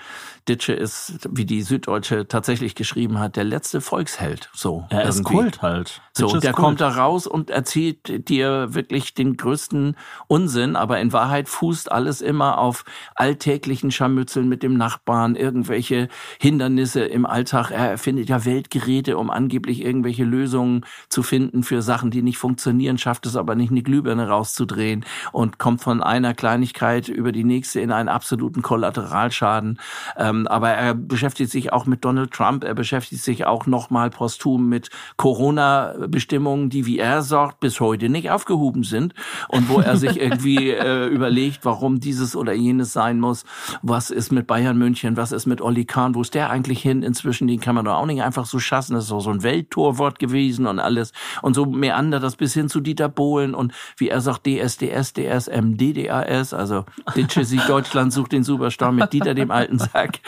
Ditsche 0.48 0.72
ist, 0.72 1.28
wie 1.30 1.44
die 1.44 1.62
Süddeutsche 1.62 2.26
tatsächlich 2.26 2.74
geschrieben 2.74 3.18
hat, 3.18 3.36
der 3.36 3.44
letzte 3.44 3.80
Volksheld. 3.80 4.50
So 4.54 4.86
Er 4.90 5.04
ist 5.04 5.18
irgendwie. 5.18 5.34
Kult 5.34 5.62
halt. 5.62 6.00
So, 6.12 6.26
Ditch 6.26 6.34
ist 6.36 6.44
der 6.44 6.52
Kult. 6.52 6.64
kommt 6.64 6.80
da 6.80 6.88
raus 6.88 7.26
und 7.26 7.50
erzählt 7.50 8.28
dir 8.28 8.74
wirklich 8.74 9.14
den 9.14 9.36
größten 9.36 9.96
Unsinn, 10.26 10.76
aber 10.76 11.00
in 11.00 11.12
Wahrheit 11.12 11.48
fußt 11.48 11.92
alles 11.92 12.20
immer 12.20 12.58
auf 12.58 12.84
alltäglichen 13.14 13.90
Scharmützeln 13.90 14.48
mit 14.48 14.62
dem 14.62 14.76
Nachbarn, 14.76 15.36
irgendwelche 15.36 16.08
Hindernisse 16.40 17.04
im 17.04 17.26
Alltag. 17.26 17.70
Er 17.70 17.90
erfindet 17.90 18.28
ja 18.28 18.44
Weltgeräte, 18.44 19.18
um 19.18 19.30
angeblich 19.30 19.84
irgendwelche 19.84 20.24
Lösungen 20.24 20.84
zu 21.08 21.22
finden 21.22 21.62
für 21.62 21.82
Sachen, 21.82 22.10
die 22.10 22.22
nicht 22.22 22.38
funktionieren, 22.38 22.98
schafft 22.98 23.26
es 23.26 23.36
aber 23.36 23.54
nicht, 23.54 23.70
eine 23.70 23.82
Glühbirne 23.82 24.28
rauszudrehen 24.28 25.04
und 25.32 25.58
kommt 25.58 25.82
von 25.82 26.02
einer 26.02 26.34
Kleinigkeit 26.34 27.08
über 27.08 27.32
die 27.32 27.44
nächste 27.44 27.80
in 27.80 27.92
einen 27.92 28.08
absoluten 28.08 28.62
Kollateralschaden. 28.62 29.78
Ähm, 30.16 30.37
aber 30.46 30.70
er 30.70 30.94
beschäftigt 30.94 31.50
sich 31.50 31.72
auch 31.72 31.86
mit 31.86 32.04
Donald 32.04 32.30
Trump, 32.30 32.64
er 32.64 32.74
beschäftigt 32.74 33.22
sich 33.22 33.46
auch 33.46 33.66
nochmal 33.66 34.10
posthum 34.10 34.68
mit 34.68 34.90
Corona-Bestimmungen, 35.16 36.70
die, 36.70 36.86
wie 36.86 36.98
er 36.98 37.22
sagt, 37.22 37.60
bis 37.60 37.80
heute 37.80 38.08
nicht 38.08 38.30
aufgehoben 38.30 38.84
sind 38.84 39.14
und 39.48 39.68
wo 39.68 39.80
er 39.80 39.96
sich 39.96 40.20
irgendwie 40.20 40.70
äh, 40.70 41.06
überlegt, 41.06 41.64
warum 41.64 42.00
dieses 42.00 42.36
oder 42.36 42.52
jenes 42.52 42.92
sein 42.92 43.20
muss. 43.20 43.44
Was 43.82 44.10
ist 44.10 44.32
mit 44.32 44.46
Bayern 44.46 44.78
München? 44.78 45.16
Was 45.16 45.32
ist 45.32 45.46
mit 45.46 45.60
Olli 45.60 45.84
Kahn? 45.84 46.14
Wo 46.14 46.22
ist 46.22 46.34
der 46.34 46.50
eigentlich 46.50 46.80
hin? 46.80 47.02
Inzwischen, 47.02 47.48
den 47.48 47.60
kann 47.60 47.74
man 47.74 47.84
doch 47.84 47.96
auch 47.96 48.06
nicht 48.06 48.22
einfach 48.22 48.46
so 48.46 48.58
schassen. 48.58 48.94
Das 48.94 49.04
ist 49.04 49.12
auch 49.12 49.20
so 49.20 49.30
ein 49.30 49.42
Welttorwort 49.42 50.18
gewesen 50.18 50.66
und 50.66 50.78
alles. 50.78 51.12
Und 51.42 51.54
so 51.54 51.66
meandert 51.66 52.22
das 52.22 52.36
bis 52.36 52.54
hin 52.54 52.68
zu 52.68 52.80
Dieter 52.80 53.08
Bohlen 53.08 53.54
und 53.54 53.72
wie 53.96 54.08
er 54.08 54.20
sagt, 54.20 54.46
DSDS, 54.46 55.14
DSM, 55.14 55.76
DDAS, 55.76 56.54
also 56.54 56.84
Ditsche 57.16 57.44
Sieg 57.44 57.64
Deutschland 57.66 58.12
sucht 58.12 58.32
den 58.32 58.44
Superstar 58.44 58.92
mit 58.92 59.12
Dieter 59.12 59.34
dem 59.34 59.50
alten 59.50 59.78
Sack. 59.78 60.20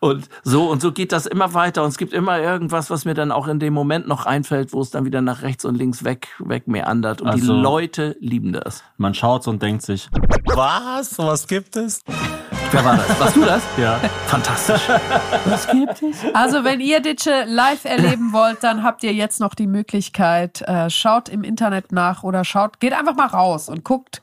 Und 0.00 0.28
so 0.42 0.68
und 0.70 0.80
so 0.82 0.92
geht 0.92 1.12
das 1.12 1.26
immer 1.26 1.54
weiter 1.54 1.82
und 1.82 1.88
es 1.90 1.98
gibt 1.98 2.12
immer 2.12 2.38
irgendwas, 2.38 2.90
was 2.90 3.04
mir 3.04 3.14
dann 3.14 3.32
auch 3.32 3.48
in 3.48 3.58
dem 3.58 3.72
Moment 3.74 4.08
noch 4.08 4.26
einfällt, 4.26 4.72
wo 4.72 4.80
es 4.80 4.90
dann 4.90 5.04
wieder 5.04 5.20
nach 5.20 5.42
rechts 5.42 5.64
und 5.64 5.76
links 5.76 6.04
weg, 6.04 6.28
weg 6.38 6.68
meandert. 6.68 7.20
Und 7.20 7.34
die 7.34 7.40
Also- 7.40 7.54
Leute 7.54 8.16
lieben 8.20 8.52
das. 8.52 8.82
Man 8.96 9.14
schaut 9.14 9.46
und 9.48 9.62
denkt 9.62 9.82
sich, 9.82 10.08
Was? 10.54 11.18
Was 11.18 11.46
gibt 11.46 11.76
es? 11.76 12.02
Wer 12.70 12.84
war 12.84 12.96
das? 12.96 13.20
Warst 13.20 13.36
du 13.36 13.44
das? 13.44 13.62
ja, 13.76 14.00
Fantastisch. 14.26 14.80
Was 15.44 15.68
gibt 15.68 16.02
es? 16.02 16.16
Also, 16.32 16.64
wenn 16.64 16.80
ihr 16.80 17.00
Ditsche 17.00 17.44
live 17.46 17.84
erleben 17.84 18.32
wollt, 18.32 18.62
dann 18.64 18.82
habt 18.82 19.02
ihr 19.04 19.12
jetzt 19.12 19.40
noch 19.40 19.54
die 19.54 19.66
Möglichkeit. 19.66 20.62
Äh, 20.62 20.88
schaut 20.88 21.28
im 21.28 21.44
Internet 21.44 21.92
nach 21.92 22.22
oder 22.22 22.44
schaut, 22.44 22.80
geht 22.80 22.94
einfach 22.94 23.14
mal 23.14 23.26
raus 23.26 23.68
und 23.68 23.84
guckt. 23.84 24.22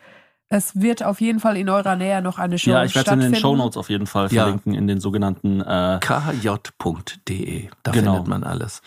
Es 0.52 0.82
wird 0.82 1.04
auf 1.04 1.22
jeden 1.22 1.40
Fall 1.40 1.58
in 1.58 1.70
eurer 1.70 1.96
Nähe 1.96 2.24
noch 2.24 2.40
eine 2.40 2.58
Show 2.58 2.72
ja, 2.72 2.84
ich 2.84 2.96
werde 2.96 3.12
es 3.12 3.14
in 3.14 3.20
stattfinden. 3.22 3.34
den 3.34 3.40
Shownotes 3.40 3.78
auf 3.78 3.90
jeden 3.92 4.08
Fall 4.08 4.30
Ja. 4.32 4.44
verlinken, 4.46 4.74
in 4.74 4.88
den 4.88 5.00
sogenannten 5.00 5.62
äh, 5.62 6.00
kj.de. 6.02 7.70
Da 7.84 7.92
Genau. 7.92 8.14
findet 8.14 8.28
man 8.30 8.44
alles. 8.44 8.82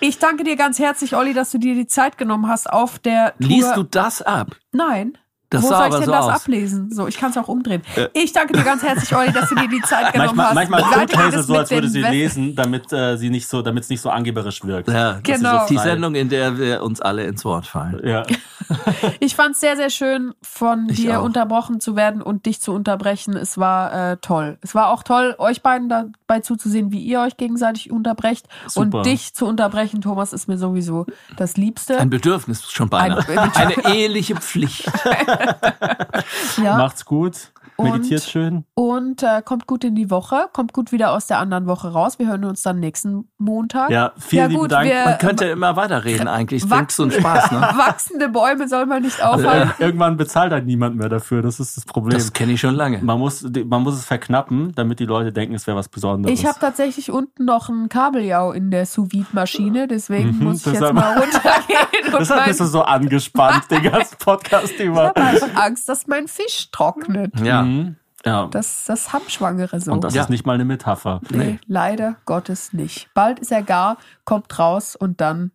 Ich 0.00 0.18
danke 0.18 0.44
dir 0.44 0.56
ganz 0.56 0.78
herzlich, 0.78 1.16
Olli, 1.16 1.32
dass 1.32 1.50
du 1.52 1.58
dir 1.58 1.74
die 1.74 1.86
Zeit 1.86 2.18
genommen 2.18 2.48
hast 2.48 2.70
auf 2.70 2.98
der 2.98 3.32
Tour. 3.40 3.48
Liest 3.48 3.76
du 3.76 3.82
das 3.84 4.20
ab? 4.20 4.56
Nein. 4.72 5.16
Das 5.48 5.62
Wo 5.62 5.68
soll 5.68 5.86
ich 5.88 5.94
denn 5.94 6.04
so 6.06 6.10
das 6.10 6.24
aus. 6.26 6.32
ablesen? 6.42 6.90
So, 6.92 7.06
ich 7.06 7.16
kann 7.18 7.30
es 7.30 7.36
auch 7.38 7.46
umdrehen. 7.46 7.80
Ich 8.14 8.32
danke 8.32 8.52
dir 8.52 8.64
ganz 8.64 8.82
herzlich, 8.82 9.14
Olli, 9.16 9.32
dass 9.32 9.48
du 9.48 9.54
dir 9.54 9.68
die 9.68 9.80
Zeit 9.80 10.12
genommen 10.12 10.36
Manchmal, 10.36 10.46
hast. 10.48 10.70
manchmal 10.70 11.06
tut 11.06 11.16
Hazel 11.16 11.42
so, 11.44 11.54
als 11.56 11.70
würde 11.70 11.88
sie 11.88 12.02
West- 12.02 12.10
lesen, 12.12 12.54
damit 12.56 12.92
äh, 12.92 13.16
sie 13.16 13.30
nicht 13.30 13.46
so, 13.48 13.62
damit 13.62 13.84
es 13.84 13.88
nicht 13.88 14.00
so 14.00 14.10
angeberisch 14.10 14.64
wirkt. 14.64 14.88
Ja, 14.88 15.14
das 15.14 15.22
Genau. 15.22 15.60
ist 15.62 15.70
die. 15.70 15.78
Sendung, 15.78 16.16
in 16.16 16.28
der 16.28 16.58
wir 16.58 16.82
uns 16.82 17.00
alle 17.00 17.24
ins 17.24 17.44
Wort 17.44 17.64
fallen. 17.66 18.00
Ja. 18.06 18.24
Ich 19.20 19.34
fand 19.36 19.54
es 19.54 19.60
sehr, 19.60 19.76
sehr 19.76 19.90
schön, 19.90 20.34
von 20.42 20.88
Ich 20.90 20.96
dir 20.96 21.20
auch. 21.20 21.24
unterbrochen 21.24 21.80
zu 21.80 21.96
werden 21.96 22.22
und 22.22 22.46
dich 22.46 22.60
zu 22.60 22.72
unterbrechen. 22.72 23.36
Es 23.36 23.58
war 23.58 24.12
äh, 24.12 24.16
toll. 24.18 24.58
Es 24.62 24.74
war 24.74 24.88
auch 24.88 25.02
toll, 25.02 25.34
euch 25.38 25.62
beiden 25.62 25.88
dabei 25.88 26.40
zuzusehen, 26.40 26.92
wie 26.92 27.00
ihr 27.00 27.20
euch 27.20 27.36
gegenseitig 27.36 27.90
unterbrecht. 27.90 28.46
Super. 28.66 28.98
Und 28.98 29.06
dich 29.06 29.34
zu 29.34 29.46
unterbrechen, 29.46 30.00
Thomas, 30.00 30.32
ist 30.32 30.48
mir 30.48 30.58
sowieso 30.58 31.06
das 31.36 31.56
Liebste. 31.56 31.98
Ein 31.98 32.10
Bedürfnis 32.10 32.70
schon 32.70 32.88
beinahe. 32.88 33.24
Ein- 33.28 33.52
Eine 33.54 33.94
eheliche 33.94 34.36
Pflicht. 34.36 34.90
ja. 36.62 36.76
Macht's 36.76 37.04
gut, 37.04 37.52
meditiert 37.78 38.20
Und- 38.22 38.30
schön. 38.30 38.64
Und 38.74 39.22
äh, 39.22 39.42
kommt 39.44 39.66
gut 39.66 39.84
in 39.84 39.94
die 39.94 40.10
Woche, 40.10 40.48
kommt 40.52 40.72
gut 40.72 40.92
wieder 40.92 41.12
aus 41.12 41.26
der 41.26 41.38
anderen 41.38 41.66
Woche 41.66 41.92
raus. 41.92 42.18
Wir 42.18 42.26
hören 42.28 42.44
uns 42.44 42.62
dann 42.62 42.78
nächsten 42.80 43.28
Montag. 43.38 43.90
Ja, 43.90 44.12
vielen 44.18 44.40
Ja, 44.42 44.46
lieben 44.48 44.60
gut, 44.62 44.72
Dank. 44.72 44.88
wir- 44.88 45.04
Man 45.04 45.18
könnte 45.18 45.44
immer 45.46 45.76
weiterreden 45.76 46.28
eigentlich. 46.28 46.62
Es 46.62 46.68
bringt 46.68 46.90
so 46.92 47.02
einen 47.04 47.12
Spaß, 47.12 47.50
ne? 47.52 47.60
Wachsende 47.76 48.28
Bäume 48.28 48.68
soll 48.68 48.86
man 48.86 49.02
nicht 49.02 49.22
aufhalten. 49.22 49.72
Äh, 49.78 49.84
Irgendwann 49.84 50.16
bezahlt 50.16 50.52
halt 50.52 50.66
niemand 50.66 50.96
mehr 50.96 51.08
dafür. 51.08 51.42
Das 51.42 51.60
ist 51.60 51.76
das 51.76 51.84
Problem. 51.84 52.16
Das 52.18 52.32
kenne 52.32 52.52
ich 52.52 52.60
schon 52.60 52.74
lange. 52.74 52.98
man, 53.02 53.18
muss, 53.18 53.42
man 53.66 53.82
muss 53.82 53.94
es 53.94 54.04
verknappen, 54.04 54.72
damit 54.74 55.00
die 55.00 55.04
Leute 55.06 55.32
denken, 55.32 55.54
es 55.54 55.66
wäre 55.66 55.76
was 55.76 55.88
Besonderes. 55.88 56.38
Ich 56.38 56.46
habe 56.46 56.58
tatsächlich 56.60 57.10
unten 57.10 57.44
noch 57.44 57.68
ein 57.68 57.88
Kabeljau 57.88 58.52
in 58.52 58.70
der 58.70 58.86
Sous-Vide-Maschine, 58.86 59.86
deswegen 59.88 60.38
Mhm, 60.38 60.44
muss 60.44 60.66
ich 60.66 60.72
jetzt 60.72 60.92
mal 60.92 61.18
runtergehen. 61.18 62.12
Deshalb 62.18 62.44
bist 62.46 62.60
du 62.60 62.64
so 62.64 62.82
angespannt, 62.82 63.70
den 63.70 63.82
ganzen 63.82 64.16
Podcast 64.18 64.72
ich 64.74 64.80
über. 64.86 65.08
habe 65.08 65.20
einfach 65.20 65.54
Angst, 65.56 65.88
dass 65.88 66.06
mein 66.06 66.28
Fisch 66.28 66.68
trocknet. 66.72 67.32
Ja. 67.40 67.65
Mhm. 67.66 67.96
ja. 68.24 68.46
Das, 68.46 68.84
das 68.86 69.12
haben 69.12 69.28
Schwangere 69.28 69.80
so. 69.80 69.92
Und 69.92 70.04
das 70.04 70.14
Ja. 70.14 70.22
ist 70.22 70.30
nicht 70.30 70.46
mal 70.46 70.54
eine 70.54 70.64
Metapher. 70.64 71.20
nee, 71.30 71.58
leider 71.66 72.16
Gottes 72.24 72.72
nicht. 72.72 73.08
Bald 73.14 73.38
ist 73.40 73.52
er 73.52 73.62
gar, 73.62 73.96
kommt 74.24 74.58
raus 74.58 74.96
und 74.96 75.20
dann 75.20 75.50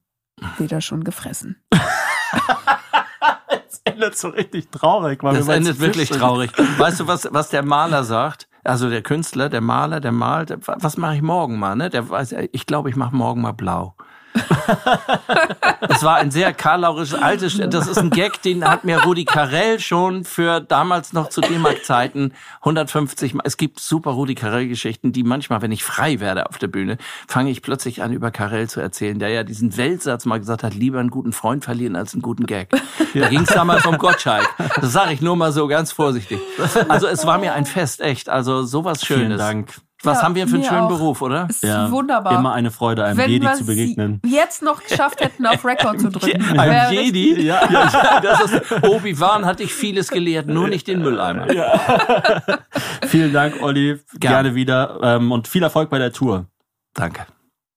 wird 0.57 0.71
er 0.71 0.81
schon 0.81 1.03
gefressen. 1.03 1.61
Das 3.49 3.81
endet 3.83 4.17
so 4.17 4.29
richtig 4.29 4.69
traurig. 4.69 5.23
Weil 5.23 5.35
Das 5.35 5.47
wir 5.47 5.55
endet 5.55 5.79
wirklich 5.79 6.09
Fisch- 6.09 6.17
traurig. 6.17 6.51
Weißt 6.77 6.99
du, 6.99 7.07
was, 7.07 7.27
was 7.31 7.49
der 7.49 7.63
Maler 7.63 8.03
sagt? 8.03 8.47
Also 8.63 8.89
der 8.89 9.01
Künstler, 9.01 9.49
der 9.49 9.61
Maler, 9.61 9.99
der 9.99 10.11
malt. 10.11 10.55
Was 10.67 10.97
mache 10.97 11.15
ich 11.15 11.21
morgen 11.21 11.57
mal? 11.57 11.75
Ne? 11.75 11.89
Der 11.89 12.09
weiß, 12.09 12.35
ich 12.51 12.65
glaube, 12.67 12.89
ich 12.89 12.95
mache 12.95 13.15
morgen 13.15 13.41
mal 13.41 13.53
blau. 13.53 13.95
Es 15.89 16.03
war 16.03 16.17
ein 16.17 16.31
sehr 16.31 16.53
karlaurisches 16.53 17.21
altes, 17.21 17.59
das 17.69 17.87
ist 17.87 17.97
ein 17.97 18.09
Gag, 18.09 18.41
den 18.41 18.67
hat 18.67 18.83
mir 18.83 19.03
Rudi 19.03 19.25
Carell 19.25 19.79
schon 19.79 20.23
für 20.23 20.61
damals 20.61 21.13
noch 21.13 21.29
zu 21.29 21.41
D-Mark-Zeiten 21.41 22.33
150 22.61 23.33
Mal. 23.33 23.43
Es 23.45 23.57
gibt 23.57 23.79
super 23.79 24.11
Rudi 24.11 24.35
Carell-Geschichten, 24.35 25.11
die 25.11 25.23
manchmal, 25.23 25.61
wenn 25.61 25.71
ich 25.71 25.83
frei 25.83 26.19
werde 26.19 26.47
auf 26.47 26.57
der 26.57 26.67
Bühne, 26.67 26.97
fange 27.27 27.51
ich 27.51 27.61
plötzlich 27.61 28.01
an, 28.01 28.13
über 28.13 28.31
Carell 28.31 28.69
zu 28.69 28.79
erzählen, 28.79 29.19
der 29.19 29.29
ja 29.29 29.43
diesen 29.43 29.75
Weltsatz 29.77 30.25
mal 30.25 30.39
gesagt 30.39 30.63
hat, 30.63 30.73
lieber 30.73 30.99
einen 30.99 31.09
guten 31.09 31.33
Freund 31.33 31.65
verlieren 31.65 31.95
als 31.95 32.13
einen 32.13 32.21
guten 32.21 32.45
Gag. 32.45 32.69
Da 33.13 33.27
ging 33.29 33.41
es 33.41 33.49
damals 33.49 33.85
um 33.85 33.97
Gottschalk. 33.97 34.47
Das 34.79 34.91
sage 34.91 35.13
ich 35.13 35.21
nur 35.21 35.35
mal 35.35 35.51
so 35.51 35.67
ganz 35.67 35.91
vorsichtig. 35.91 36.39
Also 36.87 37.07
es 37.07 37.25
war 37.25 37.37
mir 37.37 37.53
ein 37.53 37.65
Fest, 37.65 38.01
echt. 38.01 38.29
Also 38.29 38.63
sowas 38.63 39.05
Schönes. 39.05 39.27
Vielen 39.27 39.37
Dank. 39.37 39.75
Was 40.03 40.17
Ja, 40.17 40.23
haben 40.23 40.33
wir 40.35 40.47
für 40.47 40.55
einen 40.55 40.63
schönen 40.63 40.81
auch. 40.81 40.87
Beruf, 40.89 41.21
oder? 41.21 41.47
Ist 41.49 41.63
Ja, 41.63 41.89
wunderbar. 41.91 42.39
Immer 42.39 42.53
eine 42.53 42.71
Freude, 42.71 43.03
einem 43.05 43.17
Wenn 43.17 43.29
Jedi 43.29 43.45
wir 43.45 43.53
zu 43.53 43.65
begegnen. 43.65 44.19
sie 44.23 44.35
jetzt 44.35 44.61
noch 44.63 44.83
geschafft 44.83 45.21
hätten, 45.21 45.45
auf 45.45 45.63
Record 45.63 45.99
zu 46.01 46.09
drücken. 46.09 46.59
Ein 46.59 46.91
Jedi? 46.93 47.41
Ja, 47.51 47.61
ja, 47.71 48.19
das 48.21 48.41
ist, 48.51 48.71
Obi-Wan 48.83 49.45
hat 49.45 49.59
dich 49.59 49.73
vieles 49.73 50.09
gelehrt, 50.09 50.47
nur 50.47 50.67
nicht 50.67 50.87
den 50.87 51.01
Mülleimer. 51.01 51.47
Vielen 53.07 53.31
Dank, 53.33 53.61
Olli. 53.61 53.99
Gerne 54.19 54.55
wieder. 54.55 54.99
Ähm, 55.03 55.31
und 55.31 55.47
viel 55.47 55.63
Erfolg 55.63 55.89
bei 55.89 55.99
der 55.99 56.11
Tour. 56.11 56.47
Danke. 56.93 57.25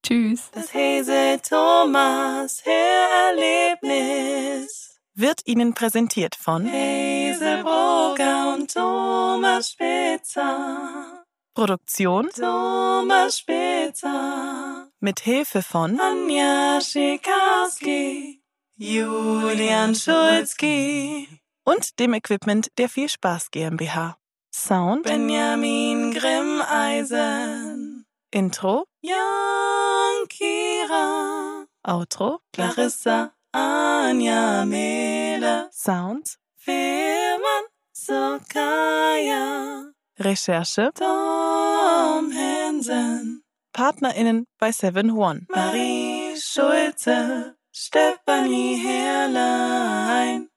Tschüss. 0.02 0.50
Das 0.52 0.74
Hese 0.74 1.38
Thomas 1.48 2.62
Hörerlebnis 2.64 4.98
wird 5.14 5.40
Ihnen 5.46 5.74
präsentiert 5.74 6.34
von 6.34 6.66
Hazelbrugger 6.66 8.54
und 8.54 8.72
Thomas 8.72 9.70
Spitzer. 9.70 11.13
Produktion 11.54 12.28
Thomas 12.34 13.38
Spitzer. 13.38 14.88
Mit 14.98 15.20
Hilfe 15.20 15.62
von 15.62 16.00
Anja 16.00 16.80
Schikarski, 16.80 18.42
Julian 18.76 19.94
Schulzki 19.94 21.28
und 21.64 22.00
dem 22.00 22.14
Equipment 22.14 22.72
der 22.76 22.88
Viel 22.88 23.08
Spaß 23.08 23.52
GmbH. 23.52 24.16
Sound 24.52 25.04
Benjamin 25.04 26.12
Grimmeisen. 26.12 28.04
Intro 28.32 28.86
Jan 29.00 30.26
Kira. 30.28 31.66
Outro 31.84 32.40
Clarissa 32.52 33.32
Anja 33.52 34.64
Mele. 34.64 35.68
Sound 35.70 36.36
Firman 36.56 37.64
Sokaya. 37.92 39.93
Recherche 40.18 40.90
Tom 40.94 42.32
Hansen. 42.32 43.42
PartnerInnen 43.72 44.44
bei 44.58 44.70
Seven 44.70 45.10
One. 45.10 45.46
Marie 45.48 46.36
Schulze. 46.40 47.56
Stefanie 47.72 48.76
Herrlein. 48.76 50.48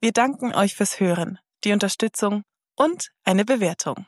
Wir 0.00 0.10
danken 0.10 0.52
euch 0.52 0.74
fürs 0.74 0.98
Hören, 0.98 1.38
die 1.62 1.72
Unterstützung 1.72 2.42
und 2.76 3.10
eine 3.24 3.44
Bewertung. 3.44 4.06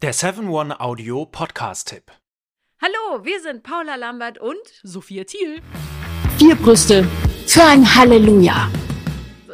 Der 0.00 0.14
7-One 0.14 0.78
Audio 0.78 1.26
Podcast-Tipp. 1.26 2.12
Hallo, 2.80 3.24
wir 3.24 3.40
sind 3.42 3.64
Paula 3.64 3.96
Lambert 3.96 4.38
und 4.38 4.60
Sophia 4.84 5.24
Thiel. 5.24 5.60
Vier 6.38 6.54
Brüste 6.54 7.04
für 7.48 7.64
ein 7.64 7.92
Halleluja. 7.92 8.70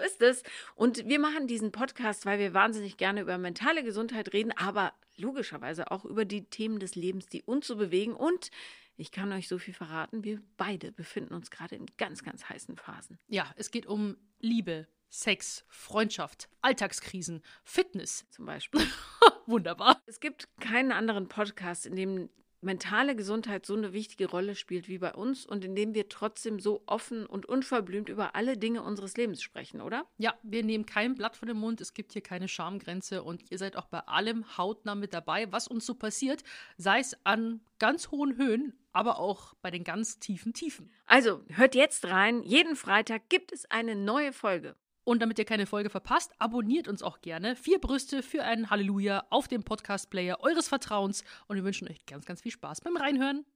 Ist 0.09 0.23
es. 0.23 0.43
Und 0.75 1.07
wir 1.07 1.19
machen 1.19 1.47
diesen 1.47 1.71
Podcast, 1.71 2.25
weil 2.25 2.39
wir 2.39 2.55
wahnsinnig 2.55 2.97
gerne 2.97 3.21
über 3.21 3.37
mentale 3.37 3.85
Gesundheit 3.85 4.33
reden, 4.33 4.53
aber 4.57 4.95
logischerweise 5.17 5.91
auch 5.91 6.07
über 6.07 6.25
die 6.25 6.47
Themen 6.47 6.79
des 6.79 6.95
Lebens, 6.95 7.27
die 7.27 7.43
uns 7.43 7.67
so 7.67 7.77
bewegen. 7.77 8.15
Und 8.15 8.51
ich 8.97 9.13
kann 9.13 9.31
euch 9.33 9.49
so 9.49 9.59
viel 9.59 9.75
verraten, 9.75 10.25
wir 10.25 10.41
beide 10.57 10.93
befinden 10.93 11.35
uns 11.35 11.51
gerade 11.51 11.77
in 11.77 11.85
ganz, 11.99 12.25
ganz 12.25 12.49
heißen 12.49 12.77
Phasen. 12.77 13.19
Ja, 13.29 13.53
es 13.57 13.71
geht 13.71 13.85
um 13.85 14.17
Liebe, 14.41 14.89
Sex, 15.11 15.67
Freundschaft, 15.69 16.49
Alltagskrisen, 16.63 17.43
Fitness 17.63 18.27
zum 18.31 18.47
Beispiel. 18.47 18.81
Wunderbar. 19.47 20.03
Es 20.07 20.21
gibt 20.21 20.49
keinen 20.59 20.93
anderen 20.93 21.29
Podcast, 21.29 21.85
in 21.85 21.97
dem 21.97 22.31
mentale 22.61 23.15
Gesundheit 23.15 23.67
so 23.67 23.75
eine 23.75 23.93
wichtige 23.93 24.29
Rolle 24.29 24.55
spielt 24.55 24.89
wie 24.89 24.99
bei 24.99 25.15
uns 25.15 25.47
und 25.47 25.65
in 25.65 25.75
dem 25.75 25.95
wir 25.95 26.09
trotzdem 26.09 26.61
so 26.61 26.83
offen 26.87 27.27
und 27.27 27.47
unverblümt 27.47 28.09
über 28.09 28.35
alle 28.35 28.57
Dinge 28.57 28.83
unseres 28.83 29.17
Lebens 29.17 29.43
sprechen, 29.43 29.81
oder? 29.81 30.07
Ja, 30.19 30.35
wir 30.43 30.65
nehmen 30.65 30.87
kein 30.87 31.15
Blatt 31.15 31.37
von 31.37 31.49
dem 31.49 31.59
Mund, 31.59 31.81
es 31.81 31.95
gibt 31.95 32.13
hier 32.13 32.23
keine 32.23 32.49
Schamgrenze 32.49 33.23
und 33.23 33.51
ihr 33.51 33.59
seid 33.59 33.77
auch 33.77 33.87
bei 33.87 34.01
allem 34.01 34.57
hautnah 34.57 34.95
mit 34.95 35.15
dabei, 35.15 35.51
was 35.53 35.69
uns 35.69 35.87
so 35.87 35.95
passiert, 35.95 36.43
sei 36.77 37.01
es 37.01 37.17
an 37.25 37.61
ganz 37.79 38.11
hohen 38.11 38.37
Höhen, 38.37 38.73
aber 38.93 39.19
auch 39.19 39.55
bei 39.63 39.71
den 39.71 39.85
ganz 39.85 40.19
tiefen 40.19 40.53
Tiefen. 40.53 40.91
Also, 41.07 41.43
hört 41.49 41.75
jetzt 41.75 42.07
rein, 42.07 42.43
jeden 42.43 42.77
Freitag 42.77 43.29
gibt 43.29 43.53
es 43.53 43.71
eine 43.71 43.95
neue 43.95 44.33
Folge. 44.33 44.75
Und 45.09 45.23
damit 45.23 45.39
ihr 45.39 45.47
keine 45.47 45.65
Folge 45.65 45.89
verpasst, 45.89 46.33
abonniert 46.39 46.87
uns 46.87 47.03
auch 47.03 47.23
gerne. 47.23 47.57
Vier 47.57 47.79
Brüste 47.79 48.23
für 48.23 48.45
ein 48.45 48.69
Halleluja 48.69 49.25
auf 49.31 49.49
dem 49.49 49.63
Podcast-Player 49.63 50.41
eures 50.41 50.69
Vertrauens. 50.69 51.25
Und 51.47 51.57
wir 51.57 51.65
wünschen 51.65 51.89
euch 51.89 52.05
ganz, 52.05 52.27
ganz 52.27 52.43
viel 52.43 52.53
Spaß 52.53 52.83
beim 52.83 52.95
Reinhören. 52.95 53.47